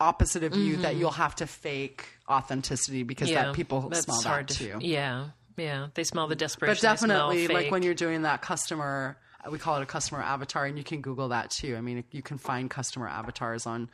opposite 0.00 0.42
of 0.42 0.56
you 0.56 0.78
that 0.78 0.96
you'll 0.96 1.10
have 1.12 1.36
to 1.36 1.46
fake 1.46 2.06
authenticity 2.28 3.02
because 3.04 3.28
Mm-hmm. 3.28 3.36
yeah. 3.36 3.44
that 3.46 3.54
people 3.54 3.88
That's 3.88 4.02
smell 4.04 4.22
hard 4.22 4.48
that 4.48 4.54
to, 4.54 4.72
too. 4.72 4.78
Yeah, 4.80 5.26
yeah. 5.56 5.88
They 5.94 6.02
smell 6.04 6.26
the 6.26 6.34
desperation. 6.34 6.74
but 6.74 6.80
definitely 6.82 7.46
like 7.48 7.70
when 7.70 7.82
you're 7.82 7.94
doing 7.94 8.22
that 8.22 8.42
customer 8.42 9.16
we 9.50 9.58
call 9.58 9.76
it 9.76 9.82
a 9.82 9.86
customer 9.86 10.20
avatar 10.22 10.66
and 10.66 10.78
you 10.78 10.84
can 10.84 11.00
google 11.00 11.30
that 11.30 11.50
too 11.50 11.74
i 11.76 11.80
mean 11.80 12.04
you 12.12 12.22
can 12.22 12.38
find 12.38 12.70
customer 12.70 13.08
avatars 13.08 13.66
on 13.66 13.90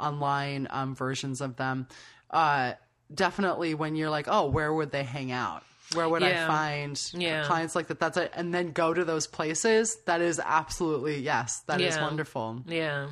online 0.00 0.66
um, 0.70 0.94
versions 0.94 1.42
of 1.42 1.56
them 1.56 1.86
uh, 2.30 2.72
definitely 3.14 3.74
when 3.74 3.94
you're 3.96 4.10
like 4.10 4.26
oh 4.28 4.46
where 4.46 4.72
would 4.72 4.90
they 4.90 5.04
hang 5.04 5.30
out 5.30 5.62
where 5.94 6.08
would 6.08 6.22
Yeah. 6.22 6.44
i 6.44 6.46
find 6.48 7.00
Yeah. 7.14 7.44
clients 7.44 7.74
like 7.76 7.86
that 7.86 8.00
that's 8.00 8.16
it 8.16 8.32
and 8.34 8.52
then 8.52 8.72
go 8.72 8.92
to 8.92 9.04
those 9.04 9.26
places 9.28 9.96
that 10.06 10.20
is 10.20 10.40
absolutely 10.44 11.18
yes 11.20 11.60
that 11.68 11.80
is 11.80 11.94
Yeah. 11.94 12.02
wonderful 12.02 12.62
Yeah. 12.66 13.08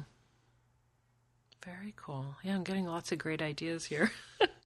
Very 1.65 1.95
cool. 1.97 2.35
Yeah, 2.43 2.57
I'm 2.57 2.63
getting 2.65 2.85
lots 2.87 3.11
of 3.11 3.17
great 3.19 3.41
ideas 3.41 3.87
here. 3.87 4.11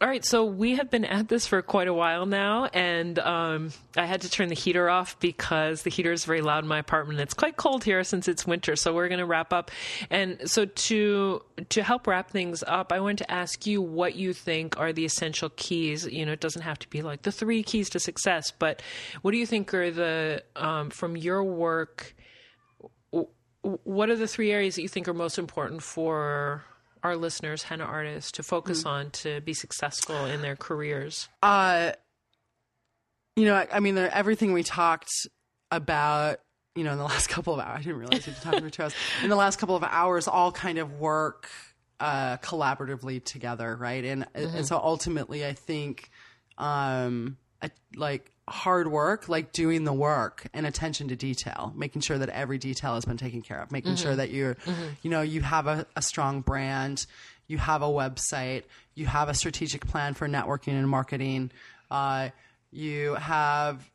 All 0.00 0.06
right, 0.06 0.24
so 0.24 0.44
we 0.44 0.76
have 0.76 0.90
been 0.90 1.04
at 1.04 1.26
this 1.26 1.48
for 1.48 1.60
quite 1.60 1.88
a 1.88 1.92
while 1.92 2.24
now, 2.24 2.66
and 2.66 3.18
um, 3.18 3.72
I 3.96 4.06
had 4.06 4.20
to 4.20 4.30
turn 4.30 4.48
the 4.48 4.54
heater 4.54 4.88
off 4.88 5.18
because 5.18 5.82
the 5.82 5.90
heater 5.90 6.12
is 6.12 6.24
very 6.24 6.40
loud 6.40 6.62
in 6.62 6.68
my 6.68 6.78
apartment. 6.78 7.18
It's 7.18 7.34
quite 7.34 7.56
cold 7.56 7.82
here 7.82 8.04
since 8.04 8.28
it's 8.28 8.46
winter, 8.46 8.76
so 8.76 8.94
we're 8.94 9.08
going 9.08 9.18
to 9.18 9.26
wrap 9.26 9.52
up. 9.52 9.72
And 10.08 10.48
so 10.48 10.66
to 10.66 11.42
to 11.70 11.82
help 11.82 12.06
wrap 12.06 12.30
things 12.30 12.62
up, 12.64 12.92
I 12.92 13.00
wanted 13.00 13.18
to 13.18 13.32
ask 13.32 13.66
you 13.66 13.82
what 13.82 14.14
you 14.14 14.32
think 14.32 14.78
are 14.78 14.92
the 14.92 15.04
essential 15.04 15.50
keys. 15.56 16.06
You 16.06 16.26
know, 16.26 16.32
it 16.32 16.40
doesn't 16.40 16.62
have 16.62 16.78
to 16.78 16.88
be 16.88 17.02
like 17.02 17.22
the 17.22 17.32
three 17.32 17.64
keys 17.64 17.90
to 17.90 17.98
success, 17.98 18.52
but 18.56 18.80
what 19.22 19.32
do 19.32 19.36
you 19.36 19.46
think 19.46 19.74
are 19.74 19.90
the 19.90 20.44
um, 20.54 20.90
from 20.90 21.16
your 21.16 21.42
work? 21.42 22.14
what 23.60 24.08
are 24.08 24.16
the 24.16 24.28
three 24.28 24.52
areas 24.52 24.76
that 24.76 24.82
you 24.82 24.88
think 24.88 25.08
are 25.08 25.14
most 25.14 25.38
important 25.38 25.82
for 25.82 26.62
our 27.02 27.16
listeners, 27.16 27.62
henna 27.64 27.84
artists, 27.84 28.32
to 28.32 28.42
focus 28.42 28.84
on 28.84 29.10
to 29.10 29.40
be 29.40 29.54
successful 29.54 30.24
in 30.26 30.42
their 30.42 30.56
careers? 30.56 31.28
uh 31.42 31.92
you 33.36 33.44
know 33.44 33.54
i, 33.54 33.68
I 33.72 33.80
mean 33.80 33.94
there, 33.94 34.12
everything 34.12 34.52
we 34.52 34.62
talked 34.62 35.10
about 35.70 36.40
you 36.74 36.84
know 36.84 36.92
in 36.92 36.98
the 36.98 37.04
last 37.14 37.28
couple 37.28 37.54
of 37.54 37.60
hours 37.60 37.78
i 37.80 37.82
didn't 37.82 37.98
realize 37.98 38.26
we 38.26 38.32
were 38.32 38.38
talking 38.40 38.70
two 38.70 38.82
hours. 38.82 38.94
In 39.22 39.28
the 39.28 39.36
last 39.36 39.58
couple 39.58 39.76
of 39.76 39.84
hours 39.84 40.28
all 40.28 40.52
kind 40.52 40.78
of 40.78 40.98
work 40.98 41.48
uh 42.00 42.36
collaboratively 42.38 43.24
together 43.24 43.76
right? 43.76 44.04
And 44.04 44.26
and 44.34 44.66
so 44.66 44.76
ultimately 44.78 45.44
i 45.44 45.52
think 45.52 46.10
um 46.56 47.36
I, 47.62 47.70
like 47.96 48.30
hard 48.48 48.88
work 48.88 49.28
like 49.28 49.52
doing 49.52 49.84
the 49.84 49.92
work 49.92 50.46
and 50.54 50.66
attention 50.66 51.08
to 51.08 51.16
detail 51.16 51.72
making 51.76 52.02
sure 52.02 52.18
that 52.18 52.28
every 52.30 52.58
detail 52.58 52.94
has 52.94 53.04
been 53.04 53.16
taken 53.16 53.42
care 53.42 53.60
of 53.60 53.70
making 53.70 53.94
sure 53.96 54.16
that 54.16 54.30
you're 54.30 54.56
you 55.02 55.10
know 55.10 55.22
you 55.22 55.40
have 55.40 55.66
a, 55.66 55.86
a 55.96 56.02
strong 56.02 56.40
brand 56.40 57.06
you 57.46 57.58
have 57.58 57.82
a 57.82 57.86
website 57.86 58.62
you 58.94 59.06
have 59.06 59.28
a 59.28 59.34
strategic 59.34 59.86
plan 59.86 60.14
for 60.14 60.28
networking 60.28 60.72
and 60.72 60.88
marketing 60.88 61.50
uh, 61.90 62.28
you 62.70 63.14
have 63.14 63.88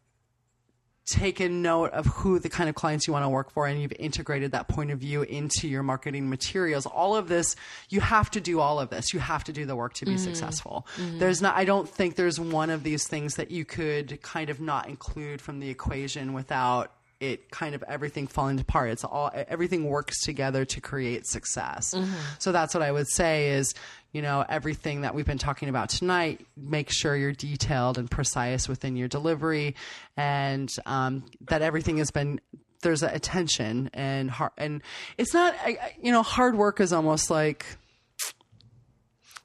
taken 1.05 1.61
note 1.61 1.91
of 1.91 2.05
who 2.05 2.39
the 2.39 2.49
kind 2.49 2.69
of 2.69 2.75
clients 2.75 3.07
you 3.07 3.13
want 3.13 3.25
to 3.25 3.29
work 3.29 3.51
for 3.51 3.67
and 3.67 3.81
you've 3.81 3.93
integrated 3.99 4.51
that 4.51 4.67
point 4.67 4.89
of 4.89 4.99
view 4.99 5.23
into 5.23 5.67
your 5.67 5.83
marketing 5.83 6.29
materials. 6.29 6.85
All 6.85 7.15
of 7.15 7.27
this 7.27 7.55
you 7.89 7.99
have 8.01 8.31
to 8.31 8.41
do 8.41 8.59
all 8.59 8.79
of 8.79 8.89
this. 8.89 9.13
You 9.13 9.19
have 9.19 9.43
to 9.45 9.53
do 9.53 9.65
the 9.65 9.75
work 9.75 9.93
to 9.95 10.05
be 10.05 10.11
mm-hmm. 10.11 10.23
successful. 10.23 10.87
Mm-hmm. 10.97 11.19
There's 11.19 11.41
not 11.41 11.55
i 11.55 11.65
don't 11.65 11.89
think 11.89 12.15
there's 12.15 12.39
one 12.39 12.69
of 12.69 12.83
these 12.83 13.07
things 13.07 13.35
that 13.35 13.51
you 13.51 13.65
could 13.65 14.21
kind 14.21 14.49
of 14.49 14.61
not 14.61 14.87
include 14.87 15.41
from 15.41 15.59
the 15.59 15.69
equation 15.69 16.33
without 16.33 16.91
it 17.19 17.49
kind 17.51 17.73
of 17.73 17.83
everything 17.87 18.27
falling 18.27 18.59
apart. 18.59 18.91
It's 18.91 19.03
all 19.03 19.31
everything 19.33 19.85
works 19.85 20.21
together 20.23 20.65
to 20.65 20.81
create 20.81 21.25
success. 21.25 21.93
Mm-hmm. 21.93 22.13
So 22.39 22.51
that's 22.51 22.73
what 22.73 22.83
i 22.83 22.91
would 22.91 23.07
say 23.07 23.49
is 23.51 23.73
you 24.13 24.21
know 24.21 24.45
everything 24.47 25.01
that 25.01 25.13
we've 25.13 25.25
been 25.25 25.37
talking 25.37 25.67
about 25.69 25.89
tonight 25.89 26.45
make 26.55 26.89
sure 26.91 27.15
you're 27.15 27.31
detailed 27.33 27.97
and 27.97 28.09
precise 28.09 28.69
within 28.69 28.95
your 28.95 29.07
delivery 29.07 29.75
and 30.15 30.69
um, 30.85 31.25
that 31.49 31.61
everything 31.61 31.97
has 31.97 32.11
been 32.11 32.39
there's 32.83 33.01
a 33.03 33.07
attention 33.07 33.89
and 33.93 34.29
hard 34.31 34.51
and 34.57 34.81
it's 35.17 35.33
not 35.33 35.55
you 36.01 36.11
know 36.11 36.21
hard 36.23 36.55
work 36.55 36.79
is 36.79 36.93
almost 36.93 37.29
like 37.29 37.65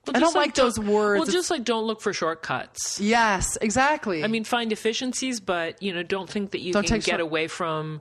Well, 0.06 0.16
I 0.16 0.20
don't 0.20 0.34
like 0.34 0.54
those 0.54 0.78
words. 0.78 1.20
Well, 1.20 1.30
just 1.30 1.50
like 1.50 1.64
don't 1.64 1.84
look 1.84 2.00
for 2.00 2.12
shortcuts. 2.12 3.00
yes 3.00 3.56
exactly 3.60 4.24
I 4.24 4.26
mean, 4.26 4.44
find 4.44 4.72
efficiencies, 4.72 5.38
but 5.40 5.82
you 5.82 5.92
know, 5.94 6.02
don't 6.02 6.28
think 6.28 6.50
that 6.52 6.60
you 6.60 6.72
Don't 6.72 6.86
can 6.86 6.96
get 7.00 7.04
short- 7.06 7.20
away 7.20 7.46
from 7.48 8.00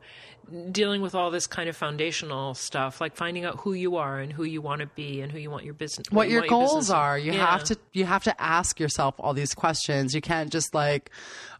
dealing 0.72 1.02
with 1.02 1.14
all 1.16 1.32
this 1.32 1.48
kind 1.48 1.68
of 1.70 1.76
foundational 1.76 2.54
stuff, 2.54 3.02
like 3.02 3.16
finding 3.16 3.46
out 3.46 3.60
who 3.62 3.74
you 3.74 3.98
are 3.98 4.20
and 4.20 4.32
who 4.32 4.44
you 4.44 4.62
want 4.62 4.82
to 4.82 4.88
be 4.88 5.22
and 5.22 5.32
who 5.32 5.38
you 5.40 5.50
want 5.52 5.66
your 5.66 5.74
business. 5.74 6.08
what 6.12 6.28
you 6.28 6.36
your 6.36 6.48
goals 6.48 6.74
business- 6.76 6.90
are 6.92 7.18
you 7.18 7.34
Yeah. 7.34 7.46
have 7.52 7.64
to 7.66 7.78
you 7.94 8.06
have 8.06 8.24
to 8.26 8.42
ask 8.42 8.80
yourself 8.80 9.16
all 9.20 9.34
these 9.34 9.54
questions 9.54 10.14
you 10.16 10.22
can't 10.22 10.52
just 10.52 10.74
like 10.74 11.10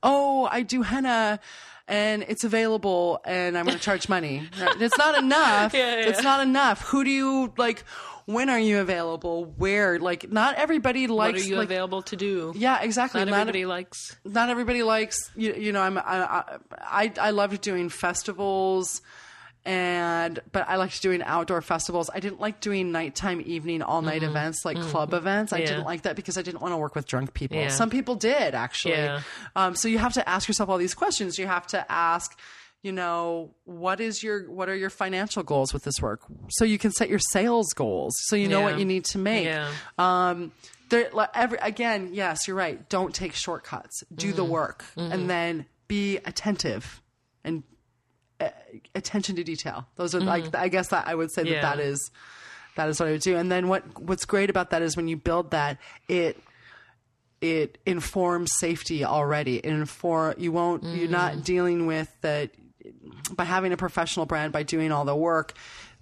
oh 0.04 0.48
i 0.52 0.62
do 0.62 0.82
henna 0.84 1.40
and 1.88 2.24
it's 2.28 2.44
available 2.44 3.20
and 3.26 3.58
i'm 3.58 3.66
going 3.66 3.78
to 3.78 3.84
charge 3.84 4.08
money 4.10 4.48
right? 4.62 4.82
it's 4.82 4.98
not 4.98 5.18
enough 5.18 5.74
Yeah, 5.74 5.96
yeah. 6.00 6.08
it's 6.10 6.22
not 6.24 6.42
enough 6.42 6.82
who 6.84 7.04
do 7.04 7.10
you 7.10 7.54
like 7.58 7.84
when 8.28 8.50
are 8.50 8.60
you 8.60 8.80
available 8.80 9.46
where 9.58 9.98
like 10.00 10.30
not 10.32 10.56
everybody 10.56 11.08
likes. 11.08 11.34
What 11.40 11.42
are 11.42 11.48
you 11.50 11.56
like, 11.56 11.66
available 11.66 12.02
to 12.04 12.16
do? 12.16 12.54
yeah 12.56 12.82
exactly 12.82 13.22
Not 13.22 13.30
Not- 13.32 13.40
everybody 13.40 13.66
likes. 13.66 14.16
not 14.26 14.50
everybody 14.50 14.84
likes 14.84 15.32
you, 15.36 15.54
you 15.54 15.72
know 15.72 15.82
i'm 15.82 15.98
I, 15.98 16.44
I 16.72 17.12
i 17.20 17.30
loved 17.32 17.62
doing 17.62 17.88
festivals 17.90 19.02
and 19.66 20.40
but 20.52 20.68
i 20.70 20.76
liked 20.78 21.02
doing 21.02 21.22
outdoor 21.24 21.62
festivals 21.62 22.10
i 22.14 22.20
didn't 22.20 22.40
like 22.40 22.60
doing 22.62 22.92
nighttime 22.92 23.42
evening 23.46 23.82
all 23.82 24.02
night 24.02 24.24
events 24.24 24.64
like 24.64 24.80
club 24.80 25.14
events 25.14 25.52
i 25.52 25.58
Mm-hmm. 25.58 25.62
Yeah. 25.64 25.68
didn't 25.72 25.86
like 25.86 26.02
that 26.04 26.16
because 26.16 26.38
i 26.38 26.42
didn't 26.42 26.62
want 26.62 26.74
to 26.74 26.78
work 26.78 26.96
with 26.96 27.06
drunk 27.06 27.34
people 27.34 27.58
Yeah. 27.58 27.68
some 27.70 27.90
people 27.90 28.16
did 28.16 28.56
actually 28.56 28.94
Yeah. 28.94 29.22
um, 29.56 29.76
so 29.76 29.88
you 29.88 29.98
have 30.00 30.14
to 30.14 30.28
ask 30.28 30.48
yourself 30.48 30.70
all 30.70 30.78
these 30.78 30.94
questions 30.94 31.38
you 31.38 31.48
have 31.48 31.68
to 31.68 31.90
ask 31.92 32.38
you 32.84 32.92
know 32.92 33.52
what 33.66 34.00
is 34.00 34.22
your 34.24 34.50
what 34.50 34.70
are 34.70 34.76
your 34.76 34.90
financial 34.90 35.44
goals 35.44 35.74
with 35.74 35.84
this 35.84 36.00
work 36.02 36.22
so 36.50 36.64
you 36.64 36.78
can 36.78 36.92
set 36.92 37.10
your 37.10 37.20
sales 37.20 37.68
goals 37.74 38.14
so 38.28 38.36
you 38.36 38.48
know 38.48 38.60
Yeah. 38.60 38.66
what 38.66 38.80
you 38.80 38.86
need 38.86 39.04
to 39.06 39.18
make 39.18 39.46
Yeah. 39.46 39.70
um, 39.98 40.52
there, 40.90 41.10
like, 41.12 41.30
every, 41.36 41.58
again, 41.58 42.12
yes, 42.14 42.48
you're 42.48 42.56
right. 42.56 42.88
Don't 42.88 43.14
take 43.14 43.34
shortcuts. 43.34 44.04
Do 44.16 44.28
Mm-hmm. 44.28 44.36
the 44.38 44.44
work, 44.46 44.86
and 44.96 45.30
then 45.30 45.66
be 45.90 46.16
attentive 46.24 47.02
and 47.44 47.64
uh, 48.40 48.50
attention 48.96 49.36
to 49.36 49.44
detail. 49.44 49.86
Those 49.98 50.16
are 50.16 50.22
like 50.22 50.56
I 50.56 50.70
guess 50.70 50.88
that 50.90 51.06
I 51.06 51.14
would 51.14 51.30
say 51.34 51.42
Mm-hmm. 51.44 51.52
Yeah. 51.56 51.62
that 51.62 51.78
that 51.78 51.84
is 51.84 52.10
that 52.78 52.88
is 52.88 53.00
what 53.02 53.10
I 53.10 53.12
would 53.14 53.22
do. 53.22 53.36
And 53.36 53.52
then 53.52 53.68
what 53.68 54.00
what's 54.00 54.24
great 54.24 54.50
about 54.50 54.70
that 54.70 54.82
is 54.82 54.96
when 54.96 55.10
you 55.10 55.18
build 55.18 55.52
that, 55.52 55.78
it 56.08 56.42
it 57.42 57.78
informs 57.86 58.52
safety 58.58 59.04
already. 59.04 59.58
It 59.58 59.66
inform 59.66 60.36
you 60.38 60.54
won't 60.54 60.84
you're 60.84 61.08
Mm. 61.08 61.12
not 61.12 61.44
dealing 61.44 61.86
with 61.86 62.16
that 62.22 62.52
by 63.34 63.44
having 63.44 63.72
a 63.74 63.78
professional 63.78 64.26
brand 64.26 64.54
by 64.54 64.64
doing 64.64 64.92
all 64.92 65.06
the 65.06 65.16
work. 65.16 65.54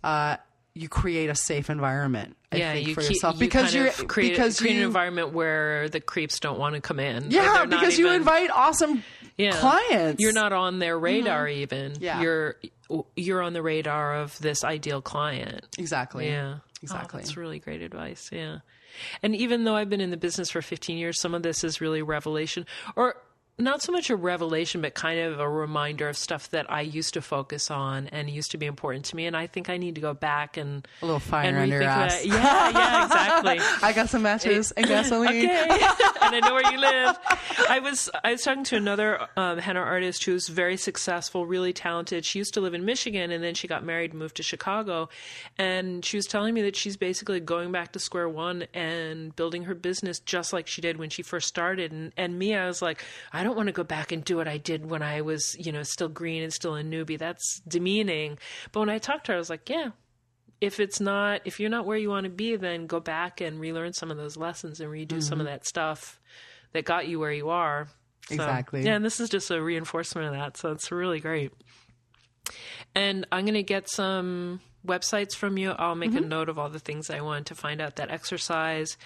Uh, 0.03 0.37
you 0.73 0.89
create 0.89 1.29
a 1.29 1.35
safe 1.35 1.69
environment. 1.69 2.35
I 2.51 2.57
yeah, 2.57 2.73
think, 2.73 2.87
you 2.87 2.95
for 2.95 3.01
keep, 3.01 3.11
yourself 3.11 3.35
you 3.35 3.39
because 3.39 3.73
you're 3.73 3.87
of 3.87 4.07
create, 4.07 4.31
because 4.31 4.59
create 4.59 4.75
you, 4.75 4.81
an 4.81 4.87
environment 4.87 5.31
where 5.31 5.87
the 5.87 6.01
creeps 6.01 6.39
don't 6.39 6.59
want 6.59 6.75
to 6.75 6.81
come 6.81 6.99
in. 6.99 7.31
yeah, 7.31 7.65
because 7.65 7.97
you 7.97 8.11
invite 8.11 8.49
awesome 8.51 9.01
yeah. 9.37 9.51
clients. 9.51 10.21
You're 10.21 10.33
not 10.33 10.53
on 10.53 10.79
their 10.79 10.99
radar 10.99 11.47
even. 11.47 11.93
Yeah. 11.99 12.21
You're 12.21 12.55
you're 13.15 13.41
on 13.41 13.53
the 13.53 13.63
radar 13.63 14.15
of 14.15 14.37
this 14.39 14.63
ideal 14.63 15.01
client. 15.01 15.65
exactly. 15.77 16.27
Yeah. 16.27 16.57
Exactly. 16.83 17.19
Oh, 17.19 17.21
that's 17.21 17.37
really 17.37 17.57
great 17.57 17.81
advice. 17.81 18.29
Yeah. 18.31 18.59
And 19.23 19.35
even 19.35 19.63
though 19.63 19.75
I've 19.75 19.89
been 19.89 20.01
in 20.01 20.11
the 20.11 20.17
business 20.17 20.51
for 20.51 20.61
15 20.61 20.97
years, 20.97 21.19
some 21.19 21.33
of 21.33 21.41
this 21.41 21.63
is 21.63 21.81
really 21.81 22.01
revelation 22.01 22.65
or 22.95 23.17
not 23.57 23.81
so 23.81 23.91
much 23.91 24.09
a 24.09 24.15
revelation, 24.17 24.81
but 24.81 24.93
kind 24.93 25.19
of 25.19 25.39
a 25.39 25.49
reminder 25.49 26.09
of 26.09 26.17
stuff 26.17 26.49
that 26.49 26.69
I 26.69 26.81
used 26.81 27.13
to 27.13 27.21
focus 27.21 27.71
on 27.71 28.07
and 28.07 28.29
used 28.29 28.51
to 28.51 28.57
be 28.57 28.65
important 28.65 29.05
to 29.05 29.15
me. 29.15 29.25
And 29.27 29.35
I 29.37 29.47
think 29.47 29.69
I 29.69 29.77
need 29.77 29.95
to 29.95 30.01
go 30.01 30.13
back 30.13 30.57
and 30.57 30.85
A 31.01 31.05
little 31.05 31.19
fire 31.21 31.47
and 31.47 31.57
under 31.57 31.75
your 31.75 31.83
ass. 31.83 32.21
that. 32.21 32.25
Yeah, 32.27 32.69
yeah, 32.71 33.05
exactly. 33.05 33.59
I 33.81 33.93
got 33.93 34.09
some 34.09 34.23
matches 34.23 34.71
and 34.71 34.85
gasoline. 34.85 35.25
Okay, 35.45 35.57
and 36.21 36.35
I 36.35 36.39
know 36.41 36.53
where 36.53 36.71
you 36.71 36.79
live. 36.79 37.17
I 37.69 37.79
was 37.79 38.09
I 38.23 38.33
was 38.33 38.41
talking 38.43 38.63
to 38.65 38.75
another 38.75 39.27
um, 39.37 39.57
henna 39.57 39.79
artist 39.79 40.23
who's 40.25 40.47
very 40.47 40.75
successful, 40.77 41.45
really 41.45 41.71
talented. 41.73 42.25
She 42.25 42.39
used 42.39 42.53
to 42.55 42.61
live 42.61 42.73
in 42.73 42.83
Michigan, 42.83 43.31
and 43.31 43.43
then 43.43 43.53
she 43.55 43.67
got 43.67 43.83
married, 43.83 44.11
and 44.11 44.19
moved 44.19 44.35
to 44.37 44.43
Chicago, 44.43 45.09
and 45.57 46.03
she 46.03 46.17
was 46.17 46.25
telling 46.25 46.53
me 46.53 46.61
that 46.63 46.75
she's 46.75 46.97
basically 46.97 47.39
going 47.39 47.71
back 47.71 47.93
to 47.93 47.99
square 47.99 48.27
one 48.27 48.65
and 48.73 49.35
building 49.35 49.63
her 49.63 49.75
business 49.75 50.19
just 50.19 50.51
like 50.51 50.67
she 50.67 50.81
did 50.81 50.97
when 50.97 51.09
she 51.09 51.21
first 51.21 51.47
started. 51.47 51.91
And 51.91 52.11
and 52.17 52.37
me, 52.37 52.55
I 52.55 52.67
was 52.67 52.81
like, 52.81 53.03
I 53.31 53.43
don't 53.45 53.55
want 53.55 53.67
to 53.67 53.73
go 53.73 53.83
back 53.83 54.11
and 54.11 54.23
do 54.23 54.37
what 54.37 54.47
I 54.47 54.57
did 54.57 54.89
when 54.89 55.01
I 55.01 55.21
was, 55.21 55.55
you 55.57 55.71
know, 55.71 55.83
still 55.83 56.09
green 56.09 56.43
and 56.43 56.51
still 56.51 56.75
a 56.75 56.83
newbie. 56.83 57.17
That's 57.17 57.61
demeaning. 57.67 58.37
But 58.71 58.81
when 58.81 58.89
I 58.89 58.97
talked 58.97 59.27
to 59.27 59.31
her, 59.31 59.37
I 59.37 59.39
was 59.39 59.49
like, 59.49 59.69
yeah, 59.69 59.91
if 60.61 60.79
it's 60.79 60.99
not, 60.99 61.41
if 61.45 61.59
you're 61.59 61.69
not 61.69 61.85
where 61.85 61.97
you 61.97 62.09
want 62.09 62.25
to 62.25 62.29
be, 62.29 62.55
then 62.55 62.87
go 62.87 62.99
back 62.99 63.41
and 63.41 63.59
relearn 63.59 63.93
some 63.93 64.11
of 64.11 64.17
those 64.17 64.35
lessons 64.35 64.79
and 64.79 64.91
redo 64.91 65.07
mm-hmm. 65.07 65.19
some 65.21 65.39
of 65.39 65.45
that 65.45 65.65
stuff 65.65 66.19
that 66.73 66.85
got 66.85 67.07
you 67.07 67.19
where 67.19 67.31
you 67.31 67.49
are. 67.49 67.87
So, 68.27 68.35
exactly. 68.35 68.83
Yeah, 68.83 68.95
and 68.95 69.05
this 69.05 69.19
is 69.19 69.29
just 69.29 69.51
a 69.51 69.61
reinforcement 69.61 70.27
of 70.27 70.33
that. 70.33 70.57
So 70.57 70.71
it's 70.71 70.91
really 70.91 71.19
great. 71.19 71.53
And 72.93 73.27
I'm 73.31 73.45
going 73.45 73.53
to 73.55 73.63
get 73.63 73.89
some 73.89 74.61
websites 74.85 75.35
from 75.35 75.57
you. 75.57 75.71
I'll 75.71 75.95
make 75.95 76.11
mm-hmm. 76.11 76.23
a 76.23 76.27
note 76.27 76.49
of 76.49 76.57
all 76.57 76.69
the 76.69 76.79
things 76.79 77.09
I 77.09 77.21
want 77.21 77.47
to 77.47 77.55
find 77.55 77.81
out 77.81 77.97
that 77.97 78.11
exercise, 78.11 78.97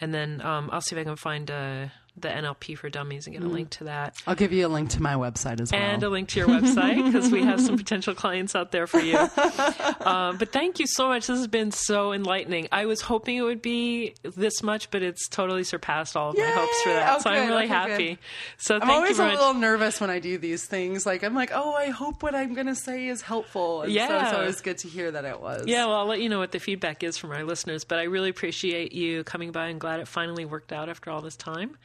and 0.00 0.12
then 0.12 0.40
um, 0.40 0.70
I'll 0.72 0.80
see 0.80 0.96
if 0.96 1.00
I 1.00 1.04
can 1.04 1.16
find 1.16 1.48
a 1.50 1.92
the 2.18 2.28
NLP 2.28 2.78
for 2.78 2.88
Dummies 2.88 3.26
and 3.26 3.34
get 3.34 3.42
a 3.42 3.46
mm. 3.46 3.52
link 3.52 3.70
to 3.70 3.84
that. 3.84 4.16
I'll 4.26 4.34
give 4.34 4.52
you 4.52 4.66
a 4.66 4.68
link 4.68 4.90
to 4.90 5.02
my 5.02 5.14
website 5.14 5.60
as 5.60 5.70
well. 5.70 5.80
And 5.80 6.02
a 6.02 6.08
link 6.08 6.28
to 6.30 6.40
your 6.40 6.48
website 6.48 7.04
because 7.04 7.30
we 7.30 7.42
have 7.42 7.60
some 7.60 7.76
potential 7.86 8.14
clients 8.14 8.54
out 8.54 8.72
there 8.72 8.86
for 8.86 9.00
you. 9.00 9.18
um, 9.18 10.36
but 10.38 10.52
thank 10.52 10.78
you 10.78 10.86
so 10.86 11.08
much. 11.08 11.26
This 11.26 11.38
has 11.38 11.46
been 11.46 11.70
so 11.70 12.12
enlightening. 12.12 12.68
I 12.72 12.86
was 12.86 13.00
hoping 13.00 13.36
it 13.36 13.42
would 13.42 13.62
be 13.62 14.14
this 14.22 14.62
much, 14.62 14.90
but 14.90 15.02
it's 15.02 15.28
totally 15.28 15.64
surpassed 15.64 16.16
all 16.16 16.30
of 16.30 16.36
Yay! 16.36 16.44
my 16.44 16.50
hopes 16.50 16.82
for 16.82 16.88
that. 16.90 17.16
Oh, 17.16 17.18
so 17.18 17.30
good. 17.30 17.38
I'm 17.38 17.48
really 17.48 17.64
okay, 17.64 17.74
happy. 17.74 18.08
Good. 18.08 18.18
So 18.58 18.78
I'm 18.80 18.90
always 18.90 19.18
a 19.18 19.26
little 19.26 19.54
nervous 19.54 20.00
when 20.00 20.10
I 20.10 20.18
do 20.18 20.38
these 20.38 20.64
things. 20.64 21.04
Like 21.04 21.22
I'm 21.22 21.34
like, 21.34 21.50
oh, 21.54 21.74
I 21.74 21.90
hope 21.90 22.22
what 22.22 22.34
I'm 22.34 22.54
going 22.54 22.66
to 22.66 22.74
say 22.74 23.08
is 23.08 23.20
helpful. 23.20 23.82
And 23.82 23.92
yeah. 23.92 24.08
So 24.08 24.18
it's 24.18 24.38
always 24.38 24.60
good 24.62 24.78
to 24.78 24.88
hear 24.88 25.10
that 25.10 25.24
it 25.24 25.40
was. 25.40 25.64
Yeah. 25.66 25.86
Well, 25.86 25.96
I'll 25.96 26.06
let 26.06 26.20
you 26.20 26.28
know 26.28 26.38
what 26.38 26.52
the 26.52 26.60
feedback 26.60 27.02
is 27.02 27.18
from 27.18 27.32
our 27.32 27.44
listeners. 27.44 27.84
But 27.84 27.98
I 27.98 28.04
really 28.04 28.30
appreciate 28.30 28.92
you 28.92 29.24
coming 29.24 29.52
by 29.52 29.68
and 29.68 29.78
glad 29.78 30.00
it 30.00 30.08
finally 30.08 30.44
worked 30.44 30.72
out 30.72 30.88
after 30.88 31.10
all 31.10 31.20
this 31.20 31.36
time. 31.36 31.76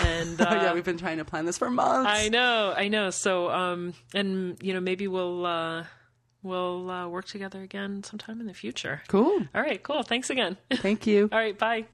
And 0.00 0.40
uh, 0.40 0.46
yeah, 0.50 0.74
we've 0.74 0.84
been 0.84 0.98
trying 0.98 1.18
to 1.18 1.24
plan 1.24 1.44
this 1.44 1.58
for 1.58 1.70
months. 1.70 2.10
I 2.10 2.28
know, 2.28 2.74
I 2.76 2.88
know. 2.88 3.10
So, 3.10 3.50
um, 3.50 3.94
and 4.12 4.56
you 4.62 4.72
know, 4.72 4.80
maybe 4.80 5.08
we'll 5.08 5.46
uh, 5.46 5.84
we'll 6.42 6.90
uh, 6.90 7.08
work 7.08 7.26
together 7.26 7.62
again 7.62 8.02
sometime 8.02 8.40
in 8.40 8.46
the 8.46 8.54
future. 8.54 9.02
Cool. 9.08 9.46
All 9.54 9.62
right, 9.62 9.82
cool. 9.82 10.02
Thanks 10.02 10.30
again. 10.30 10.56
Thank 10.72 11.06
you. 11.06 11.28
All 11.32 11.38
right, 11.38 11.58
bye. 11.58 11.86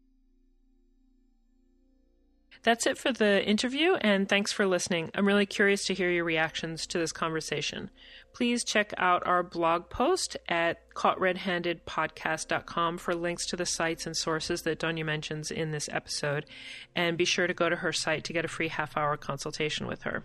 That's 2.63 2.87
it 2.87 2.99
for 2.99 3.11
the 3.11 3.43
interview, 3.43 3.95
and 3.95 4.29
thanks 4.29 4.53
for 4.53 4.67
listening. 4.67 5.11
I'm 5.15 5.27
really 5.27 5.47
curious 5.47 5.87
to 5.87 5.95
hear 5.95 6.11
your 6.11 6.25
reactions 6.25 6.87
to 6.89 6.99
this 6.99 7.11
conversation 7.11 7.89
please 8.33 8.65
check 8.65 8.93
out 8.97 9.27
our 9.27 9.43
blog 9.43 9.91
post 9.91 10.37
at 10.49 10.79
caughtredhandedpodcast.com 10.95 12.99
for 12.99 13.15
links 13.15 13.47
to 13.47 13.57
the 13.57 13.67
sites 13.67 14.07
and 14.07 14.17
sources 14.17 14.63
that 14.63 14.79
Donya 14.79 15.05
mentions 15.05 15.51
in 15.51 15.71
this 15.71 15.89
episode. 15.91 16.47
And 16.95 17.19
be 17.19 17.25
sure 17.25 17.47
to 17.47 17.55
go 17.55 17.69
to 17.69 17.77
her 17.77 17.93
site 17.93 18.25
to 18.25 18.33
get 18.33 18.45
a 18.45 18.49
free 18.49 18.69
half 18.69 18.97
hour 18.97 19.17
consultation 19.17 19.87
with 19.87 20.03
her. 20.03 20.25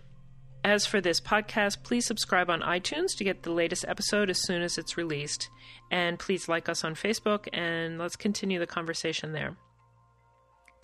As 0.64 0.88
for 0.88 1.00
this 1.00 1.22
podcast, 1.22 1.84
please 1.84 2.08
subscribe 2.08 2.50
on 2.50 2.62
iTunes 2.62 3.16
to 3.18 3.24
get 3.24 3.44
the 3.44 3.52
latest 3.52 3.86
episode 3.88 4.32
as 4.32 4.42
soon 4.42 4.64
as 4.64 4.80
it's 4.80 4.98
released. 4.98 5.50
And 5.92 6.18
please 6.18 6.50
like 6.50 6.70
us 6.70 6.84
on 6.84 6.96
Facebook 6.96 7.48
and 7.54 8.00
let's 8.00 8.16
continue 8.16 8.58
the 8.58 8.66
conversation 8.66 9.32
there. 9.32 9.56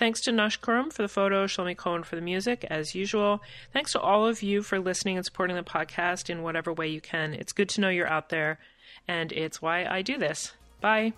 Thanks 0.02 0.22
to 0.22 0.32
Nash 0.32 0.60
Kurum 0.60 0.92
for 0.92 1.04
the 1.04 1.08
photo, 1.08 1.46
Shlomi 1.46 1.78
Cohen 1.78 2.02
for 2.02 2.16
the 2.16 2.24
music, 2.24 2.66
as 2.72 2.96
usual. 2.96 3.40
Thanks 3.72 3.92
to 3.92 4.00
all 4.00 4.26
of 4.26 4.42
you 4.42 4.64
for 4.64 4.80
listening 4.80 5.16
and 5.16 5.24
supporting 5.24 5.56
the 5.56 5.62
podcast 5.62 6.28
in 6.28 6.42
whatever 6.42 6.74
way 6.74 6.88
you 6.88 7.00
can. 7.00 7.36
It's 7.36 7.54
good 7.54 7.70
to 7.70 7.82
know 7.82 7.90
you're 7.90 8.10
out 8.10 8.30
there, 8.30 8.58
and 9.08 9.32
it's 9.32 9.62
why 9.62 9.86
I 9.86 10.02
do 10.02 10.18
this. 10.18 10.54
Bye. 10.82 11.14